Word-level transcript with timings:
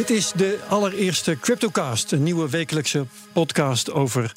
Dit 0.00 0.10
is 0.10 0.32
de 0.32 0.58
allereerste 0.68 1.36
CryptoCast, 1.40 2.12
een 2.12 2.22
nieuwe 2.22 2.50
wekelijkse 2.50 3.06
podcast 3.32 3.92
over 3.92 4.32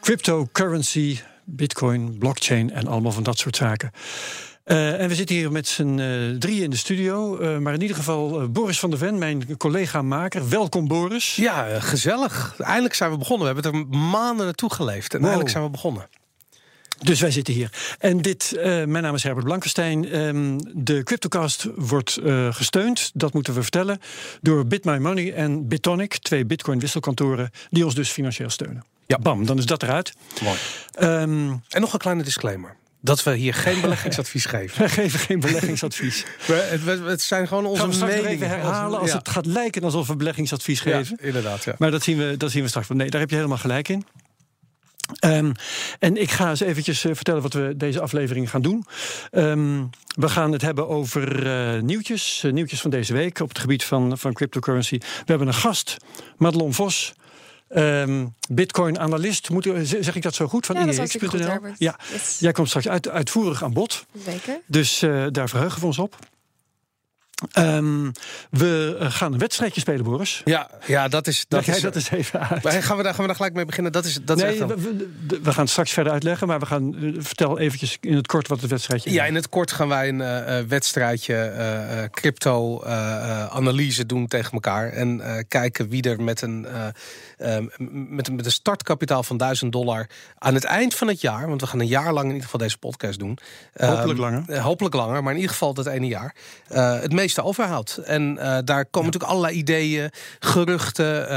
cryptocurrency, 0.00 1.18
bitcoin, 1.44 2.18
blockchain 2.18 2.72
en 2.72 2.86
allemaal 2.86 3.12
van 3.12 3.22
dat 3.22 3.38
soort 3.38 3.56
zaken. 3.56 3.90
Uh, 4.66 5.00
en 5.00 5.08
we 5.08 5.14
zitten 5.14 5.36
hier 5.36 5.52
met 5.52 5.68
z'n 5.68 5.98
uh, 5.98 6.38
drieën 6.38 6.62
in 6.62 6.70
de 6.70 6.76
studio. 6.76 7.40
Uh, 7.40 7.58
maar 7.58 7.74
in 7.74 7.80
ieder 7.80 7.96
geval 7.96 8.50
Boris 8.50 8.78
van 8.78 8.90
der 8.90 8.98
Ven, 8.98 9.18
mijn 9.18 9.56
collega-maker. 9.56 10.48
Welkom, 10.48 10.88
Boris. 10.88 11.36
Ja, 11.36 11.80
gezellig. 11.80 12.54
Eindelijk 12.58 12.94
zijn 12.94 13.10
we 13.10 13.18
begonnen. 13.18 13.54
We 13.54 13.60
hebben 13.60 13.80
er 13.80 13.98
maanden 13.98 14.44
naartoe 14.44 14.72
geleefd. 14.72 15.12
En 15.12 15.18
wow. 15.18 15.26
eindelijk 15.26 15.50
zijn 15.50 15.64
we 15.64 15.70
begonnen. 15.70 16.08
Dus 17.00 17.20
wij 17.20 17.30
zitten 17.30 17.54
hier. 17.54 17.72
En 17.98 18.22
dit, 18.22 18.52
uh, 18.56 18.62
mijn 18.62 19.02
naam 19.02 19.14
is 19.14 19.22
Herbert 19.22 19.46
Blankenstein. 19.46 20.18
Um, 20.18 20.58
de 20.84 21.02
Cryptocast 21.02 21.66
wordt 21.74 22.18
uh, 22.22 22.54
gesteund, 22.54 23.10
dat 23.14 23.32
moeten 23.32 23.54
we 23.54 23.62
vertellen, 23.62 24.00
door 24.40 24.66
BitMyMoney 24.66 25.32
en 25.32 25.68
Bitonic, 25.68 26.18
twee 26.18 26.44
Bitcoin-wisselkantoren, 26.44 27.50
die 27.70 27.84
ons 27.84 27.94
dus 27.94 28.10
financieel 28.10 28.50
steunen. 28.50 28.84
Ja, 29.06 29.18
bam, 29.18 29.46
dan 29.46 29.58
is 29.58 29.66
dat 29.66 29.82
eruit. 29.82 30.12
Mooi. 30.42 30.58
Um, 31.00 31.62
en 31.68 31.80
nog 31.80 31.92
een 31.92 31.98
kleine 31.98 32.22
disclaimer. 32.22 32.76
Dat 33.00 33.22
we 33.22 33.34
hier 33.34 33.54
geen 33.54 33.80
beleggingsadvies 33.86 34.44
geven. 34.44 34.82
We 34.82 34.88
geven 34.88 35.18
geen 35.18 35.40
beleggingsadvies. 35.40 36.24
het, 36.46 37.04
het, 37.04 37.20
zijn 37.20 37.48
gewoon 37.48 37.66
onze 37.66 37.82
Gaan 37.82 37.90
we 37.90 38.04
meningen. 38.04 38.28
even 38.30 38.48
herhalen 38.48 39.00
als 39.00 39.10
ja. 39.10 39.16
het 39.16 39.28
gaat 39.28 39.46
lijken 39.46 39.82
alsof 39.82 40.06
we 40.06 40.16
beleggingsadvies 40.16 40.80
geven. 40.80 41.16
Ja, 41.20 41.26
inderdaad. 41.26 41.64
Ja. 41.64 41.74
Maar 41.78 41.90
dat 41.90 42.02
zien, 42.02 42.18
we, 42.18 42.36
dat 42.36 42.50
zien 42.50 42.62
we 42.62 42.68
straks. 42.68 42.88
Nee, 42.88 43.10
daar 43.10 43.20
heb 43.20 43.30
je 43.30 43.36
helemaal 43.36 43.58
gelijk 43.58 43.88
in. 43.88 44.04
Um, 45.24 45.52
en 45.98 46.16
ik 46.16 46.30
ga 46.30 46.50
eens 46.50 46.60
eventjes 46.60 47.04
uh, 47.04 47.14
vertellen 47.14 47.42
wat 47.42 47.52
we 47.52 47.74
deze 47.76 48.00
aflevering 48.00 48.50
gaan 48.50 48.62
doen. 48.62 48.84
Um, 49.30 49.90
we 50.16 50.28
gaan 50.28 50.52
het 50.52 50.62
hebben 50.62 50.88
over 50.88 51.46
uh, 51.46 51.82
nieuwtjes, 51.82 52.42
uh, 52.44 52.52
nieuwtjes 52.52 52.80
van 52.80 52.90
deze 52.90 53.12
week 53.12 53.40
op 53.40 53.48
het 53.48 53.58
gebied 53.58 53.84
van, 53.84 54.18
van 54.18 54.32
cryptocurrency. 54.32 54.98
We 54.98 55.24
hebben 55.24 55.46
een 55.46 55.54
gast, 55.54 55.96
Madelon 56.36 56.74
Vos. 56.74 57.12
Um, 57.76 58.34
Bitcoin-analyst, 58.48 59.48
zeg 59.84 60.16
ik 60.16 60.22
dat 60.22 60.34
zo 60.34 60.46
goed? 60.46 60.66
Van 60.66 60.76
ja, 60.76 60.86
IEX.nl. 60.86 61.58
Ja, 61.78 61.98
yes. 62.12 62.36
jij 62.38 62.52
komt 62.52 62.68
straks 62.68 62.88
uit, 62.88 63.08
uitvoerig 63.08 63.62
aan 63.62 63.72
bod. 63.72 64.06
Zeker. 64.24 64.60
Dus 64.66 64.98
daar 65.30 65.48
verheugen 65.48 65.80
we 65.80 65.86
ons 65.86 65.98
op. 65.98 66.16
Um, 67.58 68.12
we 68.50 68.96
gaan 68.98 69.32
een 69.32 69.38
wedstrijdje 69.38 69.80
spelen, 69.80 70.04
Boris. 70.04 70.42
Ja, 70.44 70.70
ja 70.86 71.08
dat 71.08 71.26
is. 71.26 71.44
Dat 71.48 71.66
Leg 71.66 71.76
is, 71.76 71.82
dat 71.82 71.94
eens 71.94 72.10
even 72.10 72.48
uit. 72.48 72.62
Maar 72.62 72.72
gaan, 72.72 72.96
we 72.96 73.02
daar, 73.02 73.12
gaan 73.12 73.20
we 73.20 73.26
daar 73.26 73.36
gelijk 73.36 73.54
mee 73.54 73.64
beginnen? 73.64 73.92
Dat 73.92 74.04
is, 74.04 74.18
dat 74.22 74.36
nee, 74.36 74.54
is 74.54 74.60
echt 74.60 74.68
we, 74.68 74.80
we, 74.82 75.40
we, 75.42 75.52
gaan 75.52 75.62
het 75.62 75.70
straks 75.70 75.92
verder 75.92 76.12
uitleggen, 76.12 76.46
maar 76.46 76.58
we 76.58 76.66
gaan. 76.66 76.94
Uh, 76.94 77.14
vertel 77.18 77.58
eventjes 77.58 77.96
in 78.00 78.16
het 78.16 78.26
kort 78.26 78.48
wat 78.48 78.60
het 78.60 78.70
wedstrijdje 78.70 79.10
is. 79.10 79.16
Ja, 79.16 79.24
in 79.24 79.34
het 79.34 79.48
kort 79.48 79.72
gaan 79.72 79.88
wij 79.88 80.08
een 80.08 80.20
uh, 80.20 80.58
wedstrijdje 80.68 81.52
uh, 81.56 82.02
crypto-analyse 82.10 84.06
doen 84.06 84.26
tegen 84.26 84.52
elkaar. 84.52 84.92
En 84.92 85.22
kijken 85.48 85.88
wie 85.88 86.02
er 86.02 86.22
met 86.22 86.42
een, 86.42 86.66
met, 88.08 88.32
met 88.32 88.46
een 88.46 88.52
startkapitaal 88.52 89.22
van 89.22 89.36
1000 89.36 89.72
dollar 89.72 90.06
aan 90.38 90.54
het 90.54 90.64
eind 90.64 90.94
van 90.94 91.08
het 91.08 91.20
jaar, 91.20 91.48
want 91.48 91.60
we 91.60 91.66
gaan 91.66 91.80
een 91.80 91.86
jaar 91.86 92.12
lang 92.12 92.26
in 92.26 92.32
ieder 92.32 92.44
geval 92.44 92.60
deze 92.60 92.78
podcast 92.78 93.18
doen. 93.18 93.38
Hopelijk 93.76 94.18
langer. 94.18 94.60
hopelijk 94.60 94.94
langer, 94.94 95.22
maar 95.22 95.32
in 95.32 95.38
ieder 95.38 95.52
geval 95.52 95.74
dat 95.74 95.86
ene 95.86 96.06
jaar. 96.06 96.34
het 96.68 97.12
meeste 97.30 97.48
overhoudt. 97.48 97.96
En 97.96 98.22
uh, 98.22 98.38
daar 98.40 98.64
komen 98.64 98.90
ja. 98.92 99.02
natuurlijk 99.02 99.32
allerlei 99.32 99.56
ideeën, 99.56 100.10
geruchten. 100.38 101.22
Uh, 101.22 101.28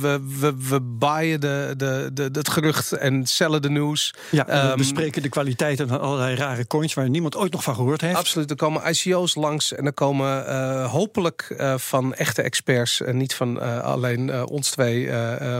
we, 0.00 0.20
we, 0.38 0.54
we 0.68 0.80
baaien 0.80 1.40
de, 1.40 1.74
de, 1.76 2.10
de, 2.12 2.28
het 2.32 2.48
gerucht 2.48 2.92
en 2.92 3.26
cellen 3.26 3.62
de 3.62 3.70
nieuws. 3.70 4.14
Ja, 4.30 4.44
we 4.44 4.70
um, 4.70 4.76
bespreken 4.76 5.22
de 5.22 5.28
kwaliteiten 5.28 5.88
van 5.88 6.00
allerlei 6.00 6.34
rare 6.34 6.66
coins 6.66 6.94
waar 6.94 7.08
niemand 7.08 7.36
ooit 7.36 7.52
nog 7.52 7.62
van 7.62 7.74
gehoord 7.74 8.00
heeft. 8.00 8.16
Absoluut. 8.16 8.50
Er 8.50 8.56
komen 8.56 8.82
ICO's 8.90 9.34
langs 9.34 9.72
en 9.74 9.86
er 9.86 9.92
komen 9.92 10.44
uh, 10.48 10.90
hopelijk 10.90 11.54
van 11.76 12.14
echte 12.14 12.42
experts 12.42 13.00
en 13.00 13.16
niet 13.16 13.34
van 13.34 13.82
alleen 13.82 14.46
ons 14.46 14.70
twee 14.70 15.10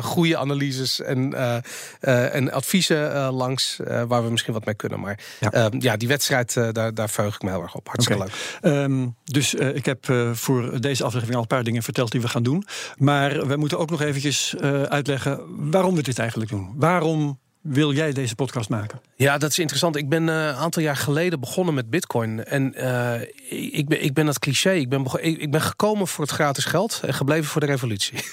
goede 0.03 0.37
analyses 0.37 1.01
en, 1.01 1.35
en 2.33 2.53
adviezen 2.53 3.33
langs 3.33 3.79
waar 4.09 4.25
we 4.25 4.31
misschien 4.31 4.53
wat 4.53 4.65
mee 4.65 4.75
kunnen. 4.75 5.01
Maar 5.01 5.19
ja, 5.41 5.71
ja 5.79 5.97
die 5.97 6.09
wedstrijd, 6.09 6.55
daar, 6.73 6.95
daar 6.95 7.11
verheug 7.11 7.35
ik 7.35 7.43
me 7.43 7.51
heel 7.51 7.63
erg 7.63 7.75
op. 7.75 7.87
Hartstikke 7.87 8.23
okay. 8.23 8.35
leuk. 8.61 8.75
Um, 8.75 9.17
dus 9.25 9.55
ik 9.83 9.89
heb 9.89 10.09
uh, 10.09 10.33
voor 10.33 10.81
deze 10.81 11.05
aflevering 11.05 11.35
al 11.37 11.43
een 11.43 11.47
paar 11.47 11.65
dingen 11.65 11.83
verteld 11.83 12.13
die 12.13 12.21
we 12.21 12.29
gaan 12.29 12.43
doen. 12.43 12.65
Maar 12.97 13.47
we 13.47 13.57
moeten 13.57 13.79
ook 13.79 13.91
nog 13.91 14.01
eventjes 14.01 14.55
uh, 14.61 14.83
uitleggen 14.83 15.41
waarom 15.71 15.95
we 15.95 16.03
dit 16.03 16.19
eigenlijk 16.19 16.51
doen. 16.51 16.73
Waarom 16.77 17.39
wil 17.63 17.93
jij 17.93 18.13
deze 18.13 18.35
podcast 18.35 18.69
maken? 18.69 19.01
Ja, 19.17 19.39
dat 19.39 19.51
is 19.51 19.59
interessant. 19.59 19.97
Ik 19.97 20.09
ben 20.09 20.29
uh, 20.29 20.35
een 20.35 20.55
aantal 20.55 20.83
jaar 20.83 20.97
geleden 20.97 21.41
begonnen 21.41 21.75
met 21.75 21.91
Bitcoin. 21.91 22.45
En 22.45 22.75
uh, 22.77 23.21
ik, 23.79 23.89
ben, 23.89 24.05
ik 24.05 24.15
ben 24.15 24.27
dat 24.27 24.39
cliché. 24.39 24.71
Ik 24.71 24.89
ben, 24.89 25.07
ik, 25.21 25.51
ben 25.51 25.61
gekomen 25.61 26.09
voor 26.09 26.25
het 26.25 26.33
gratis 26.33 26.65
geld 26.65 27.01
en 27.05 27.15
gebleven 27.15 27.45
voor 27.45 27.61
de 27.61 27.67
revolutie. 27.67 28.19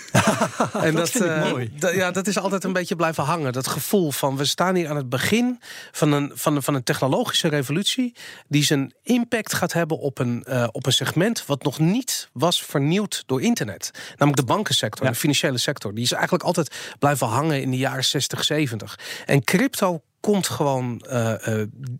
en 0.73 0.95
dat, 0.95 1.11
dat 1.13 1.21
uh, 1.21 1.51
mooi. 1.51 1.71
ja, 1.77 2.11
dat 2.11 2.27
is 2.27 2.37
altijd 2.37 2.63
een 2.63 2.73
beetje 2.73 2.95
blijven 2.95 3.23
hangen. 3.23 3.53
Dat 3.53 3.67
gevoel 3.67 4.11
van 4.11 4.37
we 4.37 4.45
staan 4.45 4.75
hier 4.75 4.89
aan 4.89 4.95
het 4.95 5.09
begin 5.09 5.59
van 5.91 6.11
een, 6.11 6.31
van 6.33 6.55
een, 6.55 6.63
van 6.63 6.73
een 6.73 6.83
technologische 6.83 7.47
revolutie. 7.47 8.15
die 8.47 8.63
zijn 8.63 8.93
impact 9.03 9.53
gaat 9.53 9.73
hebben 9.73 9.99
op 9.99 10.19
een, 10.19 10.45
op 10.71 10.85
een 10.85 10.93
segment. 10.93 11.45
wat 11.45 11.63
nog 11.63 11.79
niet 11.79 12.29
was 12.33 12.63
vernieuwd 12.63 13.23
door 13.25 13.41
internet. 13.41 13.91
Namelijk 14.09 14.47
de 14.47 14.53
bankensector, 14.53 15.05
ja. 15.05 15.11
de 15.11 15.17
financiële 15.17 15.57
sector. 15.57 15.93
Die 15.93 16.03
is 16.03 16.11
eigenlijk 16.11 16.43
altijd 16.43 16.75
blijven 16.99 17.27
hangen 17.27 17.61
in 17.61 17.71
de 17.71 17.77
jaren 17.77 18.05
60, 18.05 18.43
70. 18.43 18.97
En 19.25 19.43
crypto 19.43 20.01
komt 20.19 20.47
gewoon, 20.47 21.05
uh, 21.09 21.33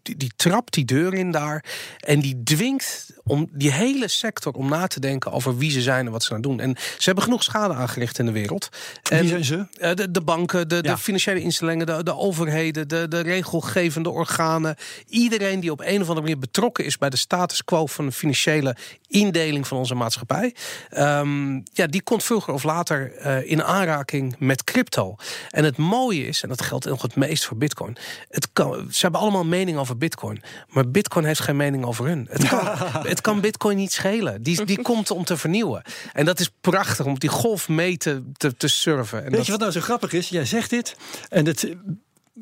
die, 0.02 0.18
die 0.18 0.32
trapt 0.36 0.74
die 0.74 0.86
deur 0.86 1.14
in 1.14 1.32
daar. 1.32 1.66
En 2.00 2.20
die 2.20 2.44
dwingt 2.44 3.09
om 3.30 3.50
die 3.52 3.72
hele 3.72 4.08
sector 4.08 4.54
om 4.54 4.70
na 4.70 4.88
te 4.88 5.00
denken 5.00 5.32
over 5.32 5.58
wie 5.58 5.72
ze 5.72 5.82
zijn 5.82 6.06
en 6.06 6.12
wat 6.12 6.24
ze 6.24 6.34
aan 6.34 6.42
doen. 6.42 6.60
En 6.60 6.76
ze 6.78 7.04
hebben 7.04 7.24
genoeg 7.24 7.44
schade 7.44 7.74
aangericht 7.74 8.20
in 8.20 8.26
de 8.26 8.32
wereld. 8.32 8.70
En, 9.10 9.20
wie 9.20 9.30
zijn 9.30 9.46
ze? 9.46 9.56
Uh, 9.56 9.94
de, 9.94 10.12
de, 10.12 10.22
banken, 10.22 10.68
de, 10.68 10.76
ja. 10.76 10.82
de, 10.82 10.98
financiële 10.98 11.42
instellingen, 11.42 11.86
de, 11.86 12.04
de 12.04 12.16
overheden, 12.16 12.88
de, 12.88 13.08
de, 13.08 13.20
regelgevende 13.20 14.10
organen. 14.10 14.76
Iedereen 15.08 15.60
die 15.60 15.72
op 15.72 15.80
een 15.80 16.02
of 16.02 16.08
andere 16.08 16.22
manier 16.22 16.40
betrokken 16.40 16.86
is 16.86 16.98
bij 16.98 17.10
de 17.10 17.18
status 17.18 17.64
quo 17.64 17.86
van 17.86 18.06
de 18.06 18.12
financiële 18.12 18.76
indeling 19.08 19.68
van 19.68 19.78
onze 19.78 19.96
maatschappij. 19.96 20.56
Um, 20.98 21.64
ja, 21.74 21.88
die 21.88 22.02
komt 22.02 22.24
vroeger 22.24 22.54
of 22.54 22.64
later 22.64 23.26
in 23.46 23.64
aanraking 23.64 24.36
met 24.40 24.64
crypto. 24.64 25.16
En 25.50 25.64
het 25.64 25.78
mooie 25.78 26.28
is, 26.28 26.44
en 26.44 26.50
dat 26.50 26.62
geldt 26.62 26.86
nog 26.86 27.02
het 27.02 27.16
meest 27.16 27.46
voor 27.46 27.58
Bitcoin. 27.58 27.98
Het 28.30 28.50
kan, 28.54 28.88
ze 28.92 29.02
hebben 29.02 29.20
allemaal 29.20 29.46
mening 29.46 29.78
over 29.78 29.98
Bitcoin. 29.98 30.42
Maar 30.68 30.90
Bitcoin 30.90 31.26
heeft 31.26 31.40
geen 31.40 31.56
mening 31.56 31.86
over 31.86 32.06
hun. 32.06 32.28
Het 32.30 32.48
kan, 32.48 32.68
het 33.08 33.19
kan 33.22 33.42
Bitcoin 33.42 33.78
niet 33.78 33.92
schelen. 33.92 34.44
Die, 34.44 34.66
die 34.66 34.82
komt 34.90 35.12
om 35.12 35.24
te 35.26 35.38
vernieuwen. 35.38 35.82
En 36.14 36.26
dat 36.26 36.40
is 36.40 36.50
prachtig 36.62 37.06
om 37.06 37.20
die 37.20 37.30
golf 37.30 37.70
mee 37.70 37.98
te, 37.98 38.24
te, 38.38 38.56
te 38.56 38.68
surfen. 38.68 39.18
En 39.18 39.24
Weet 39.24 39.34
dat... 39.34 39.46
je 39.46 39.52
wat 39.52 39.62
nou 39.62 39.72
zo 39.72 39.82
grappig 39.82 40.14
is? 40.14 40.30
Jij 40.30 40.46
zegt 40.46 40.70
dit. 40.70 40.96
En 41.30 41.46
het. 41.46 41.76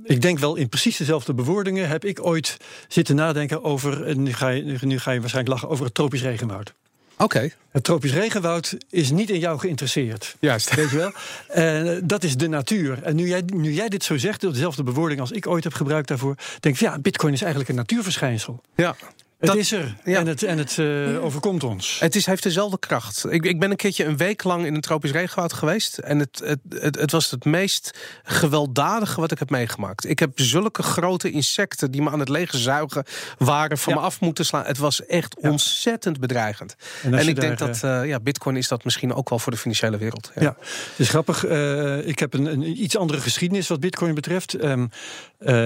Ik 0.03 0.21
denk 0.21 0.39
wel 0.39 0.55
in 0.55 0.69
precies 0.69 0.97
dezelfde 0.97 1.33
bewoordingen 1.33 1.87
heb 1.87 2.05
ik 2.05 2.25
ooit 2.25 2.57
zitten 2.87 3.15
nadenken 3.15 3.63
over. 3.63 4.05
En 4.05 4.23
nu 4.23 4.33
ga 4.33 4.49
je, 4.49 4.77
nu 4.81 4.99
ga 4.99 5.11
je 5.11 5.19
waarschijnlijk 5.19 5.55
lachen 5.55 5.69
over 5.69 5.85
het 5.85 5.93
tropisch 5.93 6.21
regenwoud. 6.21 6.73
Oké. 7.19 7.23
Okay. 7.23 7.53
Het 7.71 7.83
tropisch 7.83 8.13
regenwoud 8.13 8.77
is 8.89 9.11
niet 9.11 9.29
in 9.29 9.39
jou 9.39 9.59
geïnteresseerd. 9.59 10.35
Juist. 10.39 10.75
Weet 10.75 10.89
je 10.89 10.97
wel? 10.97 11.11
En 11.47 12.07
dat 12.07 12.23
is 12.23 12.37
de 12.37 12.47
natuur. 12.47 13.03
En 13.03 13.15
nu 13.15 13.27
jij, 13.27 13.43
nu 13.45 13.73
jij 13.73 13.89
dit 13.89 14.03
zo 14.03 14.17
zegt, 14.17 14.41
dezelfde 14.41 14.83
bewoording 14.83 15.19
als 15.19 15.31
ik 15.31 15.47
ooit 15.47 15.63
heb 15.63 15.73
gebruikt 15.73 16.07
daarvoor, 16.07 16.35
denk 16.59 16.75
ik, 16.75 16.81
ja, 16.81 16.99
Bitcoin 16.99 17.33
is 17.33 17.41
eigenlijk 17.41 17.69
een 17.69 17.75
natuurverschijnsel. 17.75 18.61
Ja. 18.75 18.95
Het 19.37 19.49
dat, 19.49 19.57
is 19.57 19.71
er 19.71 19.95
ja. 20.03 20.19
en 20.19 20.27
het, 20.27 20.43
en 20.43 20.57
het 20.57 20.77
uh, 20.77 21.23
overkomt 21.23 21.63
ons. 21.63 21.99
Het 21.99 22.15
is, 22.15 22.25
heeft 22.25 22.43
dezelfde 22.43 22.79
kracht. 22.79 23.25
Ik, 23.29 23.45
ik 23.45 23.59
ben 23.59 23.71
een 23.71 23.77
keertje 23.77 24.05
een 24.05 24.17
week 24.17 24.43
lang 24.43 24.65
in 24.65 24.75
een 24.75 24.81
tropisch 24.81 25.11
regenwoud 25.11 25.53
geweest. 25.53 25.97
En 25.97 26.19
het, 26.19 26.41
het, 26.43 26.59
het, 26.69 26.95
het, 26.99 27.11
was 27.11 27.31
het 27.31 27.45
meest 27.45 27.99
gewelddadige 28.23 29.21
wat 29.21 29.31
ik 29.31 29.39
heb 29.39 29.49
meegemaakt. 29.49 30.09
Ik 30.09 30.19
heb 30.19 30.31
zulke 30.35 30.83
grote 30.83 31.31
insecten 31.31 31.91
die 31.91 32.01
me 32.01 32.09
aan 32.09 32.19
het 32.19 32.29
lege 32.29 32.57
zuigen 32.57 33.03
waren, 33.37 33.77
van 33.77 33.93
ja. 33.93 33.99
me 33.99 34.05
af 34.05 34.19
moeten 34.19 34.45
slaan. 34.45 34.65
Het 34.65 34.77
was 34.77 35.05
echt 35.05 35.37
ja. 35.41 35.49
ontzettend 35.49 36.19
bedreigend. 36.19 36.75
En, 37.03 37.13
en 37.13 37.27
ik 37.27 37.35
daar, 37.35 37.45
denk 37.45 37.57
dat 37.57 37.81
uh, 37.83 38.07
ja, 38.07 38.19
Bitcoin 38.19 38.55
is 38.55 38.67
dat 38.67 38.83
misschien 38.83 39.13
ook 39.13 39.29
wel 39.29 39.39
voor 39.39 39.51
de 39.51 39.57
financiële 39.57 39.97
wereld. 39.97 40.31
Ja, 40.35 40.55
het 40.59 40.93
is 40.97 41.09
grappig. 41.09 41.45
Uh, 41.45 42.07
ik 42.07 42.19
heb 42.19 42.33
een, 42.33 42.45
een, 42.45 42.81
iets 42.83 42.97
andere 42.97 43.19
geschiedenis 43.19 43.67
wat 43.67 43.79
Bitcoin 43.79 44.13
betreft. 44.13 44.63
Um, 44.63 44.89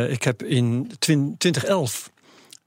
ik 0.09 0.24
heb 0.24 0.44
in 0.44 0.91
2011 1.00 2.09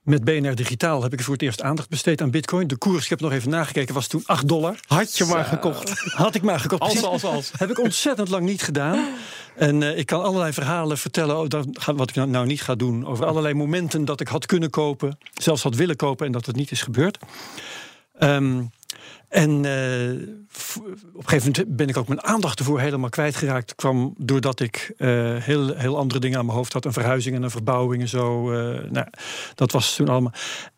met 0.04 0.24
BNR 0.24 0.54
Digitaal 0.54 1.02
heb 1.02 1.12
ik 1.12 1.22
voor 1.22 1.32
het 1.32 1.42
eerst 1.42 1.62
aandacht 1.62 1.88
besteed 1.88 2.20
aan 2.20 2.30
Bitcoin. 2.30 2.66
De 2.66 2.76
koers, 2.76 3.04
ik 3.04 3.10
heb 3.10 3.20
nog 3.20 3.32
even 3.32 3.50
nagekeken, 3.50 3.94
was 3.94 4.06
toen 4.06 4.22
8 4.26 4.48
dollar. 4.48 4.80
Had 4.86 5.16
je 5.16 5.24
maar 5.24 5.44
gekocht? 5.44 6.12
Had 6.12 6.34
ik 6.34 6.42
maar 6.42 6.60
gekocht. 6.60 6.82
Als, 6.82 7.02
als, 7.02 7.24
als. 7.24 7.52
Heb 7.56 7.70
ik 7.70 7.78
ontzettend 7.78 8.28
lang 8.28 8.44
niet 8.44 8.62
gedaan. 8.62 9.08
En 9.56 9.80
uh, 9.80 9.98
ik 9.98 10.06
kan 10.06 10.22
allerlei 10.22 10.52
verhalen 10.52 10.98
vertellen, 10.98 11.38
oh, 11.38 11.48
dat, 11.48 11.66
wat 11.94 12.08
ik 12.08 12.14
nou, 12.14 12.28
nou 12.28 12.46
niet 12.46 12.62
ga 12.62 12.74
doen. 12.74 13.06
Over 13.06 13.26
allerlei 13.26 13.54
momenten 13.54 14.04
dat 14.04 14.20
ik 14.20 14.28
had 14.28 14.46
kunnen 14.46 14.70
kopen, 14.70 15.18
zelfs 15.34 15.62
had 15.62 15.74
willen 15.74 15.96
kopen 15.96 16.26
en 16.26 16.32
dat 16.32 16.46
het 16.46 16.56
niet 16.56 16.70
is 16.70 16.82
gebeurd. 16.82 17.18
Um, 18.20 18.70
En 19.34 19.58
op 21.12 21.22
een 21.22 21.28
gegeven 21.28 21.52
moment 21.52 21.76
ben 21.76 21.88
ik 21.88 21.96
ook 21.96 22.08
mijn 22.08 22.22
aandacht 22.22 22.58
ervoor 22.58 22.80
helemaal 22.80 23.10
kwijtgeraakt. 23.10 23.74
kwam 23.74 24.14
doordat 24.18 24.60
ik 24.60 24.92
heel, 24.96 25.74
heel 25.74 25.98
andere 25.98 26.20
dingen 26.20 26.38
aan 26.38 26.46
mijn 26.46 26.56
hoofd 26.56 26.72
had. 26.72 26.84
Een 26.84 26.92
verhuizing 26.92 27.36
en 27.36 27.42
een 27.42 27.50
verbouwing 27.50 28.02
en 28.02 28.08
zo. 28.08 28.50
nou, 28.90 29.06
dat 29.54 29.72
was 29.72 29.94
toen 29.94 30.08
allemaal. 30.08 30.32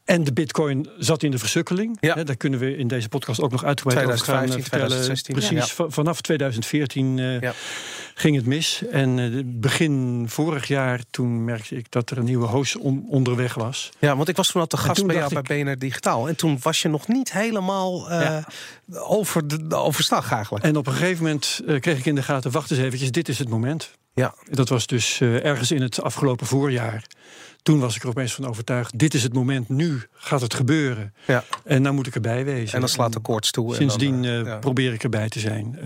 En 0.06 0.25
de 0.25 0.32
bitcoin 0.32 0.88
zat 0.99 1.23
in 1.23 1.31
de 1.31 1.38
versukkeling. 1.38 1.97
Ja. 2.00 2.25
daar 2.25 2.37
kunnen 2.37 2.58
we 2.58 2.76
in 2.76 2.88
deze 2.88 3.08
podcast 3.08 3.41
ook 3.41 3.50
nog 3.50 3.64
uitgebreid 3.64 4.06
over 4.06 4.19
gaan 4.19 4.49
vertellen. 4.49 4.87
2016, 4.87 5.35
Precies, 5.35 5.73
vanaf 5.88 6.20
2014 6.20 7.19
uh, 7.19 7.50
ging 8.18 8.36
het 8.36 8.46
mis. 8.46 8.82
En 8.90 9.18
uh, 9.18 9.42
begin 9.44 10.24
vorig 10.28 10.68
jaar, 10.68 11.00
toen 11.10 11.44
merkte 11.44 11.76
ik 11.76 11.90
dat 11.90 12.10
er 12.10 12.18
een 12.18 12.24
nieuwe 12.24 12.46
host 12.46 12.76
onderweg 13.08 13.54
was. 13.54 13.90
Ja, 13.98 14.16
want 14.16 14.28
ik 14.28 14.36
was 14.36 14.50
toen 14.50 14.60
al 14.60 14.66
te 14.66 14.76
gast 14.76 15.06
bij 15.06 15.16
jou 15.16 15.42
bij 15.42 15.64
BNR 15.64 15.78
Digitaal. 15.78 16.28
En 16.28 16.36
toen 16.36 16.58
was 16.62 16.82
je 16.82 16.88
nog 16.88 17.08
niet 17.08 17.32
helemaal 17.32 18.10
uh, 18.10 18.38
over 18.90 19.48
de, 19.48 19.74
overstag 19.74 20.32
eigenlijk. 20.32 20.64
En 20.64 20.76
op 20.76 20.86
een 20.86 20.92
gegeven 20.92 21.24
moment 21.24 21.60
kreeg 21.80 21.98
ik 21.98 22.06
in 22.06 22.14
de 22.14 22.22
gaten, 22.22 22.50
wacht 22.50 22.70
eens 22.70 22.80
eventjes, 22.80 23.10
dit 23.10 23.28
is 23.28 23.38
het 23.38 23.48
moment. 23.48 23.90
Ja. 24.14 24.34
Dat 24.50 24.69
was 24.69 24.86
dus 24.86 25.20
ergens 25.20 25.70
in 25.70 25.82
het 25.82 26.02
afgelopen 26.02 26.46
voorjaar 26.46 27.06
toen 27.62 27.80
was 27.80 27.96
ik 27.96 28.02
er 28.02 28.08
opeens 28.08 28.34
van 28.34 28.46
overtuigd, 28.46 28.98
dit 28.98 29.14
is 29.14 29.22
het 29.22 29.32
moment, 29.32 29.69
nu 29.69 30.02
gaat 30.12 30.40
het 30.40 30.54
gebeuren. 30.54 31.14
Ja. 31.26 31.44
En 31.64 31.82
dan 31.82 31.94
moet 31.94 32.06
ik 32.06 32.14
erbij 32.14 32.44
wezen. 32.44 32.74
En 32.74 32.80
dan 32.80 32.88
slaat 32.88 33.12
de 33.12 33.20
koorts 33.20 33.50
toe. 33.50 33.74
Sindsdien 33.74 34.22
dan, 34.22 34.46
uh, 34.46 34.58
probeer 34.58 34.92
ik 34.92 35.02
erbij 35.02 35.28
te 35.28 35.40
zijn. 35.40 35.78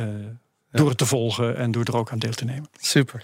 Door 0.72 0.88
het 0.88 0.98
te 0.98 1.06
volgen 1.06 1.56
en 1.56 1.70
door 1.70 1.84
er 1.84 1.96
ook 1.96 2.10
aan 2.10 2.18
deel 2.18 2.32
te 2.32 2.44
nemen. 2.44 2.68
Super. 2.80 3.22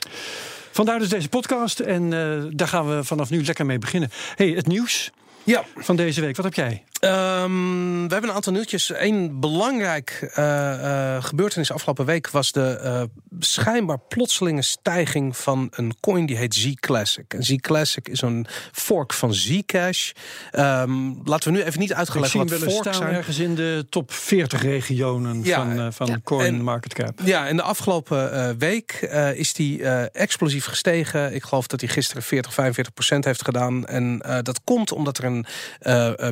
Vandaar 0.73 0.99
dus 0.99 1.09
deze 1.09 1.29
podcast 1.29 1.81
en 1.81 2.13
uh, 2.13 2.45
daar 2.51 2.69
gaan 2.69 2.97
we 2.97 3.05
vanaf 3.05 3.31
nu 3.31 3.45
lekker 3.45 3.67
mee 3.67 3.79
beginnen. 3.79 4.11
hey, 4.35 4.49
het 4.49 4.67
nieuws 4.67 5.11
ja. 5.45 5.65
van 5.77 5.97
deze 5.97 6.21
week. 6.21 6.37
Wat 6.37 6.45
heb 6.45 6.55
jij? 6.55 6.85
Um, 7.01 8.07
we 8.07 8.13
hebben 8.13 8.31
een 8.31 8.37
aantal 8.37 8.53
nieuwtjes. 8.53 8.93
Eén 8.95 9.41
belangrijk 9.41 10.33
uh, 10.39 10.45
uh, 10.45 11.25
gebeurtenis 11.25 11.73
afgelopen 11.73 12.05
week 12.05 12.31
was 12.31 12.53
de 12.53 12.81
uh, 12.83 13.03
schijnbaar 13.39 13.99
plotselinge 13.99 14.63
stijging 14.63 15.37
van 15.37 15.69
een 15.71 15.95
coin 16.01 16.27
die 16.27 16.37
heet 16.37 16.55
Z-Classic. 16.55 17.35
En 17.35 17.43
Z-Classic 17.43 18.09
is 18.09 18.23
een 18.23 18.47
fork 18.73 19.13
van 19.13 19.35
Zcash. 19.35 20.11
Um, 20.53 21.21
laten 21.25 21.53
we 21.53 21.59
nu 21.59 21.65
even 21.65 21.81
niet 21.81 21.95
uitgelegd 21.95 22.33
wat 22.33 22.53
forks 22.53 22.97
zijn. 22.97 23.15
ergens 23.15 23.39
in 23.39 23.55
de 23.55 23.87
top 23.91 24.13
40 24.13 24.63
regionen 24.63 25.45
van, 25.45 25.93
van 25.93 26.07
ja. 26.07 26.21
coin 26.25 26.47
en, 26.47 26.63
market 26.63 26.95
cap. 26.95 27.21
Ja, 27.25 27.47
in 27.47 27.57
de 27.57 27.63
afgelopen 27.63 28.59
week 28.59 28.93
is 29.35 29.53
die 29.53 29.85
explosief 30.11 30.65
gestegen. 30.65 31.35
Ik 31.35 31.45
geloof 31.45 31.67
dat 31.67 31.81
hij 31.81 31.89
gisteren 31.89 32.23
40, 32.23 32.55
45 32.55 32.95
procent 32.95 33.25
heeft 33.25 33.45
gedaan. 33.45 33.87
En 33.87 34.19
dat 34.43 34.61
komt 34.65 34.93
omdat 34.93 35.19
er 35.19 35.25
een 35.25 35.47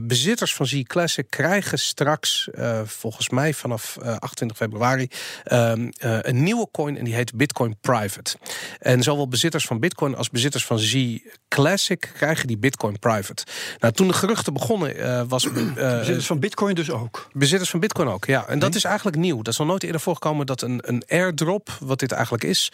bezitters 0.06 0.53
van 0.54 0.66
Z 0.66 0.82
Classic 0.82 1.26
krijgen 1.28 1.78
straks, 1.78 2.48
uh, 2.54 2.80
volgens 2.84 3.28
mij 3.28 3.54
vanaf 3.54 3.96
uh, 4.02 4.08
eh, 4.08 4.16
28 4.18 4.56
februari, 4.56 5.08
uh, 5.52 5.72
een 5.98 6.42
nieuwe 6.42 6.68
coin 6.72 6.98
en 6.98 7.04
die 7.04 7.14
heet 7.14 7.34
Bitcoin 7.34 7.76
Private. 7.80 8.36
En 8.78 9.02
zowel 9.02 9.28
bezitters 9.28 9.66
van 9.66 9.80
Bitcoin 9.80 10.16
als 10.16 10.30
bezitters 10.30 10.64
van 10.64 10.78
Z 10.78 11.18
Classic 11.48 12.10
krijgen 12.14 12.46
die 12.46 12.58
Bitcoin 12.58 12.98
Private. 12.98 13.44
Nou, 13.78 13.92
toen 13.92 14.08
de 14.08 14.12
geruchten 14.12 14.52
begonnen, 14.52 15.28
was. 15.28 15.48
bezitters 15.74 16.26
van 16.26 16.38
Bitcoin 16.38 16.74
dus 16.74 16.90
ook? 16.90 17.28
Bezitters 17.32 17.70
van 17.70 17.80
Bitcoin 17.80 18.08
ook, 18.08 18.24
ja. 18.24 18.46
En 18.46 18.58
dat 18.58 18.74
is 18.74 18.84
eigenlijk 18.84 19.16
nieuw. 19.16 19.36
Dat 19.36 19.52
is 19.52 19.58
nog 19.58 19.68
nooit 19.68 19.82
eerder 19.82 20.00
voorgekomen 20.00 20.46
dat 20.46 20.62
een, 20.62 20.80
een 20.86 21.02
airdrop, 21.08 21.76
wat 21.80 21.98
dit 21.98 22.12
eigenlijk 22.12 22.44
is, 22.44 22.72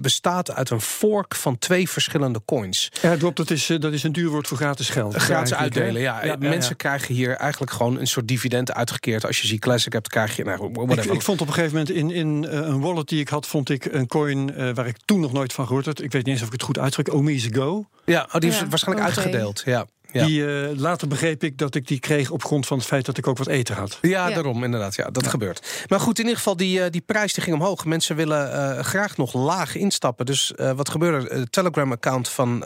bestaat 0.00 0.50
uit 0.50 0.70
een 0.70 0.80
fork 0.80 1.34
van 1.34 1.58
twee 1.58 1.88
verschillende 1.88 2.42
coins. 2.44 2.92
Airdrop, 3.02 3.36
dat 3.36 3.50
is, 3.50 3.66
dat 3.66 3.92
is 3.92 4.02
een 4.02 4.12
duur 4.12 4.28
woord 4.28 4.48
voor 4.48 4.56
gratis 4.56 4.88
geld. 4.88 5.14
Gratis 5.14 5.54
uitdelen, 5.54 6.02
ja. 6.02 6.24
ja. 6.24 6.36
Mensen 6.60 6.76
krijgen 6.76 7.14
hier 7.14 7.36
eigenlijk 7.36 7.72
gewoon 7.72 7.98
een 7.98 8.06
soort 8.06 8.28
dividend 8.28 8.72
uitgekeerd. 8.72 9.26
Als 9.26 9.40
je 9.40 9.46
ziet 9.46 9.60
Classic 9.60 9.92
hebt, 9.92 10.08
krijg 10.08 10.36
je... 10.36 10.44
Nou, 10.44 10.70
ik, 10.92 11.04
ik, 11.04 11.22
vond 11.22 11.40
op 11.40 11.46
een 11.46 11.52
gegeven 11.52 11.76
moment 11.76 11.96
in, 11.96 12.10
in 12.10 12.42
uh, 12.42 12.50
een 12.52 12.80
wallet 12.80 13.08
die 13.08 13.20
ik 13.20 13.28
had... 13.28 13.46
vond 13.46 13.70
ik 13.70 13.84
een 13.84 14.06
coin 14.06 14.50
uh, 14.50 14.74
waar 14.74 14.86
ik 14.86 14.96
toen 15.04 15.20
nog 15.20 15.32
nooit 15.32 15.52
van 15.52 15.66
gehoord 15.66 15.86
had. 15.86 16.02
Ik 16.02 16.12
weet 16.12 16.24
niet 16.24 16.32
eens 16.32 16.40
of 16.40 16.46
ik 16.46 16.52
het 16.52 16.62
goed 16.62 16.78
uitspreek. 16.78 17.14
Omise 17.14 17.54
Go. 17.54 17.86
Ja, 18.04 18.28
oh, 18.32 18.40
die 18.40 18.50
is 18.50 18.62
waarschijnlijk 18.68 19.06
uitgedeeld. 19.06 19.62
Ja. 19.64 19.86
Die, 20.12 20.40
uh, 20.42 20.78
later 20.78 21.08
begreep 21.08 21.44
ik 21.44 21.58
dat 21.58 21.74
ik 21.74 21.86
die 21.86 21.98
kreeg 21.98 22.30
op 22.30 22.44
grond 22.44 22.66
van 22.66 22.78
het 22.78 22.86
feit 22.86 23.06
dat 23.06 23.18
ik 23.18 23.26
ook 23.26 23.38
wat 23.38 23.46
eten 23.46 23.74
had. 23.74 23.98
Ja, 24.00 24.30
daarom 24.30 24.64
inderdaad. 24.64 24.94
Ja, 24.94 25.10
dat 25.10 25.26
gebeurt. 25.26 25.84
Maar 25.88 26.00
goed, 26.00 26.18
in 26.18 26.24
ieder 26.24 26.38
geval, 26.38 26.56
die, 26.56 26.78
uh, 26.78 26.84
die 26.90 27.00
prijs 27.00 27.34
die 27.34 27.44
ging 27.44 27.56
omhoog. 27.56 27.84
Mensen 27.84 28.16
willen 28.16 28.52
uh, 28.52 28.84
graag 28.84 29.16
nog 29.16 29.34
laag 29.34 29.74
instappen. 29.74 30.26
Dus 30.26 30.52
wat 30.76 30.88
gebeurde? 30.88 31.34
Het 31.34 31.52
Telegram-account 31.52 32.28
van 32.28 32.64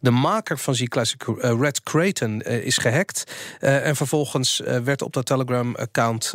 de 0.00 0.10
maker 0.10 0.58
van 0.58 0.74
Z-Classic, 0.74 1.24
Red 1.38 1.82
Creighton, 1.82 2.42
is 2.42 2.78
gehackt. 2.78 3.32
en 3.58 3.96
vervolgens 3.96 4.62
werd 4.84 5.02
op 5.02 5.12
dat 5.12 5.26
Telegram-account 5.26 6.34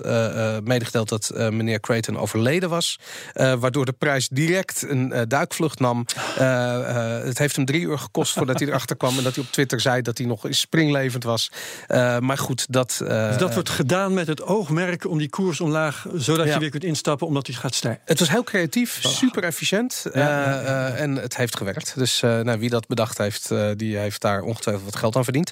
medegedeeld 0.63 1.09
dat 1.09 1.31
meneer 1.35 1.79
Creighton 1.79 2.17
overleden 2.17 2.69
was. 2.69 3.00
waardoor 3.33 3.85
de 3.85 3.91
prijs 3.91 4.27
direct 4.27 4.85
een 4.88 5.25
duikvlucht 5.27 5.79
nam. 5.79 6.05
het 7.23 7.38
heeft 7.38 7.55
hem 7.55 7.65
drie 7.65 7.81
uur 7.81 8.00
gekost 8.00 8.33
voordat 8.33 8.59
hij 8.59 8.67
erachter 8.67 8.95
kwam. 8.95 9.17
En 9.17 9.23
dat 9.23 9.35
hij 9.35 9.44
op 9.44 9.51
Twitter 9.51 9.79
zei 9.79 10.01
dat 10.01 10.17
hij 10.17 10.27
nog 10.27 10.43
springlevend 10.50 11.24
was. 11.24 11.51
Uh, 11.88 12.19
maar 12.19 12.38
goed, 12.38 12.66
dat... 12.69 13.00
Uh, 13.04 13.28
dus 13.28 13.38
dat 13.38 13.54
wordt 13.54 13.69
gedaan 13.69 14.13
met 14.13 14.28
het 14.28 14.42
oogmerk 14.42 15.07
om 15.07 15.18
die 15.18 15.30
koers 15.30 15.62
omlaag... 15.62 16.06
zodat 16.13 16.48
je 16.48 16.60
weer 16.60 16.69
kunt 16.69 16.84
instappen 16.84 17.28
omdat 17.28 17.48
hij 17.48 17.56
gaat 17.56 17.75
stijgen. 17.75 18.01
Het 18.06 18.19
was 18.19 18.30
heel 18.30 18.44
creatief, 18.44 19.00
super 19.01 19.44
efficiënt. 19.44 20.06
Uh, 20.13 21.00
en 21.00 21.16
het 21.16 21.38
heeft 21.38 21.57
gewerkt. 21.57 21.94
Dus 21.98 22.19
nou, 22.19 22.60
wie 22.60 22.69
dat 22.69 22.88
bedacht 22.88 23.18
heeft, 23.18 23.51
die 23.75 23.98
heeft 23.98 24.22
daar 24.22 24.42
ongetwijfeld 24.42 24.86
wat 24.86 24.95
geld 24.95 25.16
aan 25.16 25.24
verdiend. 25.24 25.51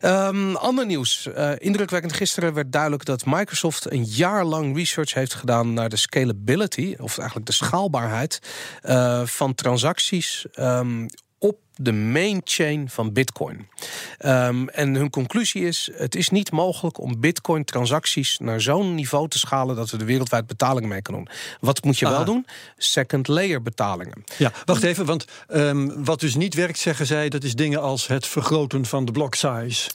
Um, 0.00 0.56
ander 0.56 0.86
nieuws. 0.86 1.28
indrukwekkend 1.58 2.12
gisteren 2.12 2.54
werd 2.54 2.72
duidelijk 2.72 3.04
dat 3.04 3.24
Microsoft... 3.26 3.90
een 3.90 4.04
jaar 4.04 4.44
lang 4.44 4.76
research 4.76 5.14
heeft 5.14 5.34
gedaan 5.34 5.72
naar 5.74 5.88
de 5.88 5.96
scalability... 5.96 6.94
of 6.98 7.18
eigenlijk 7.18 7.46
de 7.46 7.54
schaalbaarheid 7.54 8.38
van 9.24 9.54
transacties... 9.54 10.46
Um, 10.58 11.08
op 11.42 11.58
de 11.76 11.92
main 11.92 12.40
chain 12.44 12.90
van 12.90 13.12
Bitcoin. 13.12 13.68
Um, 14.24 14.68
en 14.68 14.94
hun 14.94 15.10
conclusie 15.10 15.66
is: 15.66 15.90
het 15.94 16.14
is 16.14 16.28
niet 16.28 16.50
mogelijk 16.50 17.00
om 17.00 17.20
Bitcoin-transacties 17.20 18.38
naar 18.38 18.60
zo'n 18.60 18.94
niveau 18.94 19.28
te 19.28 19.38
schalen 19.38 19.76
dat 19.76 19.90
we 19.90 19.98
er 19.98 20.04
wereldwijd 20.04 20.46
betalingen 20.46 20.88
mee 20.88 21.02
kunnen 21.02 21.24
doen. 21.24 21.34
Wat 21.60 21.84
moet 21.84 21.98
je 21.98 22.08
wel 22.08 22.24
doen? 22.24 22.46
Second 22.76 23.28
layer 23.28 23.62
betalingen. 23.62 24.24
Ja, 24.38 24.52
wacht 24.64 24.82
even, 24.82 25.04
want 25.04 25.24
um, 25.48 26.04
wat 26.04 26.20
dus 26.20 26.34
niet 26.34 26.54
werkt, 26.54 26.78
zeggen 26.78 27.06
zij, 27.06 27.28
dat 27.28 27.44
is 27.44 27.54
dingen 27.54 27.80
als 27.80 28.06
het 28.06 28.26
vergroten 28.26 28.84
van 28.86 29.04
de 29.04 29.12
block 29.12 29.34
size. 29.34 29.90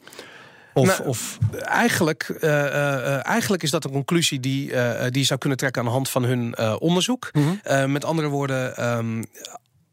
Of, 0.73 0.88
nou, 0.88 1.09
of... 1.09 1.38
Eigenlijk, 1.59 2.38
uh, 2.41 2.49
uh, 2.49 3.25
eigenlijk 3.25 3.63
is 3.63 3.71
dat 3.71 3.85
een 3.85 3.91
conclusie 3.91 4.39
die, 4.39 4.71
uh, 4.71 5.01
die 5.01 5.19
je 5.19 5.23
zou 5.23 5.39
kunnen 5.39 5.57
trekken 5.57 5.81
aan 5.81 5.88
de 5.88 5.94
hand 5.94 6.09
van 6.09 6.23
hun 6.23 6.59
onderzoek. 6.79 7.29
Mm 7.33 7.59
-hmm. 7.63 7.91
met 7.91 8.05
andere 8.05 8.27
woorden, 8.27 8.88
um, 8.97 9.23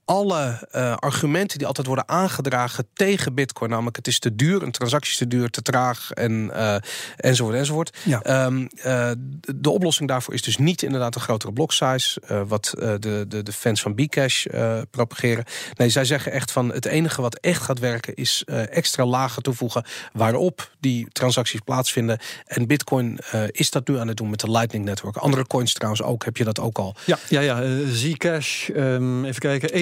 alle 0.05 0.69
uh, 0.75 0.95
argumenten 0.95 1.59
die 1.59 1.67
altijd 1.67 1.87
worden 1.87 2.09
aangedragen 2.09 2.87
tegen 2.93 3.35
Bitcoin, 3.35 3.71
namelijk 3.71 3.97
het 3.97 4.07
is 4.07 4.19
te 4.19 4.35
duur, 4.35 4.63
een 4.63 4.71
transactie 4.71 5.11
is 5.11 5.19
te 5.19 5.27
duur, 5.27 5.51
te 5.51 5.63
traag 5.63 6.11
en, 6.11 6.51
uh, 6.53 6.77
enzovoort 7.17 7.57
enzovoort. 7.57 7.97
Ja. 8.03 8.45
Um, 8.47 8.69
uh, 8.77 9.11
de 9.57 9.71
oplossing 9.71 10.09
daarvoor 10.09 10.35
is 10.35 10.43
dus 10.43 10.57
niet 10.57 10.83
inderdaad 10.83 11.15
een 11.15 11.21
grotere 11.21 11.53
block 11.53 11.73
size, 11.73 12.23
wat 12.47 12.73
de, 12.77 13.25
de, 13.29 13.43
de 13.43 13.53
fans 13.53 13.83
van 13.83 13.95
Bcash 13.95 14.47
propageren. 14.91 15.45
Nee, 15.75 15.89
zij 15.89 16.05
zeggen 16.05 16.33
echt 16.33 16.53
van 16.53 16.73
het 16.73 16.87
enige 16.87 17.21
wat 17.21 17.39
echt 17.41 17.63
gaat 17.63 17.79
werken 17.79 18.15
is 18.15 18.43
extra 18.71 19.07
lagen 19.07 19.43
toevoegen 19.43 19.85
waarop 20.13 20.71
die 20.81 21.09
transacties 21.13 21.61
plaatsvinden. 21.61 22.19
En 22.47 22.67
Bitcoin 22.67 23.19
is 23.47 23.71
dat 23.71 23.89
nu 23.89 23.99
aan 23.99 24.09
het 24.09 24.17
doen 24.17 24.31
met 24.31 24.41
de 24.41 24.51
Lightning 24.51 24.85
Network. 24.85 25.17
Andere 25.17 25.47
coins 25.47 25.73
trouwens 25.73 26.03
ook, 26.03 26.25
heb 26.25 26.37
je 26.37 26.45
dat 26.45 26.61
ook 26.61 26.79
al. 26.79 26.95
Ja, 27.05 27.19
ja, 27.29 27.41
ja. 27.41 27.63
Zcash, 27.93 28.69
um, 28.69 29.25
even 29.25 29.41
kijken, 29.41 29.73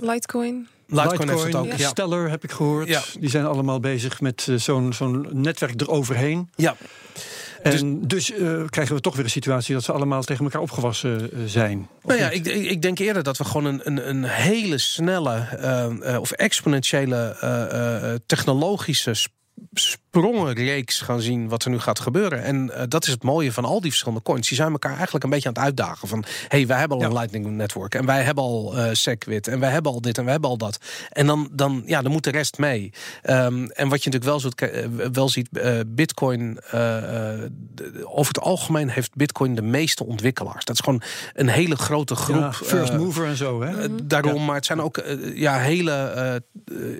Litecoin. 0.00 0.68
Litecoin, 0.86 1.28
het 1.28 1.54
ook. 1.54 1.72
Ja. 1.72 1.88
Stellar 1.88 2.30
heb 2.30 2.44
ik 2.44 2.50
gehoord. 2.50 2.88
Ja. 2.88 3.02
Die 3.20 3.30
zijn 3.30 3.44
allemaal 3.44 3.80
bezig 3.80 4.20
met 4.20 4.46
uh, 4.50 4.58
zo'n 4.58 4.92
zo'n 4.92 5.28
netwerk 5.32 5.80
eroverheen. 5.80 6.50
Ja. 6.54 6.76
En 7.62 8.00
dus, 8.00 8.28
dus 8.28 8.38
uh, 8.38 8.62
krijgen 8.68 8.94
we 8.94 9.00
toch 9.00 9.14
weer 9.16 9.24
een 9.24 9.30
situatie 9.30 9.74
dat 9.74 9.84
ze 9.84 9.92
allemaal 9.92 10.22
tegen 10.22 10.44
elkaar 10.44 10.60
opgewassen 10.60 11.30
uh, 11.32 11.40
zijn. 11.46 11.88
Nou 12.02 12.18
ja, 12.18 12.30
ik, 12.30 12.46
ik, 12.46 12.82
denk 12.82 12.98
eerder 12.98 13.22
dat 13.22 13.36
we 13.36 13.44
gewoon 13.44 13.64
een, 13.64 13.80
een, 13.84 14.08
een 14.08 14.24
hele 14.24 14.78
snelle 14.78 15.48
uh, 16.02 16.20
of 16.20 16.32
exponentiële 16.32 17.36
technologische 18.26 19.14
sprongenreeks 19.72 21.00
gaan 21.00 21.20
zien 21.20 21.48
wat 21.48 21.64
er 21.64 21.70
nu 21.70 21.78
gaat 21.78 22.00
gebeuren. 22.00 22.42
En 22.42 22.70
uh, 22.74 22.82
dat 22.88 23.06
is 23.06 23.12
het 23.12 23.22
mooie 23.22 23.52
van 23.52 23.64
al 23.64 23.80
die 23.80 23.90
verschillende 23.90 24.22
coins. 24.22 24.48
Die 24.48 24.56
zijn 24.56 24.72
elkaar 24.72 24.94
eigenlijk 24.94 25.24
een 25.24 25.30
beetje 25.30 25.48
aan 25.48 25.54
het 25.54 25.62
uitdagen. 25.62 26.08
Van, 26.08 26.24
hey, 26.48 26.66
wij 26.66 26.78
hebben 26.78 26.98
al 26.98 27.04
een 27.04 27.12
Lightning 27.12 27.46
Network. 27.46 27.94
En 27.94 28.06
wij 28.06 28.22
hebben 28.22 28.44
al 28.44 28.76
uh, 28.76 28.88
SegWit. 28.92 29.48
En 29.48 29.60
wij 29.60 29.70
hebben 29.70 29.92
al 29.92 30.00
dit 30.00 30.18
en 30.18 30.24
wij 30.24 30.32
hebben 30.32 30.50
al 30.50 30.56
dat. 30.56 30.78
En 31.10 31.26
dan, 31.26 31.48
dan, 31.52 31.82
ja, 31.86 32.02
dan 32.02 32.12
moet 32.12 32.24
de 32.24 32.30
rest 32.30 32.58
mee. 32.58 32.92
Um, 33.22 33.70
en 33.70 33.88
wat 33.88 34.04
je 34.04 34.10
natuurlijk 34.10 34.24
wel, 34.24 34.40
ziet, 34.40 34.62
uh, 34.62 35.06
wel 35.12 35.28
ziet 35.28 35.48
Bitcoin... 35.86 36.58
over 38.04 38.34
het 38.34 38.40
algemeen 38.40 38.88
heeft 38.88 39.14
Bitcoin 39.14 39.54
de 39.54 39.62
meeste 39.62 40.06
ontwikkelaars. 40.06 40.64
Dat 40.64 40.74
is 40.74 40.84
gewoon 40.84 41.02
een 41.34 41.48
hele 41.48 41.76
grote 41.76 42.14
groep. 42.14 42.36
Ja, 42.36 42.52
first 42.52 42.92
mover 42.92 43.26
en 43.26 43.36
zo, 43.36 43.62
hè? 43.62 44.06
daarom, 44.06 44.44
maar 44.44 44.54
het 44.54 44.66
zijn 44.66 44.80
ook 44.80 45.02
ja, 45.34 45.58
hele 45.58 46.42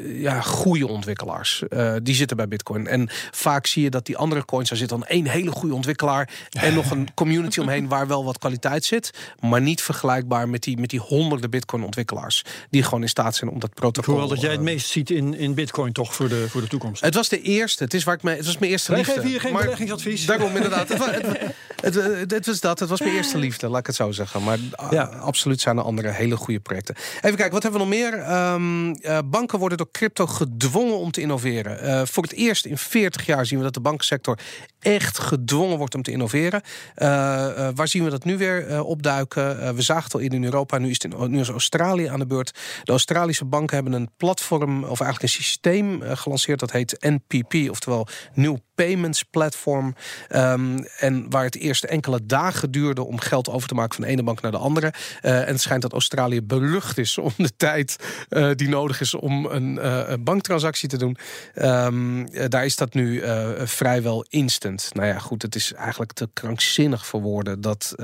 ja, 0.04 0.40
goede 0.40 0.88
ontwikkelaars. 0.88 1.62
die 2.02 2.14
zitten 2.14 2.36
bij 2.36 2.45
Bitcoin. 2.48 2.64
Bitcoin. 2.66 2.86
En 2.86 3.08
vaak 3.30 3.66
zie 3.66 3.82
je 3.82 3.90
dat 3.90 4.06
die 4.06 4.16
andere 4.16 4.44
coins, 4.44 4.68
daar 4.68 4.78
zit 4.78 4.88
dan 4.88 5.04
één 5.04 5.26
hele 5.26 5.50
goede 5.50 5.74
ontwikkelaar 5.74 6.28
en 6.50 6.74
nog 6.74 6.90
een 6.90 7.14
community 7.14 7.60
omheen 7.60 7.88
waar 7.88 8.06
wel 8.06 8.24
wat 8.24 8.38
kwaliteit 8.38 8.84
zit, 8.84 9.10
maar 9.40 9.60
niet 9.60 9.82
vergelijkbaar 9.82 10.48
met 10.48 10.62
die, 10.62 10.78
met 10.78 10.90
die 10.90 11.00
honderden 11.00 11.50
Bitcoin 11.50 11.84
ontwikkelaars 11.84 12.44
die 12.70 12.82
gewoon 12.82 13.02
in 13.02 13.08
staat 13.08 13.34
zijn 13.34 13.50
om 13.50 13.58
dat 13.58 13.74
protocol. 13.74 14.12
Hoewel 14.12 14.28
dat 14.34 14.40
jij 14.40 14.52
het 14.52 14.60
meest 14.60 14.88
ziet 14.88 15.10
in, 15.10 15.34
in 15.34 15.54
Bitcoin 15.54 15.92
toch 15.92 16.14
voor 16.14 16.28
de, 16.28 16.46
voor 16.48 16.60
de 16.60 16.66
toekomst. 16.66 17.02
Het 17.02 17.14
was 17.14 17.28
de 17.28 17.42
eerste. 17.42 17.84
Het 17.84 17.94
is 17.94 18.04
waar 18.04 18.14
ik 18.14 18.22
mee. 18.22 18.36
Het 18.36 18.46
was 18.46 18.58
mijn 18.58 18.70
eerste 18.70 18.92
Wij 18.92 19.04
geven 19.04 19.26
hier 19.26 19.40
geen 19.40 19.52
Maar 19.52 19.62
beleggingsadvies. 19.62 20.26
Daarom 20.26 20.56
inderdaad. 20.56 20.88
Het, 20.88 20.98
wa- 20.98 21.10
het, 21.10 21.26
het, 21.94 22.04
het- 22.20 22.30
het 22.30 22.46
was 22.46 22.60
dat. 22.60 22.78
Het 22.80 22.88
was 22.88 23.00
mijn 23.00 23.14
eerste 23.14 23.38
liefde, 23.46 23.68
laat 23.68 23.80
ik 23.80 23.86
het 23.86 23.94
zo 23.96 24.10
zeggen. 24.12 24.42
Maar 24.42 24.58
ah, 24.72 24.92
Ja. 24.92 25.02
absoluut 25.04 25.60
zijn 25.60 25.76
er 25.76 25.82
andere 25.84 26.08
hele 26.10 26.36
goede 26.36 26.60
projecten. 26.60 26.94
Even 26.96 27.36
kijken, 27.36 27.50
wat 27.50 27.62
hebben 27.62 27.80
we 27.80 27.86
nog 27.86 27.94
meer? 27.96 28.18
Ehm, 28.18 28.90
eh, 28.92 29.18
banken 29.24 29.58
worden 29.58 29.78
door 29.78 29.90
crypto 29.92 30.26
gedwongen 30.26 30.98
om 30.98 31.10
te 31.10 31.20
innoveren. 31.20 31.80
Eh, 31.80 32.02
voor 32.04 32.22
het 32.22 32.32
eerst 32.32 32.66
in 32.66 32.78
40 32.78 33.26
jaar 33.26 33.46
zien 33.46 33.58
we 33.58 33.64
dat 33.64 33.74
de 33.74 33.80
bankensector 33.80 34.38
echt 34.80 35.18
gedwongen 35.18 35.78
wordt 35.78 35.94
om 35.94 36.02
te 36.02 36.10
innoveren. 36.10 36.62
Eh, 36.94 37.66
eh, 37.68 37.74
waar 37.74 37.88
zien 37.88 38.04
we 38.04 38.10
dat 38.10 38.24
nu 38.24 38.36
weer 38.38 38.66
eh, 38.66 38.86
opduiken? 38.86 39.60
Eh, 39.60 39.70
we 39.70 39.82
zagen 39.82 40.04
het 40.04 40.14
al 40.14 40.20
in 40.20 40.44
Europa, 40.44 40.78
nu 40.78 40.88
is, 40.90 41.02
het 41.02 41.14
in, 41.14 41.30
nu 41.30 41.40
is 41.40 41.48
Australië 41.48 42.06
aan 42.06 42.18
de 42.18 42.26
beurt. 42.26 42.58
De 42.84 42.90
Australische 42.92 43.44
banken 43.44 43.74
hebben 43.74 43.92
een 43.92 44.10
platform, 44.16 44.78
of 44.84 45.00
eigenlijk 45.00 45.22
een 45.22 45.42
systeem 45.42 46.02
eh, 46.02 46.16
gelanceerd 46.16 46.60
dat 46.60 46.72
heet 46.72 46.96
NPP, 47.00 47.70
oftewel 47.70 48.06
New 48.34 48.56
Payments 48.76 49.22
Platform. 49.22 49.94
Ehm, 50.28 50.78
en 50.98 51.30
waar 51.30 51.44
het 51.44 51.56
eerst 51.56 51.84
enkele 51.84 52.26
dagen 52.26 52.70
duurde 52.70 53.04
om 53.04 53.18
geld 53.18 53.48
over 53.48 53.68
te 53.68 53.74
maken 53.74 53.94
van 53.94 54.04
de 54.04 54.10
ene 54.10 54.22
bank 54.22 54.40
naar 54.40 54.50
de 54.50 54.58
andere. 54.58 54.92
Eh, 55.20 55.40
en 55.40 55.46
het 55.46 55.60
schijnt 55.60 55.82
dat 55.82 55.92
Australië 55.92 56.42
berucht 56.42 56.98
is 56.98 57.18
om 57.18 57.32
de 57.36 57.56
tijd 57.56 57.96
eh, 58.28 58.50
die 58.54 58.68
nodig 58.68 59.00
is 59.00 59.14
om 59.14 59.46
een, 59.46 59.78
eh, 59.78 60.02
een 60.06 60.24
banktransactie 60.24 60.88
te 60.88 60.96
doen. 60.96 61.16
Ehm, 61.54 62.24
eh, 62.24 62.44
daar 62.48 62.64
is 62.64 62.76
dat 62.76 62.94
nu 62.94 63.22
vrijwel 63.64 64.26
instant. 64.28 64.90
Nou 64.92 65.06
ja, 65.06 65.18
goed, 65.18 65.42
het 65.42 65.54
is 65.54 65.72
eigenlijk 65.72 66.12
te 66.12 66.28
krankzinnig 66.32 67.06
voor 67.06 67.20
woorden 67.20 67.60
dat 67.60 67.94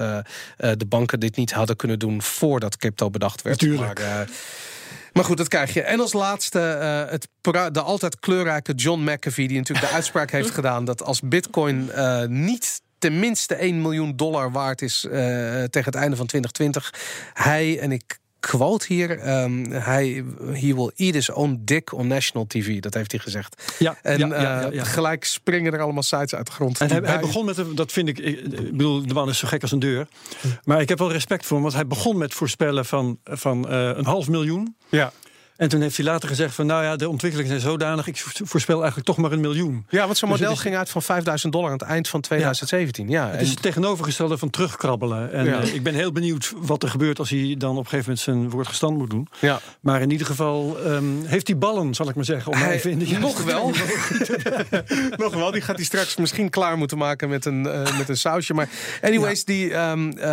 de 0.57 0.87
banken 0.88 1.21
dit 1.21 1.37
niet 1.37 1.52
hadden 1.52 1.76
kunnen 1.76 1.99
doen 1.99 2.23
voordat 2.23 2.76
crypto 2.76 3.11
bedacht 3.11 3.43
werd. 3.43 3.61
Natuurlijk. 3.61 3.99
Maar, 3.99 4.29
maar 5.12 5.25
goed, 5.25 5.37
dat 5.37 5.49
krijg 5.49 5.75
je. 5.75 5.83
En 5.83 6.00
als 6.00 6.12
laatste 6.12 6.61
eh, 6.61 7.11
het 7.11 7.28
de 7.75 7.81
altijd 7.81 8.21
kleurrijke 8.21 8.73
John 8.75 9.11
McAfee... 9.11 9.49
die 9.49 9.59
natuurlijk 9.59 9.88
de 9.88 9.95
uitspraak 10.00 10.31
heeft 10.31 10.50
gedaan... 10.50 10.85
dat 10.85 11.02
als 11.02 11.21
bitcoin 11.21 11.90
eh, 11.90 12.25
niet 12.25 12.81
tenminste 12.99 13.54
1 13.54 13.83
miljoen 13.83 14.16
dollar 14.16 14.52
waard 14.52 14.83
is... 14.83 15.04
eh, 15.04 15.12
tegen 15.64 15.85
het 15.85 15.95
einde 15.95 16.16
van 16.16 16.26
2020, 16.26 16.95
hij 17.33 17.78
en 17.78 17.92
ik... 17.92 18.21
Quote 18.50 18.84
hier, 18.88 19.18
ehm, 19.18 19.64
hij 19.70 20.25
he 20.52 20.75
will 20.75 20.90
eat 20.96 21.14
his 21.14 21.30
own 21.30 21.61
dick 21.64 21.92
on 21.92 22.06
national 22.06 22.46
TV. 22.46 22.80
Dat 22.80 22.94
heeft 22.94 23.11
hij 23.12 23.20
gezegd. 23.20 23.62
Ja, 23.78 23.96
En 24.02 24.18
ja, 24.18 24.26
ja, 24.26 24.42
ja, 24.42 24.66
eh, 24.68 24.72
ja. 24.75 24.84
gelijk 24.84 25.25
springen 25.25 25.72
er 25.72 25.80
allemaal 25.80 26.02
sites 26.02 26.34
uit 26.34 26.46
de 26.46 26.52
grond. 26.52 26.80
En 26.80 27.04
hij, 27.04 27.20
begon 27.20 27.44
met, 27.44 27.56
een- 27.58 27.75
dat 27.75 27.92
vind 27.92 28.08
ik, 28.08 28.18
ik 28.18 28.38
ik 28.40 28.70
bedoel, 28.70 29.06
de 29.06 29.14
man 29.14 29.28
is 29.28 29.38
zo 29.38 29.49
gek 29.49 29.62
als 29.62 29.72
een 29.72 29.78
deur. 29.78 30.06
Maar 30.64 30.80
ik 30.80 30.88
heb 30.88 30.99
wel 30.99 31.12
respect 31.12 31.44
voor 31.46 31.52
hem, 31.52 31.62
want 31.62 31.75
hij 31.75 31.87
begon 31.87 32.18
met 32.18 32.34
voorspellen 32.34 32.84
van, 32.84 33.18
van 33.25 33.68
eh, 33.68 33.90
een 33.94 34.04
half 34.06 34.28
miljoen. 34.28 34.76
Ja. 34.88 35.12
En 35.56 35.68
toen 35.68 35.80
heeft 35.80 35.97
hij 35.97 36.04
later 36.06 36.28
gezegd 36.28 36.54
van, 36.54 36.66
nou 36.66 36.85
ja, 36.85 36.97
de 36.97 37.09
ontwikkelingen 37.09 37.50
zijn 37.50 37.71
zodanig, 37.73 38.06
ik 38.06 38.18
voorspel 38.44 38.76
eigenlijk 38.76 39.06
toch 39.06 39.16
maar 39.16 39.32
een 39.32 39.40
miljoen. 39.40 39.87
ja, 39.88 40.04
want 40.06 40.16
zo'n 40.18 40.28
Dus 40.28 40.38
model 40.38 40.49
het 40.52 40.56
is- 40.56 40.62
ging 40.62 40.76
uit 40.76 40.88
van 40.90 41.02
5000 41.02 41.52
dollar 41.52 41.71
aan 41.71 41.78
het 41.78 41.87
eind 41.88 42.09
van 42.09 42.21
2017. 42.21 43.09
Ja, 43.09 43.26
Het 43.26 43.35
en- 43.35 43.40
is 43.40 43.50
het 43.50 43.62
tegenovergestelde 43.62 44.38
van 44.38 44.50
terugkrabbelen. 44.50 45.32
En 45.32 45.44
Ja. 45.44 45.61
eh, 45.61 45.75
ik 45.75 45.82
ben 45.82 45.94
heel 45.94 46.12
benieuwd 46.12 46.52
wat 46.56 46.82
er 46.82 46.88
gebeurt 46.88 47.18
als 47.18 47.30
hij 47.30 47.54
dan 47.59 47.71
op 47.71 47.76
een 47.76 47.82
gegeven 47.88 48.04
moment 48.04 48.21
zijn 48.21 48.50
woord 48.50 48.66
gestand 48.68 48.99
moet 48.99 49.11
doen. 49.11 49.28
ja. 49.38 49.61
Maar 49.80 50.00
in 50.02 50.11
ieder 50.11 50.26
geval 50.26 50.76
ehm, 50.85 51.04
heeft 51.25 51.47
hij 51.47 51.59
ballen, 51.59 51.94
zal 51.94 52.09
ik 52.09 52.14
maar 52.14 52.25
zeggen. 52.25 52.52
Om 52.52 52.59
Hij- 52.59 52.73
even 52.73 52.90
in 52.90 52.99
de 52.99 53.06
juiste 53.06 53.26
nog 53.26 53.44
wel. 53.44 53.71
Nog 55.16 55.35
wel, 55.35 55.50
die 55.50 55.61
gaat 55.61 55.76
hij 55.76 55.85
straks 55.85 56.16
misschien 56.16 56.50
klaar 56.50 56.78
moeten 56.78 56.99
maken 56.99 57.28
met 57.28 57.44
een, 57.44 57.66
eh, 57.66 57.99
met 57.99 58.09
een 58.09 58.16
sausje. 58.16 58.54
Maar 58.54 58.68
anyways, 59.02 59.44
die, 59.44 59.73
ehm, 59.75 60.11
eh, 60.11 60.26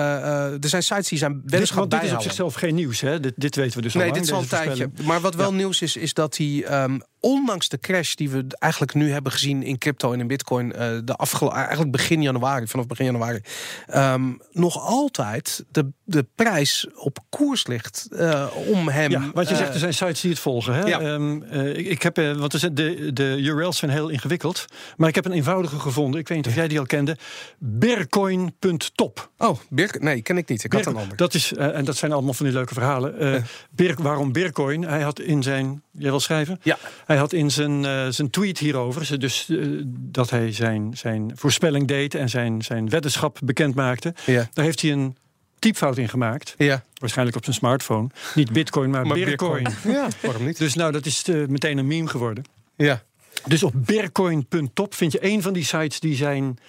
er 0.51 0.69
zijn 0.69 0.83
sites 0.83 1.07
die 1.07 1.17
zijn 1.17 1.33
Dit, 1.33 1.41
weddenschap 1.51 1.77
want 1.79 1.91
dit 1.91 2.03
is 2.03 2.11
op 2.15 2.21
zichzelf 2.21 2.53
geen 2.53 2.75
nieuws, 2.75 3.01
hè? 3.01 3.19
Dit, 3.19 3.33
dit 3.35 3.55
weten 3.55 3.75
we 3.77 3.81
dus 3.81 3.93
al 3.95 3.99
Nee, 4.01 4.09
lang, 4.09 4.19
dit 4.21 4.29
is 4.29 4.35
al 4.35 4.41
een 4.41 4.47
tijdje. 4.47 4.89
Maar 5.09 5.21
wat 5.21 5.35
wel 5.35 5.53
nieuws 5.53 5.81
is, 5.81 5.95
is 5.95 6.13
dat 6.13 6.37
hij, 6.37 6.63
ehm, 6.65 6.99
ondanks 7.19 7.69
de 7.69 7.79
crash 7.79 8.13
die 8.13 8.29
we 8.29 8.45
eigenlijk 8.59 8.93
nu 8.93 9.11
hebben 9.11 9.31
gezien 9.31 9.63
in 9.63 9.77
crypto 9.77 10.13
en 10.13 10.19
in 10.19 10.27
bitcoin, 10.27 10.73
eh, 10.73 10.97
de 11.03 11.15
eigenlijk 11.51 11.91
begin 11.91 12.21
januari, 12.21 12.67
vanaf 12.67 12.87
begin 12.87 13.05
januari, 13.05 13.39
ehm, 13.87 14.33
nog 14.51 14.79
altijd 14.79 15.65
de, 15.71 15.91
de 16.03 16.25
prijs 16.35 16.87
op 16.95 17.19
koers 17.29 17.67
ligt 17.67 18.07
eh, 18.11 18.47
om 18.67 18.87
hem. 18.87 19.11
Ja, 19.11 19.31
want 19.33 19.47
je 19.47 19.53
eh, 19.53 19.59
zegt 19.59 19.73
er 19.73 19.79
zijn 19.79 19.93
sites 19.93 20.21
die 20.21 20.31
het 20.31 20.39
volgen. 20.39 20.73
Hè? 20.73 20.85
ja. 20.85 20.99
Ehm, 20.99 21.41
eh, 21.43 21.77
ik, 21.77 21.85
ik 21.85 22.01
heb, 22.01 22.15
want 22.15 22.53
er 22.53 22.59
zijn 22.59 22.75
de, 22.75 23.13
de 23.13 23.37
URL's 23.39 23.77
zijn 23.77 23.91
heel 23.91 24.09
ingewikkeld. 24.09 24.65
Maar 24.97 25.09
ik 25.09 25.15
heb 25.15 25.25
een 25.25 25.31
eenvoudige 25.31 25.79
gevonden. 25.79 26.19
Ik 26.19 26.27
weet 26.27 26.37
niet 26.37 26.47
of 26.47 26.55
jij 26.55 26.67
die 26.67 26.79
al 26.79 26.85
kende. 26.85 27.17
Bercoin.top. 27.57 29.29
Oh, 29.37 29.59
Birk, 29.69 30.01
nee, 30.01 30.21
ken 30.21 30.37
ik 30.37 30.49
niet. 30.49 30.63
Ik 30.63 30.73
had 30.73 30.85
een 30.85 30.95
ander. 30.95 31.17
dat 31.17 31.33
is, 31.33 31.53
en 31.53 31.85
dat 31.85 31.95
zijn 31.95 32.11
allemaal 32.11 32.33
van 32.33 32.45
die 32.45 32.55
leuke 32.55 32.73
verhalen. 32.73 33.45
Birk, 33.69 33.99
waarom 33.99 34.31
Bitcoin? 34.31 34.83
Hij 34.83 35.01
had 35.01 35.19
in 35.19 35.43
zijn, 35.43 35.83
jij 35.91 36.09
wil 36.09 36.19
schrijven? 36.19 36.59
Ja. 36.61 36.77
Hij 37.09 37.17
had 37.17 37.33
in 37.33 37.51
zijn, 37.51 37.85
eh, 37.85 38.07
zijn 38.09 38.29
tweet 38.29 38.57
hierover, 38.57 39.19
dus 39.19 39.49
eh, 39.49 39.67
dat 39.87 40.29
hij 40.29 40.51
zijn, 40.51 40.97
zijn 40.97 41.31
voorspelling 41.35 41.87
deed 41.87 42.15
en 42.15 42.29
zijn, 42.29 42.61
zijn 42.61 42.89
weddenschap 42.89 43.39
bekend 43.43 43.75
maakte. 43.75 44.13
Ja. 44.25 44.49
Daar 44.53 44.65
heeft 44.65 44.81
hij 44.81 44.91
een 44.91 45.17
typfout 45.59 45.97
in 45.97 46.09
gemaakt. 46.09 46.53
Ja, 46.57 46.83
Waarschijnlijk 46.93 47.37
op 47.37 47.43
zijn 47.43 47.55
smartphone. 47.55 48.09
Niet 48.35 48.51
Bitcoin, 48.51 48.89
maar, 48.89 49.07
maar 49.07 49.17
Bitcoin. 49.17 49.67
Ja, 49.83 50.07
waarom 50.21 50.45
niet? 50.45 50.57
Dus 50.57 50.73
nou, 50.73 50.91
dat 50.91 51.05
is 51.05 51.23
eh, 51.23 51.45
meteen 51.47 51.77
een 51.77 51.87
meme 51.87 52.07
geworden. 52.07 52.43
Ja. 52.75 53.03
Dus 53.45 53.63
op 53.63 53.73
Bitcoin.top 53.75 54.93
vind 54.93 55.11
je 55.11 55.25
een 55.25 55.41
van 55.41 55.53
die 55.53 55.63
sites 55.63 55.99
die 55.99 56.15
zijn 56.15 56.59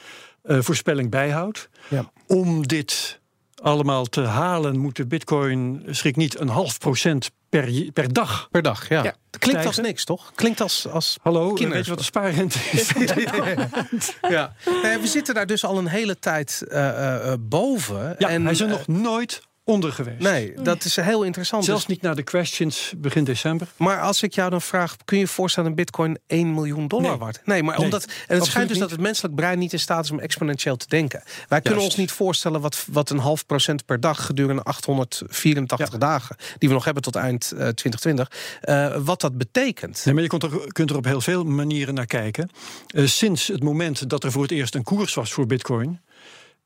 eh, 0.42 0.59
voorspelling 0.61 1.11
bijhoudt. 1.11 1.68
Ja. 1.88 2.11
Om 2.26 2.66
dit 2.66 3.20
allemaal 3.62 4.04
te 4.04 4.20
halen, 4.20 4.78
moet 4.78 4.97
de 4.97 5.06
Bitcoin, 5.06 5.82
schrik 5.90 6.16
niet, 6.16 6.40
een 6.40 6.49
half 6.49 6.78
procent 6.78 7.30
per, 7.50 7.92
per 7.92 8.12
dag. 8.12 8.49
Per 8.50 8.62
dag, 8.62 8.88
ja. 8.88 9.02
Ja. 9.02 9.14
Klinkt 9.38 9.66
als 9.66 9.76
niks, 9.76 10.04
toch? 10.04 10.33
Klinkt 10.35 10.61
als... 10.61 10.88
als 10.88 11.19
Hallo, 11.23 11.52
Kinders. 11.52 11.75
weet 11.75 11.85
je 11.85 11.90
wat 11.90 11.99
de 11.99 12.04
spaarrente 12.04 12.59
is? 12.73 12.88
ja. 14.37 14.54
Nee, 14.83 14.99
we 14.99 15.07
zitten 15.07 15.35
daar 15.35 15.47
dus 15.47 15.64
al 15.64 15.78
een 15.78 15.87
hele 15.87 16.19
tijd 16.19 16.64
eh, 16.69 16.88
eh, 16.88 17.33
eh, 17.33 17.38
boven. 17.40 18.14
Ja, 18.19 18.28
en, 18.28 18.42
hij 18.42 18.52
is 18.52 18.61
er 18.61 18.69
nog 18.69 18.87
nooit 18.87 19.42
onder 19.71 19.93
geweest. 19.93 20.19
Nee, 20.19 20.53
dat 20.62 20.85
is 20.85 20.97
heel 20.97 21.23
interessant. 21.23 21.65
Zelfs 21.65 21.87
niet 21.87 22.03
naar 22.03 22.15
de 22.17 22.23
questions 22.23 22.93
begin 22.97 23.25
december. 23.25 23.67
maar 23.77 24.00
als 24.00 24.23
ik 24.23 24.33
jou 24.35 24.50
dan 24.50 24.61
vraag, 24.62 24.97
kun 25.05 25.17
je 25.17 25.23
je 25.23 25.29
voorstellen 25.29 25.69
een 25.69 25.75
bitcoin 25.77 26.19
1 26.27 26.55
miljoen 26.55 26.89
dollar 26.89 27.09
Nee. 27.11 27.19
waard? 27.19 27.41
Nee, 27.45 27.62
maar 27.62 27.77
Nee, 27.77 27.85
omdat. 27.85 28.05
En 28.29 28.37
het 28.37 28.45
schijnt 28.45 28.69
dus 28.69 28.77
niet. 28.77 28.81
dat 28.89 28.91
het 28.97 29.00
menselijk 29.07 29.35
brein 29.35 29.59
niet 29.59 29.73
in 29.73 29.81
staat 29.81 30.05
is 30.05 30.11
om 30.11 30.19
exponentieel 30.19 30.77
te 30.77 30.87
denken. 30.89 31.23
Wij 31.49 31.61
kunnen 31.61 31.83
ons 31.85 31.97
niet 31.97 32.11
voorstellen 32.12 32.61
wat, 32.61 32.85
wat 32.93 33.11
een 33.11 33.19
half 33.19 33.47
procent 33.47 33.85
per 33.85 34.00
dag 34.00 34.27
gedurende 34.27 34.62
884 34.62 35.93
Ja. 35.93 35.99
dagen, 35.99 36.37
die 36.59 36.69
we 36.69 36.75
nog 36.75 36.85
hebben 36.85 37.03
tot 37.03 37.17
eind 37.17 37.45
eh, 37.53 37.69
2020, 37.69 38.31
eh, 38.61 38.97
wat 39.05 39.21
dat 39.21 39.39
betekent. 39.39 40.05
Nee, 40.05 40.15
maar 40.15 40.23
je 40.23 40.29
kunt 40.29 40.43
er, 40.43 40.73
kunt 40.73 40.91
er 40.91 40.97
op 40.97 41.05
heel 41.05 41.21
veel 41.21 41.45
manieren 41.45 41.95
naar 41.95 42.07
kijken. 42.07 42.50
Eh, 42.87 43.07
sinds 43.07 43.47
het 43.47 43.62
moment 43.62 44.09
dat 44.11 44.25
er 44.25 44.33
voor 44.33 44.43
het 44.43 44.50
eerst 44.50 44.75
een 44.75 44.83
koers 44.83 45.15
was 45.15 45.33
voor 45.33 45.47
Bitcoin, 45.47 46.00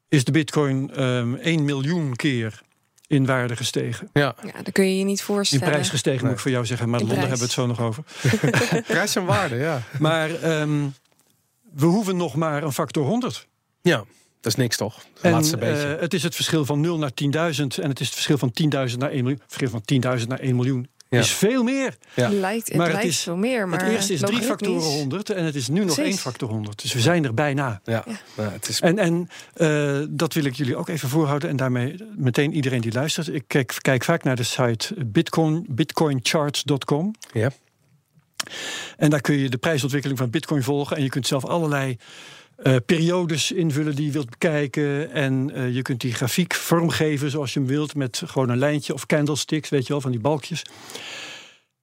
is 0.08 0.25
de 0.25 0.32
Bitcoin 0.32 0.90
ehm 0.94 1.34
1 1.34 1.64
miljoen 1.64 2.16
keer 2.16 2.62
in 3.06 3.26
waarde 3.26 3.56
gestegen. 3.56 4.08
Ja, 4.12 4.34
Ja, 4.44 4.62
dat 4.62 4.73
kun 4.73 4.84
je 4.88 4.99
je 4.99 5.04
niet 5.04 5.18
In 5.18 5.25
voorstellen. 5.25 5.68
prijs 5.68 5.88
gestegen, 5.88 6.25
moet 6.25 6.34
ik 6.34 6.40
voor 6.40 6.50
jou 6.50 6.66
zeggen, 6.66 6.88
maar 6.90 7.00
In 7.00 7.06
Londen 7.06 7.26
prijs. 7.28 7.40
hebben 7.40 7.56
we 7.56 7.62
het 7.62 7.76
zo 7.78 7.84
nog 7.84 7.88
over. 7.88 8.82
prijs 8.94 9.16
en 9.16 9.25
waarde, 9.25 9.56
ja. 9.56 9.82
Maar 9.99 10.30
ehm, 10.34 10.87
we 11.73 11.87
hoeven 11.87 12.16
nog 12.16 12.34
maar 12.34 12.62
een 12.62 12.73
factor 12.73 13.04
100. 13.06 13.46
Ja, 13.82 13.96
dat 14.40 14.52
is 14.52 14.54
niks 14.54 14.76
toch? 14.76 14.96
Het 15.14 15.23
En, 15.23 15.30
laatste 15.30 15.56
beetje. 15.56 15.94
eh, 15.94 16.00
het 16.00 16.14
is 16.14 16.23
het 16.23 16.34
verschil 16.34 16.64
van 16.64 16.80
0 16.80 16.99
naar 16.99 17.11
10.000 17.14 17.28
en 17.82 17.88
het 17.88 18.00
is 18.00 18.06
het 18.06 18.14
verschil 18.14 18.38
van 18.38 18.52
10.000 18.90 18.99
naar 18.99 19.11
1 19.11 19.23
miljoen. 19.25 19.40
Het 19.42 19.52
verschil 19.56 19.68
van 19.70 19.82
10.000 20.20 20.26
naar 20.28 20.38
1 20.40 20.56
miljoen 20.56 20.88
Ja. 21.14 21.21
is 21.21 21.30
veel 21.33 21.62
meer. 21.62 21.97
Ja. 22.14 22.25
Het 22.28 22.33
lijkt, 22.33 22.66
het 22.68 22.76
Maar 22.76 22.87
het 22.87 22.94
lijkt 22.94 23.09
is- 23.11 23.21
veel 23.23 23.37
meer, 23.37 23.68
maar 23.68 23.80
het 23.85 23.88
eerste 23.92 24.12
is 24.12 24.21
drie 24.21 24.42
factoren 24.42 24.83
100 24.83 25.30
en 25.30 25.44
het 25.44 25.54
is 25.54 25.68
nu 25.68 25.85
nog 25.85 25.99
één 25.99 26.16
factor 26.16 26.49
100. 26.49 26.83
Dus 26.83 26.92
we 26.92 27.00
zijn 27.00 27.25
er 27.25 27.35
bijna. 27.35 27.80
Ja, 27.85 28.04
het 28.37 28.68
is 28.68 28.80
En, 28.80 28.99
en 28.99 29.28
eh, 29.54 30.00
dat 30.11 30.33
wil 30.35 30.44
ik 30.44 30.54
jullie 30.54 30.76
ook 30.76 30.88
even 30.88 31.09
voorhouden. 31.09 31.49
En 31.50 31.56
daarmee 31.56 31.97
meteen 32.16 32.52
iedereen 32.54 32.80
die 32.80 32.92
luistert. 32.92 33.28
Ik 33.35 33.44
kijk, 33.47 33.75
kijk 33.80 34.04
vaak 34.04 34.23
naar 34.23 34.37
de 34.37 34.42
site 34.42 34.94
Bitcoin, 35.06 35.66
bitcoincharts.com. 35.68 37.14
Ja. 37.33 37.50
En 38.97 39.11
daar 39.11 39.21
kun 39.21 39.37
je 39.37 39.49
de 39.50 39.56
prijsontwikkeling 39.59 40.18
van 40.18 40.30
Bitcoin 40.30 40.62
volgen. 40.62 40.97
En 40.97 41.02
je 41.02 41.09
kunt 41.09 41.26
zelf 41.26 41.44
allerlei 41.44 41.97
eh, 42.56 42.76
periodes 42.87 43.52
invullen 43.52 43.94
die 43.96 44.06
je 44.06 44.12
wilt 44.12 44.30
bekijken. 44.30 45.11
En 45.11 45.50
eh, 45.54 45.75
je 45.75 45.82
kunt 45.82 46.00
die 46.00 46.14
grafiek 46.14 46.54
vormgeven 46.54 47.30
zoals 47.30 47.52
je 47.52 47.58
hem 47.58 47.68
wilt. 47.68 47.94
Met 47.94 48.23
gewoon 48.26 48.49
een 48.49 48.58
lijntje 48.58 48.94
of 48.94 49.06
candlesticks, 49.06 49.68
weet 49.68 49.87
je 49.87 49.92
wel, 49.92 50.00
van 50.00 50.11
die 50.11 50.20
balkjes. 50.20 50.62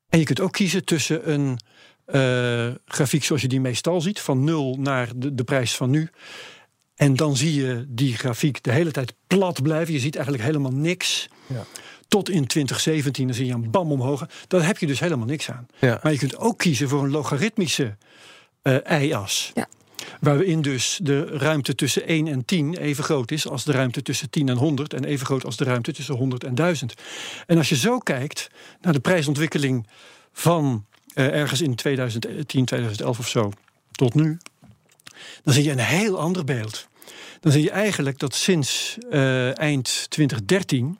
En 0.09 0.19
je 0.19 0.25
kunt 0.25 0.39
ook 0.39 0.51
kiezen 0.51 0.85
tussen 0.85 1.31
een 1.31 1.59
eh, 2.05 2.67
grafiek 2.85 3.23
zoals 3.23 3.41
je 3.41 3.47
die 3.47 3.61
meestal 3.61 4.01
ziet. 4.01 4.19
Van 4.19 4.43
nul 4.43 4.77
naar 4.79 5.09
de, 5.15 5.35
de 5.35 5.43
prijs 5.43 5.75
van 5.75 5.89
nu. 5.89 6.09
En 6.95 7.15
dan 7.15 7.37
zie 7.37 7.53
je 7.53 7.85
die 7.87 8.17
grafiek 8.17 8.63
de 8.63 8.71
hele 8.71 8.91
tijd 8.91 9.13
plat 9.27 9.61
blijven. 9.61 9.93
Je 9.93 9.99
ziet 9.99 10.15
eigenlijk 10.15 10.45
helemaal 10.45 10.73
niks. 10.73 11.27
Ja. 11.47 11.65
Tot 12.07 12.29
in 12.29 12.47
2017, 12.47 13.25
dan 13.25 13.35
zie 13.35 13.45
je 13.45 13.53
een 13.53 13.71
bam 13.71 13.91
omhoog. 13.91 14.27
Daar 14.47 14.65
heb 14.65 14.77
je 14.77 14.87
dus 14.87 14.99
helemaal 14.99 15.25
niks 15.25 15.51
aan. 15.51 15.67
Ja. 15.79 15.99
Maar 16.03 16.11
je 16.11 16.17
kunt 16.17 16.37
ook 16.37 16.57
kiezen 16.57 16.89
voor 16.89 17.03
een 17.03 17.11
logaritmische 17.11 17.97
y-as. 18.83 19.51
Ja. 19.53 19.67
Waarin 20.19 20.61
dus 20.61 20.99
de 21.03 21.25
ruimte 21.25 21.75
tussen 21.75 22.07
1 22.07 22.27
en 22.27 22.45
10 22.45 22.77
even 22.77 23.03
groot 23.03 23.31
is 23.31 23.47
als 23.47 23.63
de 23.63 23.71
ruimte 23.71 24.01
tussen 24.01 24.29
10 24.29 24.49
en 24.49 24.57
100 24.57 24.93
en 24.93 25.03
even 25.03 25.25
groot 25.25 25.45
als 25.45 25.57
de 25.57 25.63
ruimte 25.63 25.93
tussen 25.93 26.15
100 26.15 26.43
en 26.43 26.55
1000. 26.55 26.93
En 27.47 27.57
als 27.57 27.69
je 27.69 27.75
zo 27.75 27.97
kijkt 27.97 28.49
naar 28.81 28.93
de 28.93 28.99
prijsontwikkeling 28.99 29.87
van 30.33 30.85
uh, 31.15 31.25
ergens 31.25 31.61
in 31.61 31.75
2010, 31.75 32.65
2011 32.65 33.19
of 33.19 33.27
zo 33.27 33.51
tot 33.91 34.13
nu, 34.13 34.37
dan 35.43 35.53
zie 35.53 35.63
je 35.63 35.71
een 35.71 35.79
heel 35.79 36.19
ander 36.19 36.43
beeld. 36.43 36.87
Dan 37.39 37.51
zie 37.51 37.63
je 37.63 37.71
eigenlijk 37.71 38.19
dat 38.19 38.35
sinds 38.35 38.97
uh, 39.11 39.59
eind 39.59 40.05
2013 40.09 40.99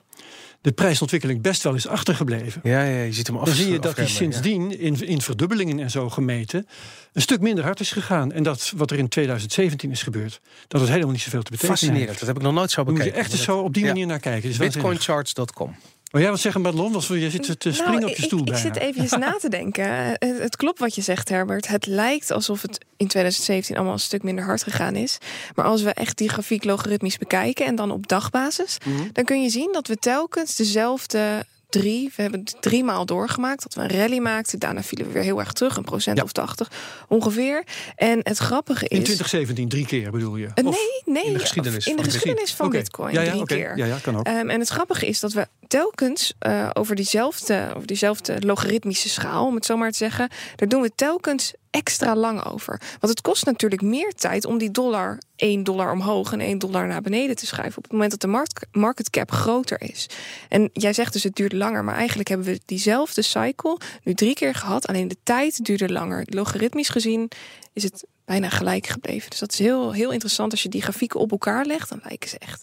de 0.62 0.72
prijsontwikkeling 0.72 1.42
best 1.42 1.62
wel 1.62 1.74
is 1.74 1.86
achtergebleven. 1.86 2.60
Ja, 2.64 2.82
ja 2.82 3.02
je 3.02 3.12
ziet 3.12 3.26
hem 3.26 3.36
af. 3.36 3.44
Dan 3.44 3.54
zie 3.54 3.72
je 3.72 3.78
dat 3.78 3.96
hij 3.96 4.06
sindsdien 4.06 4.78
in, 4.78 5.06
in 5.06 5.20
verdubbelingen 5.20 5.78
en 5.78 5.90
zo 5.90 6.10
gemeten 6.10 6.66
een 7.12 7.22
stuk 7.22 7.40
minder 7.40 7.64
hard 7.64 7.80
is 7.80 7.92
gegaan. 7.92 8.32
En 8.32 8.42
dat 8.42 8.72
wat 8.76 8.90
er 8.90 8.98
in 8.98 9.08
2017 9.08 9.90
is 9.90 10.02
gebeurd, 10.02 10.40
dat 10.68 10.80
het 10.80 10.90
helemaal 10.90 11.12
niet 11.12 11.20
zoveel 11.20 11.42
te 11.42 11.50
betekenen 11.50 11.78
Fascinerend, 11.78 12.18
dat 12.18 12.28
heb 12.28 12.36
ik 12.36 12.42
nog 12.42 12.54
nooit 12.54 12.70
zo 12.70 12.84
bekeken. 12.84 13.04
Moet 13.04 13.14
je 13.14 13.20
echt 13.20 13.32
eens 13.32 13.42
zo 13.42 13.58
op 13.58 13.74
die 13.74 13.84
manier 13.84 14.06
naar 14.06 14.18
kijken. 14.18 14.56
Bitcoincharts.com 14.58 15.76
maar 16.12 16.20
jij 16.20 16.30
wat 16.30 16.40
zeggen, 16.40 16.60
Madelon? 16.60 16.92
Was, 16.92 17.06
je 17.06 17.30
zit 17.30 17.60
te 17.60 17.72
springen 17.72 18.00
nou, 18.00 18.10
op 18.10 18.16
je 18.16 18.22
stoel 18.22 18.38
ik, 18.38 18.44
bij. 18.44 18.54
Ik 18.54 18.60
zit 18.60 18.76
even 18.76 19.20
na 19.20 19.32
te 19.32 19.48
denken. 19.48 19.84
Het, 20.18 20.38
het, 20.38 20.56
klopt 20.56 20.78
wat 20.78 20.94
je 20.94 21.02
zegt, 21.02 21.28
Herbert. 21.28 21.68
Het 21.68 21.86
lijkt 21.86 22.30
alsof 22.30 22.62
het 22.62 22.78
in 22.96 23.06
2017 23.06 23.76
allemaal 23.76 23.92
een 23.94 24.00
stuk 24.00 24.22
minder 24.22 24.44
hard 24.44 24.62
gegaan 24.62 24.94
is. 24.94 25.18
Maar 25.54 25.64
als 25.64 25.82
we 25.82 25.90
echt 25.90 26.18
die 26.18 26.28
grafiek 26.28 26.64
logaritmisch 26.64 27.18
bekijken... 27.18 27.66
en 27.66 27.74
dan 27.74 27.90
op 27.90 28.08
dagbasis... 28.08 28.78
Mhm. 28.86 29.08
dan 29.12 29.24
kun 29.24 29.42
je 29.42 29.48
zien 29.48 29.68
dat 29.72 29.86
we 29.86 29.96
telkens 29.96 30.56
dezelfde 30.56 31.44
drie. 31.72 32.12
We 32.16 32.22
hebben 32.22 32.44
drie 32.60 32.84
maal 32.84 33.06
doorgemaakt. 33.06 33.62
Dat 33.62 33.74
we 33.74 33.80
een 33.80 34.00
rally 34.00 34.18
maakten. 34.18 34.58
Daarna 34.58 34.82
vielen 34.82 35.06
we 35.06 35.12
weer 35.12 35.22
heel 35.22 35.38
erg 35.38 35.52
terug. 35.52 35.76
Een 35.76 35.84
procent 35.84 36.22
of 36.22 36.32
80 36.32 36.70
ongeveer. 37.08 37.64
En 37.96 38.20
het 38.22 38.38
grappige 38.38 38.84
is. 38.84 38.98
In 38.98 39.04
2017 39.04 39.68
drie 39.68 39.86
keer 39.86 40.10
bedoel 40.10 40.36
je? 40.36 40.46
Uh, 40.54 40.64
nee, 40.64 40.74
nee. 41.04 41.24
In 41.24 41.32
de 41.32 41.38
geschiedenis, 41.38 41.86
in 41.86 41.96
de 41.96 42.02
van, 42.02 42.12
geschiedenis 42.12 42.54
van 42.54 42.70
Bitcoin. 42.70 43.12
Ja, 43.12 43.20
ja, 43.20 43.30
drie 43.30 43.42
okay. 43.42 43.56
keer. 43.56 43.76
Ja, 43.76 43.84
ja, 43.84 43.98
kan 44.02 44.16
ook. 44.16 44.26
Um, 44.26 44.50
en 44.50 44.60
het 44.60 44.68
grappige 44.68 45.06
is 45.06 45.20
dat 45.20 45.32
we 45.32 45.46
telkens 45.68 46.34
uh, 46.46 46.70
over, 46.72 46.96
diezelfde, 46.96 47.72
over 47.76 47.86
diezelfde 47.86 48.36
logaritmische 48.40 49.08
schaal, 49.08 49.46
om 49.46 49.54
het 49.54 49.64
zo 49.64 49.76
maar 49.76 49.90
te 49.90 49.96
zeggen. 49.96 50.28
Daar 50.56 50.68
doen 50.68 50.82
we 50.82 50.92
telkens 50.94 51.52
extra 51.72 52.16
lang 52.16 52.44
over. 52.44 52.80
Want 53.00 53.12
het 53.12 53.20
kost 53.20 53.44
natuurlijk 53.44 53.82
meer 53.82 54.12
tijd 54.14 54.44
om 54.44 54.58
die 54.58 54.70
dollar 54.70 55.18
1 55.36 55.64
dollar 55.64 55.92
omhoog 55.92 56.32
en 56.32 56.40
1 56.40 56.58
dollar 56.58 56.86
naar 56.86 57.02
beneden 57.02 57.36
te 57.36 57.46
schrijven. 57.46 57.76
Op 57.76 57.82
het 57.82 57.92
moment 57.92 58.10
dat 58.10 58.20
de 58.20 58.58
market 58.72 59.10
cap 59.10 59.30
groter 59.30 59.80
is. 59.80 60.06
En 60.48 60.70
jij 60.72 60.92
zegt 60.92 61.12
dus 61.12 61.22
het 61.22 61.34
duurt 61.34 61.52
langer, 61.52 61.84
maar 61.84 61.94
eigenlijk 61.94 62.28
hebben 62.28 62.46
we 62.46 62.60
diezelfde 62.64 63.22
cycle 63.22 63.78
nu 64.02 64.14
drie 64.14 64.34
keer 64.34 64.54
gehad. 64.54 64.86
Alleen 64.86 65.08
de 65.08 65.16
tijd 65.22 65.64
duurde 65.64 65.92
langer. 65.92 66.22
Logaritmisch 66.26 66.88
gezien 66.88 67.30
is 67.72 67.82
het 67.82 68.06
bijna 68.24 68.48
gelijk 68.48 68.86
gebleven. 68.86 69.30
Dus 69.30 69.38
dat 69.38 69.52
is 69.52 69.58
heel, 69.58 69.92
heel 69.92 70.10
interessant. 70.10 70.50
Als 70.50 70.62
je 70.62 70.68
die 70.68 70.82
grafieken 70.82 71.20
op 71.20 71.30
elkaar 71.30 71.64
legt, 71.64 71.88
dan 71.88 72.00
lijken 72.02 72.28
ze 72.28 72.38
echt 72.38 72.62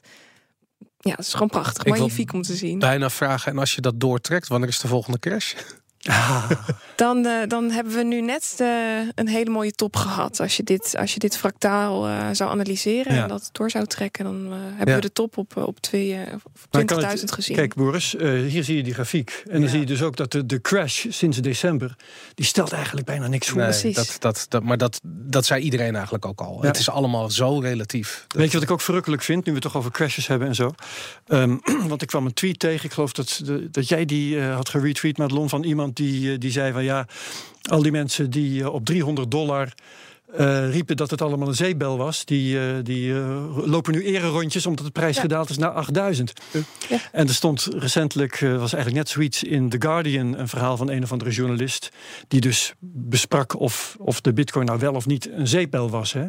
ja, 1.00 1.12
het 1.12 1.25
is 1.25 1.34
gewoon 1.34 1.50
prachtig. 1.50 1.86
Magnifiek 1.86 2.34
om 2.34 2.42
te 2.42 2.56
zien. 2.56 2.80
Bijna 2.80 3.10
vragen. 3.10 3.51
En 3.51 3.58
als 3.58 3.75
je 3.75 3.82
dat 3.82 4.00
doortrekt, 4.00 4.48
wanneer 4.48 4.70
is 4.70 4.80
de 4.80 4.88
volgende 4.88 5.20
crash? 5.20 5.54
Ah. 6.08 6.51
Dan, 6.96 7.25
uh, 7.25 7.48
dan 7.48 7.72
hebben 7.72 7.94
we 7.94 8.03
nu 8.03 8.22
net 8.22 8.58
uh, 8.62 8.68
een 9.15 9.27
hele 9.27 9.50
mooie 9.50 9.72
top 9.72 9.96
gehad. 9.96 10.39
Als 10.39 10.58
je 10.58 10.63
dit, 10.63 10.96
als 10.98 11.13
je 11.13 11.20
dit 11.20 11.38
fractaal 11.38 12.08
uh, 12.08 12.29
zou 12.32 12.51
analyseren 12.51 13.13
ja. 13.13 13.22
en 13.22 13.27
dat 13.27 13.50
door 13.51 13.70
zou 13.70 13.86
trekken, 13.86 14.24
dan 14.24 14.51
hebben 14.51 14.88
ja. 14.88 14.96
we 14.96 15.01
de 15.01 15.12
top 15.12 15.38
op, 15.38 15.58
op 15.58 15.77
20.000 15.88 17.24
gezien. 17.25 17.56
Kijk, 17.56 17.75
Boris, 17.75 18.15
hier 18.48 18.63
zie 18.63 18.75
je 18.75 18.84
die 18.84 18.94
grafiek. 18.94 19.44
En 19.50 19.60
dan 19.60 19.70
zie 19.70 19.79
je 19.79 19.86
dus 19.86 20.01
ook 20.01 20.15
dat 20.15 20.32
de, 20.32 20.46
de 20.46 20.62
crash 20.62 21.06
sinds 21.10 21.38
december, 21.38 21.96
die 22.36 22.46
stelt 22.46 22.72
eigenlijk 22.72 23.06
bijna 23.06 23.27
niks 23.27 23.48
voor. 23.48 23.58
Nee, 23.58 23.68
Precies. 23.70 23.96
Dat, 23.96 24.15
dat, 24.20 24.46
dat, 24.50 24.63
maar 24.63 24.77
dat, 24.77 25.00
dat 25.03 25.46
zei 25.46 25.63
iedereen 25.63 25.94
eigenlijk 25.94 26.25
ook 26.25 26.41
al. 26.41 26.62
Het 26.62 26.77
is 26.77 26.89
allemaal 26.89 27.29
zo 27.29 27.60
relatief. 27.60 28.25
Weet 28.27 28.48
je 28.48 28.53
wat 28.53 28.63
ik 28.63 28.72
ook 28.72 28.82
verrukkelijk 28.82 29.22
vind, 29.22 29.46
nu 29.46 29.51
we 29.51 29.58
het 29.58 29.68
toch 29.68 29.77
over 29.77 29.91
crashes 29.91 30.27
hebben 30.27 30.48
en 30.48 30.56
zo? 30.56 30.72
Um, 31.27 31.62
want 31.88 32.01
ik 32.01 32.08
kwam 32.08 32.25
een 32.25 32.34
tweet 32.34 32.60
tegen, 32.60 32.86
ik 32.86 32.91
geloof 32.91 33.12
dat, 33.12 33.41
de, 33.44 33.70
dat 33.72 33.88
jij 33.88 34.06
die 34.06 34.41
had 34.41 34.70
geretweet, 34.70 35.18
Madelon, 35.18 35.50
van 35.50 35.63
iemand 35.63 35.88
die, 35.96 36.38
die 36.38 36.51
zei 36.51 36.72
van 36.72 36.84
ja, 36.84 37.08
al 37.69 37.81
die 37.81 37.91
mensen 37.91 38.29
die 38.29 38.69
op 38.69 38.86
300 38.86 39.31
dollar 39.31 39.74
uh, 40.38 40.72
riepen 40.72 40.98
dat 40.98 41.10
het 41.10 41.22
allemaal 41.22 41.48
een 41.48 41.55
zeebel 41.55 41.98
was. 41.98 42.25
Die, 42.25 42.55
uh, 42.55 42.62
die 42.84 43.12
uh, 43.12 43.57
lopen 43.66 43.94
nu 43.94 44.18
rondjes 44.18 44.66
omdat 44.66 44.85
de 44.85 44.92
prijs 44.92 45.16
ja. 45.16 45.22
gedaald 45.22 45.50
is 45.50 45.57
naar 45.57 45.72
8000. 45.72 46.33
Ja. 46.90 46.98
En 47.11 47.27
er 47.27 47.33
stond 47.33 47.68
recentelijk, 47.72 48.40
was 48.40 48.74
eigenlijk 48.74 48.94
net 48.94 49.09
zoiets 49.09 49.44
in 49.44 49.70
The 49.70 49.81
Guardian, 49.81 50.37
een 50.37 50.48
verhaal 50.48 50.77
van 50.77 50.90
een 50.90 51.03
of 51.03 51.11
andere 51.11 51.31
journalist. 51.31 51.90
Die 52.27 52.42
dus 52.42 52.74
besprak 52.79 53.59
of, 53.59 53.96
of 54.00 54.22
de 54.22 54.33
bitcoin 54.33 54.66
nou 54.66 54.79
wel 54.79 54.94
of 54.94 55.05
niet 55.05 55.29
een 55.31 55.48
zeepbel 55.48 55.90
was. 55.90 56.14
Hè? 56.14 56.25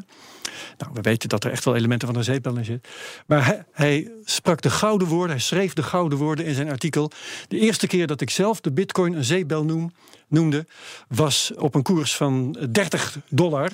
Nou, 0.78 0.92
we 0.94 1.00
weten 1.00 1.28
dat 1.28 1.44
er 1.44 1.50
echt 1.50 1.64
wel 1.64 1.76
elementen 1.76 2.08
van 2.08 2.16
een 2.16 2.24
zeepbel 2.24 2.56
in 2.56 2.64
zitten. 2.64 2.90
Maar 3.26 3.46
hij, 3.46 3.64
hij 3.72 4.10
sprak 4.24 4.60
de 4.60 4.70
gouden 4.70 5.08
woorden, 5.08 5.30
hij 5.30 5.44
schreef 5.44 5.72
de 5.72 5.82
gouden 5.82 6.18
woorden 6.18 6.44
in 6.44 6.54
zijn 6.54 6.70
artikel. 6.70 7.10
De 7.48 7.58
eerste 7.58 7.86
keer 7.86 8.06
dat 8.06 8.20
ik 8.20 8.30
zelf 8.30 8.60
de 8.60 8.72
bitcoin 8.72 9.12
een 9.12 9.24
zeepbel 9.24 9.64
noem, 9.64 9.92
noemde, 10.30 10.66
was 11.08 11.52
op 11.56 11.74
een 11.74 11.82
koers 11.82 12.16
van 12.16 12.56
30 12.70 13.18
dollar. 13.28 13.70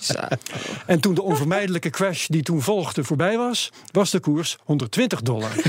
En 0.86 1.00
toen 1.00 1.14
de 1.14 1.22
onvermijdelijke 1.22 1.90
crash 1.90 2.26
die 2.26 2.42
toen 2.42 2.62
volgde 2.62 3.04
voorbij 3.04 3.36
was, 3.36 3.72
was 3.92 4.10
de 4.10 4.20
koers 4.20 4.56
120 4.64 5.22
dollar. 5.22 5.50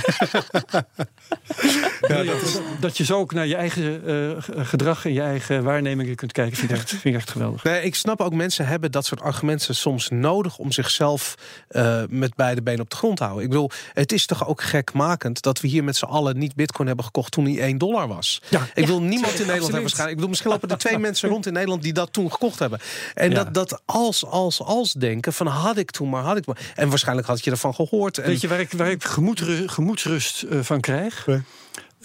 ja, 2.08 2.24
dat, 2.24 2.62
dat, 2.80 2.98
je 2.98 3.06
zo 3.06 3.20
ook 3.20 3.34
naar 3.34 3.48
je 3.48 3.56
eigen 3.56 4.10
uh, 4.10 4.66
gedrag 4.66 5.06
en 5.06 5.14
je 5.14 5.22
eigen 5.22 5.64
waarnemingen 5.64 6.16
kunt 6.16 6.32
kijken, 6.32 6.58
vind 6.58 6.72
ik, 6.72 6.78
echt, 6.78 6.90
vind 6.90 7.06
ik 7.06 7.16
echt 7.16 7.30
geweldig. 7.30 7.64
Nee, 7.64 7.82
ik 7.84 7.96
snap 7.96 8.22
ook 8.22 8.34
mensen 8.34 8.68
hebben 8.68 8.92
dat 8.92 9.06
soort 9.06 9.22
argumenten 9.22 9.76
soms 9.76 10.10
nodig 10.10 10.58
om 10.58 10.72
zichzelf 10.72 11.36
uh, 11.72 12.02
met 12.10 12.36
beide 12.36 12.62
benen 12.62 12.82
op 12.82 12.90
de 12.90 12.96
grond 12.96 13.18
te 13.18 13.24
houden. 13.24 13.44
Ik 13.44 13.50
bedoel, 13.50 13.70
het 13.94 14.12
is 14.12 14.26
toch 14.26 14.48
ook 14.48 14.62
gekmakend 14.62 15.42
dat 15.42 15.62
we 15.62 15.68
hier 15.68 15.84
met 15.84 15.96
z'n 15.96 16.06
allen 16.06 16.38
niet 16.38 16.56
bitcoin 16.56 16.88
hebben 16.88 17.06
gekocht 17.06 17.32
toen 17.32 17.44
die 17.44 17.62
1 17.62 17.78
dollar 17.78 18.08
was. 18.08 18.42
Ja. 18.50 18.68
Ik 18.74 18.88
wil 18.88 19.02
ja, 19.02 19.08
niemand 19.08 19.34
in 19.34 19.40
Nederland 19.40 19.62
hebben 19.62 19.82
waarschijnlijk. 19.82 20.10
Ik 20.10 20.16
bedoel, 20.16 20.30
misschien 20.30 20.52
lopen 20.52 20.68
twee 20.78 20.98
mensen 20.98 21.30
rond 21.30 21.46
in 21.46 21.54
Nederland 21.54 21.82
die 21.82 21.94
dat 21.94 22.14
toen 22.14 22.32
gekocht 22.32 22.60
hebben. 22.60 22.80
En 23.14 23.30
ja. 23.30 23.36
dat, 23.36 23.54
dat 23.54 23.82
als, 23.86 24.26
als, 24.26 24.62
als 24.62 24.94
denken 24.94 25.34
van 25.34 25.48
had 25.48 25.78
ik 25.78 25.92
toen 25.92 26.10
maar, 26.10 26.24
had 26.24 26.38
ik 26.38 26.46
maar. 26.46 26.58
En 26.76 26.90
waarschijnlijk 26.90 27.28
had 27.28 27.44
je 27.44 27.52
ervan 27.52 27.76
gehoord. 27.76 28.18
En... 28.18 28.26
Weet 28.26 28.42
je 28.42 28.48
waar 28.48 28.60
ik, 28.60 28.72
waar 28.72 28.92
ik 28.92 29.04
gemoedrust, 29.04 29.72
gemoedsrust 29.72 30.44
uh, 30.44 30.60
van 30.62 30.82
krijg? 30.82 31.28
Nee. 31.28 31.42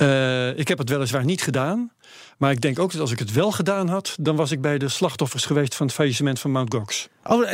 Uh, 0.02 0.58
ik 0.58 0.68
heb 0.68 0.78
het 0.78 0.88
weliswaar 0.88 1.24
niet 1.24 1.42
gedaan. 1.42 1.92
Maar 2.42 2.50
ik 2.50 2.60
denk 2.60 2.78
ook 2.78 2.92
dat 2.92 3.00
als 3.00 3.10
ik 3.10 3.18
het 3.18 3.32
wel 3.32 3.50
gedaan 3.50 3.88
had, 3.88 4.16
dan 4.20 4.36
was 4.36 4.50
ik 4.50 4.60
bij 4.60 4.78
de 4.78 4.88
slachtoffers 4.88 5.44
geweest 5.44 5.74
van 5.74 5.86
het 5.86 5.94
faillissement 5.94 6.40
van 6.40 6.50
Mount 6.50 6.74
Gox. 6.74 7.08
Oh, 7.24 7.50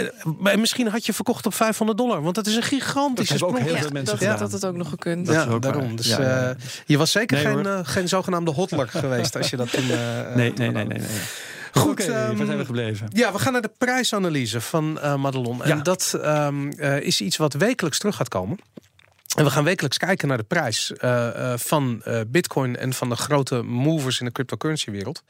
misschien 0.56 0.88
had 0.88 1.06
je 1.06 1.12
verkocht 1.12 1.46
op 1.46 1.54
500 1.54 1.98
dollar, 1.98 2.22
want 2.22 2.34
dat 2.34 2.46
is 2.46 2.56
een 2.56 2.62
gigantische 2.62 3.38
dat 3.38 3.48
ook 3.48 3.58
heel 3.58 3.74
ja, 3.74 3.80
veel 3.80 3.90
mensen 3.90 4.18
dat, 4.18 4.28
dat 4.28 4.40
had 4.40 4.52
het 4.52 4.66
ook 4.66 4.76
nog 4.76 4.88
gekund. 4.88 5.26
Dat 5.26 5.34
ja, 5.34 5.58
daarom. 5.58 5.96
Dus, 5.96 6.06
ja, 6.06 6.20
ja. 6.20 6.48
Uh, 6.48 6.54
je 6.87 6.98
was 6.98 7.11
zeker 7.11 7.37
nee, 7.37 7.54
geen, 7.54 7.66
uh, 7.66 7.80
geen 7.82 8.08
zogenaamde 8.08 8.50
hotler 8.50 8.88
geweest 9.04 9.37
als 9.37 9.50
je 9.50 9.56
dat 9.56 9.72
toen. 9.72 9.84
Uh, 9.84 9.98
nee, 10.34 10.52
nee, 10.52 10.70
nee, 10.70 10.84
nee, 10.84 10.98
nee. 10.98 11.08
Goed, 11.72 11.90
okay, 11.90 12.28
um, 12.28 12.37
waar 12.37 12.46
zijn 12.46 12.58
we 12.58 12.64
gebleven? 12.64 13.08
Ja, 13.12 13.32
we 13.32 13.38
gaan 13.38 13.52
naar 13.52 13.62
de 13.62 13.72
prijsanalyse 13.78 14.61
van 14.61 14.98
uh, 15.02 15.14
Madelon. 15.14 15.64
En 15.64 15.82
dat 15.82 16.18
um, 16.24 16.72
uh, 16.76 17.00
is 17.00 17.20
iets 17.20 17.37
wat 17.37 17.52
wekelijks 17.52 17.98
terug 17.98 18.16
gaat 18.16 18.28
komen. 18.28 18.58
En 19.38 19.44
we 19.44 19.51
gaan 19.51 19.64
wekelijks 19.64 19.98
kijken 19.98 20.29
naar 20.29 20.37
de 20.37 20.42
prijs 20.42 20.92
uh, 21.05 21.11
uh, 21.37 21.53
van 21.57 22.03
uh, 22.05 22.20
Bitcoin 22.27 22.77
en 22.77 22.92
van 22.92 23.09
de 23.09 23.16
grote 23.16 23.62
movers 23.62 24.20
in 24.20 24.27
de 24.27 24.33
cryptocurrency 24.33 24.90
wereld. 24.90 25.22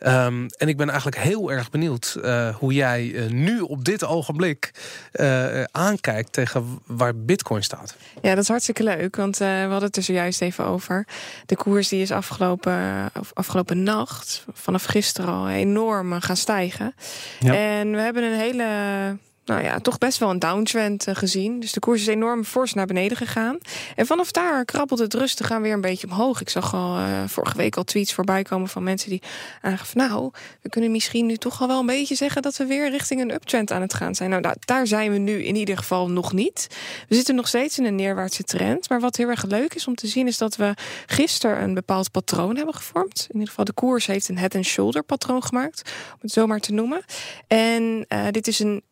Um, 0.00 0.46
en 0.46 0.68
ik 0.68 0.76
ben 0.76 0.88
eigenlijk 0.88 1.18
heel 1.18 1.52
erg 1.52 1.70
benieuwd 1.70 2.18
hoe 2.58 2.72
jij 2.72 3.28
nu 3.28 3.60
op 3.60 3.84
dit 3.84 4.04
ogenblik 4.04 4.70
aankijkt 5.70 6.32
tegen 6.32 6.78
waar 6.86 7.16
Bitcoin 7.16 7.62
staat. 7.62 7.96
Ja, 8.22 8.30
dat 8.30 8.42
is 8.42 8.48
hartstikke 8.48 8.82
leuk, 8.82 9.16
want 9.16 9.36
we 9.36 9.44
hadden 9.44 9.82
het 9.82 9.96
er 9.96 10.02
zojuist 10.02 10.40
even 10.40 10.64
over. 10.64 11.06
De 11.46 11.56
koers 11.56 11.88
die 11.88 12.02
is 12.02 12.10
afgelopen, 12.10 13.10
afgelopen 13.32 13.82
nacht, 13.82 14.44
vanaf 14.52 14.84
gisteren 14.84 15.34
al 15.34 15.48
enorm 15.48 16.20
gaan 16.20 16.36
stijgen. 16.36 16.94
Ja. 17.40 17.54
En 17.54 17.90
we 17.90 18.00
hebben 18.00 18.22
een 18.22 18.38
hele 18.38 18.64
nou 19.46 19.62
ja, 19.62 19.78
toch 19.78 19.98
best 19.98 20.18
wel 20.18 20.30
een 20.30 20.38
downtrend 20.38 21.08
uh, 21.08 21.14
gezien. 21.14 21.60
Dus 21.60 21.72
de 21.72 21.80
koers 21.80 22.00
is 22.00 22.06
enorm 22.06 22.44
fors 22.44 22.74
naar 22.74 22.86
beneden 22.86 23.16
gegaan. 23.16 23.58
En 23.94 24.06
vanaf 24.06 24.30
daar 24.30 24.64
krabbelt 24.64 25.00
het 25.00 25.14
rustig 25.14 25.50
aan 25.50 25.62
weer 25.62 25.72
een 25.72 25.80
beetje 25.80 26.06
omhoog. 26.06 26.40
Ik 26.40 26.48
zag 26.48 26.74
al 26.74 26.98
uh, 26.98 27.22
vorige 27.26 27.56
week 27.56 27.76
al 27.76 27.84
tweets 27.84 28.12
voorbij 28.12 28.42
komen 28.42 28.68
van 28.68 28.82
mensen 28.82 29.10
die 29.10 29.22
aangaven... 29.60 29.98
nou, 29.98 30.30
we 30.60 30.68
kunnen 30.68 30.90
misschien 30.90 31.26
nu 31.26 31.36
toch 31.36 31.60
al 31.60 31.68
wel 31.68 31.80
een 31.80 31.86
beetje 31.86 32.14
zeggen... 32.14 32.42
dat 32.42 32.56
we 32.56 32.66
weer 32.66 32.90
richting 32.90 33.20
een 33.20 33.34
uptrend 33.34 33.72
aan 33.72 33.80
het 33.80 33.94
gaan 33.94 34.14
zijn. 34.14 34.30
Nou, 34.30 34.42
daar, 34.42 34.56
daar 34.64 34.86
zijn 34.86 35.12
we 35.12 35.18
nu 35.18 35.44
in 35.44 35.56
ieder 35.56 35.76
geval 35.76 36.10
nog 36.10 36.32
niet. 36.32 36.66
We 37.08 37.14
zitten 37.14 37.34
nog 37.34 37.48
steeds 37.48 37.78
in 37.78 37.84
een 37.84 37.94
neerwaartse 37.94 38.42
trend. 38.42 38.88
Maar 38.88 39.00
wat 39.00 39.16
heel 39.16 39.28
erg 39.28 39.44
leuk 39.44 39.74
is 39.74 39.86
om 39.86 39.94
te 39.94 40.06
zien... 40.06 40.26
is 40.26 40.38
dat 40.38 40.56
we 40.56 40.74
gisteren 41.06 41.62
een 41.62 41.74
bepaald 41.74 42.10
patroon 42.10 42.56
hebben 42.56 42.74
gevormd. 42.74 43.26
In 43.28 43.34
ieder 43.34 43.48
geval 43.48 43.64
de 43.64 43.72
koers 43.72 44.06
heeft 44.06 44.28
een 44.28 44.38
head-and-shoulder 44.38 45.02
patroon 45.02 45.42
gemaakt. 45.42 45.82
Om 46.12 46.18
het 46.20 46.32
zo 46.32 46.46
maar 46.46 46.60
te 46.60 46.72
noemen. 46.72 47.04
En 47.46 48.04
uh, 48.08 48.26
dit 48.30 48.46
is 48.46 48.58
een 48.58 48.82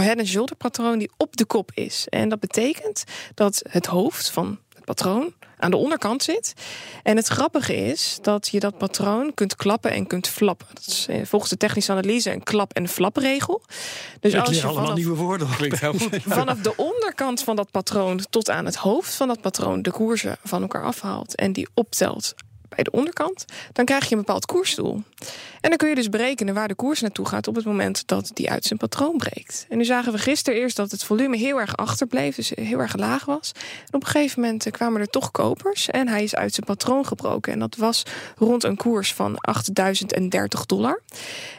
head 0.00 0.18
and 0.18 0.28
shoulder 0.28 0.56
patroon 0.56 0.98
die 0.98 1.10
op 1.16 1.36
de 1.36 1.44
kop 1.44 1.70
is. 1.74 2.06
En 2.08 2.28
dat 2.28 2.40
betekent 2.40 3.04
dat 3.34 3.62
het 3.68 3.86
hoofd 3.86 4.30
van 4.30 4.58
het 4.74 4.84
patroon 4.84 5.32
aan 5.58 5.70
de 5.70 5.76
onderkant 5.76 6.22
zit. 6.22 6.54
En 7.02 7.16
het 7.16 7.26
grappige 7.26 7.76
is 7.76 8.18
dat 8.22 8.48
je 8.48 8.60
dat 8.60 8.78
patroon 8.78 9.34
kunt 9.34 9.56
klappen 9.56 9.90
en 9.90 10.06
kunt 10.06 10.28
flappen. 10.28 10.66
Dat 10.72 10.86
is 10.86 11.06
eh, 11.08 11.24
volgens 11.24 11.50
de 11.50 11.56
technische 11.56 11.92
analyse 11.92 12.32
een 12.32 12.42
klap- 12.42 12.72
en 12.72 12.88
flapregel. 12.88 13.62
Dus 14.20 14.34
als 14.34 14.60
je 14.60 14.66
allemaal 14.66 14.92
nieuwe 14.92 15.16
woorden. 15.16 15.48
Klinkt 15.56 15.80
heel 15.80 15.92
goed. 15.92 16.18
Vanaf 16.26 16.58
de 16.58 16.76
onderkant 16.76 17.42
van 17.42 17.56
dat 17.56 17.70
patroon 17.70 18.20
tot 18.30 18.50
aan 18.50 18.64
het 18.64 18.76
hoofd 18.76 19.14
van 19.14 19.28
dat 19.28 19.40
patroon 19.40 19.82
de 19.82 19.90
koersen 19.90 20.36
van 20.44 20.62
elkaar 20.62 20.84
afhaalt 20.84 21.34
en 21.34 21.52
die 21.52 21.68
optelt 21.74 22.34
bij 22.74 22.84
de 22.84 22.90
onderkant, 22.90 23.44
dan 23.72 23.84
krijg 23.84 24.04
je 24.08 24.14
een 24.14 24.20
bepaald 24.20 24.46
koersdoel. 24.46 25.02
En 25.64 25.70
dan 25.70 25.78
kun 25.78 25.88
je 25.88 25.94
dus 25.94 26.08
berekenen 26.08 26.54
waar 26.54 26.68
de 26.68 26.74
koers 26.74 27.00
naartoe 27.00 27.26
gaat 27.28 27.48
op 27.48 27.54
het 27.54 27.64
moment 27.64 28.06
dat 28.06 28.30
die 28.34 28.50
uit 28.50 28.64
zijn 28.64 28.78
patroon 28.78 29.16
breekt. 29.16 29.66
En 29.68 29.76
nu 29.78 29.84
zagen 29.84 30.12
we 30.12 30.18
gisteren 30.18 30.58
eerst 30.60 30.76
dat 30.76 30.90
het 30.90 31.04
volume 31.04 31.36
heel 31.36 31.60
erg 31.60 31.76
achterbleef, 31.76 32.36
dus 32.36 32.52
heel 32.54 32.78
erg 32.78 32.96
laag 32.96 33.24
was. 33.24 33.52
En 33.86 33.94
op 33.94 34.02
een 34.02 34.08
gegeven 34.08 34.40
moment 34.40 34.70
kwamen 34.70 35.00
er 35.00 35.06
toch 35.10 35.30
kopers 35.30 35.88
en 35.90 36.08
hij 36.08 36.22
is 36.22 36.34
uit 36.34 36.54
zijn 36.54 36.66
patroon 36.66 37.06
gebroken. 37.06 37.52
En 37.52 37.58
dat 37.58 37.76
was 37.76 38.02
rond 38.36 38.64
een 38.64 38.76
koers 38.76 39.14
van 39.14 39.38
8030 39.38 40.66
dollar. 40.66 41.00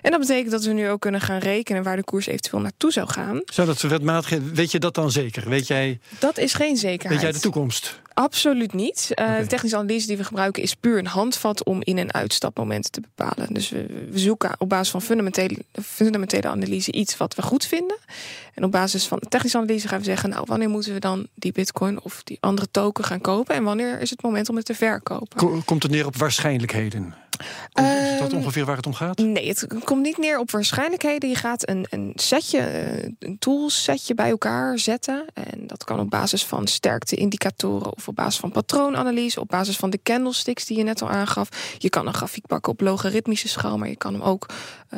En 0.01 0.11
dat 0.11 0.19
betekent 0.19 0.51
dat 0.51 0.63
we 0.63 0.73
nu 0.73 0.89
ook 0.89 1.01
kunnen 1.01 1.21
gaan 1.21 1.39
rekenen 1.39 1.83
waar 1.83 1.95
de 1.95 2.03
koers 2.03 2.27
eventueel 2.27 2.61
naartoe 2.61 2.91
zou 2.91 3.07
gaan. 3.07 3.41
Zou 3.45 3.67
dat 3.67 3.81
wetmatig 3.81 4.39
Weet 4.53 4.71
je 4.71 4.79
dat 4.79 4.93
dan 4.95 5.11
zeker? 5.11 5.49
Weet 5.49 5.67
jij? 5.67 5.99
Dat 6.19 6.37
is 6.37 6.53
geen 6.53 6.77
zekerheid. 6.77 7.11
Weet 7.13 7.21
jij 7.21 7.31
de 7.31 7.39
toekomst? 7.39 7.99
Absoluut 8.13 8.73
niet. 8.73 9.11
Uh, 9.15 9.37
De 9.37 9.47
technische 9.47 9.77
analyse 9.77 10.07
die 10.07 10.17
we 10.17 10.23
gebruiken 10.23 10.63
is 10.63 10.73
puur 10.75 10.97
een 10.97 11.07
handvat 11.07 11.63
om 11.63 11.81
in- 11.83 11.97
en 11.97 12.13
uitstapmomenten 12.13 12.91
te 12.91 13.01
bepalen. 13.01 13.53
Dus 13.53 13.69
we, 13.69 13.85
we, 14.11 14.19
zoeken 14.19 14.55
op 14.57 14.69
basis 14.69 14.89
van 14.89 15.01
fundamentele, 15.01 15.57
fundamentele 15.83 16.47
analyse 16.47 16.91
iets 16.91 17.17
wat 17.17 17.35
we 17.35 17.41
goed 17.41 17.65
vinden. 17.65 17.97
En 18.55 18.63
op 18.63 18.71
basis 18.71 19.07
van 19.07 19.19
technische 19.29 19.57
analyse 19.57 19.87
gaan 19.87 19.99
we 19.99 20.05
zeggen, 20.05 20.29
nou, 20.29 20.43
wanneer 20.45 20.69
moeten 20.69 20.93
we 20.93 20.99
dan 20.99 21.27
die 21.33 21.51
bitcoin 21.51 22.01
of 22.01 22.23
die 22.23 22.37
andere 22.39 22.67
token 22.71 23.03
gaan 23.03 23.21
kopen? 23.21 23.55
En 23.55 23.63
wanneer 23.63 23.99
is 23.99 24.09
het 24.09 24.21
moment 24.21 24.49
om 24.49 24.55
het 24.55 24.65
te 24.65 24.75
verkopen? 24.75 25.63
Komt 25.65 25.83
het 25.83 25.91
neer 25.91 26.05
op 26.05 26.15
waarschijnlijkheden? 26.15 27.13
Is 27.39 28.19
dat 28.19 28.31
ehm, 28.31 28.37
ongeveer 28.37 28.65
waar 28.65 28.75
het 28.75 28.85
om 28.85 28.93
gaat? 28.93 29.17
Nee, 29.17 29.47
het 29.47 29.67
komt 29.83 30.01
niet 30.01 30.17
neer 30.17 30.39
op 30.39 30.51
waarschijnlijkheden. 30.51 31.29
Je 31.29 31.35
gaat 31.35 31.69
een, 31.69 31.85
een 31.89 32.11
setje, 32.15 32.59
eh, 32.59 33.09
een 33.19 33.37
tools 33.39 33.83
setje 33.83 34.13
bij 34.13 34.29
elkaar 34.29 34.79
zetten. 34.79 35.25
En 35.33 35.67
dat 35.67 35.83
kan 35.83 35.99
op 35.99 36.09
basis 36.09 36.45
van 36.45 36.67
sterkte-indicatoren 36.67 37.95
of 37.95 38.07
op 38.07 38.15
basis 38.15 38.39
van 38.39 38.51
patroonanalyse, 38.51 39.39
op 39.39 39.47
basis 39.47 39.77
van 39.77 39.89
de 39.89 39.99
candlesticks 40.03 40.65
die 40.65 40.77
je 40.77 40.83
net 40.83 41.01
al 41.01 41.09
aangaf. 41.09 41.75
Je 41.77 41.89
kan 41.89 42.07
een 42.07 42.13
grafiek 42.13 42.47
pakken 42.47 42.71
op 42.71 42.81
logaritmische 42.81 43.47
schaal, 43.47 43.77
maar 43.77 43.89
je 43.89 43.97
kan 43.97 44.13
hem 44.13 44.21
ook 44.21 44.45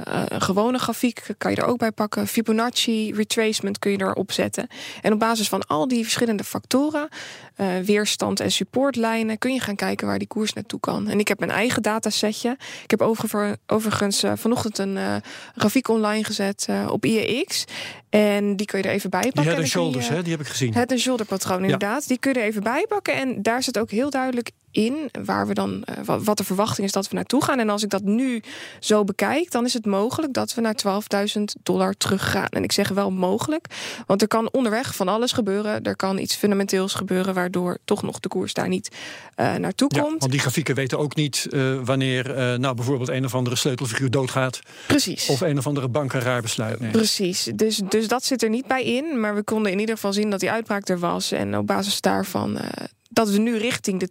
uh, 0.08 0.22
een 0.28 0.42
gewone 0.42 0.78
grafiek 0.78 1.24
kan 1.38 1.52
je 1.52 1.58
er 1.58 1.66
ook 1.66 1.78
bij 1.78 1.92
pakken. 1.92 2.28
Fibonacci, 2.28 3.14
retracement 3.14 3.80
kun 3.80 3.92
je 3.92 4.02
erop 4.02 4.32
zetten. 4.32 4.68
En 5.02 5.14
op 5.14 5.20
basis 5.20 5.50
van 5.50 5.68
al 5.68 5.88
die 5.88 6.04
verschillende 6.04 6.44
factoren, 6.44 7.10
uh, 7.58 7.80
weerstand 7.80 8.40
en 8.40 8.52
supportlijnen, 8.52 9.38
kun 9.38 9.54
je 9.54 9.60
gaan 9.60 9.76
kijken 9.76 10.08
waar 10.08 10.18
die 10.18 10.28
koers 10.28 10.54
naartoe 10.54 10.80
kan. 10.80 11.08
En 11.08 11.20
ik 11.20 11.28
heb 11.28 11.40
mijn 11.40 11.52
eigen 11.52 11.82
dataset 11.82 12.26
ik 12.84 12.92
heb 12.92 13.02
overigens 13.66 14.24
uh, 14.24 14.32
vanochtend 14.36 14.78
een 14.78 14.98
grafiek 15.56 15.88
online 15.88 16.24
gezet 16.24 16.68
op 16.90 17.06
IEX. 17.06 17.66
En 18.10 18.56
die 18.56 18.66
kun 18.66 18.80
je 18.82 18.88
er 18.88 18.94
even 18.94 19.10
bij 19.10 19.22
pakken. 19.22 19.44
Die 19.44 19.52
head 19.52 19.68
shoulders, 19.68 20.10
hè? 20.10 20.22
die 20.22 20.32
heb 20.32 20.42
ik 20.42 20.48
gezien. 20.48 20.74
Het 20.74 20.92
en 20.92 21.00
shoulder 21.00 21.26
patroon, 21.26 21.64
inderdaad. 21.64 22.02
Ja. 22.02 22.08
Die 22.08 22.18
kun 22.18 22.34
je 22.34 22.40
er 22.40 22.46
even 22.46 22.64
bij 22.64 22.86
pakken. 22.88 23.14
En 23.14 23.42
daar 23.42 23.64
zit 23.64 23.80
ook 23.80 23.92
heel 23.92 24.10
duidelijk 24.10 24.52
in 24.78 25.10
waar 25.26 25.48
we 25.48 25.54
dan, 25.54 25.84
uh, 26.08 26.18
wat 26.24 26.38
de 26.38 26.44
verwachting 26.44 26.88
is 26.88 26.94
dat 26.94 27.10
we 27.10 27.16
naartoe 27.16 27.44
gaan. 27.44 27.60
En 27.60 27.70
als 27.70 27.84
ik 27.84 27.90
dat 27.90 28.04
nu 28.04 28.42
zo 28.80 29.04
bekijk, 29.04 29.52
dan 29.52 29.66
is 29.66 29.74
het 29.74 29.86
mogelijk 29.86 30.34
dat 30.34 30.54
we 30.54 30.62
naar 30.62 30.76
12.000 30.76 31.44
dollar 31.64 31.94
teruggaan. 31.94 32.48
En 32.48 32.64
ik 32.64 32.72
zeg 32.72 32.90
wel 32.90 33.12
mogelijk, 33.12 33.66
want 34.06 34.22
er 34.22 34.28
kan 34.28 34.52
onderweg 34.52 34.96
van 34.96 35.08
alles 35.08 35.32
gebeuren. 35.32 35.84
Er 35.84 35.96
kan 35.96 36.18
iets 36.18 36.36
fundamenteels 36.36 36.94
gebeuren, 36.94 37.34
waardoor 37.34 37.78
toch 37.86 38.04
nog 38.04 38.20
de 38.20 38.28
koers 38.28 38.54
daar 38.54 38.68
niet 38.68 38.96
uh, 39.36 39.56
naartoe 39.56 39.92
ja, 39.96 40.02
komt. 40.02 40.20
Want 40.20 40.32
die 40.32 40.42
grafieken 40.42 40.76
weten 40.76 41.00
ook 41.00 41.16
niet 41.16 41.48
uh, 41.50 41.80
wanneer 41.84 42.60
nou 42.60 42.76
bijvoorbeeld 42.76 43.10
een 43.10 43.26
of 43.26 43.36
andere 43.36 43.56
sleutelfiguur 43.56 44.12
doodgaat. 44.12 44.60
Precies. 44.88 45.30
Of 45.30 45.42
een 45.42 45.58
of 45.58 45.68
andere 45.68 45.88
bank 45.88 46.14
een 46.14 46.22
raar 46.22 46.42
besluit 46.42 46.80
neemt. 46.80 46.92
Precies. 46.92 47.50
Dus, 47.56 47.82
dus 47.90 48.08
dat 48.08 48.24
zit 48.24 48.44
er 48.44 48.50
niet 48.50 48.68
bij 48.68 48.84
in. 48.84 49.20
Maar 49.20 49.36
we 49.36 49.44
konden 49.44 49.72
in 49.72 49.80
ieder 49.80 49.96
geval 49.96 50.14
zien 50.14 50.30
dat 50.30 50.40
die 50.40 50.52
uitbraak 50.52 50.88
er 50.88 51.00
was. 51.00 51.32
En 51.32 51.58
op 51.58 51.68
basis 51.68 52.02
daarvan 52.02 52.60
dat 53.18 53.30
we 53.30 53.38
nu 53.38 53.58
richting 53.58 54.00
de 54.00 54.10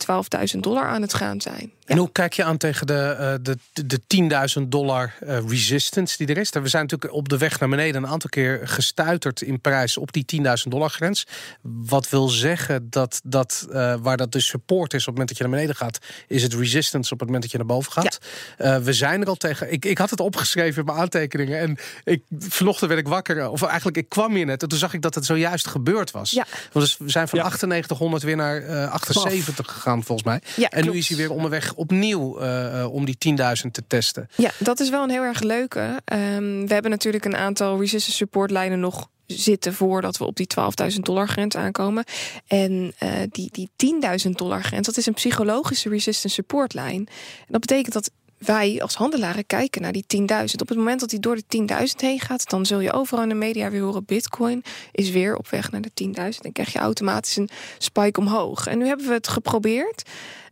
12.000 0.54 0.60
dollar 0.60 0.86
aan 0.86 1.02
het 1.02 1.14
gaan 1.14 1.40
zijn. 1.40 1.72
Ja. 1.80 1.92
En 1.94 1.96
hoe 1.96 2.12
kijk 2.12 2.32
je 2.32 2.44
aan 2.44 2.56
tegen 2.56 2.86
de, 2.86 3.16
uh, 3.20 3.34
de, 3.42 3.58
de 3.86 4.60
10.000 4.60 4.68
dollar 4.68 5.14
uh, 5.22 5.38
resistance 5.48 6.16
die 6.16 6.26
er 6.26 6.38
is? 6.38 6.50
We 6.50 6.68
zijn 6.68 6.82
natuurlijk 6.82 7.12
op 7.12 7.28
de 7.28 7.38
weg 7.38 7.60
naar 7.60 7.68
beneden 7.68 8.02
een 8.02 8.08
aantal 8.08 8.30
keer 8.30 8.60
gestuiterd 8.64 9.42
in 9.42 9.60
prijs 9.60 9.96
op 9.96 10.12
die 10.12 10.24
10.000 10.36 10.42
dollar 10.68 10.90
grens. 10.90 11.26
Wat 11.62 12.08
wil 12.08 12.28
zeggen 12.28 12.90
dat, 12.90 13.20
dat 13.24 13.66
uh, 13.68 13.94
waar 14.00 14.16
dat 14.16 14.32
de 14.32 14.40
support 14.40 14.94
is 14.94 15.00
op 15.00 15.06
het 15.06 15.14
moment 15.14 15.28
dat 15.28 15.36
je 15.36 15.42
naar 15.42 15.52
beneden 15.52 15.76
gaat, 15.76 15.98
is 16.26 16.42
het 16.42 16.54
resistance 16.54 17.12
op 17.12 17.18
het 17.18 17.28
moment 17.28 17.42
dat 17.42 17.52
je 17.52 17.58
naar 17.58 17.66
boven 17.66 17.92
gaat. 17.92 18.18
Ja. 18.58 18.82
we 18.82 18.92
zijn 18.92 19.20
er 19.20 19.28
al 19.28 19.34
tegen. 19.34 19.72
Ik, 19.72 19.84
ik 19.84 19.98
had 19.98 20.10
het 20.10 20.20
opgeschreven 20.20 20.80
in 20.80 20.86
mijn 20.86 20.98
aantekeningen 20.98 21.58
en 21.60 21.78
ik, 22.04 22.22
vanochtend 22.38 22.88
werd 22.90 23.00
ik 23.00 23.08
wakker. 23.08 23.48
Of 23.48 23.62
eigenlijk, 23.62 23.96
ik 23.96 24.08
kwam 24.08 24.34
hier 24.34 24.46
net 24.46 24.62
en 24.62 24.68
toen 24.68 24.78
zag 24.78 24.94
ik 24.94 25.02
dat 25.02 25.14
het 25.14 25.24
zojuist 25.24 25.66
gebeurd 25.66 26.10
was. 26.10 26.30
Ja. 26.30 26.46
Want 26.72 26.86
dus 26.86 26.96
we 26.96 27.10
zijn 27.10 27.28
van 27.28 27.38
ja. 27.38 27.44
9800 27.44 28.22
weer 28.22 28.36
naar 28.36 28.94
78 29.00 29.72
gegaan 29.72 30.04
volgens 30.04 30.28
mij. 30.28 30.40
Ja, 30.56 30.68
en 30.68 30.84
nu 30.84 30.96
is 30.96 31.08
hij 31.08 31.16
weer 31.16 31.30
onderweg 31.30 31.74
opnieuw 31.74 32.42
uh, 32.42 32.86
om 32.90 33.04
die 33.04 33.16
10.000 33.64 33.70
te 33.70 33.82
testen. 33.86 34.28
Ja, 34.36 34.50
dat 34.58 34.80
is 34.80 34.90
wel 34.90 35.02
een 35.02 35.10
heel 35.10 35.22
erg 35.22 35.40
leuke. 35.40 35.80
Um, 35.80 36.66
we 36.66 36.72
hebben 36.72 36.90
natuurlijk 36.90 37.24
een 37.24 37.36
aantal 37.36 37.80
resistance 37.80 38.16
support 38.16 38.50
lijnen 38.50 38.80
nog 38.80 39.08
zitten 39.26 39.74
voordat 39.74 40.16
we 40.16 40.24
op 40.24 40.36
die 40.36 40.48
12.000 40.92 40.98
dollar 41.00 41.28
grens 41.28 41.56
aankomen. 41.56 42.04
En 42.46 42.94
uh, 43.02 43.10
die, 43.30 43.68
die 43.76 44.00
10.000 44.26 44.30
dollar 44.30 44.62
grens, 44.64 44.86
dat 44.86 44.96
is 44.96 45.06
een 45.06 45.14
psychologische 45.14 45.88
resistance 45.88 46.34
support 46.34 46.74
lijn. 46.74 47.06
En 47.38 47.46
dat 47.48 47.60
betekent 47.60 47.92
dat 47.92 48.10
wij 48.46 48.80
als 48.82 48.94
handelaren 48.94 49.46
kijken 49.46 49.82
naar 49.82 49.92
die 49.92 50.04
10.000. 50.16 50.26
Op 50.60 50.68
het 50.68 50.76
moment 50.76 51.00
dat 51.00 51.10
die 51.10 51.20
door 51.20 51.36
de 51.36 51.66
10.000 51.68 51.76
heen 51.96 52.20
gaat, 52.20 52.50
dan 52.50 52.66
zul 52.66 52.80
je 52.80 52.92
overal 52.92 53.22
in 53.22 53.28
de 53.28 53.34
media 53.34 53.70
weer 53.70 53.82
horen: 53.82 54.04
Bitcoin 54.04 54.64
is 54.92 55.10
weer 55.10 55.36
op 55.36 55.48
weg 55.48 55.70
naar 55.70 55.80
de 55.80 55.90
10.000. 56.04 56.12
Dan 56.40 56.52
krijg 56.52 56.72
je 56.72 56.78
automatisch 56.78 57.36
een 57.36 57.48
spike 57.78 58.20
omhoog. 58.20 58.66
En 58.66 58.78
nu 58.78 58.86
hebben 58.86 59.06
we 59.06 59.12
het 59.12 59.28
geprobeerd. 59.28 60.02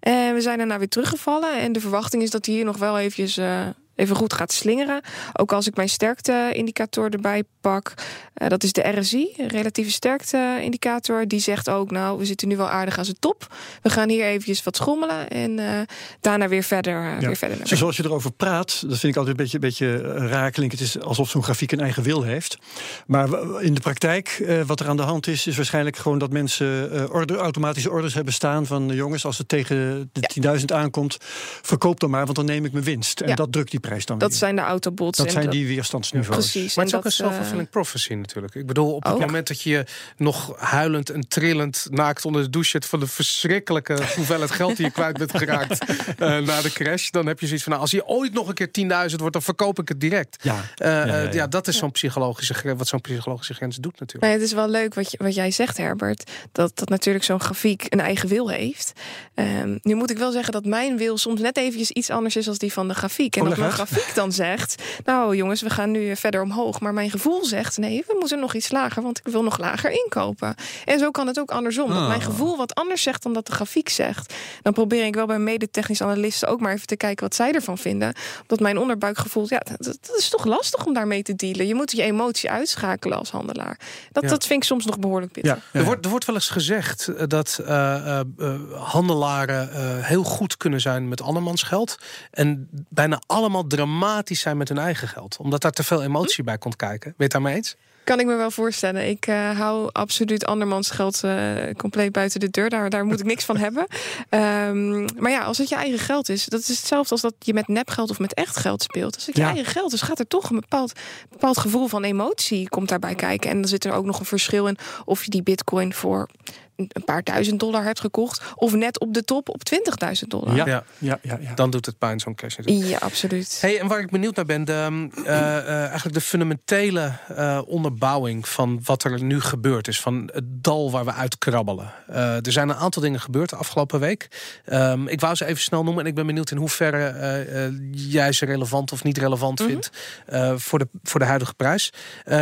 En 0.00 0.35
we 0.35 0.40
zijn 0.40 0.59
daarna 0.59 0.78
weer 0.78 0.88
teruggevallen. 0.88 1.59
En 1.59 1.72
de 1.72 1.80
verwachting 1.80 2.22
is 2.22 2.30
dat 2.30 2.46
hij 2.46 2.54
hier 2.54 2.64
nog 2.64 2.76
wel 2.76 2.98
eventjes. 2.98 3.38
Uh, 3.38 3.66
even 3.94 4.16
goed 4.16 4.33
gaat 4.33 4.52
slingeren. 4.52 5.00
Ook 5.33 5.52
als 5.52 5.66
ik 5.66 5.76
mijn 5.76 5.88
sterkte-indicator 5.88 7.11
erbij 7.11 7.42
pak. 7.61 7.94
Uh, 8.35 8.48
dat 8.48 8.62
is 8.62 8.72
de 8.72 8.98
RSI, 8.98 9.35
relatieve 9.48 9.90
sterkte-indicator. 9.90 11.28
Die 11.28 11.40
zegt 11.40 11.68
ook, 11.68 11.90
nou, 11.90 12.18
we 12.18 12.24
zitten 12.24 12.48
nu 12.48 12.57
wel 12.57 12.68
aardig 12.68 12.98
aan 12.98 13.04
zijn 13.04 13.16
top. 13.18 13.54
We 13.83 13.90
gaan 13.90 14.09
hier 14.09 14.24
eventjes 14.24 14.62
wat 14.62 14.76
schommelen 14.76 15.28
en 15.28 15.59
uh, 15.59 15.80
daarna 16.20 16.48
weer 16.48 16.62
verder. 16.62 17.02
Ja. 17.02 17.18
weer 17.18 17.37
verder 17.37 17.59
naar 17.59 17.66
Zoals 17.66 17.96
je 17.96 18.04
erover 18.04 18.33
praat, 18.33 18.83
dat 18.87 18.98
vind 18.98 19.12
ik 19.12 19.16
altijd 19.16 19.38
een 19.38 19.42
beetje, 19.44 19.59
beetje 19.59 19.96
raar 20.28 20.50
klinken. 20.50 20.78
Het 20.78 20.87
is 20.87 21.00
alsof 21.00 21.30
zo'n 21.30 21.42
grafiek 21.42 21.72
een 21.72 21.80
eigen 21.80 22.02
wil 22.02 22.22
heeft. 22.22 22.59
Maar 23.07 23.28
in 23.62 23.74
de 23.74 23.80
praktijk, 23.80 24.44
wat 24.66 24.80
er 24.80 24.88
aan 24.88 24.96
de 24.96 25.02
hand 25.02 25.26
is, 25.26 25.46
is 25.46 25.57
waarschijnlijk 25.57 25.96
gewoon 25.96 26.18
dat 26.18 26.33
mensen 26.33 27.12
order, 27.12 27.37
automatische 27.37 27.90
orders 27.90 28.14
hebben 28.14 28.33
staan 28.33 28.66
van 28.66 28.88
jongens, 28.88 29.24
als 29.24 29.38
het 29.38 29.48
tegen 29.48 30.11
de 30.12 30.28
ja. 30.40 30.57
10.000 30.59 30.64
aankomt, 30.64 31.16
verkoop 31.62 32.00
dan 32.00 32.11
maar, 32.11 32.24
want 32.24 32.37
dan 32.37 32.44
neem 32.44 32.64
ik 32.64 32.72
mijn 32.72 32.85
winst. 32.85 33.20
En 33.20 33.28
ja. 33.28 33.35
dat 33.35 33.52
drukt 33.52 33.70
die 33.70 33.80
prijs 33.87 34.07
dan 34.07 34.18
Dat 34.18 34.29
weer. 34.29 34.38
zijn 34.38 34.57
de 34.57 34.62
autobots. 34.62 35.18
Dat 35.18 35.33
zijn 35.33 35.51
die 35.51 35.66
weerstandsniveaus. 35.66 36.51
Precies. 36.51 36.77
Maar 36.77 36.85
het 36.85 36.94
is 36.94 36.99
ook 36.99 37.05
een 37.05 37.12
self-fulfilling 37.12 37.70
prophecy 37.70 38.14
natuurlijk. 38.14 38.55
Ik 38.55 38.66
bedoel, 38.66 38.94
op 38.94 39.05
het 39.05 39.18
moment 39.18 39.49
dat 39.49 39.61
je 39.61 39.85
nog 40.16 40.55
huilend 40.59 41.11
en 41.11 41.29
trillend 41.29 41.87
naakt 41.90 42.25
onder 42.25 42.42
de 42.42 42.51
douche 42.51 42.70
zit 42.70 42.87
van 42.87 43.01
de 43.01 43.07
verschrikkelijke 43.07 43.99
hoeveelheid 44.16 44.51
geld 44.51 44.77
die 44.77 44.87
je 44.87 44.92
kwijt 44.92 45.18
bent 45.18 45.37
geraakt 45.37 45.90
uh, 45.90 46.38
na 46.38 46.62
de 46.62 46.73
crash, 46.73 47.11
dan 47.11 47.27
heb 47.27 47.40
je 47.40 47.47
zoiets 47.47 47.64
van, 47.64 47.73
nou, 47.73 47.85
als 47.85 47.94
je 47.94 48.07
ooit 48.07 48.33
nog 48.33 48.49
een 48.49 48.55
keer 48.55 49.11
10.000 49.11 49.16
wordt, 49.16 49.33
dan 49.33 49.42
verkoop 49.42 49.79
ik 49.79 49.88
het 49.88 50.01
direct. 50.01 50.37
Ja, 50.42 50.55
uh, 50.55 50.61
ja, 50.79 51.07
ja, 51.07 51.20
ja. 51.20 51.33
ja, 51.33 51.47
dat 51.47 51.68
is 51.68 51.77
zo'n 51.77 51.90
psychologische 51.90 52.77
wat 52.77 52.88
zo'n 52.88 53.01
psychologische 53.01 53.55
grens 53.55 53.77
doet 53.77 54.01
natuurlijk. 54.01 54.23
Maar 54.23 54.33
het 54.33 54.42
is 54.42 54.53
wel 54.53 54.68
leuk 54.68 54.94
wat, 54.94 55.11
je, 55.11 55.18
wat 55.23 55.35
jij 55.35 55.51
zegt, 55.51 55.77
Herbert, 55.77 56.31
dat, 56.53 56.79
dat 56.79 56.88
natuurlijk 56.88 57.25
zo'n 57.25 57.40
grafiek 57.40 57.87
een 57.88 58.01
eigen 58.01 58.29
wil 58.29 58.49
heeft. 58.49 58.92
Um, 59.35 59.79
nu 59.83 59.94
moet 59.94 60.11
ik 60.11 60.18
wel 60.18 60.33
zeggen 60.33 60.53
dat 60.53 60.64
mijn 60.64 60.97
wil 60.97 61.18
soms 61.18 61.40
net 61.40 61.57
eventjes 61.57 61.90
iets 61.90 62.11
anders 62.11 62.37
is 62.37 62.49
als 62.49 62.59
die 62.59 62.73
van 62.73 62.88
de 62.88 62.94
grafiek. 62.94 63.37
En 63.37 63.44
dat 63.44 63.73
grafiek 63.74 64.14
dan 64.14 64.32
zegt, 64.32 64.82
nou 65.04 65.37
jongens, 65.37 65.62
we 65.62 65.70
gaan 65.70 65.90
nu 65.90 66.16
verder 66.16 66.42
omhoog. 66.42 66.80
Maar 66.80 66.92
mijn 66.94 67.10
gevoel 67.10 67.44
zegt, 67.44 67.78
nee, 67.78 68.04
we 68.06 68.16
moeten 68.18 68.38
nog 68.40 68.54
iets 68.54 68.70
lager, 68.70 69.02
want 69.02 69.18
ik 69.18 69.32
wil 69.32 69.42
nog 69.42 69.58
lager 69.58 69.90
inkopen. 69.90 70.54
En 70.84 70.98
zo 70.98 71.10
kan 71.10 71.26
het 71.26 71.38
ook 71.40 71.50
andersom. 71.50 71.90
Ah. 71.90 71.98
Dat 71.98 72.08
mijn 72.08 72.20
gevoel 72.22 72.56
wat 72.56 72.74
anders 72.74 73.02
zegt 73.02 73.22
dan 73.22 73.32
dat 73.32 73.46
de 73.46 73.52
grafiek 73.52 73.88
zegt. 73.88 74.34
Dan 74.62 74.72
probeer 74.72 75.04
ik 75.06 75.14
wel 75.14 75.26
bij 75.26 75.38
mede-technisch 75.38 76.02
analisten 76.02 76.48
ook 76.48 76.60
maar 76.60 76.72
even 76.72 76.87
te 76.87 76.96
kijken 76.96 77.24
wat 77.24 77.34
zij 77.34 77.52
ervan 77.52 77.78
vinden. 77.78 78.14
Omdat 78.42 78.60
mijn 78.60 78.78
onderbuikgevoel, 78.78 79.46
ja, 79.48 79.58
dat, 79.78 79.98
dat 80.00 80.16
is 80.16 80.28
toch 80.28 80.44
lastig 80.44 80.87
om 80.87 80.94
daarmee 80.94 81.22
te 81.22 81.34
dealen. 81.34 81.66
Je 81.66 81.74
moet 81.74 81.92
je 81.92 82.02
emotie 82.02 82.50
uitschakelen 82.50 83.18
als 83.18 83.30
handelaar. 83.30 83.78
Dat, 84.12 84.22
Ja. 84.22 84.28
dat 84.28 84.46
vind 84.46 84.62
ik 84.62 84.68
soms 84.68 84.84
nog 84.84 84.98
behoorlijk 84.98 85.32
pittig. 85.32 85.52
Ja, 85.54 85.60
ja. 85.72 85.78
Er, 85.78 85.84
wordt, 85.84 86.04
er 86.04 86.10
wordt 86.10 86.24
wel 86.24 86.34
eens 86.34 86.48
gezegd 86.48 87.08
eh, 87.08 87.24
dat 87.28 87.60
eh, 87.66 87.94
eh, 87.94 88.20
eh, 88.38 88.54
handelaren 88.72 89.72
eh, 89.72 90.04
heel 90.06 90.22
goed 90.24 90.56
kunnen 90.56 90.80
zijn 90.80 91.08
met 91.08 91.22
andermans 91.22 91.62
geld. 91.62 91.98
En 92.30 92.68
bijna 92.88 93.20
allemaal 93.26 93.63
dramatisch 93.66 94.40
zijn 94.40 94.57
met 94.57 94.68
hun 94.68 94.79
eigen 94.79 95.09
geld. 95.09 95.37
Omdat 95.37 95.62
daar 95.62 95.72
te 95.72 95.83
veel 95.83 96.03
emotie 96.03 96.44
bij 96.44 96.59
komt 96.59 96.77
kijken. 96.77 97.14
Weet 97.16 97.33
daarmee 97.33 97.55
eens? 97.55 97.77
Kan 98.05 98.20
ik 98.20 98.27
me 98.27 98.35
wel 98.35 98.50
voorstellen. 98.50 99.09
Ik 99.09 99.27
uh, 99.27 99.59
hou 99.59 99.88
absoluut 99.92 100.46
andermans 100.46 100.90
geld 100.90 101.20
uh, 101.24 101.53
compleet 101.77 102.12
buiten 102.12 102.40
de 102.40 102.50
deur. 102.50 102.70
Daar, 102.70 102.90
daar 102.90 103.05
moet 103.05 103.20
ik 103.20 103.27
niks 103.27 103.44
van 103.44 103.57
hebben. 103.57 103.87
Um, 104.31 105.05
maar 105.22 105.31
ja, 105.31 105.42
als 105.42 105.59
het 105.59 105.68
je 105.68 105.74
eigen 105.74 105.98
geld 105.98 106.29
is, 106.29 106.44
dat 106.44 106.61
is 106.61 106.68
hetzelfde 106.68 107.11
als 107.11 107.20
dat 107.20 107.35
je 107.38 107.55
met 107.55 107.68
nepgeld 107.68 108.11
of 108.11 108.18
met 108.18 108.35
echt 108.35 108.57
geld 108.57 108.83
speelt. 108.83 109.14
Als 109.14 109.27
het 109.27 109.37
je 109.37 109.42
eigen 109.42 109.64
geld 109.64 109.92
is, 109.92 110.03
gaat 110.03 110.18
er 110.18 110.27
toch 110.27 110.50
een 110.50 110.61
bepaald, 110.61 110.92
bepaald 111.31 111.59
gevoel 111.59 111.87
van 111.87 112.05
emotie 112.05 112.68
komt 112.68 112.88
daarbij 112.88 113.14
kijken. 113.14 113.50
En 113.50 113.61
dan 113.61 113.68
zit 113.68 113.85
er 113.85 113.92
ook 113.92 114.05
nog 114.05 114.18
een 114.20 114.27
verschil 114.27 114.66
in 114.66 114.77
of 115.05 115.24
je 115.24 115.31
die 115.31 115.42
bitcoin 115.42 115.94
voor 115.94 116.29
een 116.76 117.04
paar 117.04 117.22
duizend 117.22 117.60
dollar 117.60 117.84
hebt 117.84 118.00
gekocht. 118.00 118.42
Of 118.54 118.74
net 118.74 119.00
op 119.00 119.14
de 119.14 119.24
top 119.24 119.48
op 119.48 119.62
20.000 119.74 120.26
dollar. 120.28 120.56
Ja. 120.56 120.64
Ja, 120.66 120.84
ja, 120.98 121.18
ja, 121.22 121.54
dan 121.54 121.70
doet 121.70 121.87
het 121.87 121.98
pijn 121.98 122.20
zo'n 122.20 122.34
cash. 122.34 122.56
Ja, 122.64 122.98
absoluut. 122.98 123.58
Hey, 123.60 123.80
en 123.80 123.87
waar 123.87 124.00
ik 124.00 124.10
benieuwd 124.10 124.37
naar 124.37 124.44
ben, 124.44 124.64
de, 124.64 125.08
uh, 125.16 125.24
uh, 125.24 125.68
eigenlijk 125.68 126.14
de 126.14 126.20
fundamentele 126.20 127.12
uh, 127.30 127.60
onderbouwing 127.66 128.48
van 128.48 128.80
wat 128.84 129.04
er 129.04 129.22
nu 129.22 129.40
gebeurd 129.40 129.88
is. 129.88 130.00
Van 130.00 130.30
het 130.32 130.44
dal 130.46 130.90
waar 130.90 131.04
we 131.04 131.12
uitkrabbelen. 131.12 131.92
er 132.06 132.52
zijn 132.52 132.68
een 132.68 132.76
aantal 132.76 133.02
dingen 133.02 133.20
gebeurd 133.20 133.50
de 133.50 133.56
afgelopen 133.56 134.00
week. 134.00 134.28
Um, 134.72 135.08
ik 135.08 135.20
wou 135.20 135.34
ze 135.34 135.44
even 135.44 135.62
snel 135.62 135.84
noemen. 135.84 136.02
En 136.02 136.08
ik 136.08 136.14
ben 136.14 136.26
benieuwd 136.26 136.50
in 136.50 136.56
hoeverre 136.56 137.72
jij 137.90 138.32
ze 138.32 138.44
relevant 138.44 138.92
of 138.92 139.04
niet 139.04 139.18
relevant 139.18 139.60
mm 139.60 139.66
-hmm. 139.66 139.80
vindt 139.80 140.62
voor, 140.62 140.78
de, 140.78 140.88
voor 141.02 141.20
de 141.20 141.26
huidige 141.26 141.54
prijs. 141.54 141.92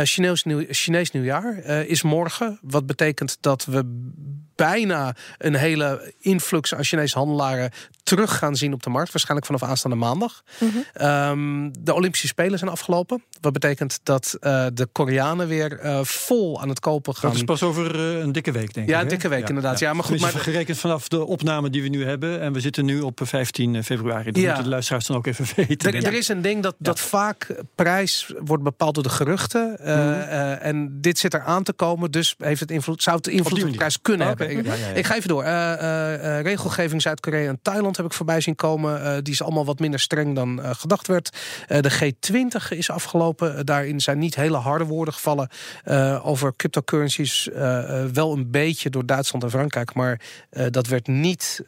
Chinees, 0.03 0.43
nieuw, 0.43 0.65
Chinees 0.69 1.11
nieuwjaar 1.11 1.57
is 1.65 2.01
morgen. 2.01 2.59
Wat 2.61 2.85
betekent 2.85 3.37
dat 3.41 3.65
we 3.65 4.11
Mm. 4.23 4.52
Bijna 4.65 5.15
een 5.37 5.55
hele 5.55 6.13
influx 6.19 6.75
aan 6.75 6.83
Chinese 6.83 7.17
handelaren 7.17 7.71
terug 8.03 8.37
gaan 8.37 8.55
zien 8.55 8.73
op 8.73 8.83
de 8.83 8.89
markt. 8.89 9.11
Waarschijnlijk 9.11 9.45
vanaf 9.45 9.63
aanstaande 9.63 9.97
maandag. 9.97 10.43
Mhm. 10.59 11.05
um, 11.05 11.71
de 11.83 11.93
Olympische 11.93 12.27
Spelen 12.27 12.59
zijn 12.59 12.71
afgelopen. 12.71 13.23
Wat 13.41 13.53
betekent 13.53 13.99
dat 14.03 14.37
uh, 14.41 14.65
de 14.73 14.87
Koreanen 14.91 15.47
weer 15.47 15.85
uh, 15.85 16.03
vol 16.03 16.61
aan 16.61 16.69
het 16.69 16.79
kopen 16.79 17.15
gaan. 17.15 17.29
Dat 17.29 17.39
is 17.39 17.43
pas 17.43 17.63
over 17.63 17.95
uh, 17.95 18.19
een 18.19 18.31
dikke 18.31 18.51
week, 18.51 18.73
denk 18.73 18.75
ja, 18.75 18.81
ik. 18.81 18.89
Ja, 18.89 19.01
een 19.01 19.07
dikke 19.07 19.27
week 19.27 19.41
ja, 19.41 19.47
inderdaad. 19.47 19.79
Ja, 19.79 19.93
maar 19.93 20.03
goed, 20.03 20.19
maar 20.19 20.31
gerekend 20.31 20.77
vanaf 20.77 21.07
de 21.07 21.25
opname 21.25 21.69
die 21.69 21.81
we 21.81 21.87
nu 21.87 22.05
hebben. 22.05 22.41
En 22.41 22.53
we 22.53 22.59
zitten 22.59 22.85
nu 22.85 23.01
op 23.01 23.19
15 23.23 23.83
februari. 23.83 24.31
Dat 24.31 24.41
ja. 24.41 24.45
moeten 24.45 24.63
de 24.63 24.69
luisteraars 24.69 25.05
dan 25.05 25.17
ook 25.17 25.27
even 25.27 25.45
weten. 25.67 25.93
Er, 25.93 26.05
er 26.05 26.13
is 26.13 26.27
een 26.27 26.41
ding 26.41 26.63
dat, 26.63 26.75
dat 26.77 26.99
vaak 26.99 27.63
prijs 27.75 28.33
wordt 28.39 28.63
bepaald 28.63 28.93
door 28.93 29.03
de 29.03 29.09
geruchten. 29.09 29.77
Mm. 29.81 29.87
en 30.59 31.01
dit 31.01 31.19
zit 31.19 31.33
er 31.33 31.41
aan 31.41 31.63
te 31.63 31.73
komen. 31.73 32.11
Dus 32.11 32.35
heeft 32.37 32.59
het 32.59 32.71
invloed, 32.71 33.03
zou 33.03 33.17
het 33.17 33.27
invloed 33.27 33.63
op 33.63 33.69
de 33.69 33.75
prijs 33.75 34.01
kunnen 34.01 34.27
oh, 34.27 34.37
hebben. 34.37 34.52
Ik 34.93 35.05
ga 35.05 35.15
even 35.15 35.29
door. 35.29 35.43
regelgeving 36.41 37.01
Zuid-Korea 37.01 37.49
en 37.49 37.59
Thailand 37.61 37.97
heb 37.97 38.05
ik 38.05 38.13
voorbij 38.13 38.41
zien 38.41 38.55
komen. 38.55 39.23
Die 39.23 39.33
is 39.33 39.41
allemaal 39.41 39.65
wat 39.65 39.79
minder 39.79 39.99
streng 39.99 40.35
dan 40.35 40.61
gedacht 40.63 41.07
werd. 41.07 41.37
De 41.67 41.91
G20 41.91 42.77
is 42.77 42.89
afgelopen. 42.89 43.65
daarin 43.65 43.99
zijn 43.99 44.17
niet 44.19 44.35
hele 44.35 44.57
harde 44.57 44.85
woorden 44.85 45.13
gevallen 45.13 45.49
over 46.23 46.55
cryptocurrencies. 46.55 47.49
wel 48.13 48.33
een 48.33 48.51
beetje 48.51 48.89
door 48.89 49.05
Duitsland 49.05 49.43
en 49.43 49.49
Frankrijk. 49.49 49.93
Maar 49.93 50.21
dat 50.69 50.87
werd 50.87 51.07
niet 51.07 51.61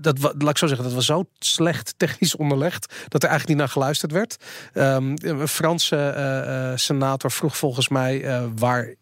dat, 0.00 0.18
laat 0.18 0.50
ik 0.50 0.58
zo 0.58 0.66
zeggen, 0.66 0.84
dat 0.84 0.94
was 0.94 1.06
zo 1.06 1.24
slecht 1.38 1.94
technisch 1.96 2.36
onderlegd 2.36 2.94
dat 3.08 3.22
er 3.22 3.28
eigenlijk 3.28 3.48
niet 3.48 3.58
naar 3.58 3.68
geluisterd 3.68 4.12
werd. 4.12 4.36
Um, 4.74 5.14
een 5.22 5.48
Franse 5.48 6.14
uh, 6.16 6.76
senator 6.76 7.30
vroeg 7.30 7.56
volgens 7.56 7.88
mij 7.88 8.24
uh, 8.24 8.44
waar 8.56 8.94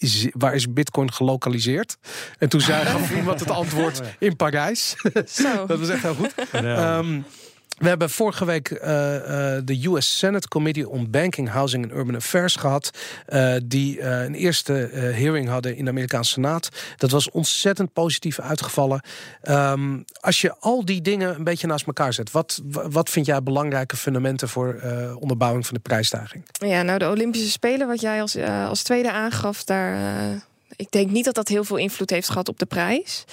is, 0.00 0.26
waar 0.32 0.54
is 0.54 0.72
Bitcoin 0.72 1.12
gelokaliseerd? 1.12 1.96
En 2.38 2.48
toen 2.48 2.60
zei 2.60 2.84
gaf 2.86 3.16
iemand 3.16 3.40
het 3.40 3.50
antwoord 3.50 4.00
in 4.18 4.36
Parijs. 4.36 4.94
Zo. 5.26 5.66
dat 5.66 5.78
was 5.78 5.88
echt 5.88 6.02
heel 6.02 6.14
goed. 6.14 6.34
Ja. 6.52 6.98
Um, 6.98 7.24
we 7.80 7.88
hebben 7.88 8.10
vorige 8.10 8.44
week 8.44 8.70
uh, 8.70 8.78
uh, 8.80 9.20
de 9.64 9.80
US 9.82 10.18
Senate 10.18 10.48
Committee 10.48 10.88
on 10.88 11.10
Banking, 11.10 11.48
Housing 11.48 11.84
and 11.84 11.92
Urban 11.92 12.14
Affairs 12.14 12.56
gehad. 12.56 12.90
Uh, 13.28 13.54
die 13.64 14.02
een 14.02 14.34
eerste 14.34 14.72
hearing 14.92 15.48
hadden 15.48 15.76
in 15.76 15.84
de 15.84 15.90
Amerikaanse 15.90 16.32
Senaat. 16.32 16.68
Dat 16.96 17.10
was 17.10 17.30
ontzettend 17.30 17.92
positief 17.92 18.40
uitgevallen. 18.40 19.02
Um, 19.42 20.04
als 20.20 20.40
je 20.40 20.54
al 20.58 20.84
die 20.84 21.00
dingen 21.00 21.34
een 21.34 21.44
beetje 21.44 21.66
naast 21.66 21.86
elkaar 21.86 22.12
zet, 22.12 22.30
wat, 22.30 22.60
wat 22.70 23.10
vind 23.10 23.26
jij 23.26 23.42
belangrijke 23.42 23.96
fundamenten 23.96 24.48
voor 24.48 24.80
onderbouwing 25.18 25.66
van 25.66 25.74
de 25.74 25.80
prijsstijging? 25.80 26.44
Ja, 26.52 26.82
nou 26.82 26.98
de 26.98 27.08
Olympische 27.08 27.50
Spelen, 27.50 27.86
wat 27.86 28.00
jij 28.00 28.20
als, 28.20 28.36
als 28.68 28.82
tweede 28.82 29.12
aangaf, 29.12 29.64
daar. 29.64 29.96
ik 30.76 30.90
denk 30.90 31.10
niet 31.10 31.24
dat 31.24 31.34
dat 31.34 31.48
heel 31.48 31.64
veel 31.64 31.76
invloed 31.76 32.10
heeft 32.10 32.28
gehad 32.28 32.48
op 32.48 32.58
de 32.58 32.66
prijs. 32.66 33.24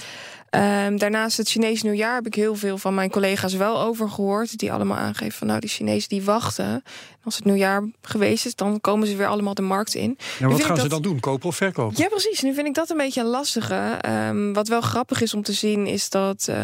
Um, 0.50 0.98
daarnaast 0.98 1.38
het 1.38 1.50
Chinese 1.50 1.86
nieuwjaar 1.86 2.16
heb 2.16 2.26
ik 2.26 2.36
heel 2.36 2.56
veel 2.56 2.78
van 2.78 2.94
mijn 2.94 3.10
collega's 3.10 3.54
wel 3.54 3.82
over 3.82 4.10
gehoord. 4.10 4.58
Die 4.58 4.72
allemaal 4.72 4.98
aangeven 4.98 5.38
van 5.38 5.48
nou 5.48 5.60
die 5.60 5.70
Chinezen 5.70 6.10
die 6.10 6.24
wachten. 6.24 6.84
Als 7.24 7.36
het 7.36 7.46
nieuwjaar 7.46 7.84
geweest 8.02 8.46
is, 8.46 8.56
dan 8.56 8.82
komen 8.82 9.08
ze 9.08 9.16
weer 9.16 9.28
allemaal 9.28 9.54
de 9.54 9.62
markt 9.62 9.96
in. 9.96 10.18
Ja, 10.40 10.48
wat 10.48 10.64
gaan 10.64 10.78
ze 10.78 10.88
dan 10.88 11.02
doen? 11.02 11.20
Kopen 11.20 11.48
of 11.48 11.56
verkopen? 11.56 11.98
Ja, 12.02 12.08
precies. 12.08 12.42
Nu 12.42 12.54
vind 12.54 12.68
ik 12.68 12.74
dat 12.74 12.90
een 12.90 12.98
beetje 12.98 13.22
een 13.22 13.28
lastige. 13.28 14.00
Um, 14.06 14.54
wat 14.54 14.68
wel 14.68 14.82
grappig 14.82 15.22
is 15.22 15.34
om 15.34 15.44
te 15.44 15.54
zien, 15.54 15.88
is 15.88 16.10
dat 16.10 16.48
uh, 16.50 16.58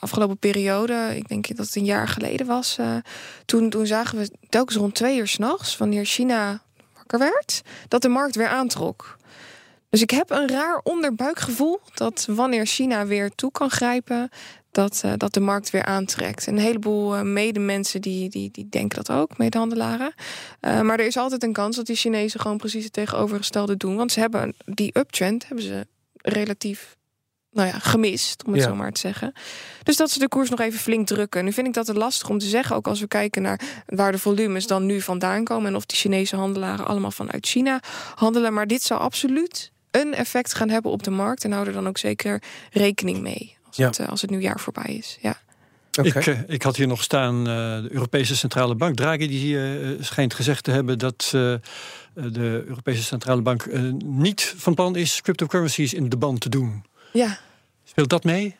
afgelopen 0.00 0.36
periode, 0.36 1.12
ik 1.14 1.28
denk 1.28 1.56
dat 1.56 1.66
het 1.66 1.76
een 1.76 1.84
jaar 1.84 2.08
geleden 2.08 2.46
was, 2.46 2.76
uh, 2.80 2.96
toen, 3.44 3.70
toen 3.70 3.86
zagen 3.86 4.18
we 4.18 4.30
telkens 4.48 4.76
rond 4.76 4.94
twee 4.94 5.18
uur 5.18 5.28
s'nachts, 5.28 5.76
wanneer 5.76 6.04
China 6.04 6.60
wakker 6.94 7.18
werd, 7.18 7.62
dat 7.88 8.02
de 8.02 8.08
markt 8.08 8.36
weer 8.36 8.48
aantrok. 8.48 9.16
Dus 9.90 10.02
ik 10.02 10.10
heb 10.10 10.30
een 10.30 10.48
raar 10.48 10.80
onderbuikgevoel 10.82 11.80
dat 11.94 12.26
wanneer 12.30 12.66
China 12.66 13.06
weer 13.06 13.30
toe 13.30 13.50
kan 13.50 13.70
grijpen, 13.70 14.30
dat, 14.70 15.02
uh, 15.04 15.12
dat 15.16 15.34
de 15.34 15.40
markt 15.40 15.70
weer 15.70 15.84
aantrekt. 15.84 16.46
Een 16.46 16.58
heleboel 16.58 17.16
uh, 17.16 17.22
medemensen 17.22 18.00
die, 18.00 18.28
die, 18.28 18.50
die 18.50 18.68
denken 18.68 19.04
dat 19.04 19.16
ook, 19.16 19.38
medehandelaren. 19.38 20.14
Uh, 20.60 20.80
maar 20.80 20.98
er 20.98 21.06
is 21.06 21.16
altijd 21.16 21.42
een 21.42 21.52
kans 21.52 21.76
dat 21.76 21.86
die 21.86 21.96
Chinezen 21.96 22.40
gewoon 22.40 22.56
precies 22.56 22.84
het 22.84 22.92
tegenovergestelde 22.92 23.76
doen. 23.76 23.96
Want 23.96 24.12
ze 24.12 24.20
hebben 24.20 24.54
die 24.64 24.98
uptrend 24.98 25.46
hebben 25.46 25.64
ze 25.64 25.86
relatief 26.14 26.96
nou 27.50 27.68
ja, 27.68 27.78
gemist, 27.78 28.44
om 28.44 28.52
het 28.52 28.62
ja. 28.62 28.68
zo 28.68 28.74
maar 28.74 28.92
te 28.92 29.00
zeggen. 29.00 29.32
Dus 29.82 29.96
dat 29.96 30.10
ze 30.10 30.18
de 30.18 30.28
koers 30.28 30.50
nog 30.50 30.60
even 30.60 30.80
flink 30.80 31.06
drukken. 31.06 31.44
Nu 31.44 31.52
vind 31.52 31.66
ik 31.66 31.72
dat 31.72 31.86
het 31.86 31.96
lastig 31.96 32.28
om 32.28 32.38
te 32.38 32.46
zeggen, 32.46 32.76
ook 32.76 32.86
als 32.86 33.00
we 33.00 33.06
kijken 33.06 33.42
naar 33.42 33.60
waar 33.86 34.12
de 34.12 34.18
volumes 34.18 34.66
dan 34.66 34.86
nu 34.86 35.00
vandaan 35.00 35.44
komen 35.44 35.68
en 35.68 35.76
of 35.76 35.86
die 35.86 35.98
Chinese 35.98 36.36
handelaren 36.36 36.86
allemaal 36.86 37.10
vanuit 37.10 37.46
China 37.46 37.80
handelen. 38.14 38.52
Maar 38.52 38.66
dit 38.66 38.82
zou 38.82 39.00
absoluut 39.00 39.72
een 40.00 40.14
effect 40.14 40.54
gaan 40.54 40.68
hebben 40.68 40.90
op 40.90 41.02
de 41.02 41.10
markt. 41.10 41.44
En 41.44 41.52
hou 41.52 41.66
er 41.66 41.72
dan 41.72 41.88
ook 41.88 41.98
zeker 41.98 42.42
rekening 42.70 43.20
mee 43.20 43.56
als, 43.66 43.76
ja. 43.76 43.86
het, 43.86 43.98
uh, 43.98 44.08
als 44.08 44.20
het 44.20 44.30
nieuwjaar 44.30 44.60
voorbij 44.60 44.94
is. 44.94 45.18
Ja. 45.20 45.36
Okay. 45.98 46.22
Ik, 46.22 46.26
uh, 46.26 46.38
ik, 46.46 46.62
had 46.62 46.76
hier 46.76 46.86
nog 46.86 47.02
staan, 47.02 47.38
uh, 47.38 47.44
de 47.44 47.88
Europese 47.90 48.36
Centrale 48.36 48.74
Bank. 48.74 48.96
Draghi 48.96 49.26
die 49.26 49.58
schijnt 50.04 50.34
gezegd 50.34 50.64
te 50.64 50.70
hebben 50.70 50.98
dat 50.98 51.28
de 51.30 52.64
Europese 52.66 53.02
Centrale 53.02 53.42
Bank 53.42 53.66
niet 54.04 54.54
van 54.56 54.74
plan 54.74 54.96
is 54.96 55.20
cryptocurrencies 55.20 55.94
in 55.94 56.08
de 56.08 56.16
band 56.16 56.40
te 56.40 56.48
doen. 56.48 56.84
Ja. 57.12 57.38
Speelt 57.84 58.08
dat 58.08 58.24
mee? 58.24 58.56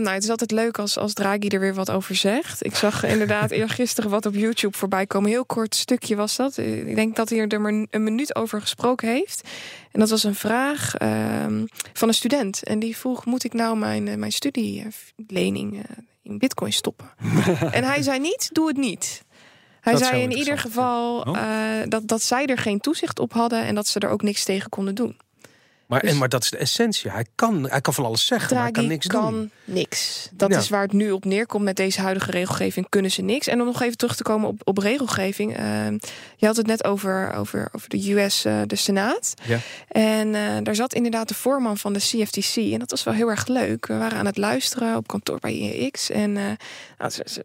Nou, 0.00 0.14
het 0.14 0.22
is 0.22 0.30
altijd 0.30 0.50
leuk 0.50 0.78
als, 0.78 0.98
als 0.98 1.12
Draghi 1.12 1.48
er 1.48 1.60
weer 1.60 1.74
wat 1.74 1.90
over 1.90 2.14
zegt. 2.14 2.64
Ik 2.64 2.74
zag 2.74 3.04
inderdaad 3.14 3.50
eergisteren 3.50 4.10
wat 4.10 4.26
op 4.26 4.34
YouTube 4.34 4.76
voorbij 4.76 5.06
komen. 5.06 5.30
Heel 5.30 5.44
kort 5.44 5.74
stukje 5.74 6.16
was 6.16 6.36
dat. 6.36 6.56
Ik 6.56 6.94
denk 6.94 7.16
dat 7.16 7.28
hij 7.28 7.46
er 7.46 7.60
maar 7.60 7.86
een 7.90 8.04
minuut 8.04 8.34
over 8.34 8.60
gesproken 8.60 9.08
heeft. 9.08 9.48
En 9.92 10.00
dat 10.00 10.10
was 10.10 10.24
een 10.24 10.34
vraag 10.34 11.00
uh, 11.02 11.08
van 11.92 12.08
een 12.08 12.14
student. 12.14 12.62
En 12.62 12.78
die 12.78 12.96
vroeg, 12.96 13.24
moet 13.24 13.44
ik 13.44 13.52
nou 13.52 13.76
mijn, 13.76 14.06
uh, 14.06 14.14
mijn 14.14 14.32
studielening 14.32 15.74
uh, 15.74 15.80
in 16.22 16.38
bitcoin 16.38 16.72
stoppen? 16.72 17.10
en 17.76 17.84
hij 17.84 18.02
zei 18.02 18.18
niet, 18.18 18.48
doe 18.52 18.68
het 18.68 18.76
niet. 18.76 19.22
Hij 19.80 19.92
dat 19.92 20.02
zei 20.02 20.22
in 20.22 20.32
ieder 20.32 20.58
geval 20.58 21.20
oh. 21.20 21.82
dat, 21.88 22.08
dat 22.08 22.22
zij 22.22 22.46
er 22.46 22.58
geen 22.58 22.80
toezicht 22.80 23.18
op 23.18 23.32
hadden... 23.32 23.62
en 23.62 23.74
dat 23.74 23.86
ze 23.86 23.98
er 23.98 24.08
ook 24.08 24.22
niks 24.22 24.44
tegen 24.44 24.68
konden 24.68 24.94
doen. 24.94 25.16
Maar, 25.90 26.00
dus, 26.00 26.10
en, 26.10 26.18
maar 26.18 26.28
dat 26.28 26.42
is 26.42 26.50
de 26.50 26.56
essentie. 26.56 27.10
Hij 27.10 27.26
kan, 27.34 27.68
hij 27.68 27.80
kan 27.80 27.94
van 27.94 28.04
alles 28.04 28.26
zeggen, 28.26 28.48
Draghi 28.48 28.64
maar 28.64 28.72
hij 28.72 28.82
kan 28.82 28.90
niks 28.90 29.06
kan 29.06 29.32
doen. 29.32 29.50
niks. 29.64 30.28
Dat 30.32 30.50
ja. 30.50 30.58
is 30.58 30.68
waar 30.68 30.82
het 30.82 30.92
nu 30.92 31.10
op 31.10 31.24
neerkomt. 31.24 31.64
Met 31.64 31.76
deze 31.76 32.00
huidige 32.00 32.30
regelgeving 32.30 32.88
kunnen 32.88 33.10
ze 33.10 33.22
niks. 33.22 33.46
En 33.46 33.60
om 33.60 33.66
nog 33.66 33.82
even 33.82 33.96
terug 33.96 34.16
te 34.16 34.22
komen 34.22 34.48
op, 34.48 34.60
op 34.64 34.78
regelgeving. 34.78 35.58
Uh, 35.58 35.86
je 36.36 36.46
had 36.46 36.56
het 36.56 36.66
net 36.66 36.84
over, 36.84 37.32
over, 37.32 37.68
over 37.72 37.88
de 37.88 38.12
US, 38.12 38.46
uh, 38.46 38.60
de 38.66 38.76
Senaat. 38.76 39.34
Ja. 39.42 39.58
En 39.88 40.34
uh, 40.34 40.56
daar 40.62 40.74
zat 40.74 40.94
inderdaad 40.94 41.28
de 41.28 41.34
voorman 41.34 41.78
van 41.78 41.92
de 41.92 41.98
CFTC. 41.98 42.56
En 42.56 42.78
dat 42.78 42.90
was 42.90 43.02
wel 43.02 43.14
heel 43.14 43.30
erg 43.30 43.46
leuk. 43.46 43.86
We 43.86 43.96
waren 43.96 44.18
aan 44.18 44.26
het 44.26 44.36
luisteren 44.36 44.96
op 44.96 45.06
kantoor 45.06 45.38
bij 45.38 45.52
IEX. 45.52 46.10
En 46.10 46.32
nou, 46.32 47.10
ze, 47.10 47.22
ze, 47.24 47.44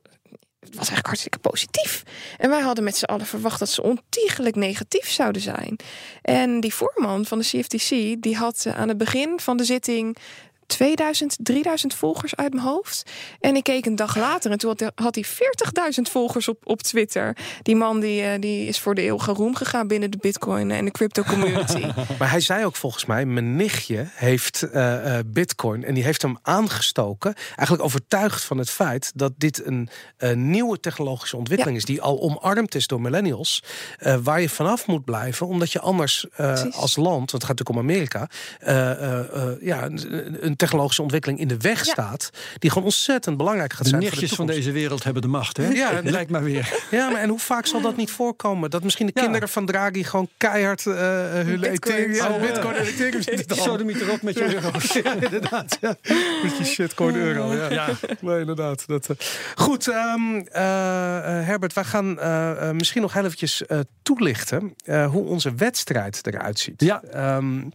het 0.65 0.75
was 0.75 0.89
eigenlijk 0.89 1.06
hartstikke 1.06 1.39
positief. 1.39 2.04
En 2.38 2.49
wij 2.49 2.62
hadden 2.62 2.84
met 2.84 2.97
z'n 2.97 3.06
allen 3.06 3.25
verwacht 3.25 3.60
dat 3.60 3.69
ze 3.69 3.84
ontiegelijk 3.84 4.56
negatief 4.56 5.10
zouden 5.10 5.41
zijn. 5.41 5.75
En 6.21 6.60
die 6.60 6.73
voorman 6.73 7.25
van 7.25 7.39
de 7.39 7.45
CFTC, 7.45 7.89
die 8.21 8.36
had 8.36 8.65
aan 8.75 8.88
het 8.88 8.97
begin 8.97 9.39
van 9.39 9.58
de 9.58 9.63
zitting 9.63 10.17
2000, 10.65 11.38
3000 11.39 11.93
volgers 11.93 12.36
uit 12.36 12.54
mijn 12.54 12.65
hoofd. 12.65 13.04
En 13.39 13.56
ik 13.56 13.63
keek 13.63 13.86
een 13.86 13.95
dag 13.95 14.15
later 14.15 14.51
en 14.51 14.58
toen 14.58 14.78
had 14.95 15.15
hij 15.15 15.25
40.000 15.25 16.01
volgers 16.12 16.47
op, 16.47 16.58
op 16.63 16.82
Twitter. 16.82 17.38
Die 17.62 17.75
man 17.75 17.99
die, 17.99 18.21
uh, 18.21 18.30
die 18.39 18.67
is 18.67 18.80
voor 18.80 18.95
de 18.95 19.01
eeuwige 19.01 19.32
roem 19.32 19.56
gegaan 19.56 19.88
binnen 19.88 20.12
de 20.12 20.17
Bitcoin 20.17 20.71
en 20.71 20.86
de 20.86 20.91
crypto 20.91 21.23
community. 21.23 21.86
maar 22.19 22.30
hij 22.30 22.39
zei 22.39 22.65
ook 22.65 22.75
volgens 22.75 23.06
mij: 23.06 23.25
Mijn 23.25 23.56
nichtje 23.56 24.08
heeft 24.12 24.67
uh, 24.73 25.19
Bitcoin 25.25 25.84
en 25.84 25.93
die 25.93 26.04
heeft 26.04 26.21
hem 26.21 26.38
aangestoken. 26.41 27.34
Eigenlijk 27.34 27.84
overtuigd 27.84 28.43
van 28.43 28.58
het 28.58 28.69
feit 28.69 29.12
dat 29.15 29.34
dit 29.38 29.65
een 29.65 29.89
nieuwe 30.36 30.80
technologische 30.80 31.38
ontwikkeling 31.38 31.78
is, 31.78 31.86
die 31.86 32.01
al 32.01 32.21
omarmd 32.21 32.75
is 32.75 32.88
door 32.88 33.01
millennials. 33.01 33.63
waar 34.23 34.41
je 34.41 34.49
vanaf 34.49 34.88
moet 34.88 35.06
blijven, 35.06 35.47
omdat 35.47 35.71
je 35.71 35.80
anders 35.80 36.25
als 36.71 36.95
land, 36.95 37.32
want 37.32 37.32
het 37.32 37.43
gaat 37.43 37.58
natuurlijk 37.60 37.78
om 37.78 37.80
Amerika, 37.80 38.30
ja, 39.60 39.84
een, 39.84 40.45
een 40.45 40.55
technologische 40.56 41.02
ontwikkeling 41.02 41.39
in 41.39 41.48
de 41.48 41.58
weg 41.58 41.86
staat. 41.86 42.30
Die 42.60 42.70
gewoon 42.70 42.86
ontzettend 42.86 43.38
belangrijk 43.38 43.74
gaat 43.74 43.88
zijn. 43.88 44.00
De 44.00 44.06
nichtjes 44.06 44.32
van 44.32 44.48
deze 44.48 44.72
wereld 44.72 45.04
hebben 45.04 45.22
de 45.22 45.28
macht. 45.28 45.58
Hè? 45.58 45.68
Ja, 45.68 46.02
lijkt 46.04 46.32
maar 46.32 46.44
weer. 46.44 46.74
Ja, 46.91 47.10
maar 47.10 47.22
en 47.22 47.30
hoe 47.30 47.39
vaak 47.39 47.65
zal 47.65 47.82
dat 47.82 47.98
niet 47.98 48.12
voorkomen? 48.12 48.70
Dat 48.70 48.84
misschien 48.84 49.06
de 49.06 49.12
kinderen 49.12 49.50
van 49.50 49.65
Draghi 49.65 50.04
gewoon 50.04 50.30
keihard 50.38 50.86
uh, 50.86 50.96
hun 50.96 51.63
Ethereum. 51.63 52.13
Ja, 52.13 52.30
oh, 52.30 52.41
Bitcoin 52.41 52.76
en 52.76 52.86
Ethereum 52.86 53.22
zitten 53.22 53.89
erop 53.89 54.22
met 54.22 54.38
je 54.38 54.56
euro's. 54.56 54.94
ja, 55.04 55.13
inderdaad. 55.13 55.78
Ja. 55.82 55.96
Met 56.44 56.58
je 56.58 56.63
shitcoin 56.65 57.15
euro. 57.15 57.54
Ja, 57.54 57.70
ja. 57.70 57.88
Nee, 58.20 58.39
inderdaad. 58.39 58.88
Dat, 58.88 59.10
uh. 59.10 59.18
Goed, 59.56 59.88
um, 59.88 60.36
uh, 60.38 60.46
Herbert, 61.46 61.74
wij 61.74 61.84
gaan 61.84 62.18
misschien 62.78 63.02
nog 63.02 63.13
heel 63.13 63.24
eventjes 63.24 63.63
toelichten 64.04 64.76
hoe 64.86 65.24
onze 65.24 65.54
wedstrijd 65.56 66.28
eruit 66.28 66.60
ziet. 66.60 66.82
Ja. 66.82 67.36
Um, 67.38 67.72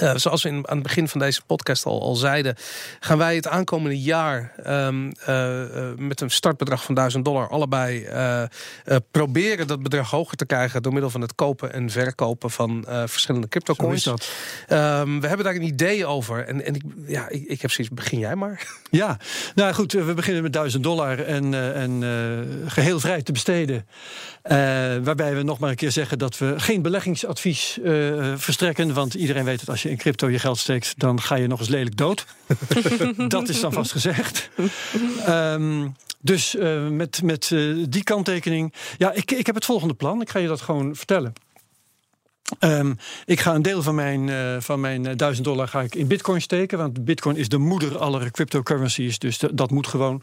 uh, 0.00 0.12
zoals 0.14 0.42
we 0.42 0.48
in, 0.48 0.68
aan 0.68 0.74
het 0.74 0.82
begin 0.82 1.08
van 1.08 1.20
deze 1.20 1.42
podcast 1.46 1.84
al, 1.84 2.02
al 2.02 2.14
zeiden, 2.14 2.56
gaan 3.00 3.18
wij 3.18 3.34
het 3.34 3.48
aankomende 3.48 4.00
jaar 4.00 4.52
um, 4.66 5.12
uh, 5.28 5.62
met 5.96 6.20
een 6.20 6.30
startbedrag 6.30 6.84
van 6.84 6.94
1000 6.94 7.24
dollar 7.24 7.48
allebei 7.48 8.06
proberen 9.10 9.66
dat 9.66 9.82
bedrag 9.82 10.10
hoger 10.10 10.36
te 10.36 10.46
krijgen 10.46 10.82
door 10.82 10.92
middel 10.92 11.10
van 11.10 11.20
het 11.20 11.34
kopen 11.34 11.72
en 11.72 11.90
verkopen 11.90 12.50
van 12.50 12.84
verschillende 13.06 13.48
cryptocoins. 13.48 14.06
Um, 14.06 15.20
we 15.20 15.26
hebben 15.26 15.44
daar 15.44 15.54
een 15.54 15.62
idee 15.62 16.06
over 16.06 16.46
en, 16.46 16.64
en 16.64 16.74
ik, 16.74 16.82
ja, 17.06 17.28
ik, 17.28 17.44
ik 17.44 17.62
heb 17.62 17.70
zoiets, 17.70 17.94
begin 17.94 18.18
jij 18.18 18.36
maar. 18.36 18.60
Ja, 18.90 19.18
nou 19.54 19.74
goed, 19.74 19.92
we 19.92 20.14
beginnen 20.14 20.42
met 20.42 20.52
1000 20.52 20.82
dollar 20.82 21.18
en, 21.18 21.74
en 21.74 22.02
geheel 22.66 23.00
vrij 23.00 23.22
te 23.22 23.32
besteden. 23.32 23.86
waarbij 25.04 25.34
we 25.34 25.42
nog 25.42 25.58
maar 25.58 25.70
een 25.70 25.76
keer 25.76 25.90
zeggen 25.90 26.18
dat 26.18 26.38
we 26.38 26.54
geen 26.56 26.82
beleggingsadvies 26.82 27.78
verstrekken, 28.36 28.94
want 28.94 29.14
iedereen 29.14 29.44
weet 29.44 29.60
het 29.60 29.68
als 29.68 29.81
je 29.82 29.90
in 29.90 29.96
crypto 29.96 30.28
je 30.28 30.38
geld 30.38 30.58
steekt, 30.58 30.94
dan 30.96 31.20
ga 31.20 31.34
je 31.34 31.46
nog 31.46 31.58
eens 31.58 31.68
lelijk 31.68 31.96
dood. 31.96 32.26
dat 33.28 33.48
is 33.48 33.60
dan 33.60 33.72
vast 33.72 33.92
gezegd. 33.92 34.50
Um, 35.28 35.94
dus 36.20 36.54
uh, 36.54 36.88
met, 36.88 37.22
met 37.22 37.50
uh, 37.50 37.84
die 37.88 38.02
kanttekening. 38.02 38.74
Ja, 38.98 39.12
ik, 39.12 39.30
ik 39.30 39.46
heb 39.46 39.54
het 39.54 39.64
volgende 39.64 39.94
plan. 39.94 40.20
Ik 40.20 40.30
ga 40.30 40.38
je 40.38 40.48
dat 40.48 40.60
gewoon 40.60 40.96
vertellen. 40.96 41.32
Um, 42.60 42.96
ik 43.24 43.40
ga 43.40 43.54
een 43.54 43.62
deel 43.62 43.82
van 43.82 43.94
mijn, 43.94 44.28
uh, 44.28 44.56
van 44.60 44.80
mijn 44.80 45.16
1000 45.16 45.44
dollar 45.44 45.68
ga 45.68 45.80
ik 45.80 45.94
in 45.94 46.06
bitcoin 46.06 46.40
steken. 46.40 46.78
Want 46.78 47.04
bitcoin 47.04 47.36
is 47.36 47.48
de 47.48 47.58
moeder 47.58 47.98
aller 47.98 48.30
cryptocurrencies. 48.30 49.18
Dus 49.18 49.38
dat 49.52 49.70
moet 49.70 49.86
gewoon. 49.86 50.22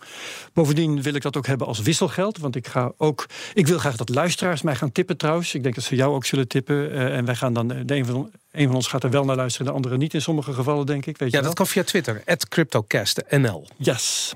Bovendien 0.54 1.02
wil 1.02 1.14
ik 1.14 1.22
dat 1.22 1.38
ook 1.38 1.48
hebben 1.48 1.68
als 1.68 1.80
wisselgeld. 1.80 2.38
Want 2.38 2.56
ik 2.56 2.68
ga 2.68 2.92
ook. 2.98 3.26
Ik 3.54 3.68
wil 3.68 3.80
graag 3.80 3.96
dat 3.96 4.10
luisteraars 4.10 4.62
mij 4.62 4.76
gaan 4.76 4.92
tippen 4.92 5.18
trouwens. 5.18 5.54
Ik 5.54 5.64
denk 5.64 5.76
dat 5.76 5.84
ze 5.84 5.96
jou 5.96 6.14
ook 6.14 6.26
zullen 6.26 6.48
tippen. 6.48 6.76
Uh, 6.76 7.18
en 7.18 7.26
wij 7.26 7.36
gaan 7.36 7.54
dan. 7.54 7.68
De 7.68 7.96
een 7.96 8.06
van, 8.06 8.32
een 8.52 8.66
van 8.66 8.76
ons 8.76 8.88
gaat 8.88 9.04
er 9.04 9.10
wel 9.10 9.26
naar 9.26 9.36
luisteren, 9.36 9.68
de 9.68 9.74
andere 9.74 9.98
niet 9.98 10.14
in 10.14 10.22
sommige 10.22 10.54
gevallen, 10.54 10.86
denk 10.86 11.06
ik. 11.06 11.18
Weet 11.18 11.32
ja, 11.32 11.38
je 11.38 11.44
dat 11.44 11.54
kan 11.54 11.68
via 11.68 11.84
Twitter. 11.84 12.24
CryptoCastNL. 12.50 13.68
Yes. 13.78 14.34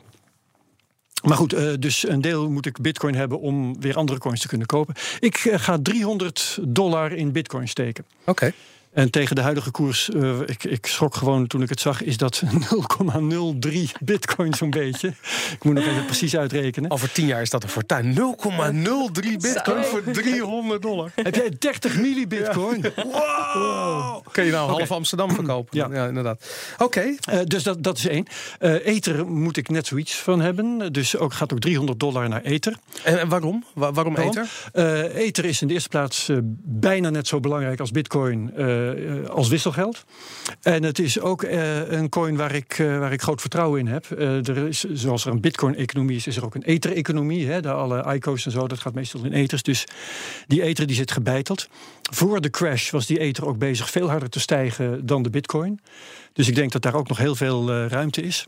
Maar 1.24 1.38
goed, 1.38 1.54
uh, 1.54 1.74
dus 1.80 2.08
een 2.08 2.22
deel 2.22 2.50
moet 2.50 2.66
ik 2.66 2.82
bitcoin 2.82 3.16
hebben 3.16 3.40
om 3.40 3.82
weer 3.82 3.96
andere 3.96 4.20
coins 4.20 4.42
te 4.42 4.48
kunnen 4.48 4.68
kopen. 4.68 4.96
Ik 5.20 5.44
uh, 5.44 5.60
ga 5.60 5.78
300 5.82 6.58
dollar 6.62 7.12
in 7.12 7.32
bitcoin 7.32 7.68
steken. 7.68 8.06
Oké. 8.22 8.30
Okay. 8.30 8.54
En 8.94 9.10
tegen 9.10 9.36
de 9.36 9.42
huidige 9.42 9.72
koers, 9.72 10.10
uh, 10.10 10.40
ik, 10.46 10.64
ik 10.64 10.86
schrok 10.86 11.16
gewoon 11.16 11.48
toen 11.48 11.62
ik 11.62 11.70
het 11.70 11.80
zag, 11.80 12.04
is 12.04 12.18
dat 12.18 12.44
0,03 12.46 13.80
bitcoin 14.00 14.54
zo'n 14.54 14.70
beetje. 14.70 15.08
Ik 15.52 15.64
moet 15.64 15.74
nog 15.74 15.84
even 15.84 16.06
precies 16.06 16.36
uitrekenen. 16.36 16.92
Over 16.92 17.12
10 17.12 17.26
jaar 17.26 17.42
is 17.42 17.50
dat 17.50 17.64
een 17.64 17.70
fortuin. 17.70 18.16
0,03 18.16 18.22
bitcoin 19.38 19.84
voor 19.84 20.04
300 20.12 20.82
dollar. 20.82 21.12
Heb 21.24 21.36
jij 21.36 21.52
30 21.60 21.98
millibitcoin? 21.98 22.82
Ja. 22.82 23.04
Wow. 23.04 23.54
wow. 23.54 24.28
Kun 24.32 24.46
je 24.46 24.52
nou 24.52 24.70
half 24.70 24.82
okay. 24.82 24.98
Amsterdam 24.98 25.32
verkopen? 25.32 25.78
Ja, 25.78 25.88
ja 25.92 26.08
inderdaad. 26.08 26.46
Oké. 26.74 26.84
Okay. 26.84 27.40
Uh, 27.40 27.46
dus 27.46 27.64
dat, 27.64 27.84
dat 27.84 27.98
is 27.98 28.08
één. 28.08 28.26
Uh, 28.60 28.86
Ether 28.86 29.28
moet 29.28 29.58
ik 29.58 29.70
net 29.70 29.88
zoiets 29.88 30.16
van 30.16 30.42
hebben. 30.42 30.94
Dus 30.94 31.18
ook, 31.18 31.34
gaat 31.34 31.54
ook 31.54 31.60
300 31.60 32.00
dollar 32.00 32.30
naar 32.30 32.42
Ether. 32.42 32.78
En, 33.04 33.20
en 33.20 33.30
waarom? 33.30 33.64
Wa 33.74 33.92
waarom, 33.92 34.16
waarom 34.16 34.32
Ether? 34.32 34.50
Uh, 34.74 35.26
Ether 35.26 35.46
is 35.46 35.62
in 35.62 35.68
de 35.68 35.74
eerste 35.74 35.90
plaats 35.90 36.30
bijna 36.64 37.10
net 37.10 37.28
zo 37.28 37.40
belangrijk 37.40 37.80
als 37.80 37.92
bitcoin 37.92 38.52
uh, 38.84 39.30
als 39.30 39.50
wisselgeld. 39.50 40.06
En 40.62 40.84
het 40.84 41.00
is 41.00 41.20
ook 41.20 41.44
uh, 41.44 41.92
een 41.92 42.10
coin 42.10 42.36
waar 42.36 42.56
ik, 42.56 42.80
uh, 42.80 43.00
waar 43.00 43.14
ik 43.14 43.22
groot 43.22 43.42
vertrouwen 43.42 43.80
in 43.80 43.88
heb. 43.88 44.06
er 44.48 44.68
is, 44.68 44.84
zoals 44.84 45.26
er 45.26 45.32
een 45.32 45.42
bitcoin-economie 45.42 46.16
is, 46.16 46.28
is 46.28 46.38
er 46.38 46.46
ook 46.46 46.56
een 46.56 46.64
ether-economie. 46.64 47.62
De 47.62 47.72
alle 47.72 48.14
ICO's 48.14 48.46
en 48.46 48.52
zo, 48.52 48.68
dat 48.68 48.80
gaat 48.80 48.94
meestal 48.94 49.24
in 49.24 49.34
ethers. 49.34 49.64
Dus 49.64 49.86
die 50.48 50.62
ether 50.62 50.88
die 50.88 50.96
zit 50.96 51.12
gebeiteld. 51.12 51.68
Voor 52.12 52.42
de 52.42 52.50
crash 52.50 52.92
was 52.92 53.06
die 53.06 53.20
ether 53.20 53.46
ook 53.46 53.58
bezig 53.58 53.90
veel 53.90 54.10
harder 54.10 54.30
te 54.30 54.40
stijgen 54.40 55.06
dan 55.06 55.24
de 55.24 55.30
bitcoin. 55.30 55.80
Dus 56.34 56.48
ik 56.48 56.56
denk 56.56 56.72
dat 56.72 56.82
daar 56.82 56.96
ook 56.96 57.08
nog 57.08 57.18
heel 57.18 57.36
veel 57.36 57.88
ruimte 57.88 58.22
is. 58.22 58.48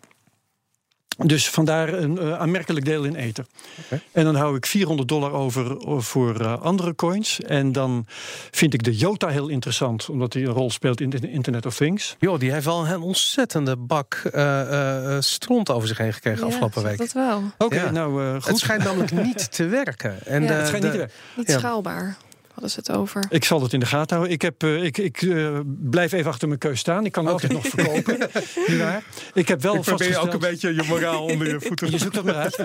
Dus 1.18 1.50
vandaar 1.50 1.94
een 1.94 2.18
uh, 2.22 2.40
aanmerkelijk 2.40 2.86
deel 2.86 3.04
in 3.04 3.16
ether. 3.16 3.46
Okay. 3.86 4.02
En 4.12 4.24
dan 4.24 4.36
hou 4.36 4.56
ik 4.56 4.66
400 4.66 5.08
dollar 5.10 5.32
over 5.32 5.78
voor 6.04 6.42
uh, 6.42 6.62
andere 6.62 6.96
coins. 6.96 7.42
En 7.42 7.72
dan 7.72 8.06
vind 8.52 8.74
ik 8.74 8.84
de 8.84 8.96
Jota 8.96 9.28
heel 9.28 9.48
interessant, 9.48 10.10
omdat 10.10 10.32
die 10.32 10.46
een 10.46 10.54
rol 10.54 10.72
speelt 10.72 11.02
in 11.02 11.10
de 11.10 11.32
Internet 11.32 11.66
of 11.66 11.76
Things. 11.76 12.16
Jo, 12.20 12.38
die 12.38 12.52
heeft 12.52 12.66
wel 12.66 12.88
een 12.88 13.02
ontzettende 13.02 13.76
bak 13.76 14.22
uh, 14.36 15.18
stront 15.20 15.70
over 15.70 15.88
zich 15.88 15.98
heen 15.98 16.14
gekregen 16.14 16.40
ja, 16.40 16.48
afgelopen 16.48 16.84
week. 16.84 16.98
Dat 16.98 17.12
wel. 17.12 17.38
Oké, 17.38 17.66
okay, 17.66 17.80
ja. 17.80 17.92
nou 17.92 18.34
goed. 18.34 18.48
Het 18.48 18.58
schijnt 18.58 18.84
namelijk 18.84 19.12
niet 19.28 19.52
te 19.52 19.66
werken. 19.66 20.26
En 20.26 20.44
ja, 20.44 20.52
het 20.52 20.68
schijnt 20.68 20.84
de, 20.84 20.88
niet 20.88 20.92
te 20.92 20.98
werken. 20.98 21.18
Niet 21.36 21.52
schaalbaar 21.52 22.18
hadden 22.56 22.74
ze 22.74 22.80
het 22.80 22.92
over. 22.92 23.26
Ik 23.30 23.44
zal 23.44 23.62
het 23.62 23.74
in 23.74 23.80
de 23.80 23.86
gaten 23.86 24.16
houden. 24.16 24.36
Ik, 24.36 24.42
heb, 24.42 24.64
uh, 24.64 24.84
ik, 24.84 24.98
ik 24.98 25.22
uh, 25.22 25.60
blijf 25.66 26.12
even 26.12 26.32
achter 26.32 26.48
mijn 26.48 26.60
keus 26.60 26.80
staan. 26.80 27.06
Ik 27.06 27.12
kan 27.12 27.24
okay. 27.30 27.34
altijd 27.34 27.54
nog 27.54 27.66
verkopen. 27.68 28.30
ja. 28.78 29.02
Ik 29.34 29.48
heb 29.48 29.62
wel 29.62 29.76
ik 29.76 29.82
probeer 29.82 30.20
ook 30.20 30.34
een 30.34 30.40
beetje 30.40 30.76
je 30.76 30.84
moraal 30.88 31.24
onder 31.24 31.48
je 31.48 31.62
voeten. 31.62 31.92
je 31.92 31.98
zoekt 31.98 32.14
dat 32.14 32.24
maar 32.24 32.36
uit. 32.36 32.60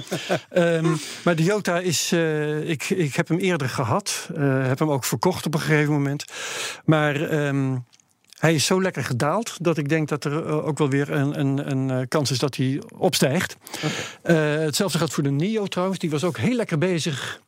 um, 0.54 0.96
maar 1.24 1.36
de 1.36 1.42
Jota 1.42 1.78
is... 1.78 2.12
Uh, 2.12 2.68
ik, 2.68 2.90
ik 2.90 3.14
heb 3.16 3.28
hem 3.28 3.38
eerder 3.38 3.68
gehad. 3.68 4.28
heb 4.38 4.78
hem 4.78 4.90
ook 4.90 5.04
verkocht 5.04 5.46
op 5.46 5.54
een 5.54 5.60
gegeven 5.60 5.92
moment. 5.92 6.24
Maar... 6.84 7.46
Um, 7.46 7.84
hij 8.38 8.54
is 8.54 8.66
zo 8.66 8.82
lekker 8.82 9.04
gedaald 9.04 9.56
dat 9.60 9.78
ik 9.78 9.88
denk 9.88 10.08
dat 10.08 10.24
er 10.24 10.44
ook 10.44 10.78
wel 10.78 10.88
weer 10.88 11.10
een, 11.10 11.40
een, 11.40 11.70
een 11.70 12.08
kans 12.08 12.30
is 12.30 12.38
dat 12.38 12.56
hij 12.56 12.82
opstijgt. 12.98 13.56
Okay. 14.24 14.56
Uh, 14.56 14.64
hetzelfde 14.64 14.98
geldt 14.98 15.12
voor 15.12 15.22
de 15.22 15.30
NIO 15.30 15.66
trouwens. 15.66 15.98
Die 15.98 16.10
was 16.10 16.24
ook 16.24 16.38
heel 16.38 16.56
lekker 16.56 16.78
bezig 16.78 17.40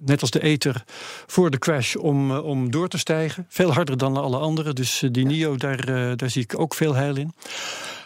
net 0.00 0.20
als 0.20 0.30
de 0.30 0.42
Ether, 0.42 0.84
voor 1.26 1.50
de 1.50 1.58
crash 1.58 1.94
om, 1.94 2.30
uh, 2.30 2.44
om 2.44 2.70
door 2.70 2.88
te 2.88 2.98
stijgen. 2.98 3.46
Veel 3.48 3.72
harder 3.72 3.96
dan 3.96 4.16
alle 4.16 4.38
anderen. 4.38 4.74
Dus 4.74 5.02
uh, 5.02 5.10
die 5.12 5.26
NIO, 5.26 5.56
daar, 5.56 5.88
uh, 5.88 6.12
daar 6.16 6.30
zie 6.30 6.42
ik 6.42 6.58
ook 6.58 6.74
veel 6.74 6.94
heil 6.94 7.16
in. 7.16 7.34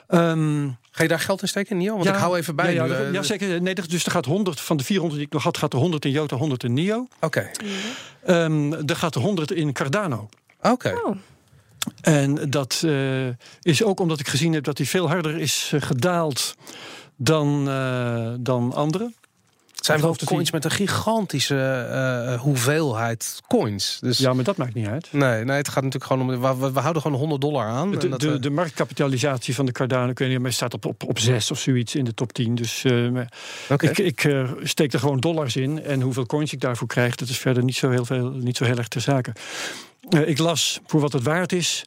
Um, 0.08 0.76
Ga 0.90 1.02
je 1.02 1.08
daar 1.08 1.20
geld 1.20 1.42
in 1.42 1.48
steken, 1.48 1.76
NIO? 1.76 1.92
Want 1.92 2.04
ja, 2.04 2.12
ik 2.12 2.18
hou 2.18 2.36
even 2.36 2.56
bij. 2.56 2.74
Ja, 2.74 2.84
ja, 2.84 3.00
ja 3.12 3.22
zeker. 3.22 3.62
Nee, 3.62 3.74
dus 3.74 4.04
er 4.04 4.10
gaat 4.10 4.24
100 4.24 4.60
van 4.60 4.76
de 4.76 4.84
400 4.84 5.18
die 5.18 5.26
ik 5.28 5.32
nog 5.32 5.42
had, 5.42 5.58
gaat 5.58 5.72
er 5.72 5.78
100 5.78 6.04
in 6.04 6.10
Jota, 6.10 6.36
100 6.36 6.64
in 6.64 6.72
NIO. 6.72 7.06
Oké. 7.20 7.50
Okay. 8.26 8.44
Um, 8.44 8.72
er 8.72 8.96
gaat 8.96 9.14
er 9.14 9.20
100 9.20 9.50
in 9.50 9.72
Cardano. 9.72 10.28
Oké. 10.60 10.70
Okay. 10.70 10.92
Oh. 10.92 11.16
En 12.00 12.50
dat 12.50 12.82
uh, 12.84 13.28
is 13.60 13.82
ook 13.82 14.00
omdat 14.00 14.20
ik 14.20 14.28
gezien 14.28 14.52
heb 14.52 14.64
dat 14.64 14.78
hij 14.78 14.86
veel 14.86 15.08
harder 15.08 15.38
is 15.38 15.72
gedaald 15.76 16.54
dan, 17.16 17.68
uh, 17.68 18.32
dan 18.38 18.72
anderen. 18.72 19.14
Het 19.86 20.00
zijn 20.00 20.14
wel 20.14 20.16
coins 20.24 20.50
met 20.50 20.64
een 20.64 20.70
gigantische 20.70 21.88
uh, 21.90 22.40
hoeveelheid 22.40 23.40
coins. 23.48 23.98
Dus 24.00 24.18
ja, 24.18 24.32
maar 24.32 24.44
dat 24.44 24.56
maakt 24.56 24.74
niet 24.74 24.86
uit. 24.86 25.08
Nee, 25.12 25.44
nee 25.44 25.56
het 25.56 25.68
gaat 25.68 25.82
natuurlijk 25.82 26.12
gewoon 26.12 26.30
om. 26.30 26.58
We, 26.60 26.72
we 26.72 26.80
houden 26.80 27.02
gewoon 27.02 27.18
100 27.18 27.40
dollar 27.40 27.66
aan. 27.66 27.90
De, 27.90 28.08
dat 28.08 28.20
de, 28.20 28.30
we... 28.30 28.38
de 28.38 28.50
marktkapitalisatie 28.50 29.54
van 29.54 29.66
de 29.66 29.72
Cardano, 29.72 30.10
ik 30.10 30.18
weet 30.18 30.28
niet, 30.28 30.38
maar 30.38 30.52
staat 30.52 30.74
op, 30.74 30.84
op, 30.84 31.02
op 31.02 31.18
6 31.18 31.50
of 31.50 31.58
zoiets 31.58 31.94
in 31.94 32.04
de 32.04 32.14
top 32.14 32.32
10. 32.32 32.54
Dus 32.54 32.84
uh, 32.84 33.20
okay. 33.68 33.90
ik, 33.90 33.98
ik 33.98 34.24
uh, 34.24 34.50
steek 34.62 34.92
er 34.92 34.98
gewoon 34.98 35.20
dollars 35.20 35.56
in. 35.56 35.82
En 35.82 36.00
hoeveel 36.00 36.26
coins 36.26 36.52
ik 36.52 36.60
daarvoor 36.60 36.88
krijg, 36.88 37.14
dat 37.14 37.28
is 37.28 37.38
verder 37.38 37.64
niet 37.64 37.76
zo 37.76 37.90
heel, 37.90 38.04
veel, 38.04 38.30
niet 38.30 38.56
zo 38.56 38.64
heel 38.64 38.76
erg 38.76 38.88
ter 38.88 39.00
zake. 39.00 39.32
ik 40.26 40.38
las 40.38 40.80
voor 40.86 41.00
wat 41.00 41.12
het 41.12 41.22
waard 41.22 41.52
is. 41.52 41.84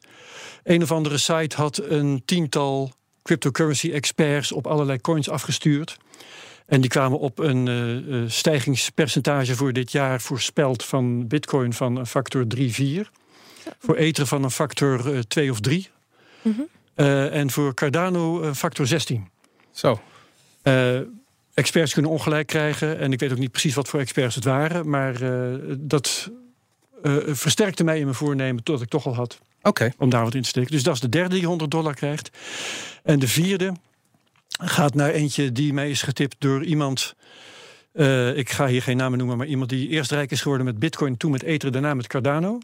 Een 0.64 0.82
of 0.82 0.92
andere 0.92 1.18
site 1.18 1.56
had 1.56 1.82
een 1.88 2.22
tiental 2.24 2.92
cryptocurrency 3.22 3.90
experts 3.90 4.52
op 4.52 4.66
allerlei 4.66 5.00
coins 5.00 5.30
afgestuurd. 5.30 5.96
En 6.68 6.80
die 6.80 6.90
kwamen 6.90 7.18
op 7.18 7.38
een 7.38 7.66
uh, 7.66 8.28
stijgingspercentage 8.30 9.54
voor 9.54 9.72
dit 9.72 9.92
jaar 9.92 10.20
voorspeld 10.20 10.84
van 10.84 11.26
bitcoin 11.26 11.72
van 11.72 11.96
een 11.96 12.06
factor 12.06 12.46
3, 12.46 12.72
4. 12.72 13.10
Ja. 13.64 13.72
Voor 13.78 13.96
ether 13.96 14.26
van 14.26 14.44
een 14.44 14.50
factor 14.50 15.14
uh, 15.14 15.18
2 15.18 15.50
of 15.50 15.60
3. 15.60 15.88
Mm 16.42 16.54
-hmm. 16.54 16.68
en 17.30 17.50
voor 17.50 17.74
Cardano 17.74 18.54
factor 18.54 18.86
16. 18.86 19.28
Zo. 19.70 20.00
experts 21.54 21.92
kunnen 21.92 22.10
ongelijk 22.10 22.46
krijgen. 22.46 22.98
En 22.98 23.12
ik 23.12 23.20
weet 23.20 23.32
ook 23.32 23.38
niet 23.38 23.50
precies 23.50 23.74
wat 23.74 23.88
voor 23.88 24.00
experts 24.00 24.34
het 24.34 24.44
waren. 24.44 24.90
Maar 24.90 25.14
dat 25.78 26.30
versterkte 27.26 27.84
mij 27.84 27.96
in 27.98 28.04
mijn 28.04 28.16
voornemen 28.16 28.62
tot 28.62 28.82
ik 28.82 28.88
toch 28.88 29.06
al 29.06 29.14
had. 29.14 29.38
Oké. 29.62 29.92
Om 29.98 30.10
daar 30.10 30.24
wat 30.24 30.34
in 30.34 30.42
te 30.42 30.48
steken. 30.48 30.70
Dus 30.70 30.82
dat 30.82 30.94
is 30.94 31.00
de 31.00 31.08
derde 31.08 31.34
die 31.34 31.46
100 31.46 31.70
dollar 31.70 31.94
krijgt. 31.94 32.30
En 33.02 33.18
de 33.18 33.28
vierde 33.28 33.72
gaat 34.58 34.94
naar 34.94 35.10
eentje 35.10 35.52
die 35.52 35.72
mij 35.72 35.90
is 35.90 36.02
getipt 36.02 36.36
door 36.38 36.64
iemand. 36.64 37.14
Uh, 37.92 38.36
ik 38.36 38.50
ga 38.50 38.66
hier 38.66 38.82
geen 38.82 38.96
namen 38.96 39.18
noemen, 39.18 39.36
maar 39.36 39.46
iemand 39.46 39.70
die 39.70 39.88
eerst 39.88 40.10
rijk 40.10 40.30
is 40.30 40.40
geworden 40.40 40.66
met 40.66 40.78
Bitcoin, 40.78 41.16
toen 41.16 41.30
met 41.30 41.42
Ether, 41.42 41.72
daarna 41.72 41.94
met 41.94 42.06
Cardano. 42.06 42.58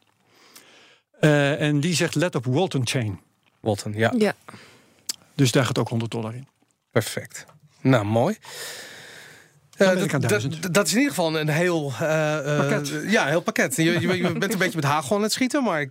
Uh, 1.20 1.60
en 1.60 1.80
die 1.80 1.94
zegt: 1.94 2.14
let 2.14 2.34
op 2.34 2.44
Walton 2.44 2.86
Chain. 2.86 3.20
Walton, 3.60 3.92
ja. 3.92 4.12
ja. 4.18 4.34
Dus 5.34 5.52
daar 5.52 5.64
gaat 5.64 5.78
ook 5.78 5.88
100 5.88 6.10
dollar 6.10 6.34
in. 6.34 6.46
Perfect. 6.90 7.46
Nou, 7.80 8.04
mooi. 8.04 8.36
Dat 10.70 10.86
is 10.86 10.92
in 10.92 10.98
ieder 10.98 11.14
geval 11.14 11.38
een 11.38 11.48
heel 11.48 11.92
uh, 11.92 11.98
pakket. 12.58 12.92
ja, 13.06 13.26
heel 13.26 13.40
pakket. 13.40 13.76
Je, 13.76 14.32
bent 14.38 14.52
een 14.52 14.58
beetje 14.64 14.76
met 14.76 14.84
hagel 14.84 15.16
aan 15.16 15.22
het 15.22 15.32
schieten, 15.32 15.64
maar 15.64 15.86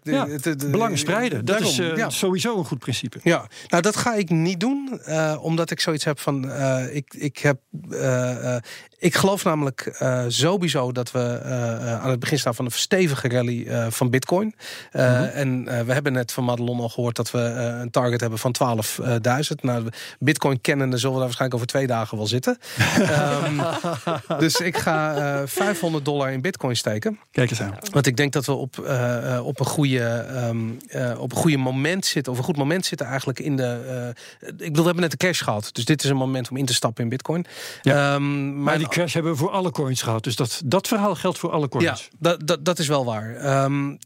belangen 0.70 0.98
spreiden. 0.98 1.46
Dat 1.46 1.60
is 1.62 1.76
ja. 1.76 2.10
sowieso 2.10 2.58
een 2.58 2.66
goed 2.66 2.80
principe. 2.80 3.20
Ja, 3.24 3.48
nou 3.68 3.82
dat 3.82 3.96
ga 3.96 4.14
ik 4.14 4.30
niet 4.30 4.60
doen, 4.60 5.02
omdat 5.40 5.72
ik 5.72 5.80
zoiets 5.80 6.04
heb 6.04 6.20
van, 6.20 6.52
ik, 6.92 7.14
ik 7.14 7.38
heb, 7.38 7.58
ik 9.04 9.16
geloof 9.16 9.44
namelijk 9.44 9.98
uh, 10.02 10.24
sowieso 10.28 10.92
dat 10.92 11.12
we 11.12 11.42
uh, 11.46 12.02
aan 12.02 12.10
het 12.10 12.20
begin 12.20 12.40
staan 12.40 12.56
van 12.56 12.66
een 12.66 12.72
stevige 12.72 13.28
rally 13.28 13.66
uh, 13.68 13.86
van 13.90 14.10
Bitcoin. 14.10 14.56
-hmm. 14.92 15.02
En 15.24 15.66
we 15.86 15.94
hebben 15.94 16.14
net 16.14 16.32
van 16.32 16.44
Madelon 16.44 16.80
al 16.80 16.90
gehoord 16.90 17.16
dat 17.16 17.32
we 17.32 17.40
een 17.82 17.90
target 17.90 18.22
hebben 18.22 18.40
van 18.40 18.56
12.000. 19.02 19.08
Nou, 19.62 19.88
Bitcoin 20.20 20.62
kennende 20.62 20.98
zullen 20.98 21.16
we 21.16 21.20
daar 21.20 21.28
waarschijnlijk 21.28 21.54
over 21.54 21.68
twee 21.68 21.88
dagen 21.88 22.18
wel 22.18 22.28
zitten. 22.28 22.58
um, 23.46 23.62
dus 24.44 24.56
ik 24.56 24.78
ga 24.78 25.48
500 25.48 26.06
dollar 26.06 26.32
in 26.32 26.42
Bitcoin 26.42 26.76
steken. 26.76 27.20
Kijk 27.32 27.50
eens 27.50 27.62
aan. 27.62 27.78
Want 27.92 28.08
ik 28.08 28.18
denk 28.18 28.34
dat 28.34 28.46
we 28.46 28.54
op, 28.54 28.78
op, 29.44 29.60
een, 29.60 29.66
goede, 29.66 30.26
um, 30.50 30.78
op 31.18 31.32
een 31.32 31.38
goede 31.38 31.58
moment 31.58 32.06
zitten, 32.06 32.32
of 32.32 32.38
een 32.38 32.44
goed 32.44 32.58
moment 32.58 32.86
zitten 32.86 33.08
eigenlijk 33.08 33.40
in 33.40 33.56
de. 33.56 34.14
ik 34.40 34.58
bedoel, 34.58 34.72
we 34.72 34.84
hebben 34.84 35.02
net 35.02 35.12
de 35.12 35.18
cash 35.18 35.44
gehad. 35.44 35.70
Dus 35.72 35.86
dit 35.86 36.04
is 36.04 36.10
een 36.10 36.16
moment 36.16 36.50
om 36.50 36.58
in 36.58 36.66
te 36.66 36.74
stappen 36.74 37.04
in 37.04 37.10
Bitcoin. 37.10 37.46
Ja. 37.82 38.14
Um, 38.14 38.64
maar 38.64 38.78
die 38.78 38.88
crash 38.94 39.14
hebben 39.14 39.32
we 39.32 39.38
voor 39.38 39.50
alle 39.50 39.72
coins 39.72 40.02
gehad. 40.02 40.24
Dus 40.24 40.36
dat, 40.36 40.62
dat 40.66 40.88
verhaal 40.88 41.16
geldt 41.16 41.38
voor 41.38 41.52
alle 41.52 41.68
coins. 41.68 42.02
Ja, 42.02 42.18
dat, 42.20 42.48
dat, 42.48 42.66
dat 42.66 42.80
is 42.80 42.88
wel 42.88 43.06
waar. 43.06 43.64
Um, 43.64 43.98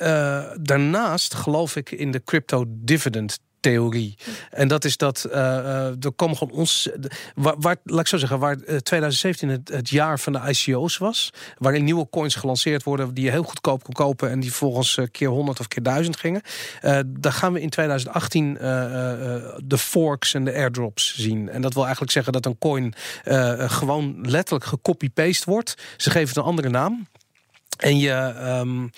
uh, 0.00 0.44
daarnaast 0.60 1.34
geloof 1.34 1.76
ik 1.76 1.90
in 1.90 2.10
de 2.10 2.22
crypto 2.24 2.64
dividend 2.68 3.38
theorie. 3.60 4.16
En 4.50 4.68
dat 4.68 4.84
is 4.84 4.96
dat 4.96 5.26
uh, 5.28 6.04
er 6.04 6.12
komen 6.16 6.36
gewoon 6.36 6.58
ons. 6.58 6.88
Waar, 7.34 7.76
laat 7.84 8.00
ik 8.00 8.06
zo 8.06 8.16
zeggen, 8.16 8.38
waar 8.38 8.56
2017 8.82 9.48
het, 9.48 9.68
het, 9.68 9.88
jaar 9.88 10.20
van 10.20 10.32
de 10.32 10.40
ICO's 10.46 10.98
was, 10.98 11.32
waarin 11.58 11.84
nieuwe 11.84 12.08
coins 12.10 12.34
gelanceerd 12.34 12.82
worden 12.82 13.14
die 13.14 13.24
je 13.24 13.30
heel 13.30 13.42
goedkoop 13.42 13.82
kon 13.82 13.94
kopen 13.94 14.30
en 14.30 14.40
die 14.40 14.52
volgens 14.52 14.98
keer 15.10 15.28
100 15.28 15.60
of 15.60 15.68
keer 15.68 15.82
1000 15.82 16.16
gingen. 16.16 16.42
Uh, 16.82 16.98
daar 17.06 17.32
gaan 17.32 17.52
we 17.52 17.60
in 17.60 17.70
2018 17.70 18.54
de 19.64 19.78
forks 19.78 20.34
en 20.34 20.44
de 20.44 20.54
airdrops 20.54 21.14
zien. 21.16 21.48
En 21.48 21.62
dat 21.62 21.74
wil 21.74 21.82
eigenlijk 21.82 22.12
zeggen 22.12 22.32
dat 22.32 22.46
een 22.46 22.58
coin 22.58 22.94
gewoon 23.70 24.18
letterlijk 24.22 24.64
gecopy-paste 24.64 25.50
wordt. 25.50 25.74
Ze 25.96 26.10
geven 26.10 26.28
het 26.28 26.36
een 26.36 26.42
andere 26.42 26.68
naam. 26.68 27.06
En 27.78 27.98
je, 27.98 28.34
um, 28.60 28.90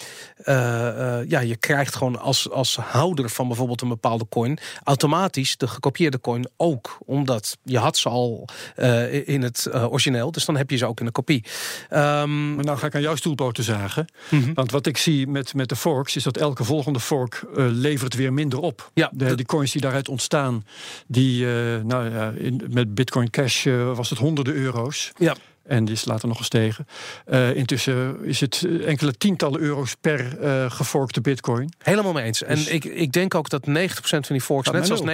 uh, 0.44 0.54
uh, 0.54 1.28
ja, 1.28 1.40
je 1.40 1.56
krijgt 1.56 1.94
gewoon 1.94 2.20
als, 2.20 2.50
als 2.50 2.76
houder 2.76 3.30
van 3.30 3.46
bijvoorbeeld 3.46 3.80
een 3.80 3.88
bepaalde 3.88 4.26
coin 4.28 4.58
automatisch 4.84 5.56
de 5.56 5.68
gekopieerde 5.68 6.20
coin 6.20 6.48
ook. 6.56 6.98
Omdat 7.06 7.58
je 7.62 7.78
had 7.78 7.96
ze 7.96 8.08
al 8.08 8.48
uh, 8.76 9.28
in 9.28 9.42
het 9.42 9.68
origineel, 9.74 10.32
dus 10.32 10.44
dan 10.44 10.56
heb 10.56 10.70
je 10.70 10.76
ze 10.76 10.86
ook 10.86 11.00
in 11.00 11.06
de 11.06 11.12
kopie. 11.12 11.44
Um, 11.90 12.54
maar 12.54 12.64
nou 12.64 12.78
ga 12.78 12.86
ik 12.86 12.94
aan 12.94 13.00
jouw 13.00 13.16
stoelpoten 13.16 13.64
zagen. 13.64 14.06
Mm 14.28 14.42
-hmm. 14.42 14.54
Want 14.54 14.70
wat 14.70 14.86
ik 14.86 14.96
zie 14.96 15.26
met, 15.26 15.54
met 15.54 15.68
de 15.68 15.76
forks 15.76 16.16
is 16.16 16.22
dat 16.22 16.36
elke 16.36 16.64
volgende 16.64 17.00
fork 17.00 17.44
levert 17.54 18.14
weer 18.14 18.32
minder 18.32 18.58
op. 18.58 18.90
Ja, 18.94 19.10
de, 19.12 19.44
coins 19.44 19.72
die 19.72 19.80
daaruit 19.80 20.08
ontstaan, 20.08 20.64
die, 21.06 21.46
nou 21.84 22.10
ja, 22.10 22.32
in, 22.36 22.62
met 22.68 22.94
Bitcoin 22.94 23.30
Cash 23.30 23.66
was 23.94 24.10
het 24.10 24.18
honderden 24.18 24.54
euro's. 24.54 25.12
Ja. 25.18 25.34
En 25.70 25.84
die 25.84 25.94
is 25.94 26.04
later 26.04 26.28
nog 26.28 26.36
gestegen. 26.36 26.86
Uh, 27.26 27.56
intussen 27.56 28.24
is 28.24 28.40
het 28.40 28.66
enkele 28.86 29.12
tientallen 29.12 29.60
euro's 29.60 29.94
per 30.00 30.38
uh, 30.42 30.70
geforkte 30.70 31.20
bitcoin. 31.20 31.72
Helemaal 31.78 32.12
mee 32.12 32.24
eens. 32.24 32.42
En 32.42 32.54
dus, 32.54 32.66
ik, 32.66 32.84
ik 32.84 33.12
denk 33.12 33.34
ook 33.34 33.48
dat 33.48 33.66
90% 33.68 33.70
van 34.02 34.22
die 34.28 34.40
forks, 34.40 34.70
net 34.70 34.86
zoals 34.86 35.02
90% 35.02 35.04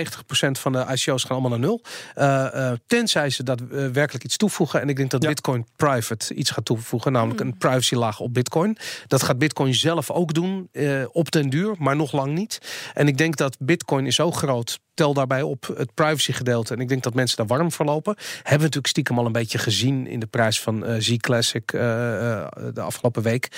van 0.51 0.73
de 0.73 0.87
ICO's, 0.89 1.23
gaan 1.23 1.31
allemaal 1.31 1.51
naar 1.51 1.59
nul. 1.59 1.83
Uh, 2.17 2.73
tenzij 2.87 3.31
ze 3.31 3.43
dat 3.43 3.61
werkelijk 3.93 4.25
iets 4.25 4.37
toevoegen. 4.37 4.81
En 4.81 4.89
ik 4.89 4.97
denk 4.97 5.11
dat 5.11 5.23
ja. 5.23 5.29
Bitcoin 5.29 5.67
Private 5.77 6.35
iets 6.35 6.51
gaat 6.51 6.65
toevoegen. 6.65 7.13
Namelijk 7.13 7.41
mm. 7.41 7.47
een 7.47 7.59
privacy 7.59 7.95
laag 7.95 8.21
op 8.21 8.35
Bitcoin. 8.35 8.77
Dat 9.07 9.23
gaat 9.23 9.39
Bitcoin 9.39 9.75
zelf 9.75 10.11
ook 10.11 10.35
doen. 10.35 10.69
op 11.13 11.31
den 11.31 11.51
duur, 11.51 11.75
maar 11.79 11.97
nog 11.97 12.13
lang 12.13 12.35
niet. 12.35 12.59
En 12.95 13.09
ik 13.09 13.19
denk 13.19 13.37
dat 13.37 13.57
Bitcoin 13.61 14.07
is 14.07 14.15
zo 14.15 14.31
groot 14.31 14.79
tel 14.97 15.15
daarbij 15.15 15.43
op 15.43 15.73
het 15.77 15.95
privacy 15.95 16.33
gedeelte. 16.33 16.75
En 16.75 16.81
ik 16.81 16.89
denk 16.89 17.03
dat 17.03 17.15
mensen 17.15 17.37
daar 17.37 17.47
warm 17.47 17.73
voor 17.73 17.85
lopen. 17.85 18.15
Hebben 18.17 18.53
we 18.53 18.57
natuurlijk 18.57 18.87
stiekem 18.87 19.19
al 19.19 19.27
een 19.27 19.33
beetje 19.33 19.59
gezien 19.59 20.07
in 20.07 20.21
de 20.21 20.27
prijs 20.27 20.61
van 20.61 20.91
uh, 20.91 20.97
Z-Classic 20.99 21.73
uh, 21.73 21.81
uh, 21.81 22.47
de 22.75 22.81
afgelopen 22.81 23.23
week. 23.23 23.49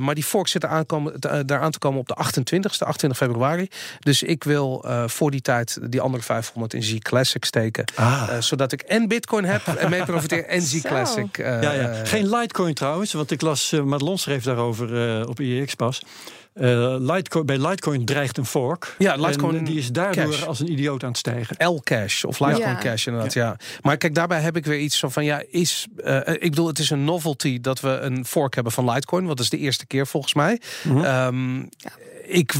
maar 0.00 0.14
die 0.14 0.24
fork 0.24 0.48
zit 0.48 0.64
aankomen, 0.64 1.20
daar 1.46 1.60
aan 1.60 1.70
te 1.70 1.78
komen 1.78 2.00
op 2.00 2.08
de 2.08 2.16
28ste, 2.16 2.86
28 2.86 3.16
februari. 3.16 3.68
Dus 3.98 4.22
ik 4.22 4.44
wil 4.44 4.84
voor 5.06 5.30
die 5.30 5.40
tijd 5.40 5.78
die 5.90 6.00
andere 6.00 6.22
500 6.22 6.74
in 6.74 6.82
Z-Classic 6.82 7.44
steken. 7.44 7.84
Ah. 7.94 8.40
zodat 8.40 8.72
ik 8.72 8.80
en 8.80 9.08
Bitcoin 9.08 9.44
heb 9.44 9.66
en 9.66 9.90
mee 9.90 10.04
profiteer 10.04 10.44
en 10.46 10.62
Z-Classic. 10.72 11.36
ja, 11.36 11.72
ja. 11.72 12.04
Geen 12.04 12.28
Litecoin 12.28 12.74
trouwens, 12.74 13.12
want 13.12 13.30
ik 13.30 13.40
las, 13.40 13.70
Madelon 13.84 14.18
schreef 14.18 14.44
daarover 14.44 15.28
op 15.28 15.40
IEX 15.40 15.74
pas. 15.74 16.02
Uh, 16.60 16.96
Litecoin, 16.98 17.46
bij 17.46 17.58
Litecoin 17.58 18.04
dreigt 18.04 18.38
een 18.38 18.46
fork. 18.46 18.94
Ja, 18.98 19.14
Litecoin 19.16 19.56
en 19.56 19.64
die 19.64 19.78
is 19.78 19.92
daardoor 19.92 20.30
cash. 20.30 20.44
als 20.44 20.60
een 20.60 20.72
idioot 20.72 21.02
aan 21.02 21.08
het 21.08 21.18
stijgen. 21.18 21.66
L-cash 21.66 22.24
of 22.24 22.40
Litecoin 22.40 22.68
ja. 22.68 22.78
Cash 22.78 23.06
inderdaad, 23.06 23.32
ja. 23.32 23.46
ja. 23.46 23.56
Maar 23.80 23.96
kijk, 23.96 24.14
daarbij 24.14 24.40
heb 24.40 24.56
ik 24.56 24.64
weer 24.64 24.78
iets 24.78 25.02
van, 25.06 25.24
ja, 25.24 25.42
is... 25.50 25.86
Uh, 25.96 26.20
ik 26.26 26.40
bedoel, 26.40 26.66
het 26.66 26.78
is 26.78 26.90
een 26.90 27.04
novelty 27.04 27.60
dat 27.60 27.80
we 27.80 27.88
een 27.88 28.26
fork 28.26 28.54
hebben 28.54 28.72
van 28.72 28.90
Litecoin. 28.90 29.24
Want 29.24 29.36
dat 29.36 29.44
is 29.44 29.50
de 29.50 29.58
eerste 29.58 29.86
keer 29.86 30.06
volgens 30.06 30.34
mij. 30.34 30.60
Mm 30.82 30.96
-hmm. 30.96 31.04
um, 31.04 31.68
ja. 31.76 31.90
Ik 32.26 32.52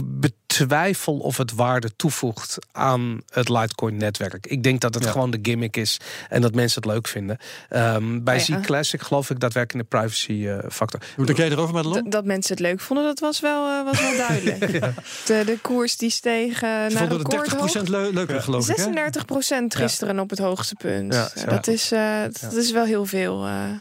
betwijfel 0.58 1.18
of 1.18 1.36
het 1.36 1.54
waarde 1.54 1.96
toevoegt 1.96 2.58
aan 2.72 3.20
het 3.32 3.48
Litecoin-netwerk. 3.48 4.46
Ik 4.46 4.62
denk 4.62 4.80
dat 4.80 4.94
het 4.94 5.04
ja. 5.04 5.10
gewoon 5.10 5.30
de 5.30 5.38
gimmick 5.42 5.76
is 5.76 6.00
en 6.28 6.40
dat 6.40 6.54
mensen 6.54 6.82
het 6.82 6.92
leuk 6.92 7.08
vinden. 7.08 7.38
Um, 7.70 8.24
bij 8.24 8.34
ja. 8.34 8.40
Z-Classic 8.40 9.02
geloof 9.02 9.30
ik 9.30 9.40
daadwerkelijk 9.40 9.72
in 9.72 9.90
de 9.90 9.98
privacy-factor. 9.98 11.00
Uh, 11.02 11.08
Hoe 11.16 11.26
denk 11.26 11.38
jij 11.38 11.50
erover, 11.50 11.74
Madelon? 11.74 12.10
Dat 12.10 12.24
mensen 12.24 12.52
het 12.52 12.62
leuk 12.62 12.80
vonden, 12.80 13.04
dat 13.04 13.18
was 13.18 13.40
wel, 13.40 13.68
uh, 13.68 13.84
was 13.84 14.00
wel 14.00 14.16
duidelijk. 14.16 14.70
ja. 14.80 14.92
de, 15.26 15.42
de 15.46 15.58
koers 15.62 15.96
die 15.96 16.10
steeg 16.10 16.54
uh, 16.54 16.60
naar 16.60 17.10
een 17.10 17.26
30% 17.80 17.82
le 17.82 18.10
leuker, 18.12 18.42
geloof 18.42 18.64
36 18.64 19.22
ik. 19.22 19.28
36% 19.32 19.64
gisteren 19.66 20.18
op 20.18 20.30
het 20.30 20.38
hoogste 20.38 20.74
punt. 20.74 21.32
Dat, 21.46 21.66
is, 21.66 21.92
uh, 21.92 22.22
dat 22.40 22.54
is 22.54 22.70
wel 22.70 22.84
heel 22.84 23.06
veel. 23.06 23.46
ja. 23.46 23.80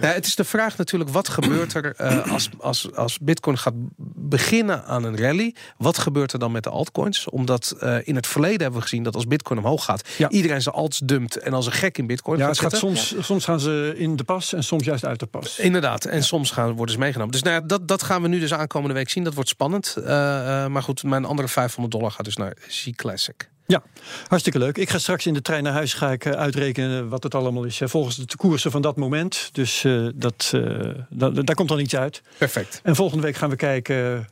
Nou, 0.00 0.14
het 0.14 0.26
is 0.26 0.34
de 0.34 0.44
vraag 0.44 0.76
natuurlijk, 0.76 1.10
wat 1.10 1.28
gebeurt 1.28 1.74
er 1.74 1.96
als, 2.30 2.48
als, 2.58 2.94
als 2.94 3.18
Bitcoin 3.18 3.58
gaat 3.58 3.74
beginnen 4.14 4.84
aan 4.84 5.04
een 5.04 5.16
rally? 5.16 5.54
Wat 5.76 5.98
gebeurt 6.08 6.32
er 6.32 6.38
dan 6.38 6.52
met 6.52 6.62
de 6.62 6.70
altcoins? 6.70 7.28
Omdat 7.28 7.76
uh, 7.82 7.96
in 8.02 8.14
het 8.14 8.26
verleden 8.26 8.60
hebben 8.60 8.78
we 8.78 8.82
gezien 8.82 9.02
dat 9.02 9.14
als 9.14 9.26
Bitcoin 9.26 9.58
omhoog 9.58 9.84
gaat, 9.84 10.08
ja. 10.16 10.28
iedereen 10.28 10.62
zijn 10.62 10.74
alts 10.74 10.98
dumpt 10.98 11.36
en 11.36 11.52
als 11.52 11.66
een 11.66 11.72
gek 11.72 11.98
in 11.98 12.06
Bitcoin. 12.06 12.38
Ja, 12.38 12.46
gaat, 12.46 12.58
gaat 12.58 12.76
soms, 12.76 13.10
ja. 13.10 13.22
soms 13.22 13.44
gaan 13.44 13.60
ze 13.60 13.94
in 13.96 14.16
de 14.16 14.24
pas 14.24 14.52
en 14.52 14.64
soms 14.64 14.84
juist 14.84 15.04
uit 15.04 15.20
de 15.20 15.26
pas. 15.26 15.58
Inderdaad, 15.58 16.04
en 16.04 16.16
ja. 16.16 16.22
soms 16.22 16.50
gaan, 16.50 16.72
worden 16.72 16.94
ze 16.94 17.00
meegenomen. 17.00 17.32
Dus 17.32 17.42
nou 17.42 17.60
ja, 17.60 17.66
dat, 17.66 17.88
dat 17.88 18.02
gaan 18.02 18.22
we 18.22 18.28
nu 18.28 18.40
dus 18.40 18.54
aankomende 18.54 18.94
week 18.94 19.08
zien. 19.08 19.24
Dat 19.24 19.34
wordt 19.34 19.48
spannend. 19.48 19.94
Uh, 19.98 20.04
uh, 20.04 20.66
maar 20.66 20.82
goed, 20.82 21.02
mijn 21.02 21.24
andere 21.24 21.48
500 21.48 21.94
dollar 21.94 22.10
gaat 22.10 22.24
dus 22.24 22.36
naar 22.36 22.56
Z-Classic. 22.68 23.48
Ja, 23.66 23.82
hartstikke 24.26 24.58
leuk. 24.58 24.78
Ik 24.78 24.90
ga 24.90 24.98
straks 24.98 25.26
in 25.26 25.34
de 25.34 25.42
trein 25.42 25.62
naar 25.62 25.72
huis 25.72 25.94
ga 25.94 26.12
ik 26.12 26.26
uitrekenen 26.26 27.08
wat 27.08 27.22
het 27.22 27.34
allemaal 27.34 27.64
is. 27.64 27.80
Volgens 27.84 28.16
de 28.16 28.36
koersen 28.36 28.70
van 28.70 28.82
dat 28.82 28.96
moment. 28.96 29.48
Dus 29.52 29.84
uh, 29.84 30.08
dat, 30.14 30.52
uh, 30.54 30.94
daar 31.08 31.54
komt 31.54 31.68
dan 31.68 31.80
iets 31.80 31.96
uit. 31.96 32.22
Perfect. 32.38 32.80
En 32.82 32.96
volgende 32.96 33.22
week 33.22 33.36
gaan 33.36 33.50
we 33.50 33.56
kijken 33.56 34.28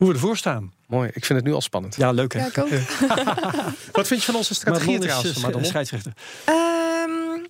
hoe 0.00 0.08
we 0.08 0.14
ervoor 0.14 0.36
staan. 0.36 0.72
Mooi, 0.86 1.10
ik 1.12 1.24
vind 1.24 1.38
het 1.38 1.48
nu 1.48 1.54
al 1.54 1.60
spannend. 1.60 1.96
Ja, 1.96 2.10
leuk 2.10 2.32
hè? 2.32 2.38
Ja, 2.38 2.46
ik 2.46 2.58
ook. 2.58 2.68
Wat 3.92 4.06
vind 4.06 4.20
je 4.20 4.26
van 4.26 4.34
onze 4.34 4.54
strategie 4.54 4.98
trouwens? 4.98 5.44
Is, 5.56 5.68
scheidsrechter. 5.68 6.12
Um, 6.48 7.46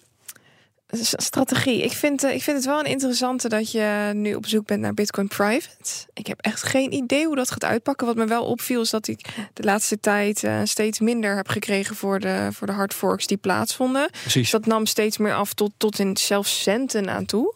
strategie. 1.01 1.83
Ik 1.83 1.93
vind, 1.93 2.25
uh, 2.25 2.35
ik 2.35 2.43
vind 2.43 2.57
het 2.57 2.67
wel 2.67 2.79
een 2.79 2.87
interessante 2.87 3.49
dat 3.49 3.71
je 3.71 4.11
nu 4.15 4.35
op 4.35 4.47
zoek 4.47 4.67
bent 4.67 4.81
naar 4.81 4.95
Bitcoin 4.95 5.29
Private. 5.29 5.91
Ik 6.13 6.27
heb 6.27 6.41
echt 6.41 6.63
geen 6.63 6.93
idee 6.93 7.27
hoe 7.27 7.37
dat 7.37 7.51
gaat 7.51 7.65
uitpakken. 7.65 8.07
Wat 8.07 8.17
me 8.17 8.27
wel 8.27 8.45
opviel 8.45 8.81
is 8.81 8.91
dat 8.91 9.09
ik 9.09 9.29
de 9.53 9.63
laatste 9.63 10.01
tijd 10.01 10.43
uh, 10.43 10.61
steeds 10.65 11.01
minder 11.01 11.37
heb 11.37 11.49
gekregen 11.49 11.97
voor 11.97 12.21
de, 12.21 12.49
voor 12.53 12.67
de 12.67 12.73
hard 12.73 12.95
forks 12.95 13.27
die 13.27 13.37
plaatsvonden. 13.37 14.11
Precies. 14.21 14.51
Dat 14.51 14.67
nam 14.67 14.87
steeds 14.87 15.19
meer 15.19 15.35
af 15.35 15.55
tot, 15.55 15.73
tot 15.77 15.99
in 15.99 16.17
zelfs 16.17 16.63
centen 16.63 17.11
aan 17.11 17.27
toe. 17.27 17.55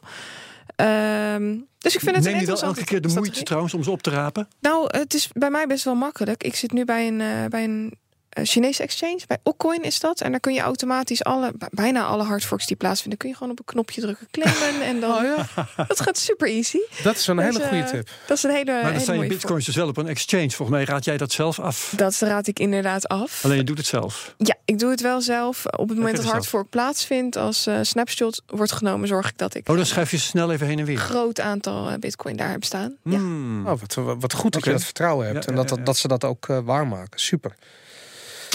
Um, 0.77 1.67
dus 1.85 1.95
ik 1.95 2.01
vind 2.01 2.17
het 2.17 2.25
Neem 2.25 2.41
je 2.41 2.47
wel 2.47 2.63
elke 2.63 2.85
keer 2.85 3.01
de 3.01 3.09
moeite 3.09 3.43
trouwens 3.43 3.75
om 3.75 3.83
ze 3.83 3.91
op 3.91 4.03
te 4.03 4.11
rapen? 4.11 4.49
Nou, 4.61 4.87
het 4.99 5.15
is 5.15 5.29
bij 5.33 5.51
mij 5.51 5.67
best 5.67 5.85
wel 5.85 5.95
makkelijk. 5.95 6.43
Ik 6.43 6.55
zit 6.55 6.73
nu 6.73 6.85
bij 6.85 7.07
een, 7.07 7.21
uh, 7.21 7.47
bij 7.49 7.65
een 7.65 7.95
Chinese 8.43 8.83
exchange. 8.83 9.21
Bij 9.27 9.39
Okcoin 9.43 9.83
is 9.83 10.01
dat. 10.01 10.21
En 10.21 10.31
daar 10.31 10.41
kun 10.41 10.55
je 10.55 10.61
automatisch 10.61 11.25
alle, 11.25 11.53
bijna 11.71 12.05
alle 12.05 12.23
hardforks 12.23 12.67
die 12.67 12.77
plaatsvinden, 12.77 13.19
kun 13.19 13.29
je 13.29 13.35
gewoon 13.35 13.53
op 13.53 13.59
een 13.59 13.65
knopje 13.65 14.01
drukken, 14.01 14.29
claimen. 14.31 14.83
en 14.83 15.01
dan. 15.01 15.13
Oh 15.15 15.23
ja. 15.23 15.67
Dat 15.87 16.01
gaat 16.01 16.19
super 16.19 16.49
easy. 16.49 16.79
Dat 17.03 17.17
is 17.17 17.27
een 17.27 17.39
hele 17.39 17.59
dus, 17.59 17.69
goede 17.69 17.85
tip. 17.85 18.09
Dat 18.27 18.37
is 18.37 18.43
een 18.43 18.51
hele. 18.51 18.83
Maar 18.83 18.93
dat 18.93 19.03
zijn 19.03 19.21
je 19.21 19.27
bitcoins 19.27 19.65
dus 19.65 19.77
wel 19.77 19.89
op 19.89 19.97
een 19.97 20.09
exchange. 20.09 20.51
Volgens 20.51 20.79
mij 20.79 20.85
raad 20.85 21.05
jij 21.05 21.17
dat 21.17 21.33
zelf 21.33 21.59
af. 21.59 21.93
Dat 21.97 22.19
raad 22.19 22.47
ik 22.47 22.59
inderdaad 22.59 23.09
af. 23.09 23.45
Alleen 23.45 23.57
je 23.57 23.65
doet 23.65 23.79
het 23.79 23.87
zelf. 23.87 24.35
Ja, 24.39 24.55
ik 24.65 24.79
doe 24.79 24.91
het 24.91 25.01
wel 25.01 25.21
zelf. 25.21 25.67
Op 25.67 25.89
het 25.89 25.99
moment 25.99 26.17
dat 26.17 26.25
hardfork 26.25 26.69
plaatsvindt, 26.69 27.37
als 27.37 27.67
uh, 27.67 27.79
snapshot 27.83 28.43
wordt 28.47 28.73
genomen, 28.73 29.09
zorg 29.09 29.29
ik 29.29 29.39
dat 29.39 29.55
ik. 29.55 29.69
Oh, 29.69 29.77
dan 29.77 29.87
schrijf 29.87 30.11
je 30.11 30.19
snel 30.19 30.53
even 30.53 30.67
heen 30.67 30.79
en 30.79 30.85
weer. 30.85 30.99
Groot 30.99 31.41
aantal 31.41 31.99
bitcoin 31.99 32.37
daar 32.37 32.51
heb 32.51 32.65
staan. 32.65 32.97
Ja. 33.03 33.19
Hmm. 33.19 33.67
Oh, 33.67 33.81
wat, 33.81 34.17
wat 34.19 34.33
goed 34.33 34.53
dat 34.53 34.65
je 34.65 34.71
dat 34.71 34.85
vertrouwen 34.85 35.27
hebt 35.27 35.47
en 35.47 35.55
dat, 35.55 35.79
dat 35.85 35.97
ze 35.97 36.09
dat 36.09 36.25
ook 36.25 36.49
uh, 36.49 36.59
waarmaken. 36.65 37.21
Super. 37.21 37.55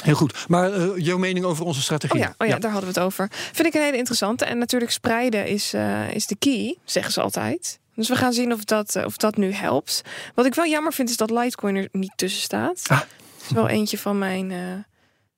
Heel 0.04 0.16
goed. 0.16 0.46
Maar 0.48 0.78
uh, 0.78 0.90
jouw 0.96 1.18
mening 1.18 1.46
over 1.46 1.66
onze 1.66 1.82
strategie? 1.82 2.20
Oh 2.20 2.26
ja, 2.26 2.36
oh 2.38 2.48
ja, 2.48 2.60
daar 2.60 2.72
hadden 2.72 2.94
we 2.94 3.00
het 3.00 3.06
over. 3.06 3.28
Vind 3.32 3.68
ik 3.68 3.74
een 3.74 3.82
hele 3.82 3.98
interessante. 3.98 4.46
En 4.46 4.58
natuurlijk 4.58 4.92
spreiden 4.92 5.48
is, 5.48 5.74
uh, 5.74 6.14
is 6.14 6.28
de 6.28 6.36
key, 6.36 6.78
zeggen 6.84 7.14
ze 7.14 7.22
altijd. 7.22 7.80
Dus 7.96 8.10
we 8.10 8.16
gaan 8.16 8.34
zien 8.34 8.54
of 8.54 8.64
dat, 8.64 9.06
of 9.06 9.18
dat 9.18 9.38
nu 9.38 9.52
helpt. 9.52 10.02
Wat 10.36 10.46
ik 10.46 10.56
wel 10.56 10.66
jammer 10.66 10.94
vind, 10.94 11.10
is 11.10 11.18
dat 11.18 11.30
Litecoin 11.30 11.76
er 11.76 11.88
niet 11.92 12.14
tussen 12.16 12.42
staat. 12.42 12.82
Ah. 12.88 13.00
Dat 13.00 13.08
is 13.48 13.52
wel 13.52 13.68
eentje 13.68 13.98
van 13.98 14.18
mijn, 14.18 14.54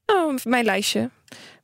oh, 0.05 0.35
mijn 0.43 0.65
lijstje 0.65 1.09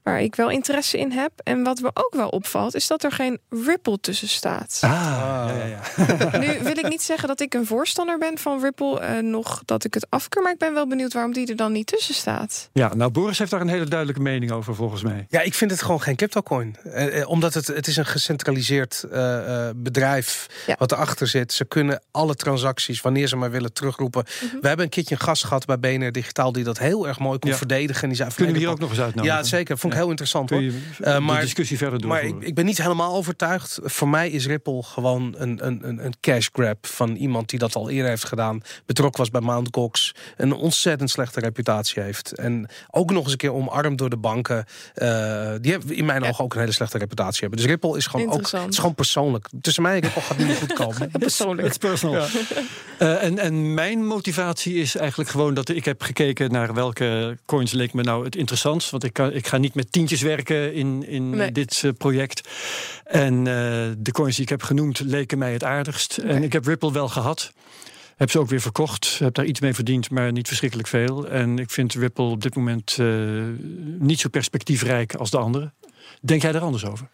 waar 0.07 0.21
ik 0.21 0.35
wel 0.35 0.49
interesse 0.49 0.97
in 0.97 1.11
heb. 1.11 1.31
En 1.43 1.63
wat 1.63 1.79
me 1.79 1.89
ook 1.93 2.13
wel 2.15 2.29
opvalt, 2.29 2.75
is 2.75 2.87
dat 2.87 3.03
er 3.03 3.11
geen 3.11 3.39
Ripple 3.49 3.99
tussen 3.99 4.27
staat. 4.27 4.77
Ah, 4.81 4.89
ja, 4.89 5.53
ja, 5.53 5.65
ja. 5.65 6.39
nu 6.45 6.59
wil 6.63 6.77
ik 6.77 6.89
niet 6.89 7.01
zeggen 7.01 7.27
dat 7.27 7.39
ik 7.39 7.53
een 7.53 7.65
voorstander 7.65 8.17
ben 8.17 8.37
van 8.37 8.61
Ripple, 8.61 9.01
uh, 9.01 9.31
nog 9.31 9.61
dat 9.65 9.83
ik 9.83 9.93
het 9.93 10.07
afkeur, 10.09 10.43
maar 10.43 10.51
ik 10.51 10.57
ben 10.57 10.73
wel 10.73 10.87
benieuwd 10.87 11.13
waarom 11.13 11.33
die 11.33 11.47
er 11.47 11.55
dan 11.55 11.71
niet 11.71 11.87
tussen 11.87 12.13
staat. 12.13 12.69
Ja, 12.73 12.93
nou 12.95 13.11
Boris 13.11 13.39
heeft 13.39 13.51
daar 13.51 13.61
een 13.61 13.67
hele 13.67 13.85
duidelijke 13.85 14.21
mening 14.21 14.51
over 14.51 14.75
volgens 14.75 15.03
mij. 15.03 15.25
Ja, 15.29 15.41
ik 15.41 15.53
vind 15.53 15.71
het 15.71 15.81
gewoon 15.81 16.01
geen 16.01 16.15
cryptocoin. 16.15 16.75
Uh, 16.85 17.17
uh, 17.17 17.29
omdat 17.29 17.53
het, 17.53 17.67
het 17.67 17.87
is 17.87 17.97
een 17.97 18.05
gecentraliseerd 18.05 19.05
bedrijf 19.75 20.47
ja. 20.67 20.75
wat 20.79 20.91
erachter 20.91 21.27
zit. 21.27 21.53
Ze 21.53 21.65
kunnen 21.65 22.01
alle 22.11 22.35
transacties, 22.35 23.01
wanneer 23.01 23.27
ze 23.27 23.35
maar 23.35 23.51
willen, 23.51 23.73
terugroepen. 23.73 24.25
Mhm. 24.41 24.59
We 24.61 24.67
hebben 24.67 24.85
een 24.85 24.91
keertje 24.91 25.15
een 25.15 25.21
gast 25.21 25.45
gehad 25.45 25.65
bij 25.65 25.79
BNR 25.79 26.11
Digitaal 26.11 26.51
die 26.51 26.63
dat 26.63 26.79
heel 26.79 27.07
erg 27.07 27.19
mooi 27.19 27.39
kon 27.39 27.53
verdedigen. 27.53 28.07
Die 28.07 28.17
zei, 28.17 28.29
Kunnen 28.35 28.53
we 28.53 28.59
hier 28.59 28.69
ook 28.69 28.79
nog 28.79 28.89
eens 28.89 28.99
uitnodigen? 28.99 29.37
Ja, 29.37 29.43
zeker. 29.43 29.77
Vond 29.77 29.93
ik 29.93 29.96
heel 29.97 30.09
interessant 30.09 30.49
hoor. 30.49 30.61
Uh, 30.61 31.19
maar, 31.19 31.41
discussie 31.41 31.77
verder 31.77 31.99
door. 31.99 32.09
Maar 32.09 32.23
ik, 32.23 32.35
ik, 32.39 32.55
ben 32.55 32.65
niet 32.65 32.81
helemaal 32.81 33.15
overtuigd. 33.15 33.79
Voor 33.83 34.09
mij 34.09 34.29
is 34.29 34.47
Ripple 34.47 34.83
gewoon 34.83 35.35
een, 35.37 35.65
een, 35.65 36.05
een 36.05 36.13
cash 36.21 36.47
grab 36.51 36.85
van 36.85 37.15
iemand 37.15 37.49
die 37.49 37.59
dat 37.59 37.75
al 37.75 37.89
eerder 37.89 38.09
heeft 38.09 38.25
gedaan. 38.25 38.61
Betrokken 38.85 39.19
was 39.19 39.29
bij 39.29 39.41
Mt. 39.41 39.67
Gox. 39.71 40.15
Een 40.35 40.53
ontzettend 40.53 41.09
slechte 41.09 41.39
reputatie 41.39 42.01
heeft. 42.01 42.31
En 42.31 42.69
ook 42.91 43.11
nog 43.11 43.23
eens 43.23 43.31
een 43.31 43.37
keer 43.37 43.53
omarmd 43.53 43.97
door 43.97 44.09
de 44.09 44.17
banken. 44.17 44.57
Uh, 44.57 45.51
die 45.61 45.71
hebben 45.71 45.95
in 45.95 46.05
mijn 46.05 46.23
ogen 46.23 46.43
ook 46.43 46.53
een 46.53 46.59
hele 46.59 46.71
slechte 46.71 46.97
reputatie 46.97 47.39
hebben. 47.39 47.59
Dus 47.59 47.67
Ripple 47.67 47.97
is 47.97 48.07
gewoon 48.07 48.31
ook 48.31 48.51
het 48.51 48.69
is 48.69 48.77
gewoon 48.77 48.95
persoonlijk. 48.95 49.47
Tussen 49.61 49.83
mij 49.83 49.95
en 49.95 50.01
Ripple 50.01 50.21
gaat 50.21 50.37
niet 50.37 50.57
goed 50.57 50.73
komen. 50.73 51.11
persoonlijk. 51.19 51.67
Het 51.67 51.79
personal. 51.79 52.21
Ja. 52.21 52.27
Uh, 52.99 53.23
en, 53.27 53.39
en 53.39 53.73
mijn 53.73 54.05
motivatie 54.05 54.75
is 54.75 54.95
eigenlijk 54.95 55.29
gewoon 55.29 55.53
dat 55.53 55.69
ik 55.69 55.85
heb 55.85 56.01
gekeken 56.01 56.51
naar 56.51 56.73
welke 56.73 57.37
coins 57.45 57.71
leek 57.71 57.93
me 57.93 58.03
nou 58.03 58.25
het 58.25 58.35
interessantst. 58.35 58.89
Want 58.89 59.03
ik, 59.03 59.13
kan, 59.13 59.33
ik 59.33 59.47
ga 59.47 59.57
niet 59.57 59.75
met 59.75 59.86
tientjes 59.89 60.21
werken 60.21 60.73
in, 60.73 61.07
in 61.07 61.53
dit 61.53 61.81
uh, 61.85 61.91
project. 61.97 62.49
En 63.03 63.33
uh, 63.37 63.43
de 63.97 64.11
coins 64.11 64.35
die 64.35 64.43
ik 64.43 64.49
heb 64.49 64.63
genoemd 64.63 64.99
leken 64.99 65.37
mij 65.37 65.53
het 65.53 65.63
aardigst. 65.63 66.17
En 66.17 66.43
ik 66.43 66.53
heb 66.53 66.65
Ripple 66.65 66.91
wel 66.91 67.09
gehad. 67.09 67.53
Heb 68.15 68.31
ze 68.31 68.39
ook 68.39 68.49
weer 68.49 68.61
verkocht. 68.61 69.19
Heb 69.19 69.33
daar 69.33 69.45
iets 69.45 69.59
mee 69.59 69.73
verdiend, 69.73 70.09
maar 70.09 70.31
niet 70.31 70.47
verschrikkelijk 70.47 70.87
veel. 70.87 71.27
En 71.27 71.59
ik 71.59 71.69
vind 71.69 71.93
Ripple 71.93 72.25
op 72.25 72.41
dit 72.41 72.55
moment 72.55 72.97
niet 73.99 74.19
zo 74.19 74.29
perspectiefrijk 74.29 75.15
als 75.15 75.29
de 75.29 75.37
andere. 75.37 75.71
Denk 76.21 76.41
jij 76.41 76.53
er 76.53 76.61
anders 76.61 76.85
over? 76.85 77.09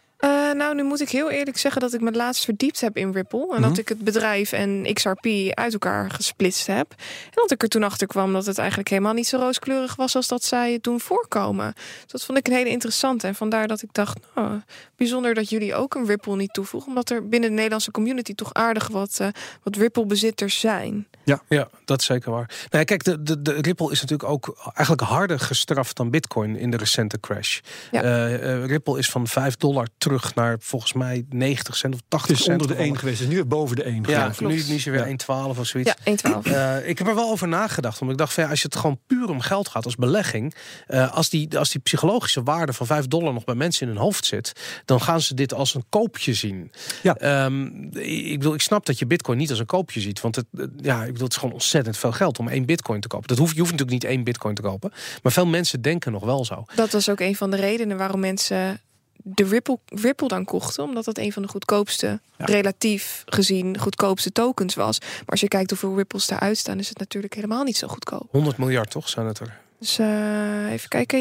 Nou, 0.58 0.76
nu 0.76 0.84
moet 0.84 1.02
ik 1.02 1.10
heel 1.10 1.30
eerlijk 1.30 1.58
zeggen 1.58 1.82
dat 1.82 1.94
ik 1.94 2.02
me 2.02 2.12
laatst 2.12 2.46
verdiept 2.46 2.82
heb 2.82 2.98
in 2.98 3.12
Ripple. 3.12 3.56
En 3.56 3.62
dat 3.62 3.72
mhm. 3.72 3.80
ik 3.80 3.90
het 3.90 4.00
bedrijf 4.00 4.52
en 4.52 4.94
XRP 4.94 5.26
uit 5.50 5.74
elkaar 5.74 6.12
gesplitst 6.12 6.68
heb. 6.68 6.92
En 7.26 7.32
dat 7.34 7.52
ik 7.52 7.62
er 7.62 7.70
toen 7.70 7.84
achter 7.84 8.08
kwam 8.08 8.34
dat 8.34 8.46
het 8.46 8.58
eigenlijk 8.58 8.90
helemaal 8.90 9.14
niet 9.14 9.28
zo 9.28 9.38
rooskleurig 9.38 9.96
was 9.96 10.16
als 10.16 10.28
dat 10.28 10.44
zij 10.44 10.74
het 10.74 10.84
doen 10.84 11.00
voorkomen. 11.00 11.74
Dus 11.76 12.12
dat 12.12 12.26
vond 12.26 12.38
ik 12.38 12.48
een 12.48 12.54
hele 12.54 12.70
interessante. 12.70 13.28
En 13.28 13.36
vandaar 13.36 13.68
dat 13.68 13.82
ik 13.82 13.94
dacht, 13.94 14.20
nou, 14.36 14.62
bijzonder 14.96 15.34
dat 15.34 15.50
jullie 15.50 15.76
ook 15.76 15.96
een 15.96 16.06
Ripple 16.06 16.36
niet 16.36 16.54
toevoegen. 16.54 16.90
Omdat 16.90 17.10
er 17.10 17.28
binnen 17.28 17.50
de 17.50 17.56
Nederlandse 17.56 17.92
community 17.92 18.36
toch 18.36 18.54
aardig 18.54 18.88
wat, 18.88 19.18
uh, 19.22 19.28
wat 19.64 19.76
Ripple-bezitters 19.76 20.60
zijn. 20.60 21.08
Ja, 21.24 21.42
ja, 21.48 21.70
dat 21.86 22.00
is 22.00 22.06
zeker 22.06 22.32
waar. 22.32 22.50
Nou, 22.70 22.86
kijk, 22.86 23.04
de, 23.04 23.24
de, 23.24 23.42
de 23.42 23.54
Ripple 23.54 23.92
is 23.92 24.02
natuurlijk 24.02 24.30
ook 24.30 24.72
eigenlijk 24.74 25.08
harder 25.08 25.40
gestraft 25.40 25.96
dan 25.96 26.10
Bitcoin 26.10 26.58
in 26.58 26.72
de 26.72 26.78
recente 26.78 27.20
crash. 27.20 27.60
Ja. 27.92 28.04
Uh, 28.04 28.66
Ripple 28.66 28.98
is 28.98 29.10
van 29.10 29.28
5 29.28 29.56
dollar 29.56 29.88
terug 29.98 30.36
naar 30.36 30.56
volgens 30.60 30.94
mij 30.94 31.26
90 31.30 31.78
cent 31.78 31.94
of 31.94 32.00
80 32.08 32.38
cent. 32.38 32.62
onder 32.62 32.78
de 32.78 32.84
1 32.84 32.98
geweest, 32.98 33.22
is 33.22 33.28
nu 33.28 33.46
boven 33.46 33.76
de 33.76 33.84
1. 33.84 34.04
Ja, 34.08 34.32
nu, 34.40 34.48
nu 34.48 34.56
is 34.56 34.86
er 34.86 34.92
weer 34.92 35.08
ja. 35.08 35.52
1,12 35.54 35.60
of 35.60 35.66
zoiets. 35.68 35.94
Ja, 36.04 36.16
1,12. 36.42 36.48
Uh, 36.48 36.88
ik 36.88 36.98
heb 36.98 37.08
er 37.08 37.16
wel 37.16 37.30
over 37.30 37.48
nagedacht, 37.48 38.02
omdat 38.02 38.16
ik 38.16 38.22
dacht, 38.22 38.34
van, 38.34 38.44
ja, 38.44 38.50
als 38.50 38.62
je 38.62 38.68
het 38.68 38.76
gewoon 38.76 39.00
puur 39.08 39.30
om 39.30 39.40
geld 39.40 39.68
gaat 39.68 39.86
als 39.86 39.96
belegging, 39.96 40.56
uh, 40.88 41.14
als, 41.14 41.30
die, 41.30 41.58
als 41.58 41.72
die 41.72 41.82
psychologische 41.82 42.44
waarde 42.44 42.74
van 42.74 42.86
5 42.86 43.08
dollar 43.08 43.34
nog 43.34 43.44
bij 43.44 43.56
mensen 43.56 43.88
in 43.88 43.94
hun 43.94 44.02
hoofd 44.02 44.26
zit, 44.26 44.54
dan 44.86 45.02
gaan 45.02 45.22
ze 45.22 45.34
dit 45.34 45.54
als 45.54 45.76
een 45.76 45.86
koopje 45.90 46.34
zien. 46.34 46.72
Ja. 47.02 47.46
Um, 47.46 47.90
ik 47.98 48.38
bedoel, 48.38 48.54
ik 48.54 48.62
snap 48.62 48.86
dat 48.86 49.00
je 49.00 49.06
Bitcoin 49.06 49.38
niet 49.38 49.50
als 49.50 49.60
een 49.60 49.66
koopje 49.66 50.00
ziet, 50.00 50.22
want 50.22 50.36
het, 50.36 50.46
ja, 50.82 51.04
ik 51.04 51.13
bedoel, 51.14 51.28
het 51.28 51.34
is 51.34 51.40
gewoon 51.40 51.54
ontzettend 51.54 51.98
veel 51.98 52.12
geld 52.12 52.40
om 52.40 52.48
één 52.48 52.66
Bitcoin 52.66 53.02
te 53.02 53.08
kopen. 53.08 53.28
Dat 53.28 53.38
hoef, 53.38 53.54
je 53.54 53.60
hoeft 53.60 53.72
natuurlijk 53.72 54.04
niet 54.04 54.12
één 54.12 54.24
Bitcoin 54.24 54.56
te 54.56 54.62
kopen, 54.62 54.92
maar 55.24 55.32
veel 55.32 55.46
mensen 55.46 55.82
denken 55.82 56.12
nog 56.12 56.24
wel 56.24 56.46
zo. 56.46 56.66
Dat 56.76 56.92
was 56.92 57.10
ook 57.10 57.20
een 57.20 57.36
van 57.36 57.52
de 57.52 57.58
redenen 57.58 57.98
waarom 57.98 58.20
mensen 58.20 58.82
de 59.24 59.44
Ripple, 59.44 59.80
Ripple 59.86 60.28
dan 60.28 60.46
kochten, 60.46 60.84
omdat 60.84 61.06
dat 61.06 61.18
een 61.18 61.34
van 61.34 61.42
de 61.42 61.48
goedkoopste, 61.48 62.20
relatief 62.38 63.24
gezien, 63.26 63.78
goedkoopste 63.80 64.32
tokens 64.32 64.76
was. 64.76 65.00
Maar 65.00 65.26
als 65.26 65.42
je 65.42 65.48
kijkt 65.48 65.70
hoeveel 65.70 65.96
Ripples 65.96 66.30
eruit 66.30 66.58
staan, 66.58 66.80
is 66.80 66.90
het 66.90 66.98
natuurlijk 66.98 67.34
helemaal 67.34 67.64
niet 67.64 67.78
zo 67.78 67.88
goedkoop. 67.88 68.28
100 68.32 68.58
miljard 68.58 68.92
toch, 68.92 69.10
zijn 69.10 69.26
het 69.26 69.40
er? 69.40 69.58
Dus 69.80 70.00
uh, 70.00 70.72
even 70.72 70.90
kijken. 70.90 71.20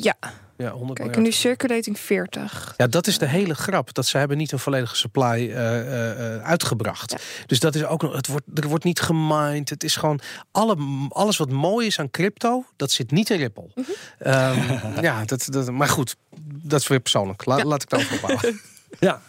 Ja. 0.00 0.16
Ja, 0.56 0.70
100 0.70 0.98
Kijk, 0.98 1.16
nu 1.16 1.32
circulating 1.32 1.98
40. 1.98 2.74
Ja, 2.76 2.86
dat 2.86 3.06
is 3.06 3.18
de 3.18 3.26
hele 3.26 3.54
grap. 3.54 3.94
Dat 3.94 4.06
ze 4.06 4.18
hebben 4.18 4.36
niet 4.36 4.52
een 4.52 4.58
volledige 4.58 4.96
supply 4.96 5.22
uh, 5.22 5.52
uh, 5.52 6.42
uitgebracht. 6.42 7.10
Ja. 7.10 7.18
Dus 7.46 7.60
dat 7.60 7.74
is 7.74 7.84
ook 7.84 8.02
nog. 8.02 8.14
Het 8.14 8.26
wordt, 8.26 8.46
er 8.54 8.68
wordt 8.68 8.84
niet 8.84 9.00
gemined. 9.00 9.70
Het 9.70 9.84
is 9.84 9.96
gewoon 9.96 10.20
alle, 10.52 10.76
alles 11.08 11.36
wat 11.36 11.50
mooi 11.50 11.86
is 11.86 11.98
aan 11.98 12.10
crypto, 12.10 12.64
dat 12.76 12.90
zit 12.90 13.10
niet 13.10 13.30
in 13.30 13.38
Ripple. 13.38 13.68
Mm 13.74 13.84
-hmm. 14.18 14.32
um, 14.32 15.02
ja, 15.02 15.24
dat, 15.24 15.46
dat, 15.50 15.70
maar 15.70 15.88
goed, 15.88 16.16
dat 16.62 16.80
is 16.80 16.86
weer 16.86 17.00
persoonlijk. 17.00 17.44
La, 17.44 17.56
ja. 17.56 17.64
Laat 17.64 17.82
ik 17.82 17.90
het 17.90 18.00
overbouwen. 18.00 18.60
Ja, 19.00 19.20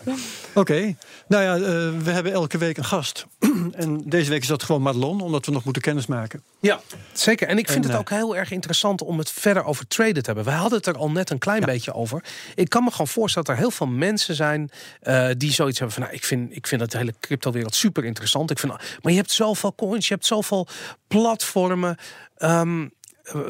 oké. 0.53 0.95
Nou 1.27 1.43
ja, 1.43 1.57
uh, 1.57 1.63
we 2.03 2.11
hebben 2.11 2.31
elke 2.31 2.57
week 2.57 2.77
een 2.77 2.85
gast. 2.85 3.25
en 3.71 4.01
deze 4.05 4.29
week 4.29 4.41
is 4.41 4.47
dat 4.47 4.63
gewoon 4.63 4.81
Madelon, 4.81 5.21
omdat 5.21 5.45
we 5.45 5.51
nog 5.51 5.63
moeten 5.63 5.81
kennismaken. 5.81 6.43
Ja, 6.59 6.81
zeker. 7.13 7.47
En 7.47 7.57
ik 7.57 7.69
vind 7.69 7.85
en, 7.85 7.91
het 7.91 7.99
ook 7.99 8.09
heel 8.09 8.35
erg 8.35 8.51
interessant 8.51 9.01
om 9.01 9.17
het 9.17 9.31
verder 9.31 9.63
over 9.63 9.87
traden 9.87 10.23
te 10.23 10.31
hebben. 10.31 10.43
We 10.43 10.59
hadden 10.59 10.77
het 10.77 10.87
er 10.87 10.97
al 10.97 11.11
net 11.11 11.29
een 11.29 11.37
klein 11.37 11.59
ja. 11.59 11.65
beetje 11.65 11.93
over. 11.93 12.23
Ik 12.55 12.69
kan 12.69 12.83
me 12.83 12.91
gewoon 12.91 13.07
voorstellen 13.07 13.47
dat 13.47 13.55
er 13.55 13.61
heel 13.61 13.71
veel 13.71 13.87
mensen 13.87 14.35
zijn 14.35 14.71
uh, 15.03 15.29
die 15.37 15.51
zoiets 15.51 15.79
hebben 15.79 15.95
van... 15.95 16.03
Nou, 16.03 16.15
ik 16.15 16.23
vind, 16.23 16.55
ik 16.55 16.67
vind 16.67 16.81
dat 16.81 16.91
de 16.91 16.97
hele 16.97 17.13
crypto-wereld 17.19 17.75
super 17.75 18.05
interessant. 18.05 18.51
Ik 18.51 18.59
vind, 18.59 18.73
maar 19.01 19.11
je 19.11 19.17
hebt 19.17 19.31
zoveel 19.31 19.75
coins, 19.75 20.07
je 20.07 20.13
hebt 20.13 20.25
zoveel 20.25 20.67
platformen... 21.07 21.97
Um, 22.39 22.91
uh, 23.35 23.41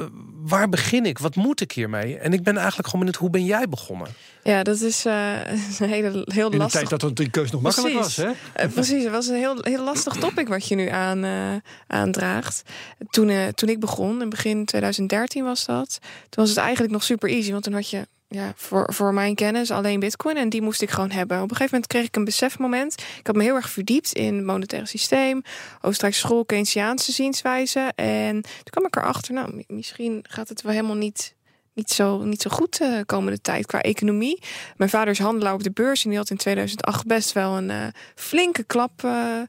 waar 0.41 0.69
begin 0.69 1.05
ik? 1.05 1.19
Wat 1.19 1.35
moet 1.35 1.61
ik 1.61 1.71
hiermee? 1.71 2.17
En 2.17 2.33
ik 2.33 2.43
ben 2.43 2.57
eigenlijk 2.57 2.87
gewoon 2.87 3.05
benieuwd, 3.05 3.21
hoe 3.21 3.29
ben 3.29 3.45
jij 3.45 3.69
begonnen? 3.69 4.07
Ja, 4.43 4.63
dat 4.63 4.81
is 4.81 5.05
uh, 5.05 5.51
een 5.79 5.89
hele, 5.89 6.25
heel 6.25 6.51
In 6.51 6.57
lastig... 6.57 6.81
In 6.81 6.87
de 6.87 6.89
tijd 6.89 7.01
dat 7.01 7.15
die 7.15 7.29
keus 7.29 7.51
nog 7.51 7.61
makkelijk 7.61 7.95
was, 7.95 8.15
hè? 8.15 8.27
Uh, 8.27 8.33
precies, 8.73 9.03
het 9.03 9.11
was 9.11 9.27
een 9.27 9.35
heel, 9.35 9.57
heel 9.61 9.83
lastig 9.83 10.13
topic 10.13 10.47
wat 10.47 10.67
je 10.67 10.75
nu 10.75 10.87
aan, 10.87 11.25
uh, 11.25 11.55
aandraagt. 11.87 12.61
Toen, 13.09 13.31
toen 13.53 13.69
ik 13.69 13.79
begon, 13.79 14.21
in 14.21 14.29
begin 14.29 14.65
2013 14.65 15.43
was 15.43 15.65
dat... 15.65 15.99
toen 16.01 16.43
was 16.43 16.49
het 16.49 16.57
eigenlijk 16.57 16.93
nog 16.93 17.03
super 17.03 17.29
easy, 17.29 17.51
want 17.51 17.63
toen 17.63 17.73
had 17.73 17.89
je 17.89 18.07
ja, 18.29 18.53
voor, 18.55 18.93
voor 18.93 19.13
mijn 19.13 19.35
kennis 19.35 19.71
alleen 19.71 19.99
bitcoin. 19.99 20.37
En 20.37 20.49
die 20.49 20.61
moest 20.61 20.81
ik 20.81 20.89
gewoon 20.89 21.11
hebben. 21.11 21.37
Op 21.37 21.43
een 21.43 21.55
gegeven 21.55 21.71
moment 21.71 21.91
kreeg 21.91 22.05
ik 22.05 22.15
een 22.15 22.25
besefmoment. 22.25 22.93
Ik 23.19 23.27
had 23.27 23.35
me 23.35 23.43
heel 23.43 23.55
erg 23.55 23.69
verdiept 23.69 24.13
in 24.13 24.35
het 24.35 24.45
monetaire 24.45 24.87
systeem. 24.87 25.41
Oostenrijkse 25.81 26.19
school, 26.19 26.45
Keynesiaanse 26.45 27.11
zienswijze. 27.11 27.91
En 27.95 28.41
toen 28.41 28.63
kwam 28.63 28.85
ik 28.85 28.95
erachter, 28.95 29.33
nou, 29.33 29.63
misschien 29.67 30.25
gaat 30.29 30.49
het 30.49 30.61
wel 30.61 30.71
helemaal 30.71 30.95
niet 30.95 31.35
niet 31.77 31.91
zo, 31.91 32.23
niet 32.23 32.41
zo 32.41 32.49
goed 32.49 32.77
de 32.77 32.85
uh, 32.85 33.01
komende 33.05 33.41
tijd 33.41 33.65
qua 33.65 33.81
economie. 33.81 34.41
Mijn 34.77 34.89
vader 34.89 35.09
is 35.09 35.19
handelaar 35.19 35.53
op 35.53 35.63
de 35.63 35.71
beurs 35.71 36.03
en 36.03 36.09
die 36.09 36.17
had 36.17 36.29
in 36.29 36.37
2008 36.37 37.05
best 37.05 37.31
wel 37.31 37.57
een 37.57 37.69
uh, 37.69 37.87
flinke 38.15 38.63
klap 38.63 39.03
uh, 39.05 39.41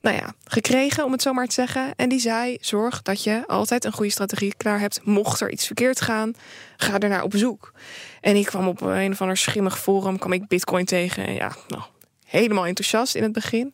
nou 0.00 0.16
ja, 0.16 0.34
gekregen, 0.44 1.04
om 1.04 1.12
het 1.12 1.22
zo 1.22 1.32
maar 1.32 1.46
te 1.46 1.54
zeggen. 1.54 1.92
En 1.96 2.08
die 2.08 2.20
zei: 2.20 2.58
zorg 2.60 3.02
dat 3.02 3.24
je 3.24 3.46
altijd 3.46 3.84
een 3.84 3.92
goede 3.92 4.10
strategie 4.10 4.54
klaar 4.56 4.80
hebt. 4.80 5.00
Mocht 5.04 5.40
er 5.40 5.50
iets 5.50 5.66
verkeerd 5.66 6.00
gaan, 6.00 6.34
ga 6.76 6.98
er 6.98 7.08
naar 7.08 7.22
op 7.22 7.36
zoek. 7.36 7.72
En 8.20 8.36
ik 8.36 8.46
kwam 8.46 8.68
op 8.68 8.80
een 8.80 9.12
of 9.12 9.20
ander 9.20 9.36
schimmig 9.36 9.78
forum, 9.78 10.18
kwam 10.18 10.32
ik 10.32 10.48
Bitcoin 10.48 10.84
tegen. 10.84 11.26
En 11.26 11.34
ja, 11.34 11.52
nou, 11.68 11.82
helemaal 12.24 12.66
enthousiast 12.66 13.14
in 13.14 13.22
het 13.22 13.32
begin. 13.32 13.72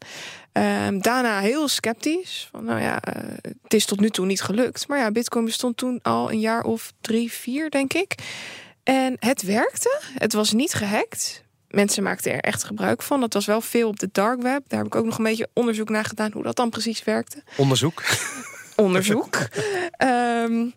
Ehm, 0.53 0.99
daarna 0.99 1.41
heel 1.41 1.69
sceptisch. 1.69 2.49
Van, 2.51 2.65
nou 2.65 2.81
ja, 2.81 3.03
uh, 3.09 3.23
het 3.63 3.75
is 3.75 3.85
tot 3.85 4.01
nu 4.01 4.11
toe 4.11 4.27
niet 4.27 4.43
gelukt. 4.43 4.89
Maar 4.89 4.99
ja, 4.99 5.11
Bitcoin 5.11 5.45
bestond 5.45 5.77
toen 5.77 5.99
al 6.03 6.31
een 6.31 6.41
jaar 6.41 6.63
of 6.63 6.93
drie, 7.01 7.33
vier, 7.33 7.71
denk 7.71 7.93
ik. 7.93 8.15
En 8.83 9.17
het 9.19 9.43
werkte. 9.43 10.01
Het 10.19 10.33
was 10.33 10.53
niet 10.53 10.75
gehackt. 10.75 11.45
Mensen 11.77 12.03
maakten 12.03 12.33
er 12.33 12.41
echt 12.41 12.65
gebruik 12.65 13.03
van. 13.03 13.21
Dat 13.21 13.33
was 13.33 13.47
wel 13.47 13.61
veel 13.61 13.89
op 13.89 13.99
de 13.99 14.09
dark 14.13 14.43
web. 14.43 14.63
Daar 14.69 14.79
heb 14.79 14.87
ik 14.87 14.95
ook 14.95 15.05
nog 15.05 15.19
een 15.19 15.25
beetje 15.25 15.49
onderzoek 15.53 15.89
naar 15.89 16.05
gedaan 16.05 16.33
hoe 16.33 16.43
dat 16.43 16.57
dan 16.57 16.71
precies 16.71 17.05
werkte. 17.05 17.43
Onderzoek? 17.57 18.03
Onderzoek. 18.77 19.39
um, 19.99 20.75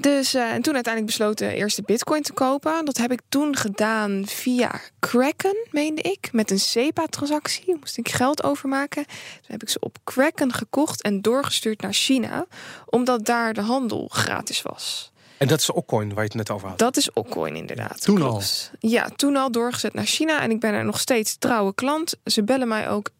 Dus 0.00 0.34
uh, 0.34 0.52
en 0.52 0.62
toen 0.62 0.74
uiteindelijk 0.74 1.06
besloten 1.06 1.50
eerst 1.50 1.76
de 1.76 1.82
bitcoin 1.82 2.22
te 2.22 2.32
kopen. 2.32 2.84
Dat 2.84 2.96
heb 2.96 3.12
ik 3.12 3.20
toen 3.28 3.56
gedaan 3.56 4.22
via 4.26 4.80
Kraken, 4.98 5.56
meende 5.70 6.02
ik. 6.02 6.32
Met 6.32 6.50
een 6.50 6.60
SEPA-transactie. 6.60 7.76
Moest 7.80 7.98
ik 7.98 8.08
geld 8.08 8.42
overmaken. 8.42 9.04
Toen 9.06 9.46
heb 9.46 9.62
ik 9.62 9.68
ze 9.68 9.80
op 9.80 9.98
Kraken 10.04 10.52
gekocht 10.52 11.02
en 11.02 11.20
doorgestuurd 11.20 11.80
naar 11.80 11.92
China. 11.94 12.46
Omdat 12.86 13.24
daar 13.26 13.54
de 13.54 13.60
handel 13.60 14.08
gratis 14.12 14.62
was. 14.62 15.12
En 15.44 15.50
dat 15.50 15.60
is 15.60 15.72
Okcoin 15.72 16.08
waar 16.08 16.16
je 16.16 16.22
het 16.22 16.34
net 16.34 16.50
over 16.50 16.68
had? 16.68 16.78
Dat 16.78 16.96
is 16.96 17.12
Okcoin 17.12 17.56
inderdaad. 17.56 18.00
Toen 18.00 18.22
al? 18.22 18.42
Ja, 18.78 19.08
toen 19.16 19.36
al 19.36 19.50
doorgezet 19.50 19.94
naar 19.94 20.04
China. 20.04 20.40
En 20.40 20.50
ik 20.50 20.60
ben 20.60 20.74
er 20.74 20.84
nog 20.84 21.00
steeds 21.00 21.36
trouwe 21.38 21.74
klant. 21.74 22.14
Ze 22.24 22.44
bellen 22.44 22.68
mij 22.68 22.88
ook 22.88 23.10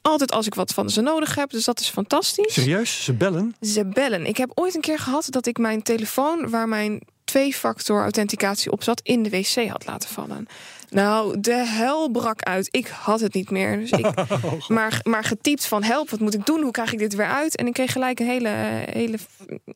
altijd 0.00 0.32
als 0.32 0.46
ik 0.46 0.54
wat 0.54 0.72
van 0.72 0.90
ze 0.90 1.00
nodig 1.00 1.34
heb. 1.34 1.50
Dus 1.50 1.64
dat 1.64 1.80
is 1.80 1.88
fantastisch. 1.88 2.54
Serieus? 2.54 3.04
Ze 3.04 3.12
bellen? 3.12 3.56
Ze 3.60 3.84
bellen. 3.84 4.26
Ik 4.26 4.36
heb 4.36 4.50
ooit 4.54 4.74
een 4.74 4.80
keer 4.80 4.98
gehad 4.98 5.26
dat 5.30 5.46
ik 5.46 5.58
mijn 5.58 5.82
telefoon, 5.82 6.50
waar 6.50 6.68
mijn 6.68 7.00
twee-factor 7.24 8.02
authenticatie 8.02 8.72
op 8.72 8.82
zat, 8.82 9.00
in 9.02 9.22
de 9.22 9.30
wc 9.30 9.68
had 9.68 9.86
laten 9.86 10.08
vallen. 10.08 10.46
Nou, 10.94 11.40
de 11.40 11.66
hel 11.66 12.08
brak 12.08 12.42
uit. 12.42 12.68
Ik 12.70 12.86
had 12.86 13.20
het 13.20 13.34
niet 13.34 13.50
meer. 13.50 13.78
Dus 13.78 13.90
ik, 13.90 14.06
oh, 14.44 14.68
maar, 14.68 15.00
maar 15.02 15.24
getypt 15.24 15.66
van 15.66 15.82
help, 15.82 16.10
wat 16.10 16.20
moet 16.20 16.34
ik 16.34 16.46
doen? 16.46 16.62
Hoe 16.62 16.70
krijg 16.70 16.92
ik 16.92 16.98
dit 16.98 17.14
weer 17.14 17.26
uit? 17.26 17.56
En 17.56 17.66
ik 17.66 17.72
kreeg 17.72 17.92
gelijk 17.92 18.20
een 18.20 18.26
hele, 18.26 18.48
hele 18.90 19.18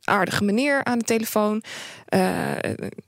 aardige 0.05 0.45
meneer 0.45 0.85
aan 0.85 0.99
de 0.99 1.05
telefoon. 1.05 1.63
Uh, 2.15 2.51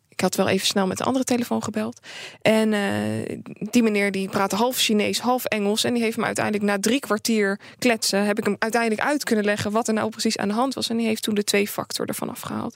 ik 0.09 0.21
had 0.21 0.35
wel 0.35 0.49
even 0.49 0.67
snel 0.67 0.87
met 0.87 0.99
de 0.99 1.05
andere 1.05 1.25
telefoon 1.25 1.63
gebeld. 1.63 2.01
En 2.43 2.73
uh, 2.73 3.39
die 3.71 3.83
meneer 3.83 4.13
die 4.13 4.29
praatte 4.29 4.57
half 4.57 4.77
Chinees, 4.77 5.21
half 5.21 5.45
Engels. 5.45 5.85
En 5.85 5.95
die 5.95 6.03
heeft 6.03 6.17
me 6.17 6.25
uiteindelijk 6.25 6.65
na 6.65 6.79
drie 6.79 7.01
kwartier 7.01 7.61
kletsen... 7.79 8.25
heb 8.25 8.39
ik 8.39 8.45
hem 8.45 8.57
uiteindelijk 8.59 9.03
uit 9.03 9.25
kunnen 9.25 9.45
leggen 9.45 9.71
wat 9.71 9.89
er 9.89 9.95
nou 9.95 10.11
precies 10.11 10.37
aan 10.37 10.49
de 10.49 10.55
hand 10.55 10.75
was. 10.75 10.89
En 10.89 10.97
die 10.97 11.07
heeft 11.07 11.23
toen 11.23 11.35
de 11.35 11.45
twee 11.45 11.69
factor 11.69 12.07
ervan 12.07 12.31
afgehaald. 12.31 12.75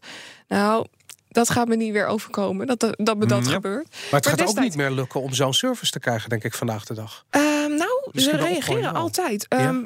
Nou, 0.48 0.86
dat 1.34 1.50
gaat 1.50 1.68
me 1.68 1.76
niet 1.76 1.92
weer 1.92 2.06
overkomen, 2.06 2.66
dat, 2.66 2.94
dat 2.96 3.16
me 3.16 3.26
dat 3.26 3.40
mm, 3.40 3.46
gebeurt. 3.46 3.88
Maar 4.10 4.20
het 4.20 4.26
gaat 4.26 4.48
ook 4.48 4.60
niet 4.60 4.76
meer 4.76 4.90
lukken 4.90 5.20
om 5.20 5.34
zo'n 5.34 5.54
service 5.54 5.92
te 5.92 6.00
krijgen, 6.00 6.28
denk 6.28 6.44
ik, 6.44 6.54
vandaag 6.54 6.84
de 6.84 6.94
dag. 6.94 7.24
Uh, 7.30 7.42
nou, 7.66 8.10
ze 8.12 8.36
reageren 8.36 8.94
altijd. 8.94 9.46
Um, 9.48 9.84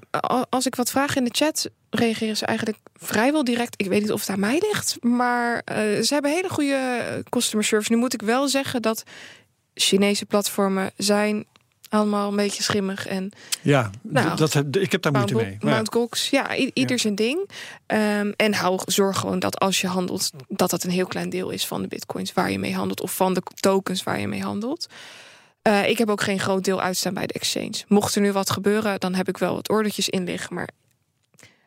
als 0.48 0.66
ik 0.66 0.74
wat 0.74 0.90
vraag 0.90 1.16
in 1.16 1.24
de 1.24 1.30
chat, 1.32 1.70
reageren 1.90 2.36
ze 2.36 2.46
eigenlijk 2.46 2.78
vrijwel 2.94 3.44
direct. 3.44 3.74
Ik 3.76 3.88
weet 3.88 4.00
niet 4.00 4.12
of 4.12 4.20
het 4.20 4.28
aan 4.28 4.40
mij 4.40 4.62
ligt, 4.70 4.96
maar 5.02 5.54
uh, 5.54 5.76
ze 6.02 6.08
hebben 6.08 6.30
hele 6.30 6.48
goede 6.48 6.78
customer 7.28 7.64
service. 7.64 7.92
Nu 7.92 7.98
moet 7.98 8.14
ik 8.14 8.22
wel 8.22 8.48
zeggen 8.48 8.82
dat 8.82 9.02
Chinese 9.74 10.26
platformen 10.26 10.90
zijn 10.96 11.46
allemaal 11.88 12.30
een 12.30 12.36
beetje 12.36 12.62
schimmig. 12.62 13.06
En, 13.06 13.30
ja, 13.62 13.90
nou, 14.02 14.36
dat, 14.36 14.54
ik 14.76 14.92
heb 14.92 15.02
daar 15.02 15.12
moeite 15.12 15.34
mee. 15.34 15.56
Mount 15.60 15.92
Gox, 15.92 16.30
ja, 16.30 16.56
ieder 16.56 16.98
zijn 16.98 17.14
ding. 17.14 17.50
Um, 17.86 18.32
en 18.36 18.54
hou, 18.54 18.80
zorg 18.84 19.18
gewoon 19.18 19.38
dat 19.38 19.58
als 19.58 19.80
je 19.80 19.86
handelt, 19.86 20.30
dat 20.48 20.70
dat 20.70 20.84
een 20.84 20.90
heel 20.90 21.06
klein 21.06 21.30
deel 21.30 21.50
is 21.50 21.66
van 21.66 21.82
de 21.82 21.88
bitcoins 21.88 22.32
waar 22.32 22.50
je 22.50 22.58
mee 22.58 22.74
handelt. 22.74 23.00
Of 23.00 23.14
van 23.14 23.34
de 23.34 23.42
tokens 23.54 24.02
waar 24.02 24.20
je 24.20 24.28
mee 24.28 24.42
handelt. 24.42 24.86
Uh, 25.62 25.88
ik 25.88 25.98
heb 25.98 26.10
ook 26.10 26.22
geen 26.22 26.40
groot 26.40 26.64
deel 26.64 26.80
uitstaan 26.80 27.14
bij 27.14 27.26
de 27.26 27.32
exchange. 27.32 27.84
Mocht 27.88 28.14
er 28.14 28.20
nu 28.20 28.32
wat 28.32 28.50
gebeuren, 28.50 29.00
dan 29.00 29.14
heb 29.14 29.28
ik 29.28 29.38
wel 29.38 29.54
wat 29.54 29.68
ordertjes 29.68 30.08
in 30.08 30.24
liggen. 30.24 30.54
Maar 30.54 30.68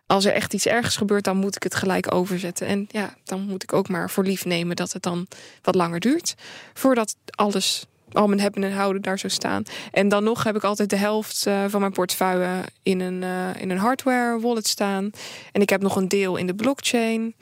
als 0.06 0.26
er 0.26 0.34
echt 0.34 0.54
iets 0.54 0.66
ergens 0.66 0.98
gebeurt, 0.98 1.24
dan 1.24 1.38
moet 1.38 1.56
ik 1.56 1.64
het 1.64 1.76
gelijk 1.76 2.14
overzetten. 2.14 2.68
En 2.68 2.88
ja, 2.90 3.16
dan 3.24 3.42
moet 3.42 3.64
ik 3.64 3.74
ook 3.74 3.90
maar 3.90 4.10
voor 4.10 4.24
lief 4.24 4.46
nemen 4.46 4.76
dat 4.76 4.92
het 4.92 5.04
dan 5.04 5.28
wat 5.62 5.76
langer 5.76 6.00
duurt. 6.00 6.36
Voordat 6.74 7.16
alles 7.30 7.86
al 8.16 8.28
mijn 8.28 8.40
hebben 8.40 8.64
en 8.64 8.74
houden 8.74 9.02
daar 9.02 9.20
zo 9.20 9.28
staan. 9.28 9.64
En 9.92 10.10
dan 10.10 10.24
nog 10.24 10.44
heb 10.44 10.56
ik 10.56 10.64
altijd 10.64 10.90
de 10.90 10.96
helft 10.96 11.46
uh, 11.48 11.64
van 11.68 11.80
mijn 11.80 11.92
portefeuille 11.92 12.64
in 12.84 13.00
een, 13.00 13.22
uh, 13.22 13.62
in 13.62 13.70
een 13.70 13.78
hardware 13.78 14.40
wallet 14.40 14.68
staan. 14.68 15.10
En 15.52 15.62
ik 15.62 15.70
heb 15.70 15.82
nog 15.82 15.96
een 15.96 16.08
deel 16.08 16.36
in 16.36 16.48
de 16.48 16.56
blockchain. 16.56 17.36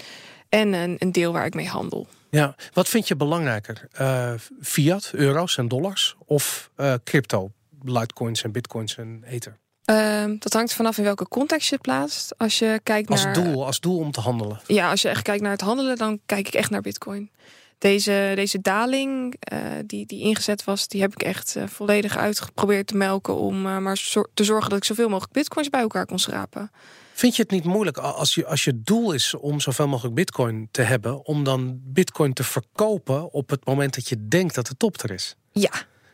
En 0.49 0.73
een, 0.73 0.95
een 0.99 1.11
deel 1.11 1.33
waar 1.33 1.45
ik 1.45 1.53
mee 1.53 1.67
handel. 1.67 2.07
Ja, 2.29 2.55
wat 2.73 2.87
vind 2.87 3.07
je 3.07 3.15
belangrijker? 3.15 3.87
Uh, 4.01 4.31
fiat, 4.61 5.11
euro's 5.13 5.57
en 5.57 5.67
dollars 5.67 6.15
of 6.25 6.71
crypto, 7.03 7.51
litecoins 7.83 8.43
en 8.43 8.51
bitcoins 8.51 8.97
en 8.97 9.23
ether? 9.27 9.57
Ehm, 9.89 10.35
dat 10.39 10.53
hangt 10.53 10.73
vanaf 10.73 10.97
in 10.97 11.03
welke 11.03 11.27
context 11.27 11.69
je 11.69 11.73
het 11.75 11.83
plaatst. 11.83 12.37
Als 12.37 12.59
je 12.59 12.79
kijkt 12.83 13.09
als 13.09 13.23
naar. 13.23 13.33
Doel, 13.33 13.65
als 13.65 13.79
doel 13.79 13.97
om 13.97 14.11
te 14.11 14.19
handelen. 14.19 14.59
Ja, 14.67 14.89
als 14.89 15.01
je 15.01 15.09
echt 15.09 15.21
kijkt 15.21 15.41
naar 15.41 15.51
het 15.51 15.61
handelen, 15.61 15.95
dan 15.95 16.19
kijk 16.25 16.47
ik 16.47 16.53
echt 16.53 16.69
naar 16.69 16.81
Bitcoin. 16.81 17.31
Deze, 17.79 18.31
deze 18.35 18.61
daling 18.61 19.35
uh, 19.53 19.59
die, 19.85 20.05
die 20.05 20.21
ingezet 20.21 20.63
was, 20.63 20.87
die 20.87 21.01
heb 21.01 21.11
ik 21.11 21.23
echt 21.23 21.55
uh, 21.57 21.63
volledig 21.67 22.17
uitgeprobeerd 22.17 22.87
te 22.87 22.97
melken. 22.97 23.35
Om 23.35 23.65
uh, 23.65 23.77
maar 23.77 24.01
te 24.33 24.43
zorgen 24.43 24.69
dat 24.69 24.77
ik 24.77 24.83
zoveel 24.83 25.09
mogelijk 25.09 25.33
bitcoins 25.33 25.69
bij 25.69 25.81
elkaar 25.81 26.05
kon 26.05 26.19
schrapen. 26.19 26.71
Vind 27.13 27.35
je 27.35 27.41
het 27.41 27.51
niet 27.51 27.63
moeilijk 27.63 27.97
als 27.97 28.35
je, 28.35 28.45
als 28.45 28.63
je 28.63 28.81
doel 28.83 29.11
is 29.11 29.33
om 29.33 29.59
zoveel 29.59 29.87
mogelijk 29.87 30.15
bitcoin 30.15 30.67
te 30.71 30.81
hebben, 30.81 31.25
om 31.25 31.43
dan 31.43 31.79
bitcoin 31.83 32.33
te 32.33 32.43
verkopen 32.43 33.31
op 33.33 33.49
het 33.49 33.65
moment 33.65 33.95
dat 33.95 34.09
je 34.09 34.27
denkt 34.27 34.55
dat 34.55 34.67
de 34.67 34.77
top 34.77 35.01
er 35.01 35.11
is? 35.11 35.35
Ja, 35.51 35.71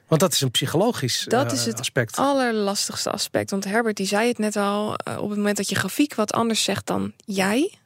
want 0.07 0.21
dat 0.21 0.33
is 0.33 0.41
een 0.41 0.51
psychologisch 0.51 1.25
dat 1.27 1.51
is 1.51 1.65
het 1.65 1.79
aspect. 1.79 2.17
allerlastigste 2.17 3.11
aspect. 3.11 3.51
Want 3.51 3.65
Herbert 3.65 3.97
die 3.97 4.05
zei 4.05 4.27
het 4.27 4.37
net 4.37 4.55
al. 4.55 4.91
op 4.91 5.29
het 5.29 5.37
moment 5.37 5.57
dat 5.57 5.69
je 5.69 5.75
grafiek 5.75 6.15
wat 6.15 6.33
anders 6.33 6.63
zegt 6.63 6.87
dan 6.87 7.13
jij, 7.17 7.79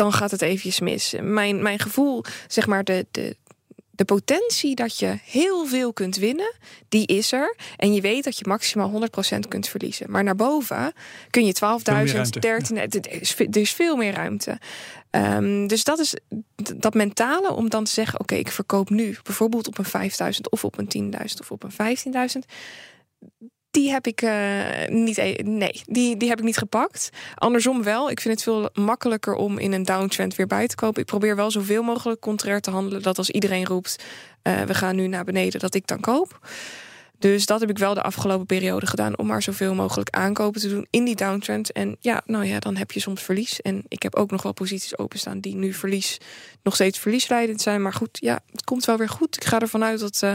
dan 0.00 0.12
gaat 0.12 0.30
het 0.30 0.42
eventjes 0.42 0.80
mis. 0.80 1.14
Mijn, 1.20 1.62
mijn 1.62 1.78
gevoel, 1.78 2.24
zeg 2.48 2.66
maar, 2.66 2.84
de, 2.84 3.06
de, 3.10 3.36
de 3.90 4.04
potentie 4.04 4.74
dat 4.74 4.98
je 4.98 5.18
heel 5.24 5.66
veel 5.66 5.92
kunt 5.92 6.16
winnen, 6.16 6.54
die 6.88 7.06
is 7.06 7.32
er. 7.32 7.56
En 7.76 7.94
je 7.94 8.00
weet 8.00 8.24
dat 8.24 8.38
je 8.38 8.44
maximaal 8.48 9.02
100% 9.34 9.38
kunt 9.48 9.68
verliezen. 9.68 10.10
Maar 10.10 10.24
naar 10.24 10.36
boven 10.36 10.92
kun 11.30 11.46
je 11.46 11.54
12.000, 11.54 12.38
13. 12.40 12.76
Er 12.76 13.20
is, 13.20 13.38
er 13.38 13.56
is 13.56 13.72
veel 13.72 13.96
meer 13.96 14.12
ruimte. 14.12 14.58
Um, 15.10 15.66
dus 15.66 15.84
dat 15.84 15.98
is 15.98 16.14
dat 16.76 16.94
mentale 16.94 17.52
om 17.52 17.70
dan 17.70 17.84
te 17.84 17.90
zeggen: 17.90 18.20
oké, 18.20 18.34
ik 18.34 18.50
verkoop 18.50 18.90
nu 18.90 19.16
bijvoorbeeld 19.22 19.66
op 19.66 19.78
een 19.78 19.84
5000 19.84 20.50
of 20.50 20.64
op 20.64 20.78
een 20.78 21.12
10.000 21.12 21.20
of 21.40 21.50
op 21.50 21.62
een 21.62 21.96
15.000 22.12 22.38
die 23.70 23.90
heb 23.90 24.06
ik 24.06 24.22
uh, 24.22 24.86
niet. 24.88 25.18
E-, 25.18 25.42
nee, 25.42 25.82
die, 25.84 26.16
die 26.16 26.28
heb 26.28 26.38
ik 26.38 26.44
niet 26.44 26.58
gepakt. 26.58 27.10
Andersom 27.34 27.82
wel. 27.82 28.10
Ik 28.10 28.20
vind 28.20 28.34
het 28.34 28.42
veel 28.42 28.70
makkelijker 28.74 29.34
om 29.34 29.58
in 29.58 29.72
een 29.72 29.82
downtrend 29.82 30.36
weer 30.36 30.46
bij 30.46 30.66
te 30.66 30.74
kopen. 30.74 31.00
Ik 31.00 31.06
probeer 31.06 31.36
wel 31.36 31.50
zoveel 31.50 31.82
mogelijk 31.82 32.20
contrair 32.20 32.60
te 32.60 32.70
handelen. 32.70 33.02
Dat 33.02 33.18
als 33.18 33.30
iedereen 33.30 33.66
roept: 33.66 34.04
uh, 34.42 34.62
we 34.62 34.74
gaan 34.74 34.96
nu 34.96 35.06
naar 35.06 35.24
beneden, 35.24 35.60
dat 35.60 35.74
ik 35.74 35.86
dan 35.86 36.00
koop. 36.00 36.38
Dus 37.20 37.46
dat 37.46 37.60
heb 37.60 37.70
ik 37.70 37.78
wel 37.78 37.94
de 37.94 38.02
afgelopen 38.02 38.46
periode 38.46 38.86
gedaan 38.86 39.18
om 39.18 39.26
maar 39.26 39.42
zoveel 39.42 39.74
mogelijk 39.74 40.10
aankopen 40.10 40.60
te 40.60 40.68
doen 40.68 40.86
in 40.90 41.04
die 41.04 41.14
downtrend. 41.14 41.72
En 41.72 41.96
ja, 42.00 42.22
nou 42.24 42.44
ja, 42.44 42.58
dan 42.58 42.76
heb 42.76 42.92
je 42.92 43.00
soms 43.00 43.22
verlies. 43.22 43.60
En 43.60 43.84
ik 43.88 44.02
heb 44.02 44.14
ook 44.14 44.30
nog 44.30 44.42
wel 44.42 44.52
posities 44.52 44.98
openstaan 44.98 45.40
die 45.40 45.54
nu 45.54 45.72
verlies, 45.72 46.18
nog 46.62 46.74
steeds 46.74 46.98
verliesleidend 46.98 47.60
zijn. 47.60 47.82
Maar 47.82 47.92
goed, 47.92 48.18
ja, 48.20 48.40
het 48.50 48.64
komt 48.64 48.84
wel 48.84 48.96
weer 48.96 49.08
goed. 49.08 49.36
Ik 49.36 49.44
ga 49.44 49.60
ervan 49.60 49.84
uit 49.84 50.00
dat, 50.00 50.20
uh, 50.24 50.34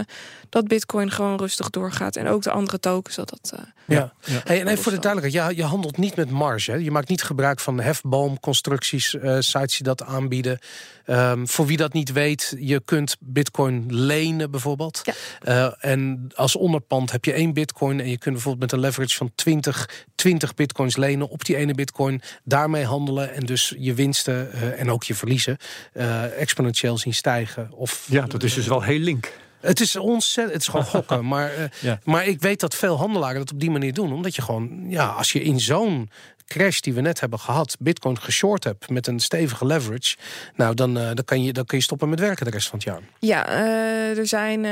dat 0.49 0.67
Bitcoin 0.67 1.11
gewoon 1.11 1.38
rustig 1.38 1.69
doorgaat. 1.69 2.15
En 2.15 2.28
ook 2.28 2.43
de 2.43 2.51
andere 2.51 2.80
tokens. 2.80 3.15
Dat 3.15 3.30
dat, 3.30 3.51
uh, 3.53 3.65
ja, 3.86 4.13
ja. 4.26 4.41
Hey, 4.43 4.59
en 4.59 4.67
even 4.67 4.84
voor 4.84 4.91
de 4.91 4.99
duidelijkheid, 4.99 5.45
ja, 5.45 5.63
je 5.63 5.69
handelt 5.69 5.97
niet 5.97 6.15
met 6.15 6.30
marge. 6.30 6.71
Hè? 6.71 6.78
Je 6.78 6.91
maakt 6.91 7.09
niet 7.09 7.23
gebruik 7.23 7.59
van 7.59 7.80
hefboomconstructies, 7.80 9.13
uh, 9.13 9.38
sites 9.39 9.78
die 9.78 9.84
dat 9.84 10.03
aanbieden. 10.03 10.59
Um, 11.07 11.47
voor 11.47 11.65
wie 11.65 11.78
dat 11.78 11.93
niet 11.93 12.11
weet, 12.11 12.55
je 12.59 12.82
kunt 12.86 13.15
Bitcoin 13.19 13.86
lenen 13.88 14.51
bijvoorbeeld. 14.51 15.01
Ja. 15.41 15.76
en 15.80 16.28
als 16.36 16.55
onder 16.55 16.76
onderpand 16.76 17.11
heb 17.11 17.26
je 17.26 17.34
één 17.34 17.53
bitcoin 17.53 17.99
en 17.99 18.09
je 18.09 18.17
kunt 18.17 18.34
bijvoorbeeld 18.34 18.71
met 18.71 18.71
een 18.71 18.86
leverage 18.86 19.15
van 19.15 19.32
20, 19.36 19.89
20 20.15 20.53
bitcoins 20.53 20.95
lenen 20.95 21.30
op 21.30 21.45
die 21.45 21.55
ene 21.55 21.73
bitcoin, 21.73 22.21
daarmee 22.43 22.86
handelen 22.86 23.34
en 23.34 23.45
dus 23.45 23.73
je 23.78 23.93
winsten 23.93 24.49
uh, 24.53 24.80
en 24.80 24.91
ook 24.91 25.03
je 25.03 25.15
verliezen 25.15 25.57
uh, 25.93 26.14
exponentieel 26.24 26.97
zien 26.97 27.13
stijgen. 27.13 27.72
Of, 27.72 28.07
ja, 28.09 28.26
dat 28.26 28.43
is 28.43 28.53
dus 28.53 28.68
wel 28.68 28.82
heel 28.82 28.99
link. 28.99 29.32
Het 29.59 29.80
is 29.80 29.95
ontzettend, 29.95 30.53
het 30.53 30.61
is 30.61 30.68
gewoon 30.68 30.86
gokken. 31.01 31.28
Maar, 31.28 31.57
uh, 31.57 31.66
ja. 31.82 31.99
maar 32.03 32.26
ik 32.26 32.41
weet 32.41 32.59
dat 32.59 32.76
veel 32.76 32.97
handelaren 32.97 33.39
dat 33.39 33.51
op 33.51 33.59
die 33.59 33.72
manier 33.72 33.93
doen. 33.93 34.13
Omdat 34.13 34.36
je 34.36 34.41
gewoon, 34.41 34.86
ja, 34.89 35.07
als 35.07 35.32
je 35.32 35.41
in 35.41 35.59
zo'n 35.59 36.09
crash 36.47 36.80
die 36.80 36.93
we 36.93 37.01
net 37.01 37.20
hebben 37.20 37.39
gehad, 37.39 37.76
Bitcoin 37.80 38.20
geshort 38.20 38.63
hebt 38.63 38.89
met 38.89 39.07
een 39.07 39.20
stevige 39.20 39.66
leverage, 39.66 40.16
nou 40.55 40.74
dan, 40.74 40.97
uh, 40.97 41.05
dan, 41.13 41.26
kan, 41.26 41.43
je, 41.43 41.53
dan 41.53 41.66
kun 41.66 41.78
je 41.78 41.84
stoppen 41.84 42.09
met 42.09 42.20
werken 42.20 42.45
de 42.45 42.51
rest 42.51 42.68
van 42.68 42.80
het 42.80 42.88
jaar. 42.88 43.01
Ja, 43.20 43.49
uh, 43.49 44.18
er 44.18 44.28
zijn 44.28 44.63
uh, 44.63 44.72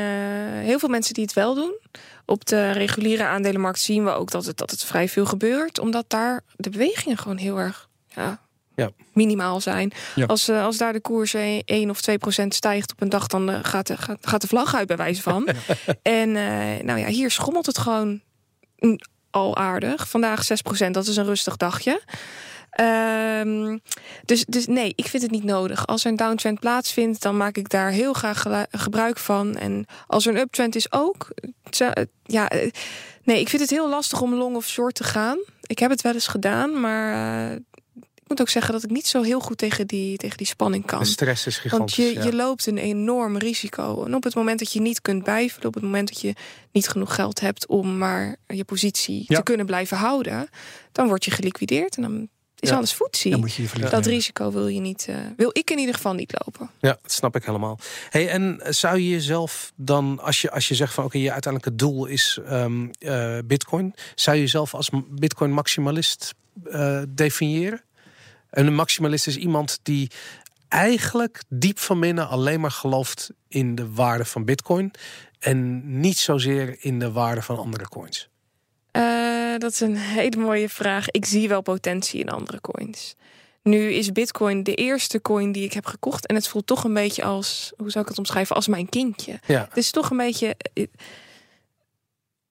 heel 0.65 0.79
veel 0.79 0.89
mensen 0.89 1.13
die 1.13 1.23
het 1.23 1.33
wel 1.33 1.55
doen. 1.55 1.79
Op 2.25 2.45
de 2.45 2.71
reguliere 2.71 3.25
aandelenmarkt 3.25 3.79
zien 3.79 4.03
we 4.03 4.11
ook 4.11 4.31
dat 4.31 4.45
het, 4.45 4.57
dat 4.57 4.71
het 4.71 4.83
vrij 4.83 5.09
veel 5.09 5.25
gebeurt, 5.25 5.79
omdat 5.79 6.05
daar 6.07 6.41
de 6.55 6.69
bewegingen 6.69 7.17
gewoon 7.17 7.37
heel 7.37 7.57
erg 7.57 7.89
ja, 8.07 8.39
ja. 8.75 8.89
minimaal 9.13 9.61
zijn. 9.61 9.91
Ja. 10.15 10.25
Als, 10.25 10.49
uh, 10.49 10.63
als 10.63 10.77
daar 10.77 10.93
de 10.93 11.01
koers 11.01 11.33
1 11.33 11.89
of 11.89 12.01
2 12.01 12.17
procent 12.17 12.53
stijgt 12.53 12.91
op 12.91 13.01
een 13.01 13.09
dag, 13.09 13.27
dan 13.27 13.49
uh, 13.49 13.59
gaat, 13.61 13.87
de, 13.87 13.97
gaat, 13.97 14.27
gaat 14.27 14.41
de 14.41 14.47
vlag 14.47 14.75
uit 14.75 14.87
bij 14.87 14.97
wijze 14.97 15.21
van. 15.21 15.47
en 16.01 16.31
nou 16.85 16.99
ja, 16.99 17.07
hier 17.07 17.31
schommelt 17.31 17.65
het 17.65 17.77
gewoon 17.77 18.21
al 19.29 19.57
aardig. 19.57 20.09
Vandaag 20.09 20.47
6%, 20.87 20.91
dat 20.91 21.07
is 21.07 21.17
een 21.17 21.25
rustig 21.25 21.57
dagje. 21.57 22.01
Um, 22.81 23.81
dus, 24.25 24.45
dus 24.45 24.67
nee, 24.67 24.93
ik 24.95 25.07
vind 25.07 25.23
het 25.23 25.31
niet 25.31 25.43
nodig. 25.43 25.87
Als 25.87 26.03
er 26.03 26.11
een 26.11 26.15
downtrend 26.15 26.59
plaatsvindt, 26.59 27.21
dan 27.21 27.37
maak 27.37 27.57
ik 27.57 27.69
daar 27.69 27.89
heel 27.89 28.13
graag 28.13 28.43
gebruik 28.71 29.17
van. 29.17 29.55
En 29.55 29.85
als 30.07 30.25
er 30.25 30.33
een 30.33 30.39
uptrend 30.39 30.75
is 30.75 30.91
ook. 30.91 31.27
Ja, 32.23 32.49
eh, 32.49 32.71
nee, 33.23 33.39
ik 33.39 33.49
vind 33.49 33.61
het 33.61 33.71
heel 33.71 33.89
lastig 33.89 34.21
om 34.21 34.33
long 34.33 34.55
of 34.55 34.67
short 34.67 34.95
te 34.95 35.03
gaan. 35.03 35.37
Ik 35.61 35.79
heb 35.79 35.89
het 35.89 36.01
wel 36.01 36.13
eens 36.13 36.27
gedaan, 36.27 36.79
maar 36.79 37.51
uh, 37.51 37.57
ik 38.23 38.29
moet 38.29 38.41
ook 38.41 38.49
zeggen 38.49 38.73
dat 38.73 38.83
ik 38.83 38.89
niet 38.89 39.07
zo 39.07 39.21
heel 39.21 39.39
goed 39.39 39.57
tegen 39.57 39.87
die, 39.87 40.17
tegen 40.17 40.37
die 40.37 40.47
spanning 40.47 40.85
kan. 40.85 40.99
De 40.99 41.05
stress 41.05 41.47
is 41.47 41.57
gigantisch. 41.57 41.97
Want 41.97 42.13
je, 42.13 42.23
je 42.23 42.35
loopt 42.35 42.65
een 42.65 42.77
enorm 42.77 43.37
risico. 43.37 44.03
En 44.05 44.15
op 44.15 44.23
het 44.23 44.35
moment 44.35 44.59
dat 44.59 44.73
je 44.73 44.81
niet 44.81 45.01
kunt 45.01 45.23
bijvullen, 45.23 45.67
op 45.67 45.73
het 45.73 45.83
moment 45.83 46.07
dat 46.07 46.21
je 46.21 46.33
niet 46.71 46.87
genoeg 46.87 47.15
geld 47.15 47.39
hebt 47.39 47.67
om 47.67 47.97
maar 47.97 48.35
je 48.47 48.63
positie 48.63 49.25
te 49.25 49.43
kunnen 49.43 49.65
blijven 49.65 49.97
houden, 49.97 50.49
dan 50.91 51.07
word 51.07 51.25
je 51.25 51.31
geliquideerd. 51.31 51.95
En 51.95 52.01
dan 52.01 52.29
is 52.59 52.69
ja. 52.69 52.75
alles 52.75 52.93
voetzie. 52.93 53.37
moet 53.37 53.53
je 53.53 53.63
je 53.73 53.89
dat 53.89 54.05
risico 54.05 54.51
wil 54.51 54.67
je 54.67 54.79
niet, 54.79 55.07
uh, 55.09 55.15
wil 55.37 55.49
ik 55.53 55.69
in 55.69 55.77
ieder 55.77 55.95
geval 55.95 56.13
niet 56.13 56.33
lopen. 56.45 56.69
Ja, 56.79 56.97
dat 57.01 57.11
snap 57.11 57.35
ik 57.35 57.45
helemaal. 57.45 57.79
Hey, 58.09 58.29
en 58.29 58.59
zou 58.69 58.99
je 58.99 59.09
jezelf 59.09 59.71
dan, 59.75 60.19
als 60.21 60.41
je, 60.41 60.51
als 60.51 60.67
je 60.67 60.75
zegt 60.75 60.93
van 60.93 61.03
oké, 61.03 61.15
okay, 61.15 61.27
je 61.27 61.33
uiteindelijke 61.33 61.77
doel 61.77 62.05
is 62.05 62.39
um, 62.49 62.91
uh, 62.99 63.37
Bitcoin, 63.45 63.93
zou 64.15 64.35
je 64.35 64.41
jezelf 64.41 64.73
als 64.73 64.89
Bitcoin 65.09 65.51
maximalist 65.51 66.33
uh, 66.65 67.01
definiëren? 67.09 67.83
En 68.53 68.67
een 68.67 68.75
maximalist 68.75 69.27
is 69.27 69.37
iemand 69.37 69.79
die 69.83 70.11
eigenlijk 70.67 71.43
diep 71.49 71.79
van 71.79 71.99
binnen 71.99 72.27
alleen 72.27 72.59
maar 72.59 72.71
gelooft 72.71 73.29
in 73.47 73.75
de 73.75 73.93
waarde 73.93 74.25
van 74.25 74.45
Bitcoin 74.45 74.91
en 75.39 75.81
niet 75.99 76.17
zozeer 76.17 76.75
in 76.79 76.99
de 76.99 77.11
waarde 77.11 77.41
van 77.41 77.57
andere 77.57 77.87
coins. 77.87 78.29
Uh, 78.91 79.57
dat 79.57 79.71
is 79.71 79.79
een 79.79 79.95
hele 79.95 80.37
mooie 80.37 80.69
vraag. 80.69 81.09
Ik 81.09 81.25
zie 81.25 81.47
wel 81.47 81.61
potentie 81.61 82.19
in 82.19 82.29
andere 82.29 82.61
coins. 82.61 83.15
Nu 83.63 83.91
is 83.93 84.11
Bitcoin 84.11 84.63
de 84.63 84.75
eerste 84.75 85.21
coin 85.21 85.51
die 85.51 85.63
ik 85.63 85.73
heb 85.73 85.85
gekocht. 85.85 86.27
En 86.27 86.35
het 86.35 86.47
voelt 86.47 86.67
toch 86.67 86.83
een 86.83 86.93
beetje 86.93 87.23
als, 87.23 87.73
hoe 87.77 87.91
zou 87.91 88.03
ik 88.03 88.09
het 88.09 88.19
omschrijven, 88.19 88.55
als 88.55 88.67
mijn 88.67 88.89
kindje. 88.89 89.39
Ja. 89.47 89.65
Het 89.69 89.77
is 89.77 89.91
toch 89.91 90.09
een 90.09 90.17
beetje. 90.17 90.55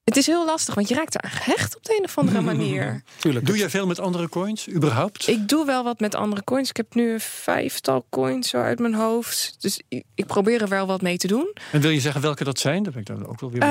Eh, 0.05 0.15
het 0.15 0.17
is 0.17 0.27
heel 0.27 0.45
lastig, 0.45 0.75
want 0.75 0.89
je 0.89 0.95
raakt 0.95 1.15
er 1.15 1.31
gehecht 1.31 1.77
op 1.77 1.85
de 1.85 1.97
een 1.99 2.05
of 2.05 2.19
andere 2.19 2.41
manier. 2.53 3.03
Tuurlijk. 3.19 3.47
Doe 3.47 3.57
jij 3.57 3.71
veel 3.71 3.87
met 3.87 3.99
andere 3.99 4.29
coins, 4.29 4.69
überhaupt? 4.69 5.29
Ik 5.29 5.49
doe 5.49 5.67
wel 5.67 5.85
wat 5.85 6.01
met 6.01 6.15
andere 6.15 6.45
coins. 6.45 6.69
Ik 6.69 6.77
heb 6.77 6.95
nu 6.95 7.13
een 7.13 7.21
vijftal 7.21 8.07
coins 8.11 8.49
zo 8.49 8.57
uit 8.57 8.79
mijn 8.79 8.95
hoofd. 8.95 9.57
Dus 9.59 9.83
ik 10.15 10.27
probeer 10.27 10.63
er 10.63 10.69
wel 10.69 10.87
wat 10.87 11.03
mee 11.03 11.17
te 11.17 11.27
doen. 11.27 11.53
En 11.73 11.81
wil 11.81 11.91
je 11.91 12.01
zeggen 12.01 12.21
welke 12.21 12.45
dat 12.45 12.59
zijn? 12.59 12.83
Dat 12.83 12.93
ben 12.93 13.03
ik 13.03 13.09
dan 13.09 13.27
ook 13.27 13.41
wel 13.41 13.51
weer 13.51 13.63
uh, 13.63 13.69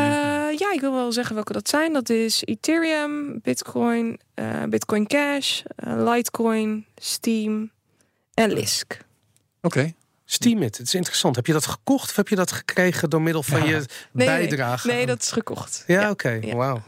ja, 0.58 0.72
ik 0.74 0.80
wil 0.80 0.94
wel 0.94 1.12
zeggen 1.12 1.36
welke 1.36 1.54
dat 1.54 1.70
zijn. 1.70 1.94
Dat 1.94 2.10
is 2.10 2.44
Ethereum, 2.46 3.40
Bitcoin, 3.42 4.20
uh, 4.36 4.64
Bitcoin 4.70 5.08
Cash, 5.08 5.62
uh, 5.88 6.14
Litecoin, 6.14 6.86
Steam 6.96 7.72
en 8.34 8.54
Lisk. 8.54 8.98
Oké. 9.62 9.94
Steam 10.34 10.62
it. 10.62 10.78
Het 10.78 10.88
is 10.88 10.94
interessant. 10.94 11.36
Heb 11.36 11.46
je 11.46 11.54
dat 11.54 11.66
gekocht 11.66 12.10
of 12.10 12.16
heb 12.16 12.28
je 12.28 12.36
dat 12.36 12.52
gekregen 12.52 13.10
door 13.10 13.22
middel 13.22 13.44
van 13.44 13.68
je 13.68 13.86
nee, 14.12 14.28
bijdrage? 14.28 14.88
Nee, 14.88 15.06
dat 15.06 15.22
is 15.22 15.32
gekocht. 15.32 15.84
Ja, 15.88 16.10
oké. 16.10 16.40
Wauw. 16.54 16.82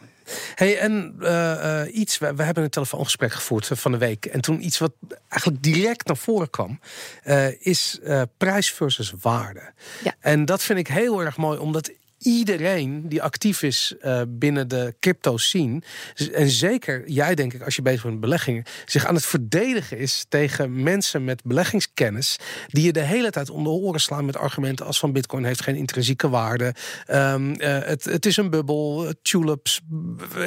Hey, 0.56 0.80
en 0.80 1.16
uh, 1.20 1.82
iets, 1.92 2.18
we, 2.18 2.36
we, 2.36 2.44
hebben 2.44 2.64
een 2.64 2.70
telefoongesprek 2.70 3.32
gevoerd 3.34 3.70
van 3.72 3.92
de 3.92 3.98
week. 3.98 4.26
En 4.26 4.42
toen 4.42 4.66
iets 4.66 4.78
wat 4.78 4.92
eigenlijk 5.28 5.64
direct 5.64 6.08
naar 6.08 6.18
voren 6.18 6.50
kwam, 6.50 6.80
uh, 7.26 7.66
is 7.66 8.00
prijs 8.38 8.72
versus 8.72 9.14
waarde. 9.22 9.74
Ja. 10.04 10.16
En 10.20 10.46
dat 10.46 10.64
vind 10.64 10.80
ik 10.80 10.88
heel 10.88 11.22
erg 11.22 11.38
mooi, 11.38 11.60
omdat 11.60 11.92
iedereen 12.24 13.10
die 13.10 13.22
actief 13.22 13.62
is 13.62 13.96
uh, 14.02 14.22
binnen 14.28 14.68
de 14.68 14.96
crypto 15.00 15.38
scene. 15.38 15.82
En 16.34 16.50
zeker 16.50 17.10
jij, 17.10 17.36
denk 17.36 17.54
ik, 17.54 17.62
als 17.62 17.76
je 17.76 17.82
bezig 17.82 18.02
bent 18.02 18.14
met 18.14 18.24
beleggingen, 18.24 18.64
zich 18.86 19.06
aan 19.06 19.16
het 19.16 19.26
verdedigen 19.26 19.98
is 19.98 20.26
tegen 20.30 20.84
mensen 20.84 21.24
met 21.24 21.44
beleggingskennis. 21.44 22.38
Die 22.68 22.86
je 22.86 22.94
de 22.94 23.00
hele 23.00 23.30
tijd 23.30 23.50
om 23.50 23.64
de 23.64 23.70
oren 23.70 24.02
slaan 24.02 24.26
met 24.26 24.38
argumenten 24.38 24.86
als 24.86 25.00
van 25.00 25.12
Bitcoin 25.12 25.44
heeft 25.44 25.62
geen 25.62 25.76
intrinsieke 25.76 26.30
waarde. 26.30 26.74
Um, 27.12 27.50
uh, 27.50 27.80
het, 27.80 28.04
het 28.04 28.26
is 28.26 28.38
een 28.38 28.50
bubbel, 28.50 29.14
tulips. 29.22 29.82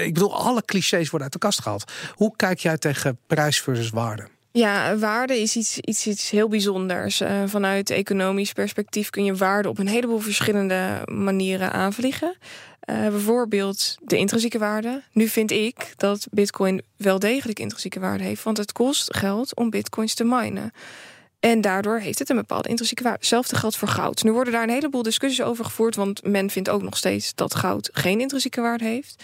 Ik 0.01 0.14
bedoel, 0.14 0.35
alle 0.35 0.64
clichés 0.64 1.11
worden 1.11 1.22
uit 1.22 1.33
de 1.33 1.39
kast 1.39 1.61
gehaald. 1.61 1.93
Hoe 2.14 2.37
kijk 2.37 2.59
jij 2.59 2.79
tegen 2.79 3.18
prijs 3.27 3.61
versus 3.61 3.91
waarde? 3.91 4.35
Ja, 4.57 4.96
waarde 4.96 5.40
is 5.40 5.57
iets, 5.57 5.78
iets, 5.78 6.07
iets 6.07 6.30
heel 6.30 6.48
bijzonders. 6.48 7.20
Uh, 7.20 7.42
vanuit 7.46 7.90
economisch 7.90 8.52
perspectief 8.52 9.11
kun 9.11 9.24
je 9.24 9.34
waarde 9.34 9.68
op 9.68 9.78
een 9.78 9.88
heleboel 9.88 10.18
verschillende 10.18 11.02
manieren 11.04 11.72
aanvliegen. 11.72 12.36
Uh, 12.90 13.09
bijvoorbeeld 13.09 13.96
de 14.00 14.16
intrinsieke 14.16 14.59
waarde. 14.59 15.02
Nu 15.12 15.28
vind 15.28 15.50
ik 15.50 15.92
dat 15.96 16.26
Bitcoin 16.30 16.82
wel 16.96 17.18
degelijk 17.18 17.59
intrinsieke 17.59 18.00
waarde 18.00 18.24
heeft, 18.24 18.42
want 18.42 18.57
het 18.57 18.72
kost 18.72 19.16
geld 19.16 19.57
om 19.57 19.70
Bitcoins 19.70 20.14
te 20.14 20.24
minen. 20.24 20.72
En 21.40 21.61
daardoor 21.61 21.98
heeft 21.98 22.18
het 22.18 22.28
een 22.28 22.36
bepaalde 22.36 22.68
intrinsieke 22.68 23.02
waarde. 23.02 23.18
Hetzelfde 23.18 23.57
geldt 23.57 23.76
voor 23.76 23.88
goud. 23.88 24.22
Nu 24.22 24.32
worden 24.32 24.52
daar 24.52 24.62
een 24.62 24.68
heleboel 24.68 25.02
discussies 25.02 25.42
over 25.42 25.64
gevoerd, 25.64 25.96
want 25.96 26.22
men 26.24 26.50
vindt 26.50 26.68
ook 26.68 26.82
nog 26.82 26.96
steeds 26.96 27.34
dat 27.34 27.54
goud 27.54 27.88
geen 27.92 28.20
intrinsieke 28.20 28.61
waarde 28.61 28.84
heeft. 28.84 29.22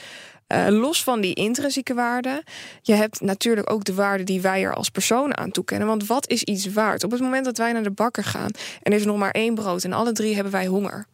Uh, 0.52 0.66
los 0.68 1.02
van 1.02 1.20
die 1.20 1.34
intrinsieke 1.34 1.94
waarde, 1.94 2.44
je 2.82 2.92
hebt 2.92 3.20
natuurlijk 3.20 3.70
ook 3.70 3.84
de 3.84 3.94
waarde 3.94 4.24
die 4.24 4.40
wij 4.40 4.62
er 4.62 4.74
als 4.74 4.88
persoon 4.88 5.36
aan 5.36 5.50
toekennen. 5.50 5.88
Want 5.88 6.06
wat 6.06 6.28
is 6.28 6.42
iets 6.42 6.66
waard? 6.66 7.04
Op 7.04 7.10
het 7.10 7.20
moment 7.20 7.44
dat 7.44 7.56
wij 7.56 7.72
naar 7.72 7.82
de 7.82 7.90
bakker 7.90 8.24
gaan 8.24 8.50
en 8.82 8.92
er 8.92 8.98
is 8.98 9.04
nog 9.04 9.16
maar 9.16 9.30
één 9.30 9.54
brood 9.54 9.84
en 9.84 9.92
alle 9.92 10.12
drie 10.12 10.34
hebben 10.34 10.52
wij 10.52 10.66
honger, 10.66 11.06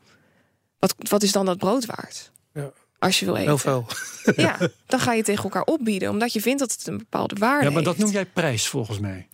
wat, 0.79 0.95
wat 1.09 1.23
is 1.23 1.33
dan 1.33 1.47
dat 1.47 1.59
brood 1.59 1.87
waard? 1.87 2.31
Ja. 2.55 2.71
Als 2.99 3.19
je 3.19 3.25
wil 3.25 3.35
eten. 3.35 3.47
Heel 3.47 3.59
veel. 3.59 3.87
Ja, 4.37 4.57
dan 4.87 5.01
ga 5.01 5.13
je 5.13 5.23
tegen 5.23 5.45
elkaar 5.45 5.63
opbieden, 5.63 6.11
omdat 6.11 6.33
je 6.33 6.41
vindt 6.41 6.59
dat 6.59 6.73
het 6.73 6.87
een 6.87 6.99
bepaalde 6.99 7.35
waarde 7.35 7.57
heeft. 7.57 7.69
Ja, 7.69 7.75
maar 7.75 7.83
dat 7.83 7.97
noem 7.97 8.11
jij 8.11 8.27
prijs 8.27 8.69
volgens 8.69 8.99
mij. 8.99 9.29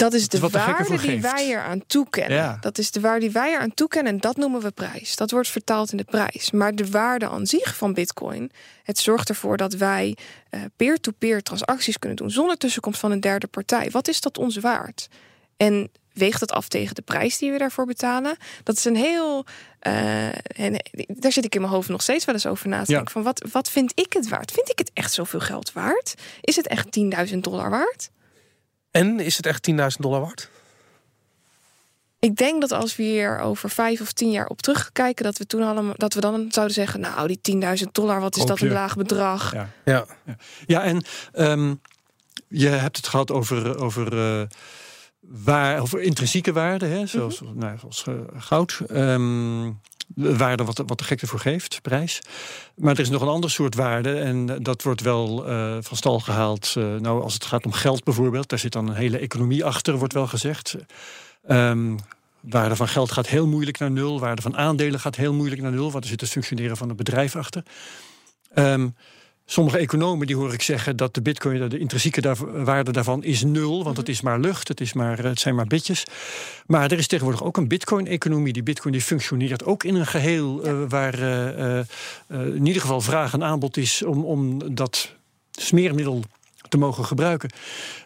Dat 0.00 0.12
is 0.12 0.28
de 0.28 0.48
waarde 0.48 0.98
die 0.98 1.20
wij 1.20 1.52
er 1.52 1.62
aan 1.62 1.86
toekennen. 1.86 2.58
Dat 2.60 2.78
is 2.78 2.90
de 2.90 3.00
waarde 3.00 3.20
die 3.20 3.30
wij 3.30 3.52
er 3.52 3.60
aan 3.60 3.74
toekennen 3.74 4.12
en 4.12 4.18
dat 4.18 4.36
noemen 4.36 4.60
we 4.60 4.70
prijs. 4.70 5.16
Dat 5.16 5.30
wordt 5.30 5.48
vertaald 5.48 5.90
in 5.90 5.96
de 5.96 6.04
prijs. 6.04 6.50
Maar 6.50 6.74
de 6.74 6.90
waarde 6.90 7.28
aan 7.28 7.46
zich 7.46 7.76
van 7.76 7.94
Bitcoin, 7.94 8.50
het 8.82 8.98
zorgt 8.98 9.28
ervoor 9.28 9.56
dat 9.56 9.72
wij 9.72 10.16
eh, 10.50 10.60
peer-to-peer 10.76 11.42
transacties 11.42 11.98
kunnen 11.98 12.18
doen 12.18 12.30
zonder 12.30 12.56
tussenkomst 12.56 13.00
van 13.00 13.10
een 13.10 13.20
derde 13.20 13.46
partij. 13.46 13.90
Wat 13.90 14.08
is 14.08 14.20
dat 14.20 14.38
ons 14.38 14.56
waard? 14.56 15.08
En 15.56 15.90
weegt 16.12 16.40
dat 16.40 16.52
af 16.52 16.68
tegen 16.68 16.94
de 16.94 17.02
prijs 17.02 17.38
die 17.38 17.52
we 17.52 17.58
daarvoor 17.58 17.86
betalen? 17.86 18.36
Dat 18.62 18.76
is 18.76 18.84
een 18.84 18.96
heel. 18.96 19.44
Uh, 19.86 20.26
en 20.58 20.84
daar 21.08 21.32
zit 21.32 21.44
ik 21.44 21.54
in 21.54 21.60
mijn 21.60 21.72
hoofd 21.72 21.88
nog 21.88 22.02
steeds 22.02 22.24
wel 22.24 22.34
eens 22.34 22.46
over 22.46 22.68
na 22.68 22.84
te 22.84 22.92
denken. 22.92 23.12
Van 23.12 23.22
wat, 23.22 23.44
wat 23.52 23.70
vind 23.70 23.92
ik 23.94 24.12
het 24.12 24.28
waard? 24.28 24.50
Vind 24.52 24.70
ik 24.70 24.78
het 24.78 24.90
echt 24.94 25.12
zoveel 25.12 25.40
geld 25.40 25.72
waard? 25.72 26.14
Is 26.40 26.56
het 26.56 26.66
echt 26.66 26.98
10.000 27.32 27.38
dollar 27.38 27.70
waard? 27.70 28.10
En 28.90 29.20
is 29.20 29.36
het 29.36 29.46
echt 29.46 29.70
10.000 29.70 29.76
dollar 29.98 30.20
waard? 30.20 30.50
Ik 32.18 32.36
denk 32.36 32.60
dat 32.60 32.72
als 32.72 32.96
we 32.96 33.02
hier 33.02 33.38
over 33.38 33.70
vijf 33.70 34.00
of 34.00 34.12
tien 34.12 34.30
jaar 34.30 34.46
op 34.46 34.62
terugkijken, 34.62 35.24
dat 35.24 35.38
we 35.38 35.46
toen 35.46 35.62
allemaal 35.62 35.94
dat 35.96 36.14
we 36.14 36.20
dan 36.20 36.46
zouden 36.50 36.74
zeggen: 36.74 37.00
Nou, 37.00 37.38
die 37.40 37.40
10.000 37.82 37.84
dollar, 37.92 38.20
wat 38.20 38.36
is 38.36 38.44
dat 38.44 38.60
een 38.60 38.72
laag 38.72 38.96
bedrag? 38.96 39.52
Ja, 39.52 39.68
ja. 39.84 40.06
ja. 40.66 40.82
en 40.82 41.04
um, 41.34 41.80
je 42.48 42.68
hebt 42.68 42.96
het 42.96 43.08
gehad 43.08 43.30
over, 43.30 43.78
over, 43.78 44.14
uh, 44.14 44.46
waar, 45.20 45.80
over 45.80 46.00
intrinsieke 46.00 46.52
waarde, 46.52 46.86
hè, 46.86 47.06
zoals, 47.06 47.40
mm 47.40 47.48
-hmm. 47.48 47.58
nou, 47.58 47.78
zoals 47.78 48.04
uh, 48.08 48.14
goud. 48.36 48.80
Um, 48.90 49.80
waarde 50.14 50.64
wat, 50.64 50.82
wat 50.86 50.98
de 50.98 51.04
gek 51.04 51.22
ervoor 51.22 51.38
geeft, 51.38 51.82
prijs. 51.82 52.22
Maar 52.74 52.94
er 52.94 53.00
is 53.00 53.08
nog 53.10 53.22
een 53.22 53.28
ander 53.28 53.50
soort 53.50 53.74
waarde 53.74 54.18
en 54.18 54.62
dat 54.62 54.82
wordt 54.82 55.00
wel 55.00 55.50
uh, 55.50 55.76
van 55.80 55.96
stal 55.96 56.20
gehaald. 56.20 56.74
Uh, 56.78 56.96
nou, 56.96 57.22
als 57.22 57.34
het 57.34 57.44
gaat 57.44 57.64
om 57.64 57.72
geld 57.72 58.04
bijvoorbeeld, 58.04 58.48
daar 58.48 58.58
zit 58.58 58.72
dan 58.72 58.88
een 58.88 58.94
hele 58.94 59.18
economie 59.18 59.64
achter, 59.64 59.96
wordt 59.96 60.12
wel 60.12 60.26
gezegd. 60.26 60.76
Um, 61.48 61.98
waarde 62.40 62.76
van 62.76 62.88
geld 62.88 63.12
gaat 63.12 63.26
heel 63.26 63.46
moeilijk 63.46 63.78
naar 63.78 63.90
nul. 63.90 64.20
Waarde 64.20 64.42
van 64.42 64.56
aandelen 64.56 65.00
gaat 65.00 65.16
heel 65.16 65.32
moeilijk 65.32 65.62
naar 65.62 65.72
nul, 65.72 65.90
want 65.90 66.04
er 66.04 66.10
zit 66.10 66.20
het 66.20 66.30
functioneren 66.30 66.76
van 66.76 66.90
een 66.90 66.96
bedrijf 66.96 67.36
achter. 67.36 67.62
Um, 68.54 68.94
Sommige 69.50 69.78
economen 69.78 70.26
die 70.26 70.36
hoor 70.36 70.52
ik 70.52 70.62
zeggen 70.62 70.96
dat 70.96 71.14
de 71.14 71.22
bitcoin, 71.22 71.68
de 71.68 71.78
intrinsieke 71.78 72.34
waarde 72.64 72.92
daarvan 72.92 73.24
is 73.24 73.42
nul. 73.42 73.84
Want 73.84 73.96
het 73.96 74.08
is 74.08 74.20
maar 74.20 74.40
lucht, 74.40 74.68
het, 74.68 74.80
is 74.80 74.92
maar, 74.92 75.18
het 75.18 75.40
zijn 75.40 75.54
maar 75.54 75.66
bitjes. 75.66 76.04
Maar 76.66 76.90
er 76.90 76.98
is 76.98 77.06
tegenwoordig 77.06 77.44
ook 77.44 77.56
een 77.56 77.68
bitcoin-economie. 77.68 78.52
Die 78.52 78.62
bitcoin 78.62 78.92
die 78.92 79.02
functioneert 79.02 79.64
ook 79.64 79.84
in 79.84 79.94
een 79.94 80.06
geheel 80.06 80.64
ja. 80.64 80.72
uh, 80.72 80.88
waar 80.88 81.18
uh, 81.18 81.76
uh, 81.76 81.84
in 82.28 82.66
ieder 82.66 82.82
geval 82.82 83.00
vraag 83.00 83.32
en 83.32 83.44
aanbod 83.44 83.76
is 83.76 84.02
om, 84.02 84.24
om 84.24 84.74
dat 84.74 85.14
smeermiddel 85.50 86.22
te 86.68 86.78
mogen 86.78 87.04
gebruiken. 87.04 87.50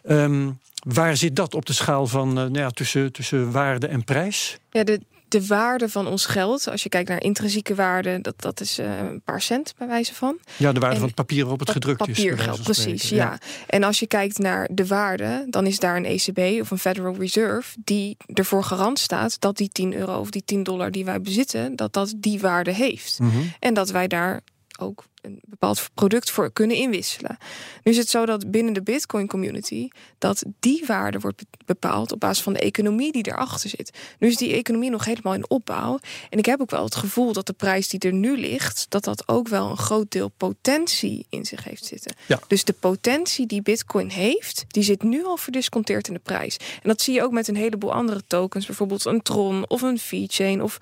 Um, 0.09 0.59
waar 0.87 1.17
zit 1.17 1.37
dat 1.37 1.55
op 1.55 1.67
de 1.67 1.73
schaal 1.73 2.07
van 2.07 2.33
nou 2.33 2.59
ja, 2.59 2.71
tussen, 2.71 3.13
tussen 3.13 3.51
waarde 3.53 3.87
en 3.87 4.05
prijs? 4.05 4.59
Ja, 4.71 4.85
de, 4.85 5.01
de 5.35 5.47
waarde 5.47 5.89
van 5.89 6.07
ons 6.07 6.27
geld, 6.27 6.69
als 6.69 6.83
je 6.83 6.89
kijkt 6.89 7.09
naar 7.09 7.23
intrinsieke 7.23 7.75
waarde, 7.75 8.21
dat, 8.21 8.35
dat 8.41 8.61
is 8.61 8.79
uh, 8.79 8.99
een 8.99 9.21
paar 9.25 9.43
cent 9.43 9.75
bij 9.79 9.87
wijze 9.87 10.15
van. 10.15 10.39
Ja, 10.57 10.73
de 10.73 10.81
waarde 10.81 10.95
en 10.95 11.01
van 11.01 11.07
het 11.07 11.17
papier 11.17 11.41
waarop 11.41 11.61
het 11.61 11.71
gedrukt 11.71 11.99
papiergeld, 11.99 12.29
is. 12.31 12.37
Papiergeld, 12.37 12.63
precies, 12.63 13.09
ja. 13.09 13.17
ja. 13.17 13.39
En 13.67 13.83
als 13.83 13.99
je 13.99 14.07
kijkt 14.07 14.39
naar 14.39 14.69
de 14.73 14.87
waarde, 14.87 15.47
dan 15.49 15.67
is 15.67 15.79
daar 15.79 15.97
een 15.97 16.05
ECB 16.05 16.61
of 16.61 16.71
een 16.71 16.79
Federal 16.79 17.15
Reserve 17.19 17.77
die 17.85 18.17
ervoor 18.33 18.65
garant 18.65 18.99
staat 18.99 19.41
dat 19.41 19.57
die 19.57 19.69
10 19.69 19.95
euro 19.95 20.19
of 20.19 20.31
die 20.31 20.45
10 20.45 20.63
dollar 20.63 20.91
die 20.91 21.05
wij 21.05 21.21
bezitten, 21.21 21.77
dat 21.77 21.93
dat 21.93 22.15
die 22.17 22.41
waarde 22.41 22.73
heeft. 22.73 23.19
Mm 23.19 23.31
-hmm. 23.31 23.53
En 23.61 23.75
dat 23.75 23.91
wij 23.91 24.07
daar 24.07 24.41
ook 24.79 25.05
een 25.25 25.41
bepaald 25.47 25.91
product 25.95 26.31
voor 26.31 26.53
kunnen 26.53 26.77
inwisselen. 26.77 27.39
Nu 27.83 27.93
is 27.93 27.99
het 27.99 28.09
zo 28.09 28.27
dat 28.27 28.51
binnen 28.51 28.73
de 28.73 28.83
Bitcoin 28.83 29.27
community 29.27 29.89
dat 30.19 30.45
die 30.61 30.85
waarde 30.87 31.19
wordt 31.19 31.43
bepaald 31.65 32.13
op 32.13 32.21
basis 32.21 32.43
van 32.43 32.53
de 32.53 32.59
economie 32.59 33.13
die 33.13 33.27
erachter 33.27 33.71
zit. 33.71 33.99
Nu 34.19 34.29
is 34.29 34.37
die 34.37 34.53
economie 34.53 34.91
nog 34.91 35.05
helemaal 35.05 35.35
in 35.35 35.51
opbouw. 35.51 35.99
En 36.31 36.39
ik 36.39 36.47
heb 36.47 36.61
ook 36.61 36.71
wel 36.71 36.85
het 36.85 36.95
gevoel 36.95 37.33
dat 37.33 37.47
de 37.47 37.53
prijs 37.53 37.89
die 37.89 38.01
er 38.01 38.13
nu 38.13 38.39
ligt, 38.39 38.87
dat 38.89 39.05
dat 39.05 39.29
ook 39.29 39.49
wel 39.49 39.71
een 39.71 39.77
groot 39.77 40.11
deel 40.11 40.29
potentie 40.29 41.27
in 41.29 41.45
zich 41.45 41.65
heeft 41.65 41.85
zitten. 41.85 42.15
Ja. 42.27 42.41
Dus 42.47 42.65
de 42.65 42.73
potentie 42.73 43.47
die 43.47 43.63
Bitcoin 43.63 44.09
heeft, 44.09 44.65
die 44.69 44.83
zit 44.83 45.03
nu 45.03 45.25
al 45.25 45.37
verdisconteerd 45.37 46.09
in 46.09 46.15
de 46.15 46.21
prijs. 46.21 46.57
En 46.57 46.89
dat 46.89 47.01
zie 47.01 47.15
je 47.15 47.23
ook 47.23 47.33
met 47.33 47.49
een 47.49 47.57
heleboel 47.57 47.93
andere 47.93 48.23
tokens, 48.27 48.67
bijvoorbeeld 48.67 49.05
een 49.05 49.23
Tron 49.23 49.69
of 49.69 49.83
een 49.83 49.99
VeChain 49.99 50.63
of 50.63 50.79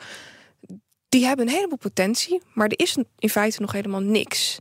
die 1.12 1.24
hebben 1.24 1.46
een 1.46 1.54
heleboel 1.54 1.78
potentie, 1.78 2.40
maar 2.54 2.66
er 2.68 2.78
is 2.78 2.96
in 3.18 3.28
feite 3.28 3.60
nog 3.60 3.72
helemaal 3.72 4.00
niks. 4.00 4.58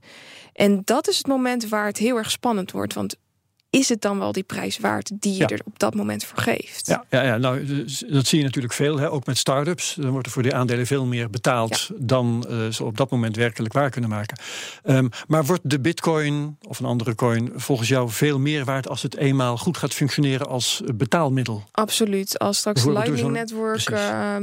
En 0.53 0.81
dat 0.83 1.07
is 1.07 1.17
het 1.17 1.27
moment 1.27 1.69
waar 1.69 1.85
het 1.85 1.97
heel 1.97 2.17
erg 2.17 2.31
spannend 2.31 2.71
wordt. 2.71 2.93
Want 2.93 3.15
is 3.71 3.89
het 3.89 4.01
dan 4.01 4.19
wel 4.19 4.31
die 4.31 4.43
prijs 4.43 4.79
waard 4.79 5.11
die 5.13 5.37
je 5.37 5.45
er 5.45 5.61
op 5.65 5.79
dat 5.79 5.95
moment 5.95 6.23
voor 6.23 6.37
geeft? 6.37 6.87
Ja, 6.87 7.05
ja, 7.09 7.23
ja 7.23 7.37
nou, 7.37 7.65
dus 7.65 8.03
dat 8.07 8.27
zie 8.27 8.37
je 8.37 8.45
natuurlijk 8.45 8.73
veel, 8.73 8.97
hè, 8.97 9.11
ook 9.11 9.25
met 9.25 9.37
start-ups. 9.37 9.95
Dan 9.99 10.09
wordt 10.09 10.25
er 10.25 10.33
voor 10.33 10.43
die 10.43 10.55
aandelen 10.55 10.87
veel 10.87 11.05
meer 11.05 11.29
betaald 11.29 11.89
dan 11.95 12.45
uh, 12.49 12.67
ze 12.67 12.83
op 12.83 12.97
dat 12.97 13.09
moment 13.09 13.35
werkelijk 13.35 13.73
waar 13.73 13.89
kunnen 13.89 14.09
maken. 14.09 14.39
Um, 14.83 15.09
maar 15.27 15.45
wordt 15.45 15.69
de 15.69 15.79
bitcoin 15.79 16.57
of 16.67 16.79
een 16.79 16.85
andere 16.85 17.15
coin 17.15 17.51
volgens 17.55 17.89
jou 17.89 18.09
veel 18.09 18.39
meer 18.39 18.65
waard 18.65 18.87
als 18.87 19.01
het 19.01 19.15
eenmaal 19.15 19.57
goed 19.57 19.77
gaat 19.77 19.93
functioneren 19.93 20.47
als 20.47 20.81
betaalmiddel? 20.95 21.63
Absoluut. 21.71 22.39
Als 22.39 22.57
straks 22.57 22.85
Lightning 22.85 23.31
Network 23.31 23.89
uh, 23.89 24.35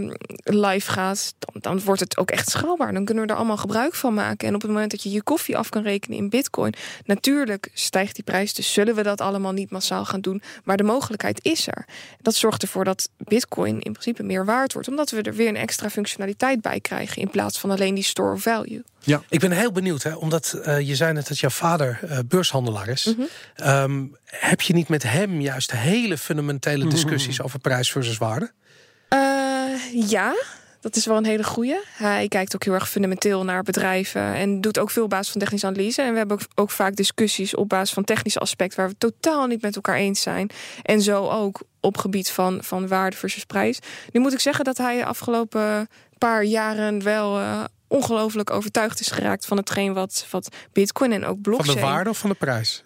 live 0.44 0.90
gaat, 0.90 1.34
dan, 1.38 1.60
dan 1.60 1.80
wordt 1.84 2.00
het 2.00 2.18
ook 2.18 2.30
echt 2.30 2.50
schaalbaar. 2.50 2.92
Dan 2.92 3.04
kunnen 3.04 3.24
we 3.24 3.30
er 3.30 3.36
allemaal 3.36 3.56
gebruik 3.56 3.94
van 3.94 4.14
maken. 4.14 4.48
En 4.48 4.54
op 4.54 4.62
het 4.62 4.70
moment 4.70 4.90
dat 4.90 5.02
je 5.02 5.10
je 5.10 5.22
koffie 5.22 5.56
af 5.56 5.68
kan 5.68 5.82
rekenen 5.82 6.18
in 6.18 6.28
bitcoin, 6.28 6.74
natuurlijk 7.04 7.70
stijgt 7.72 8.14
die 8.14 8.24
prijs. 8.24 8.54
Dus 8.54 8.72
zullen 8.72 8.94
we 8.94 9.02
dat 9.02 9.17
allemaal 9.20 9.52
niet 9.52 9.70
massaal 9.70 10.04
gaan 10.04 10.20
doen. 10.20 10.42
Maar 10.64 10.76
de 10.76 10.82
mogelijkheid 10.82 11.44
is 11.44 11.66
er. 11.66 11.84
Dat 12.20 12.34
zorgt 12.34 12.62
ervoor 12.62 12.84
dat 12.84 13.08
Bitcoin 13.16 13.80
in 13.80 13.92
principe 13.92 14.22
meer 14.22 14.44
waard 14.44 14.72
wordt. 14.72 14.88
Omdat 14.88 15.10
we 15.10 15.22
er 15.22 15.34
weer 15.34 15.48
een 15.48 15.56
extra 15.56 15.90
functionaliteit 15.90 16.60
bij 16.60 16.80
krijgen. 16.80 17.22
In 17.22 17.30
plaats 17.30 17.58
van 17.58 17.70
alleen 17.70 17.94
die 17.94 18.04
store 18.04 18.32
of 18.32 18.42
value. 18.42 18.82
Ja, 18.98 19.22
ik 19.28 19.40
ben 19.40 19.50
heel 19.50 19.72
benieuwd, 19.72 20.02
hè, 20.02 20.14
omdat 20.14 20.60
uh, 20.66 20.80
je 20.80 20.96
zei 20.96 21.12
net 21.12 21.28
dat 21.28 21.38
jouw 21.38 21.50
vader 21.50 22.00
uh, 22.04 22.18
beurshandelaar 22.26 22.88
is. 22.88 23.04
Mm 23.04 23.28
-hmm. 23.54 24.16
heb 24.24 24.60
je 24.60 24.74
niet 24.74 24.88
met 24.88 25.02
hem 25.02 25.40
juist 25.40 25.70
hele 25.70 26.18
fundamentele 26.18 26.84
mhm. 26.84 26.94
discussies 26.94 27.42
over 27.42 27.58
prijs 27.58 27.92
versus 27.92 28.18
waarde? 28.18 28.52
Uh, 29.14 30.08
ja, 30.08 30.34
dat 30.80 30.96
is 30.96 31.06
wel 31.06 31.16
een 31.16 31.24
hele 31.24 31.44
goede. 31.44 31.84
Hij 31.96 32.28
kijkt 32.28 32.54
ook 32.54 32.64
heel 32.64 32.74
erg 32.74 32.90
fundamenteel 32.90 33.44
naar 33.44 33.62
bedrijven 33.62 34.34
en 34.34 34.60
doet 34.60 34.78
ook 34.78 34.90
veel 34.90 35.04
op 35.04 35.10
basis 35.10 35.30
van 35.30 35.40
technische 35.40 35.66
analyse. 35.66 36.02
En 36.02 36.12
we 36.12 36.18
hebben 36.18 36.38
ook, 36.54 36.70
vaak 36.70 36.96
discussies 36.96 37.54
op 37.54 37.68
basis 37.68 37.94
van 37.94 38.04
technische 38.04 38.38
aspecten 38.38 38.78
waar 38.80 38.88
we 38.88 38.98
totaal 38.98 39.46
niet 39.46 39.62
met 39.62 39.76
elkaar 39.76 39.96
eens 39.96 40.20
zijn. 40.20 40.50
En 40.82 41.02
zo 41.02 41.28
ook 41.28 41.60
op 41.80 41.96
gebied 41.96 42.30
van, 42.30 42.64
van 42.64 42.88
waarde 42.88 43.16
versus 43.16 43.44
prijs. 43.44 43.78
Nu 44.12 44.20
moet 44.20 44.32
ik 44.32 44.40
zeggen 44.40 44.64
dat 44.64 44.78
hij 44.78 44.96
de 44.96 45.04
afgelopen 45.04 45.88
paar 46.18 46.44
jaren 46.44 47.02
wel 47.02 47.40
uh, 47.40 47.64
ongelooflijk 47.86 48.50
overtuigd 48.50 49.00
is 49.00 49.10
geraakt 49.10 49.46
van 49.46 49.56
hetgeen 49.56 49.92
wat, 49.92 50.26
wat 50.30 50.48
Bitcoin 50.72 51.12
en 51.12 51.24
ook 51.24 51.40
blockchain. 51.40 51.78
Van 51.78 51.86
de 51.86 51.92
waarde 51.92 52.10
of 52.10 52.18
van 52.18 52.30
de 52.30 52.36
prijs? 52.36 52.84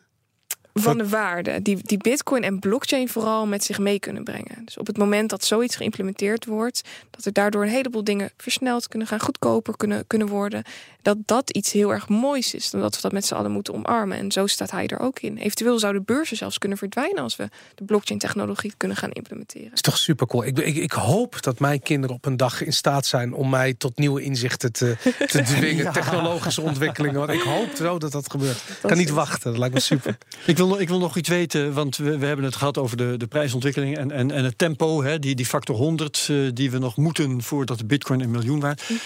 Van 0.74 0.98
de 0.98 1.08
waarde 1.08 1.62
die, 1.62 1.78
die 1.82 1.98
Bitcoin 1.98 2.42
en 2.42 2.58
blockchain 2.58 3.08
vooral 3.08 3.46
met 3.46 3.64
zich 3.64 3.78
mee 3.78 3.98
kunnen 3.98 4.24
brengen. 4.24 4.64
Dus 4.64 4.78
op 4.78 4.86
het 4.86 4.98
moment 4.98 5.30
dat 5.30 5.44
zoiets 5.44 5.76
geïmplementeerd 5.76 6.44
wordt, 6.44 6.82
dat 7.10 7.24
er 7.24 7.32
daardoor 7.32 7.62
een 7.62 7.68
heleboel 7.68 8.04
dingen 8.04 8.30
versneld 8.36 8.88
kunnen 8.88 9.08
gaan, 9.08 9.20
goedkoper 9.20 9.76
kunnen, 9.76 10.06
kunnen 10.06 10.28
worden, 10.28 10.62
dat 11.02 11.16
dat 11.26 11.50
iets 11.50 11.72
heel 11.72 11.92
erg 11.92 12.08
moois 12.08 12.54
is, 12.54 12.70
dan 12.70 12.80
dat 12.80 12.94
we 12.94 13.00
dat 13.00 13.12
met 13.12 13.26
z'n 13.26 13.34
allen 13.34 13.50
moeten 13.50 13.74
omarmen. 13.74 14.18
En 14.18 14.32
zo 14.32 14.46
staat 14.46 14.70
hij 14.70 14.86
er 14.86 14.98
ook 14.98 15.20
in. 15.20 15.36
Eventueel 15.36 15.78
zouden 15.78 16.04
beurzen 16.04 16.36
zelfs 16.36 16.58
kunnen 16.58 16.78
verdwijnen 16.78 17.22
als 17.22 17.36
we 17.36 17.48
de 17.74 17.84
blockchain-technologie 17.84 18.72
kunnen 18.76 18.96
gaan 18.96 19.10
implementeren. 19.10 19.64
Dat 19.64 19.74
is 19.74 19.80
toch 19.80 19.98
super 19.98 20.26
cool. 20.26 20.44
Ik, 20.44 20.58
ik, 20.58 20.76
ik, 20.76 20.92
hoop 20.92 21.42
dat 21.42 21.58
mijn 21.58 21.82
kinderen 21.82 22.16
op 22.16 22.26
een 22.26 22.36
dag 22.36 22.62
in 22.62 22.72
staat 22.72 23.06
zijn 23.06 23.34
om 23.34 23.50
mij 23.50 23.74
tot 23.74 23.98
nieuwe 23.98 24.22
inzichten 24.22 24.72
te, 24.72 24.96
te 25.26 25.42
dwingen, 25.56 25.92
technologische 25.92 26.60
ontwikkelingen. 26.60 27.18
Want 27.18 27.30
ik 27.30 27.40
hoop 27.40 27.68
zo 27.74 27.98
dat 27.98 28.12
dat 28.12 28.30
gebeurt. 28.30 28.56
Ik 28.56 28.76
kan 28.80 28.96
niet 28.96 29.10
wachten. 29.10 29.50
Dat 29.50 29.58
lijkt 29.58 29.74
me 29.74 29.80
super. 29.80 30.18
Ik 30.46 30.56
wil, 30.68 30.80
ik 30.80 30.88
wil 30.88 30.98
nog 30.98 31.16
iets 31.16 31.28
weten, 31.28 31.72
want 31.72 31.96
we, 31.96 32.18
we 32.18 32.26
hebben 32.26 32.44
het 32.44 32.56
gehad 32.56 32.78
over 32.78 32.96
de, 32.96 33.14
de 33.16 33.26
prijsontwikkeling 33.26 33.96
en, 33.96 34.10
en, 34.10 34.30
en 34.30 34.44
het 34.44 34.58
tempo, 34.58 35.02
hè, 35.02 35.18
die, 35.18 35.34
die 35.34 35.46
factor 35.46 35.76
100 35.76 36.28
uh, 36.30 36.46
eh, 36.46 36.54
die 36.54 36.70
we 36.70 36.78
nog 36.78 36.96
moeten 36.96 37.42
voordat 37.42 37.78
de 37.78 37.84
bitcoin 37.84 38.20
een 38.20 38.30
miljoen 38.30 38.60
waard. 38.60 38.88
Mm 38.88 38.98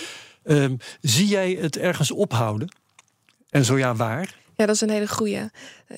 -hmm. 0.42 0.78
zie 1.00 1.26
jij 1.26 1.58
het 1.60 1.76
ergens 1.76 2.10
ophouden? 2.10 2.68
En 3.50 3.64
zo 3.64 3.78
ja, 3.78 3.94
waar? 3.94 4.34
Ja, 4.56 4.66
dat 4.66 4.74
is 4.74 4.80
een 4.80 4.90
hele 4.90 5.08
goeie. 5.08 5.40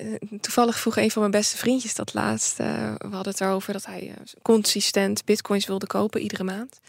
Uh, 0.00 0.14
toevallig 0.40 0.78
vroeg 0.78 0.96
een 0.96 1.10
van 1.10 1.20
mijn 1.20 1.32
beste 1.32 1.56
vriendjes 1.56 1.94
dat 1.94 2.14
laatst. 2.14 2.60
Uh, 2.60 2.66
we 2.98 3.08
hadden 3.14 3.32
het 3.32 3.40
erover 3.40 3.72
dat 3.72 3.86
hij 3.86 4.14
consistent 4.42 5.24
bitcoins 5.24 5.66
wilde 5.66 5.86
kopen 5.86 6.20
iedere 6.20 6.44
maand. 6.44 6.70
Toen 6.70 6.80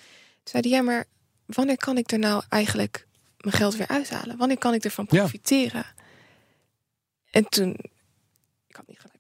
zei 0.44 0.62
hij, 0.62 0.72
ja, 0.72 0.82
maar 0.82 1.06
wanneer 1.46 1.78
kan 1.78 1.98
ik 1.98 2.12
er 2.12 2.20
nou 2.20 2.44
eigenlijk 2.50 3.08
mijn 3.38 3.56
geld 3.56 3.76
weer 3.76 3.88
uithalen? 3.88 4.38
Wanneer 4.38 4.58
kan 4.58 4.74
ik 4.74 4.84
ervan 4.84 5.06
profiteren? 5.06 5.86
Ja. 5.96 6.04
En 7.32 7.50
toen 7.50 7.78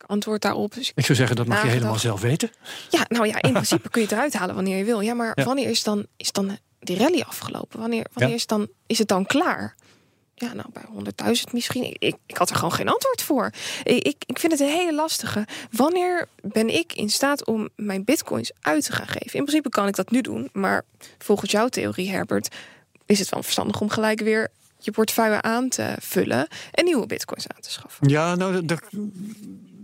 antwoord 0.09 0.41
daarop. 0.41 0.73
Dus 0.73 0.91
ik, 0.95 1.05
zou 1.05 1.17
zeggen, 1.17 1.35
dat 1.35 1.47
mag 1.47 1.61
je 1.61 1.67
helemaal 1.67 1.99
zelf 1.99 2.21
weten. 2.21 2.51
Ja, 2.89 3.05
nou 3.07 3.27
ja, 3.27 3.41
in 3.41 3.51
principe 3.61 3.89
kun 3.89 4.01
je 4.01 4.07
het 4.07 4.15
eruit 4.15 4.33
halen 4.33 4.55
wanneer 4.55 4.77
je 4.77 4.83
wil. 4.83 5.01
Ja, 5.01 5.13
maar 5.13 5.37
wanneer 5.43 5.69
is 5.69 5.83
dan, 5.83 6.05
is 6.17 6.31
dan 6.31 6.57
die 6.79 6.97
rally 6.97 7.21
afgelopen? 7.21 7.79
Wanneer, 7.79 8.05
wanneer 8.13 8.35
is, 8.35 8.47
dan, 8.47 8.67
is 8.87 8.97
het 8.97 9.07
dan 9.07 9.25
klaar? 9.25 9.75
Ja, 10.35 10.53
nou, 10.53 10.67
bij 10.73 10.83
100.000 11.37 11.43
misschien. 11.51 11.83
Ik, 11.83 12.15
ik 12.25 12.37
had 12.37 12.49
er 12.49 12.55
gewoon 12.55 12.73
geen 12.73 12.89
antwoord 12.89 13.21
voor. 13.21 13.51
Ik, 13.83 14.23
ik 14.25 14.39
vind 14.39 14.51
het 14.51 14.61
een 14.61 14.67
hele 14.67 14.93
lastige. 14.93 15.47
Wanneer 15.71 16.27
ben 16.41 16.69
ik 16.69 16.93
in 16.93 17.09
staat 17.09 17.45
om 17.45 17.69
mijn 17.75 18.03
bitcoins 18.03 18.51
uit 18.61 18.85
te 18.85 18.91
gaan 18.91 19.07
geven? 19.07 19.39
In 19.39 19.45
principe 19.45 19.69
kan 19.69 19.87
ik 19.87 19.95
dat 19.95 20.11
nu 20.11 20.21
doen. 20.21 20.49
Maar 20.53 20.85
volgens 21.17 21.51
jouw 21.51 21.67
theorie, 21.67 22.09
Herbert, 22.09 22.55
is 23.05 23.19
het 23.19 23.29
wel 23.29 23.43
verstandig 23.43 23.81
om 23.81 23.89
gelijk 23.89 24.19
weer 24.19 24.51
je 24.79 24.91
portefeuille 24.91 25.41
aan 25.41 25.69
te 25.69 25.95
vullen 25.99 26.47
en 26.71 26.85
nieuwe 26.85 27.05
bitcoins 27.05 27.47
aan 27.47 27.61
te 27.61 27.71
schaffen. 27.71 28.09
Ja, 28.09 28.35
nou, 28.35 28.65
de, 28.65 28.77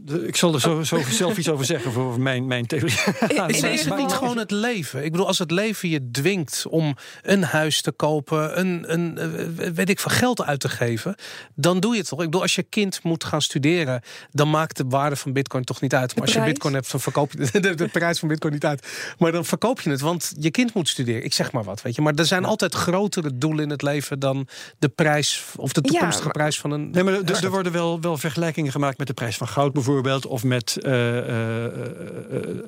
ik 0.06 0.36
zal 0.36 0.54
er 0.54 0.62
zo, 0.62 0.84
zo 0.84 1.02
zelf 1.10 1.38
iets 1.38 1.50
over 1.50 1.66
zeggen 1.66 1.92
voor 1.92 2.20
mijn, 2.20 2.48
mijn 2.48 2.66
theorie. 2.66 2.94
Is, 3.48 3.62
is 3.62 3.86
het 3.86 3.98
niet 3.98 4.12
gewoon 4.12 4.38
het 4.38 4.52
leven? 4.52 5.04
Ik 5.04 5.12
bedoel, 5.12 5.28
als 5.28 5.40
het 5.40 5.52
leven 5.52 5.90
je 5.90 6.12
dwingt 6.12 6.66
om 6.70 6.96
een 7.22 7.44
huis 7.44 7.82
te 7.82 7.92
kopen, 7.92 8.60
een, 8.60 8.94
een 8.94 9.18
eh, 9.18 9.70
weet 9.70 9.90
ik 9.90 10.00
veel 10.00 10.12
geld 10.12 10.44
uit 10.44 10.60
te 10.60 10.70
geven, 10.70 11.16
dan 11.56 11.80
doe 11.80 11.92
je 11.92 12.00
het 12.00 12.08
toch? 12.08 12.20
Ik 12.20 12.26
bedoel, 12.26 12.42
als 12.42 12.56
je 12.56 12.64
kind 12.64 13.04
moet 13.04 13.24
gaan 13.24 13.42
studeren, 13.42 14.02
dan 14.32 14.50
maakt 14.50 14.78
de 14.78 14.86
waarde 14.88 15.16
van 15.16 15.34
Bitcoin 15.34 15.64
toch 15.64 15.82
niet 15.82 15.94
uit. 15.94 16.16
Maar 16.16 16.24
als 16.24 16.34
je 16.34 16.44
Bitcoin 16.44 16.74
hebt, 16.74 16.92
dan 16.92 17.00
verkoop 17.00 17.32
je 17.32 17.38
de, 17.60 17.76
de, 17.76 17.88
prijs 17.88 18.20
van 18.20 18.28
Bitcoin 18.28 18.54
niet 18.54 18.66
uit. 18.66 18.88
Maar 19.18 19.32
dan 19.32 19.46
verkoop 19.46 19.82
je 19.82 19.90
het, 19.90 20.02
want 20.02 20.34
je 20.40 20.52
kind 20.52 20.74
moet 20.74 20.90
studeren. 20.90 21.24
Ik 21.24 21.34
zeg 21.34 21.52
maar 21.52 21.64
wat, 21.64 21.82
weet 21.82 21.96
je. 21.96 22.02
Maar 22.02 22.14
er 22.14 22.26
zijn 22.26 22.46
altijd 22.46 22.74
grotere 22.74 23.38
doelen 23.38 23.64
in 23.64 23.70
het 23.70 23.82
leven 23.82 24.20
dan 24.20 24.48
de 24.80 24.90
prijs 24.90 25.44
of 25.56 25.74
de 25.74 25.82
toekomstige 25.82 26.30
prijs 26.30 26.60
van 26.60 26.72
een. 26.72 26.90
Nee, 26.90 27.04
maar 27.04 27.14
er, 27.14 27.44
er 27.44 27.50
worden 27.50 27.72
wel, 27.72 28.02
wel 28.02 28.18
vergelijkingen 28.18 28.72
gemaakt 28.72 28.98
met 28.98 29.08
de 29.08 29.14
prijs 29.14 29.38
van 29.38 29.48
goud 29.48 29.74
bijvoorbeeld 29.74 29.95
of 30.28 30.44
met 30.44 30.76
uh, 30.78 30.84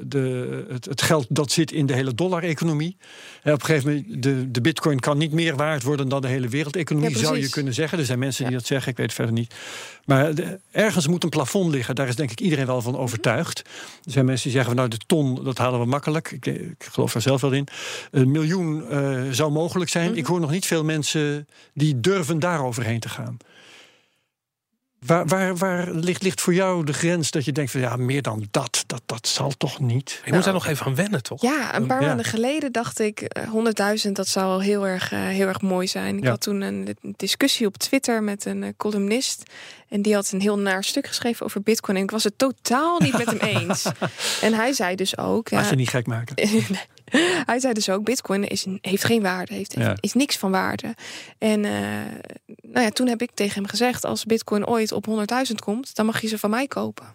de, 0.01 0.65
het, 0.69 0.85
het, 0.85 1.01
geld 1.01 1.25
dat 1.29 1.51
zit 1.51 1.71
in 1.71 1.85
de 1.85 1.93
hele 1.93 2.13
dollar-economie. 2.13 2.97
op 3.43 3.51
een 3.51 3.65
gegeven 3.65 3.89
moment, 3.89 4.23
de, 4.23 4.51
de 4.51 4.61
bitcoin 4.61 4.99
kan 4.99 5.17
niet 5.17 5.31
meer 5.31 5.55
waard 5.55 5.83
worden 5.83 6.09
dan 6.09 6.21
de 6.21 6.27
hele 6.27 6.47
wereldeconomie, 6.47 7.17
zou 7.17 7.39
je 7.39 7.49
kunnen 7.49 7.73
zeggen. 7.73 7.99
Er 7.99 8.05
zijn 8.05 8.19
mensen 8.19 8.45
die 8.45 8.53
dat 8.53 8.65
zeggen, 8.65 8.91
ik 8.91 8.97
weet 8.97 9.05
het 9.05 9.15
verder 9.15 9.33
niet. 9.33 9.53
Maar 10.05 10.33
ergens 10.71 11.07
moet 11.07 11.23
een 11.23 11.29
plafond 11.29 11.71
liggen, 11.71 11.95
daar 11.95 12.07
is 12.07 12.15
denk 12.15 12.31
ik 12.31 12.39
iedereen 12.39 12.65
wel 12.65 12.81
van 12.81 12.97
overtuigd. 12.97 13.59
Er 14.03 14.11
zijn 14.11 14.25
mensen 14.25 14.43
die 14.43 14.53
zeggen, 14.57 14.75
van, 14.75 14.75
nou 14.75 14.97
de 14.97 15.05
ton, 15.05 15.43
dat 15.43 15.57
halen 15.57 15.79
we 15.79 15.85
makkelijk. 15.85 16.31
Ik, 16.31 16.45
ik 16.45 16.87
geloof 16.91 17.13
daar 17.13 17.21
zelf 17.21 17.41
wel 17.41 17.51
in. 17.51 17.67
Een 18.11 18.31
miljoen 18.31 18.83
zou 19.31 19.51
mogelijk 19.51 19.89
zijn. 19.89 20.09
Mhm. 20.09 20.17
Ik 20.17 20.25
hoor 20.25 20.39
nog 20.39 20.51
niet 20.51 20.65
veel 20.65 20.83
mensen 20.83 21.47
die 21.73 21.99
durven 21.99 22.39
daar 22.39 22.63
overheen 22.63 22.99
te 22.99 23.09
gaan. 23.09 23.37
Waar, 25.07 25.27
waar, 25.27 25.55
waar 25.55 25.91
ligt, 25.91 26.23
ligt 26.23 26.41
voor 26.41 26.53
jou 26.53 26.83
de 26.83 26.93
grens 26.93 27.31
dat 27.31 27.45
je 27.45 27.51
denkt 27.51 27.71
van 27.71 27.79
ja, 27.79 27.95
meer 27.95 28.21
dan 28.21 28.47
dat, 28.51 28.83
dat, 28.87 29.01
dat 29.05 29.27
zal 29.27 29.51
toch 29.57 29.79
niet? 29.79 30.21
Je 30.25 30.33
moet 30.33 30.43
daar 30.43 30.53
nog 30.53 30.67
even 30.67 30.85
aan 30.85 30.95
wennen, 30.95 31.23
toch? 31.23 31.41
Ja, 31.41 31.75
een 31.75 31.85
paar 31.85 32.01
maanden 32.01 32.25
geleden 32.25 32.71
dacht 32.71 32.99
ik 32.99 33.21
100.000, 33.21 34.09
eh, 34.09 34.13
dat 34.13 34.27
zou 34.27 34.47
wel 34.47 34.61
heel 34.61 34.87
erg, 34.87 35.11
uh, 35.11 35.19
heel 35.19 35.47
erg 35.47 35.61
mooi 35.61 35.87
zijn. 35.87 36.17
Ik 36.17 36.27
had 36.27 36.41
toen 36.41 36.61
een, 36.61 36.97
discussie 37.01 37.67
op 37.67 37.77
Twitter 37.77 38.23
met 38.23 38.45
een 38.45 38.63
uh, 38.63 38.69
columnist. 38.77 39.43
En 39.89 40.01
die 40.01 40.13
had 40.13 40.31
een 40.31 40.41
heel 40.41 40.59
naar 40.59 40.83
stuk 40.83 41.07
geschreven 41.07 41.45
over 41.45 41.61
Bitcoin. 41.61 41.97
En 41.97 42.03
ik 42.03 42.11
was 42.11 42.23
het 42.23 42.37
totaal 42.37 42.99
niet 42.99 43.17
met 43.17 43.25
hem 43.25 43.39
eens. 43.55 43.85
en 44.41 44.53
hij 44.53 44.73
zei 44.73 44.95
dus 44.95 45.17
ook. 45.17 45.51
Laat 45.51 45.63
ja, 45.63 45.69
je 45.69 45.75
niet 45.75 45.89
gek 45.89 46.07
maken. 46.07 46.35
Hij 47.49 47.59
zei 47.59 47.73
dus 47.73 47.89
ook, 47.89 48.03
bitcoin 48.03 48.47
is, 48.47 48.65
heeft 48.81 49.03
geen 49.03 49.21
waarde, 49.21 49.53
heeft, 49.53 49.75
is 49.99 50.13
niks 50.13 50.37
van 50.37 50.51
waarde. 50.51 50.95
En 51.37 51.63
uh, 51.63 51.71
nou 52.61 52.85
ja, 52.85 52.89
toen 52.89 53.07
heb 53.07 53.21
ik 53.21 53.31
tegen 53.33 53.55
hem 53.55 53.69
gezegd, 53.69 54.05
als 54.05 54.25
bitcoin 54.25 54.67
ooit 54.67 54.91
op 54.91 55.07
100.000 55.49 55.55
komt, 55.63 55.95
dan 55.95 56.05
mag 56.05 56.21
je 56.21 56.27
ze 56.27 56.37
van 56.37 56.49
mij 56.49 56.67
kopen. 56.67 57.05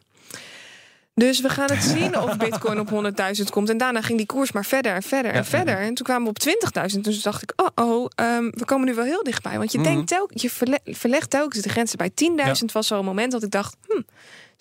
Dus 1.15 1.41
we 1.41 1.49
gaan 1.49 1.71
het 1.71 1.83
zien 1.97 2.19
of 2.19 2.37
Bitcoin 2.37 2.81
op 2.81 2.91
100.000 3.39 3.51
komt. 3.51 3.69
En 3.69 3.77
daarna 3.77 4.03
ging 4.03 4.19
die 4.19 4.27
koers 4.27 4.53
maar 4.53 4.65
verder 4.65 4.95
en 4.95 5.03
verder 5.03 5.33
en 5.33 5.45
verder. 5.45 5.79
En 5.79 5.95
toen 5.95 6.07
kwamen 6.07 6.23
we 6.23 6.29
op 6.29 6.93
20.000. 6.95 7.01
Dus 7.01 7.23
dacht 7.23 7.43
ik, 7.43 7.53
oh, 7.57 7.67
oh 7.75 8.09
um, 8.17 8.51
we 8.51 8.65
komen 8.65 8.87
nu 8.87 8.95
wel 8.95 9.05
heel 9.05 9.23
dichtbij. 9.23 9.59
Want 9.59 9.73
je 9.73 9.79
mm 9.79 9.85
denkt 9.85 10.09
telkens, 10.09 10.43
je 10.43 10.51
verlegt 10.85 11.31
telkens 11.31 11.63
de 11.63 11.69
grenzen. 11.69 11.99
Bij 11.99 12.11
10.000 12.61 12.65
was 12.73 12.87
zo'n 12.87 13.05
moment 13.05 13.33
dat 13.33 13.43
ik 13.43 13.51
dacht, 13.51 13.77
hm, 13.89 14.03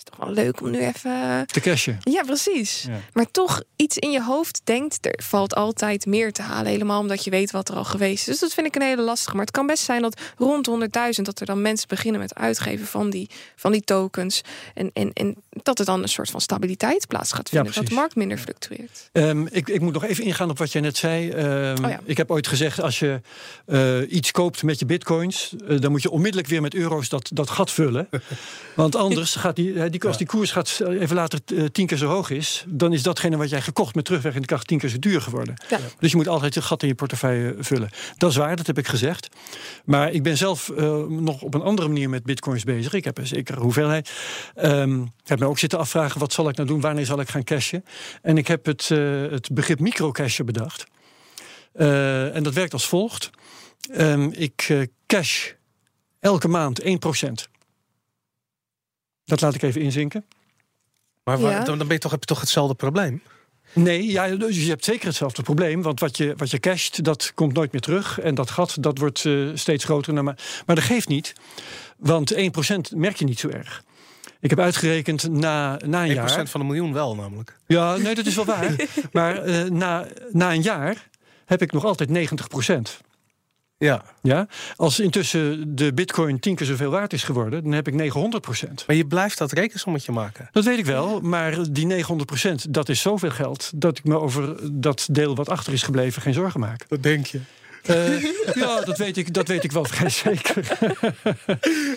is 0.05 0.17
toch 0.17 0.25
wel 0.25 0.35
leuk 0.43 0.61
om 0.61 0.71
nu 0.71 0.79
even... 0.79 1.45
Te 1.45 1.59
cashen. 1.59 1.99
Ja, 2.03 2.23
precies. 2.23 2.87
Maar 3.13 3.31
toch 3.31 3.61
iets 3.75 3.97
in 3.97 4.11
je 4.11 4.23
hoofd 4.23 4.61
denkt, 4.63 5.05
er 5.05 5.19
valt 5.23 5.55
altijd 5.55 6.05
meer 6.05 6.31
te 6.31 6.41
halen. 6.41 6.71
Helemaal 6.71 6.99
omdat 6.99 7.23
je 7.23 7.29
weet 7.29 7.51
wat 7.51 7.69
er 7.69 7.75
al 7.75 7.83
geweest 7.83 8.19
is. 8.19 8.25
Dus 8.25 8.39
dat 8.39 8.53
vind 8.53 8.67
ik 8.67 8.75
een 8.75 8.81
hele 8.81 9.01
lastige. 9.01 9.35
Maar 9.35 9.45
het 9.45 9.53
kan 9.53 9.65
best 9.65 9.83
zijn 9.83 10.01
dat 10.01 10.21
rond 10.37 10.69
100.000... 10.69 11.21
dat 11.21 11.39
er 11.39 11.45
dan 11.45 11.61
mensen 11.61 11.87
beginnen 11.87 12.21
met 12.21 12.35
uitgeven 12.35 12.85
van 12.85 13.09
die, 13.09 13.29
van 13.55 13.71
die 13.71 13.81
tokens. 13.81 14.41
En, 14.73 14.91
en, 14.93 15.13
en 15.13 15.35
dat 15.49 15.79
er 15.79 15.85
dan 15.85 16.01
een 16.01 16.09
soort 16.09 16.29
van 16.29 16.41
stabiliteit 16.41 17.07
plaats 17.07 17.31
gaat 17.31 17.49
vinden. 17.49 17.73
dat 17.73 17.87
de 17.87 17.93
markt 17.93 18.15
minder 18.15 18.37
fluctueert. 18.37 19.09
Um, 19.11 19.47
ik, 19.51 19.69
ik 19.69 19.81
moet 19.81 19.93
nog 19.93 20.03
even 20.03 20.23
ingaan 20.23 20.49
op 20.49 20.57
wat 20.57 20.71
jij 20.71 20.81
net 20.81 20.97
zei. 20.97 21.31
Um, 21.31 21.85
oh 21.85 21.91
Ik 22.03 22.17
heb 22.17 22.31
ooit 22.31 22.47
gezegd, 22.47 22.81
als 22.81 22.99
je 22.99 23.21
uh, 23.65 24.11
iets 24.11 24.31
koopt 24.31 24.63
met 24.63 24.79
je 24.79 24.85
bitcoins... 24.85 25.55
Uh, 25.67 25.79
dan 25.79 25.91
moet 25.91 26.01
je 26.01 26.09
onmiddellijk 26.09 26.49
weer 26.49 26.61
met 26.61 26.73
euro's 26.73 27.09
dat, 27.09 27.29
dat 27.33 27.49
gat 27.49 27.71
vullen. 27.71 28.07
Want 28.75 28.95
anders 28.95 29.35
gaat 29.35 29.55
die 29.55 29.73
die, 29.91 30.03
als 30.03 30.17
die 30.17 30.27
koers 30.27 30.51
gaat 30.51 30.79
eh, 30.79 31.01
even 31.01 31.15
later 31.15 31.39
eh, 31.45 31.65
tien 31.65 31.87
keer 31.87 31.97
zo 31.97 32.07
hoog 32.07 32.29
is, 32.29 32.65
dan 32.67 32.93
is 32.93 33.03
datgene 33.03 33.37
wat 33.37 33.49
jij 33.49 33.61
gekocht 33.61 33.95
met 33.95 34.05
terugwerkende 34.05 34.47
kracht 34.47 34.67
tien 34.67 34.79
keer 34.79 34.89
zo 34.89 34.99
duur 34.99 35.21
geworden. 35.21 35.55
Dus 35.99 36.11
je 36.11 36.17
moet 36.17 36.27
altijd 36.27 36.55
het 36.55 36.63
gat 36.63 36.81
in 36.81 36.87
je 36.87 36.95
portefeuille 36.95 37.55
vullen. 37.59 37.89
Dat 38.17 38.29
is 38.29 38.35
waar, 38.35 38.55
dat 38.55 38.67
heb 38.67 38.77
ik 38.77 38.87
gezegd. 38.87 39.27
Maar 39.85 40.11
ik 40.11 40.23
ben 40.23 40.37
zelf 40.37 40.71
uh, 40.77 41.03
nog 41.07 41.41
op 41.41 41.53
een 41.53 41.61
andere 41.61 41.87
manier 41.87 42.09
met 42.09 42.23
bitcoins 42.23 42.63
bezig. 42.63 42.93
Ik 42.93 43.03
heb 43.03 43.17
een 43.17 43.27
zekere 43.27 43.59
hoeveelheid. 43.59 44.11
Um, 44.63 45.03
ik 45.03 45.27
heb 45.27 45.39
me 45.39 45.45
ook 45.45 45.59
zitten 45.59 45.79
afvragen, 45.79 46.19
wat 46.19 46.33
zal 46.33 46.49
ik 46.49 46.55
nou 46.55 46.67
doen? 46.67 46.81
Wanneer 46.81 47.05
zal 47.05 47.19
ik 47.19 47.29
gaan 47.29 47.43
cashen? 47.43 47.85
En 48.21 48.37
ik 48.37 48.47
heb 48.47 48.65
het, 48.65 48.89
uh, 48.89 49.31
het 49.31 49.49
begrip 49.53 49.79
microcashen 49.79 50.45
bedacht. 50.45 50.83
Uh, 51.75 52.35
en 52.35 52.43
dat 52.43 52.53
werkt 52.53 52.73
als 52.73 52.87
volgt. 52.87 53.29
Um, 53.97 54.31
ik 54.31 54.87
cash 55.05 55.51
elke 56.19 56.47
maand 56.47 56.81
1%. 56.83 57.50
Dat 59.31 59.41
laat 59.41 59.55
ik 59.55 59.61
even 59.61 59.81
inzinken. 59.81 60.25
Maar 61.23 61.39
waar, 61.39 61.65
dan 61.65 61.77
ben 61.77 61.87
je 61.87 61.97
toch, 61.97 62.11
heb 62.11 62.19
je 62.19 62.25
toch 62.25 62.39
hetzelfde 62.39 62.75
probleem? 62.75 63.21
Nee, 63.73 64.11
ja, 64.11 64.27
dus 64.27 64.63
je 64.63 64.69
hebt 64.69 64.85
zeker 64.85 65.05
hetzelfde 65.07 65.41
probleem. 65.41 65.81
Want 65.81 65.99
wat 65.99 66.17
je, 66.17 66.33
wat 66.37 66.51
je 66.51 66.59
casht, 66.59 67.03
dat 67.03 67.31
komt 67.35 67.53
nooit 67.53 67.71
meer 67.71 67.81
terug. 67.81 68.19
En 68.19 68.35
dat 68.35 68.49
gat, 68.49 68.77
dat 68.79 68.97
wordt 68.97 69.23
uh, 69.23 69.51
steeds 69.53 69.83
groter. 69.83 70.13
Maar, 70.13 70.23
maar 70.65 70.75
dat 70.75 70.85
geeft 70.85 71.07
niet. 71.07 71.33
Want 71.97 72.33
1% 72.35 72.37
merk 72.95 73.15
je 73.15 73.25
niet 73.25 73.39
zo 73.39 73.47
erg. 73.47 73.83
Ik 74.39 74.49
heb 74.49 74.59
uitgerekend 74.59 75.29
na, 75.29 75.79
na 75.85 76.03
een 76.03 76.11
1% 76.11 76.13
jaar... 76.13 76.45
1% 76.45 76.49
van 76.49 76.61
een 76.61 76.67
miljoen 76.67 76.93
wel 76.93 77.15
namelijk. 77.15 77.57
Ja, 77.67 77.95
nee, 77.97 78.15
dat 78.15 78.25
is 78.25 78.35
wel 78.35 78.45
waar. 78.45 78.75
maar 79.11 79.47
uh, 79.47 79.63
na, 79.63 80.07
na 80.31 80.53
een 80.53 80.61
jaar 80.61 81.09
heb 81.45 81.61
ik 81.61 81.71
nog 81.71 81.85
altijd 81.85 82.09
90%. 82.09 83.09
Ja. 83.85 84.03
ja. 84.21 84.47
Als 84.75 84.99
intussen 84.99 85.75
de 85.75 85.93
bitcoin 85.93 86.39
tien 86.39 86.55
keer 86.55 86.67
zoveel 86.67 86.91
waard 86.91 87.13
is 87.13 87.23
geworden, 87.23 87.63
dan 87.63 87.71
heb 87.71 87.87
ik 87.87 87.93
900 87.93 88.43
procent. 88.43 88.83
Maar 88.87 88.95
je 88.95 89.05
blijft 89.05 89.37
dat 89.37 89.51
rekensommetje 89.51 90.11
maken. 90.11 90.49
Dat 90.51 90.63
weet 90.63 90.77
ik 90.77 90.85
wel, 90.85 91.21
maar 91.21 91.71
die 91.71 91.85
900 91.85 92.29
procent, 92.29 92.73
dat 92.73 92.89
is 92.89 93.01
zoveel 93.01 93.29
geld 93.31 93.71
dat 93.75 93.97
ik 93.97 94.03
me 94.03 94.19
over 94.19 94.55
dat 94.71 95.07
deel 95.11 95.35
wat 95.35 95.49
achter 95.49 95.73
is 95.73 95.83
gebleven 95.83 96.21
geen 96.21 96.33
zorgen 96.33 96.59
maak. 96.59 96.85
Dat 96.87 97.03
denk 97.03 97.25
je. 97.25 97.39
Uh, 97.89 98.23
ja, 98.55 98.81
dat 98.81 98.97
weet, 98.97 99.17
ik, 99.17 99.33
dat 99.33 99.47
weet 99.47 99.63
ik 99.63 99.71
wel 99.71 99.85
vrij 99.85 100.09
zeker. 100.09 100.77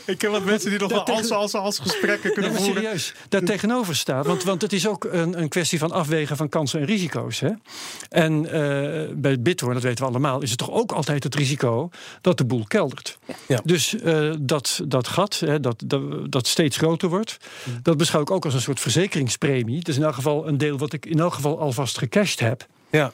ik 0.06 0.20
heb 0.20 0.30
wat 0.30 0.44
mensen 0.44 0.70
die 0.70 0.78
nog 0.78 0.90
wel 0.90 1.06
als, 1.06 1.30
als, 1.30 1.54
als 1.54 1.78
gesprekken 1.78 2.32
kunnen 2.32 2.52
nee, 2.52 2.60
voeren. 2.60 2.82
serieus, 2.82 3.14
daar 3.28 3.42
tegenover 3.42 3.96
staat. 3.96 4.26
Want, 4.26 4.42
want 4.44 4.62
het 4.62 4.72
is 4.72 4.88
ook 4.88 5.04
een, 5.04 5.40
een 5.40 5.48
kwestie 5.48 5.78
van 5.78 5.92
afwegen 5.92 6.36
van 6.36 6.48
kansen 6.48 6.80
en 6.80 6.86
risico's. 6.86 7.40
Hè? 7.40 7.50
En 8.08 8.44
uh, 8.44 8.50
bij 9.14 9.40
Bitcoin, 9.40 9.74
dat 9.74 9.82
weten 9.82 10.04
we 10.04 10.10
allemaal, 10.10 10.42
is 10.42 10.50
het 10.50 10.58
toch 10.58 10.70
ook 10.70 10.92
altijd 10.92 11.24
het 11.24 11.34
risico 11.34 11.90
dat 12.20 12.38
de 12.38 12.44
boel 12.44 12.64
keldert. 12.68 13.18
Ja. 13.46 13.60
Dus 13.64 13.94
uh, 13.94 14.32
dat, 14.40 14.80
dat 14.86 15.08
gat, 15.08 15.38
hè, 15.38 15.60
dat, 15.60 15.82
dat, 15.86 16.32
dat 16.32 16.46
steeds 16.46 16.76
groter 16.76 17.08
wordt, 17.08 17.36
mm. 17.64 17.78
dat 17.82 17.96
beschouw 17.96 18.20
ik 18.20 18.30
ook 18.30 18.44
als 18.44 18.54
een 18.54 18.60
soort 18.60 18.80
verzekeringspremie. 18.80 19.82
Dus 19.82 19.96
in 19.96 20.02
elk 20.02 20.14
geval 20.14 20.48
een 20.48 20.58
deel 20.58 20.78
wat 20.78 20.92
ik 20.92 21.06
in 21.06 21.20
elk 21.20 21.34
geval 21.34 21.60
alvast 21.60 21.98
gecashed 21.98 22.40
heb. 22.40 22.66
Ja. 22.90 23.12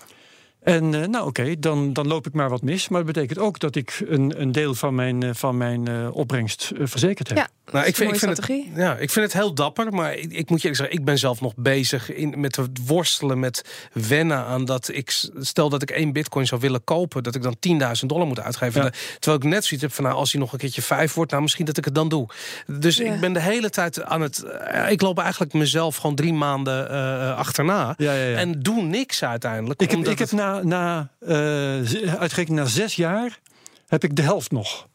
En 0.62 0.84
uh, 0.84 0.90
nou 0.90 1.26
oké, 1.26 1.40
okay, 1.40 1.58
dan, 1.58 1.92
dan 1.92 2.06
loop 2.06 2.26
ik 2.26 2.32
maar 2.32 2.48
wat 2.48 2.62
mis. 2.62 2.88
Maar 2.88 3.04
dat 3.04 3.14
betekent 3.14 3.38
ook 3.38 3.58
dat 3.58 3.76
ik 3.76 4.02
een, 4.06 4.40
een 4.40 4.52
deel 4.52 4.74
van 4.74 4.94
mijn, 4.94 5.24
uh, 5.24 5.30
van 5.32 5.56
mijn 5.56 5.88
uh, 5.88 6.08
opbrengst 6.16 6.70
verzekerd 6.78 7.28
heb. 7.28 7.36
Ja, 7.36 7.48
nou, 7.72 7.86
ik, 7.86 7.96
vind, 7.96 8.12
ik, 8.12 8.18
vind 8.18 8.36
het, 8.36 8.64
ja, 8.74 8.96
ik 8.96 9.10
vind 9.10 9.24
het 9.24 9.34
heel 9.34 9.54
dapper. 9.54 9.92
Maar 9.92 10.14
ik, 10.14 10.32
ik 10.32 10.50
moet 10.50 10.62
je 10.62 10.74
zeggen, 10.74 10.96
ik 10.96 11.04
ben 11.04 11.18
zelf 11.18 11.40
nog 11.40 11.52
bezig 11.56 12.12
in, 12.12 12.34
met 12.40 12.56
het 12.56 12.86
worstelen 12.86 13.38
met 13.38 13.88
wennen 13.92 14.44
aan 14.44 14.64
dat 14.64 14.88
ik 14.92 15.28
stel 15.38 15.68
dat 15.68 15.82
ik 15.82 15.90
één 15.90 16.12
bitcoin 16.12 16.46
zou 16.46 16.60
willen 16.60 16.84
kopen, 16.84 17.22
dat 17.22 17.34
ik 17.34 17.42
dan 17.42 17.56
10.000 18.00 18.06
dollar 18.06 18.26
moet 18.26 18.40
uitgeven. 18.40 18.82
Ja. 18.82 18.90
Terwijl 19.18 19.42
ik 19.42 19.48
net 19.48 19.64
zoiets 19.64 19.82
heb 19.82 19.94
van 19.94 20.04
nou, 20.04 20.16
als 20.16 20.32
hij 20.32 20.40
nog 20.40 20.52
een 20.52 20.58
keertje 20.58 20.82
vijf 20.82 21.14
wordt, 21.14 21.30
nou 21.30 21.42
misschien 21.42 21.64
dat 21.64 21.76
ik 21.76 21.84
het 21.84 21.94
dan 21.94 22.08
doe. 22.08 22.28
Dus 22.66 22.96
ja. 22.96 23.12
ik 23.12 23.20
ben 23.20 23.32
de 23.32 23.40
hele 23.40 23.70
tijd 23.70 24.02
aan 24.02 24.20
het. 24.20 24.44
ik 24.88 25.00
loop 25.00 25.18
eigenlijk 25.18 25.52
mezelf 25.52 25.96
gewoon 25.96 26.16
drie 26.16 26.32
maanden 26.32 26.88
achterna. 27.36 27.94
Ja, 27.96 28.14
en 28.14 28.60
doe 28.60 28.82
niks 28.82 29.24
uiteindelijk. 29.24 29.80
Ik 29.80 29.90
heb, 29.90 30.06
ik 30.06 30.18
heb 30.18 30.30
na 30.30 30.49
na, 30.58 31.10
uh, 31.20 32.14
uitgerekend 32.14 32.56
na 32.56 32.64
zes 32.64 32.96
jaar 32.96 33.40
heb 33.86 34.04
ik 34.04 34.16
de 34.16 34.22
helft 34.22 34.50
nog. 34.50 34.88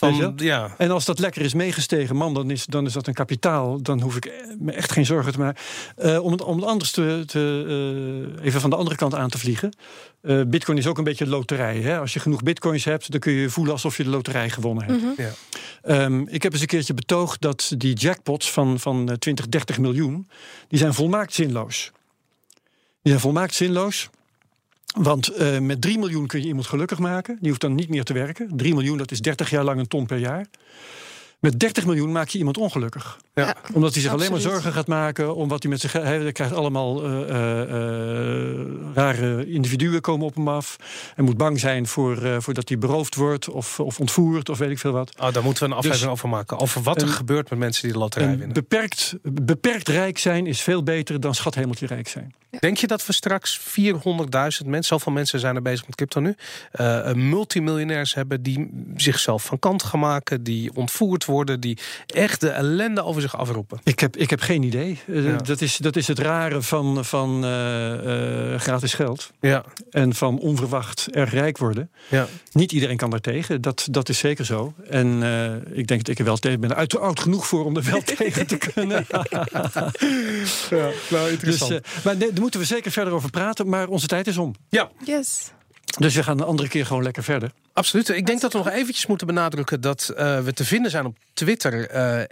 Van, 0.00 0.32
ja. 0.36 0.74
En 0.78 0.90
als 0.90 1.04
dat 1.04 1.18
lekker 1.18 1.42
is 1.42 1.54
meegestegen, 1.54 2.16
man, 2.16 2.34
dan 2.34 2.50
is, 2.50 2.66
dan 2.66 2.86
is 2.86 2.92
dat 2.92 3.06
een 3.06 3.14
kapitaal. 3.14 3.82
Dan 3.82 4.00
hoef 4.00 4.16
ik 4.16 4.32
me 4.58 4.72
echt 4.72 4.92
geen 4.92 5.06
zorgen 5.06 5.32
te 5.32 5.38
maken. 5.38 5.62
Uh, 5.98 6.24
om, 6.24 6.32
het, 6.32 6.42
om 6.42 6.56
het 6.56 6.64
anders 6.64 6.90
te, 6.90 7.22
te 7.26 7.64
uh, 8.38 8.44
even 8.46 8.60
van 8.60 8.70
de 8.70 8.76
andere 8.76 8.96
kant 8.96 9.14
aan 9.14 9.28
te 9.28 9.38
vliegen. 9.38 9.76
Uh, 10.22 10.42
bitcoin 10.46 10.78
is 10.78 10.86
ook 10.86 10.98
een 10.98 11.04
beetje 11.04 11.24
een 11.24 11.30
loterij. 11.30 11.80
Hè? 11.80 11.98
Als 11.98 12.12
je 12.12 12.20
genoeg 12.20 12.42
bitcoins 12.42 12.84
hebt, 12.84 13.10
dan 13.10 13.20
kun 13.20 13.32
je 13.32 13.50
voelen 13.50 13.72
alsof 13.72 13.96
je 13.96 14.02
de 14.02 14.10
loterij 14.10 14.50
gewonnen 14.50 14.84
hebt. 14.84 15.02
Mm 15.02 15.14
-hmm. 15.16 15.26
ja. 15.84 16.04
um, 16.04 16.28
ik 16.28 16.42
heb 16.42 16.52
eens 16.52 16.60
een 16.60 16.66
keertje 16.66 16.94
betoogd 16.94 17.40
dat 17.40 17.72
die 17.76 17.94
jackpots 17.94 18.50
van, 18.50 18.78
van 18.78 19.16
20, 19.18 19.48
30 19.48 19.78
miljoen, 19.78 20.28
die 20.68 20.78
zijn 20.78 20.94
volmaakt 20.94 21.34
zinloos. 21.34 21.92
Die 23.02 23.12
zijn 23.12 23.20
volmaakt 23.20 23.54
zinloos. 23.54 24.10
Want 24.98 25.40
uh, 25.40 25.58
met 25.58 25.80
3 25.80 25.98
miljoen 25.98 26.26
kun 26.26 26.40
je 26.40 26.46
iemand 26.46 26.66
gelukkig 26.66 26.98
maken. 26.98 27.36
Die 27.40 27.48
hoeft 27.48 27.60
dan 27.60 27.74
niet 27.74 27.88
meer 27.88 28.04
te 28.04 28.12
werken. 28.12 28.56
3 28.56 28.74
miljoen, 28.74 28.98
dat 28.98 29.10
is 29.10 29.20
30 29.20 29.50
jaar 29.50 29.64
lang 29.64 29.80
een 29.80 29.88
ton 29.88 30.06
per 30.06 30.18
jaar. 30.18 30.46
Met 31.40 31.58
30 31.58 31.86
miljoen 31.86 32.12
maak 32.12 32.28
je 32.28 32.38
iemand 32.38 32.58
ongelukkig. 32.58 33.18
Ja. 33.34 33.56
Omdat 33.72 33.92
hij 33.92 34.02
zich 34.02 34.12
alleen 34.12 34.30
maar 34.30 34.40
zorgen 34.40 34.72
gaat 34.72 34.86
maken 34.86 35.34
om 35.34 35.48
wat 35.48 35.62
hij 35.62 35.70
met 35.70 35.80
zich. 35.80 35.92
Hij 35.92 36.32
krijgt 36.32 36.54
allemaal 36.54 37.04
uh, 37.04 37.18
uh, 37.20 37.34
rare 38.94 39.50
individuen 39.50 40.00
komen 40.00 40.26
op 40.26 40.34
hem 40.34 40.48
af. 40.48 40.76
En 41.16 41.24
moet 41.24 41.36
bang 41.36 41.60
zijn 41.60 41.86
voor, 41.86 42.22
uh, 42.22 42.36
voor 42.38 42.54
dat 42.54 42.68
hij 42.68 42.78
beroofd 42.78 43.14
wordt 43.14 43.48
of, 43.48 43.80
of 43.80 44.00
ontvoerd 44.00 44.48
of 44.48 44.58
weet 44.58 44.70
ik 44.70 44.78
veel 44.78 44.92
wat. 44.92 45.12
Oh, 45.20 45.32
daar 45.32 45.42
moeten 45.42 45.62
we 45.62 45.68
een 45.68 45.76
aflevering 45.76 46.10
dus, 46.10 46.18
over 46.18 46.28
maken. 46.28 46.58
Over 46.58 46.82
wat 46.82 47.02
er 47.02 47.08
gebeurt 47.08 47.50
met 47.50 47.58
mensen 47.58 47.82
die 47.82 47.92
de 47.92 47.98
loterij 47.98 48.28
winnen. 48.28 48.52
Beperkt, 48.52 49.14
beperkt 49.22 49.88
rijk 49.88 50.18
zijn 50.18 50.46
is 50.46 50.60
veel 50.60 50.82
beter 50.82 51.20
dan 51.20 51.34
schathemeltje 51.34 51.86
rijk 51.86 52.08
zijn. 52.08 52.34
Ja. 52.50 52.58
Denk 52.58 52.76
je 52.76 52.86
dat 52.86 53.06
we 53.06 53.12
straks 53.12 53.60
400.000 53.60 53.64
mensen, 54.32 54.84
zoveel 54.84 55.12
mensen 55.12 55.40
zijn 55.40 55.56
er 55.56 55.62
bezig 55.62 55.86
met 55.86 55.94
crypto 55.94 56.20
nu, 56.20 56.34
multimiljonairs 57.14 58.14
hebben 58.14 58.42
die 58.42 58.70
zichzelf 58.96 59.44
van 59.44 59.58
kant 59.58 59.82
gaan 59.82 60.00
maken, 60.00 60.42
die 60.42 60.74
ontvoerd 60.74 61.24
worden, 61.24 61.29
die 61.58 61.78
echt 62.06 62.40
de 62.40 62.48
ellende 62.48 63.04
over 63.04 63.22
zich 63.22 63.36
afroepen? 63.36 63.80
Ik 63.84 64.00
heb, 64.00 64.16
ik 64.16 64.30
heb 64.30 64.40
geen 64.40 64.62
idee. 64.62 64.98
Ja. 65.06 65.36
Dat, 65.36 65.60
is, 65.60 65.76
dat 65.76 65.96
is 65.96 66.06
het 66.06 66.18
rare 66.18 66.62
van, 66.62 67.04
van 67.04 67.44
uh, 67.44 68.52
uh, 68.52 68.58
gratis 68.58 68.94
geld. 68.94 69.30
Ja. 69.40 69.64
En 69.90 70.14
van 70.14 70.38
onverwacht 70.38 71.08
erg 71.10 71.32
rijk 71.32 71.58
worden. 71.58 71.90
Ja. 72.08 72.26
Niet 72.52 72.72
iedereen 72.72 72.96
kan 72.96 73.10
daar 73.10 73.20
tegen. 73.20 73.60
Dat, 73.60 73.88
dat 73.90 74.08
is 74.08 74.18
zeker 74.18 74.44
zo. 74.44 74.74
En 74.88 75.06
uh, 75.22 75.78
ik 75.78 75.86
denk 75.86 76.00
dat 76.00 76.08
ik 76.08 76.18
er 76.18 76.24
wel 76.24 76.36
tegen 76.36 76.60
ben. 76.60 76.74
Uit 76.76 76.98
oud 76.98 77.20
genoeg 77.20 77.46
voor 77.46 77.64
om 77.64 77.76
er 77.76 77.84
wel 77.90 78.02
tegen 78.16 78.46
te 78.46 78.56
kunnen. 78.56 79.06
ja, 80.70 80.90
nou, 81.10 81.30
interessant. 81.30 81.70
Dus, 81.70 82.02
maar 82.04 82.16
nee, 82.16 82.32
daar 82.32 82.40
moeten 82.40 82.60
we 82.60 82.66
zeker 82.66 82.90
verder 82.90 83.12
over 83.12 83.30
praten. 83.30 83.68
Maar 83.68 83.88
onze 83.88 84.06
tijd 84.06 84.26
is 84.26 84.36
om. 84.36 84.54
Ja. 84.68 84.90
Yes. 85.04 85.50
Dus 85.98 86.14
we 86.14 86.22
gaan 86.22 86.40
een 86.40 86.46
andere 86.46 86.68
keer 86.68 86.86
gewoon 86.86 87.02
lekker 87.02 87.22
verder. 87.22 87.52
Absoluut. 87.72 88.08
Ik 88.08 88.26
denk 88.26 88.40
dat 88.40 88.52
we 88.52 88.58
nog 88.58 88.68
eventjes 88.68 89.06
moeten 89.06 89.26
benadrukken 89.26 89.80
dat 89.80 90.12
uh, 90.12 90.40
we 90.40 90.52
te 90.52 90.64
vinden 90.64 90.90
zijn 90.90 91.06
op 91.06 91.18
Twitter. 91.32 91.94
Uh, 91.94 92.22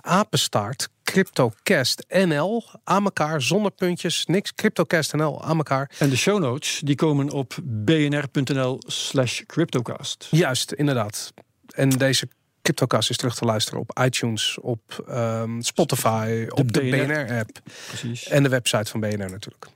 apenstaart 0.00 0.88
CryptoCast 1.04 2.04
NL 2.08 2.64
aan 2.84 3.04
elkaar 3.04 3.42
zonder 3.42 3.70
puntjes, 3.70 4.26
niks 4.26 4.54
CryptoCast 4.54 5.12
NL 5.12 5.44
aan 5.44 5.56
elkaar. 5.56 5.90
En 5.98 6.10
de 6.10 6.16
show 6.16 6.40
notes 6.40 6.80
die 6.84 6.94
komen 6.94 7.30
op 7.30 7.56
bnr.nl/slash 7.62 9.42
CryptoCast. 9.46 10.28
Juist, 10.30 10.72
inderdaad. 10.72 11.32
En 11.74 11.88
deze 11.88 12.28
CryptoCast 12.62 13.10
is 13.10 13.16
terug 13.16 13.34
te 13.34 13.44
luisteren 13.44 13.80
op 13.80 13.98
iTunes, 14.04 14.58
op 14.60 15.04
um, 15.10 15.62
Spotify, 15.62 16.46
op 16.48 16.72
de 16.72 16.80
BNR-app. 16.80 17.58
Precies. 17.86 18.28
En 18.28 18.42
de 18.42 18.48
website 18.48 18.90
van 18.90 19.00
BNR 19.00 19.30
natuurlijk. 19.30 19.66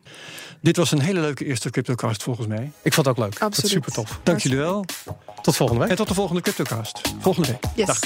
Dit 0.60 0.76
was 0.76 0.92
een 0.92 1.00
hele 1.00 1.20
leuke 1.20 1.44
eerste 1.44 1.70
CryptoCast 1.70 2.22
volgens 2.22 2.46
mij. 2.46 2.70
Ik 2.82 2.92
vond 2.92 3.06
het 3.06 3.16
ook 3.16 3.24
leuk. 3.24 3.40
Absoluut. 3.40 3.70
Super 3.70 3.92
tof. 3.92 4.20
Dank 4.22 4.40
jullie 4.40 4.58
wel. 4.58 4.84
Tot 5.42 5.56
volgende 5.56 5.80
week. 5.80 5.90
En 5.90 5.96
tot 5.96 6.08
de 6.08 6.14
volgende 6.14 6.40
CryptoCast. 6.40 7.00
Volgende 7.18 7.48
week. 7.48 7.64
Yes. 7.74 7.86
Dag. 7.86 7.98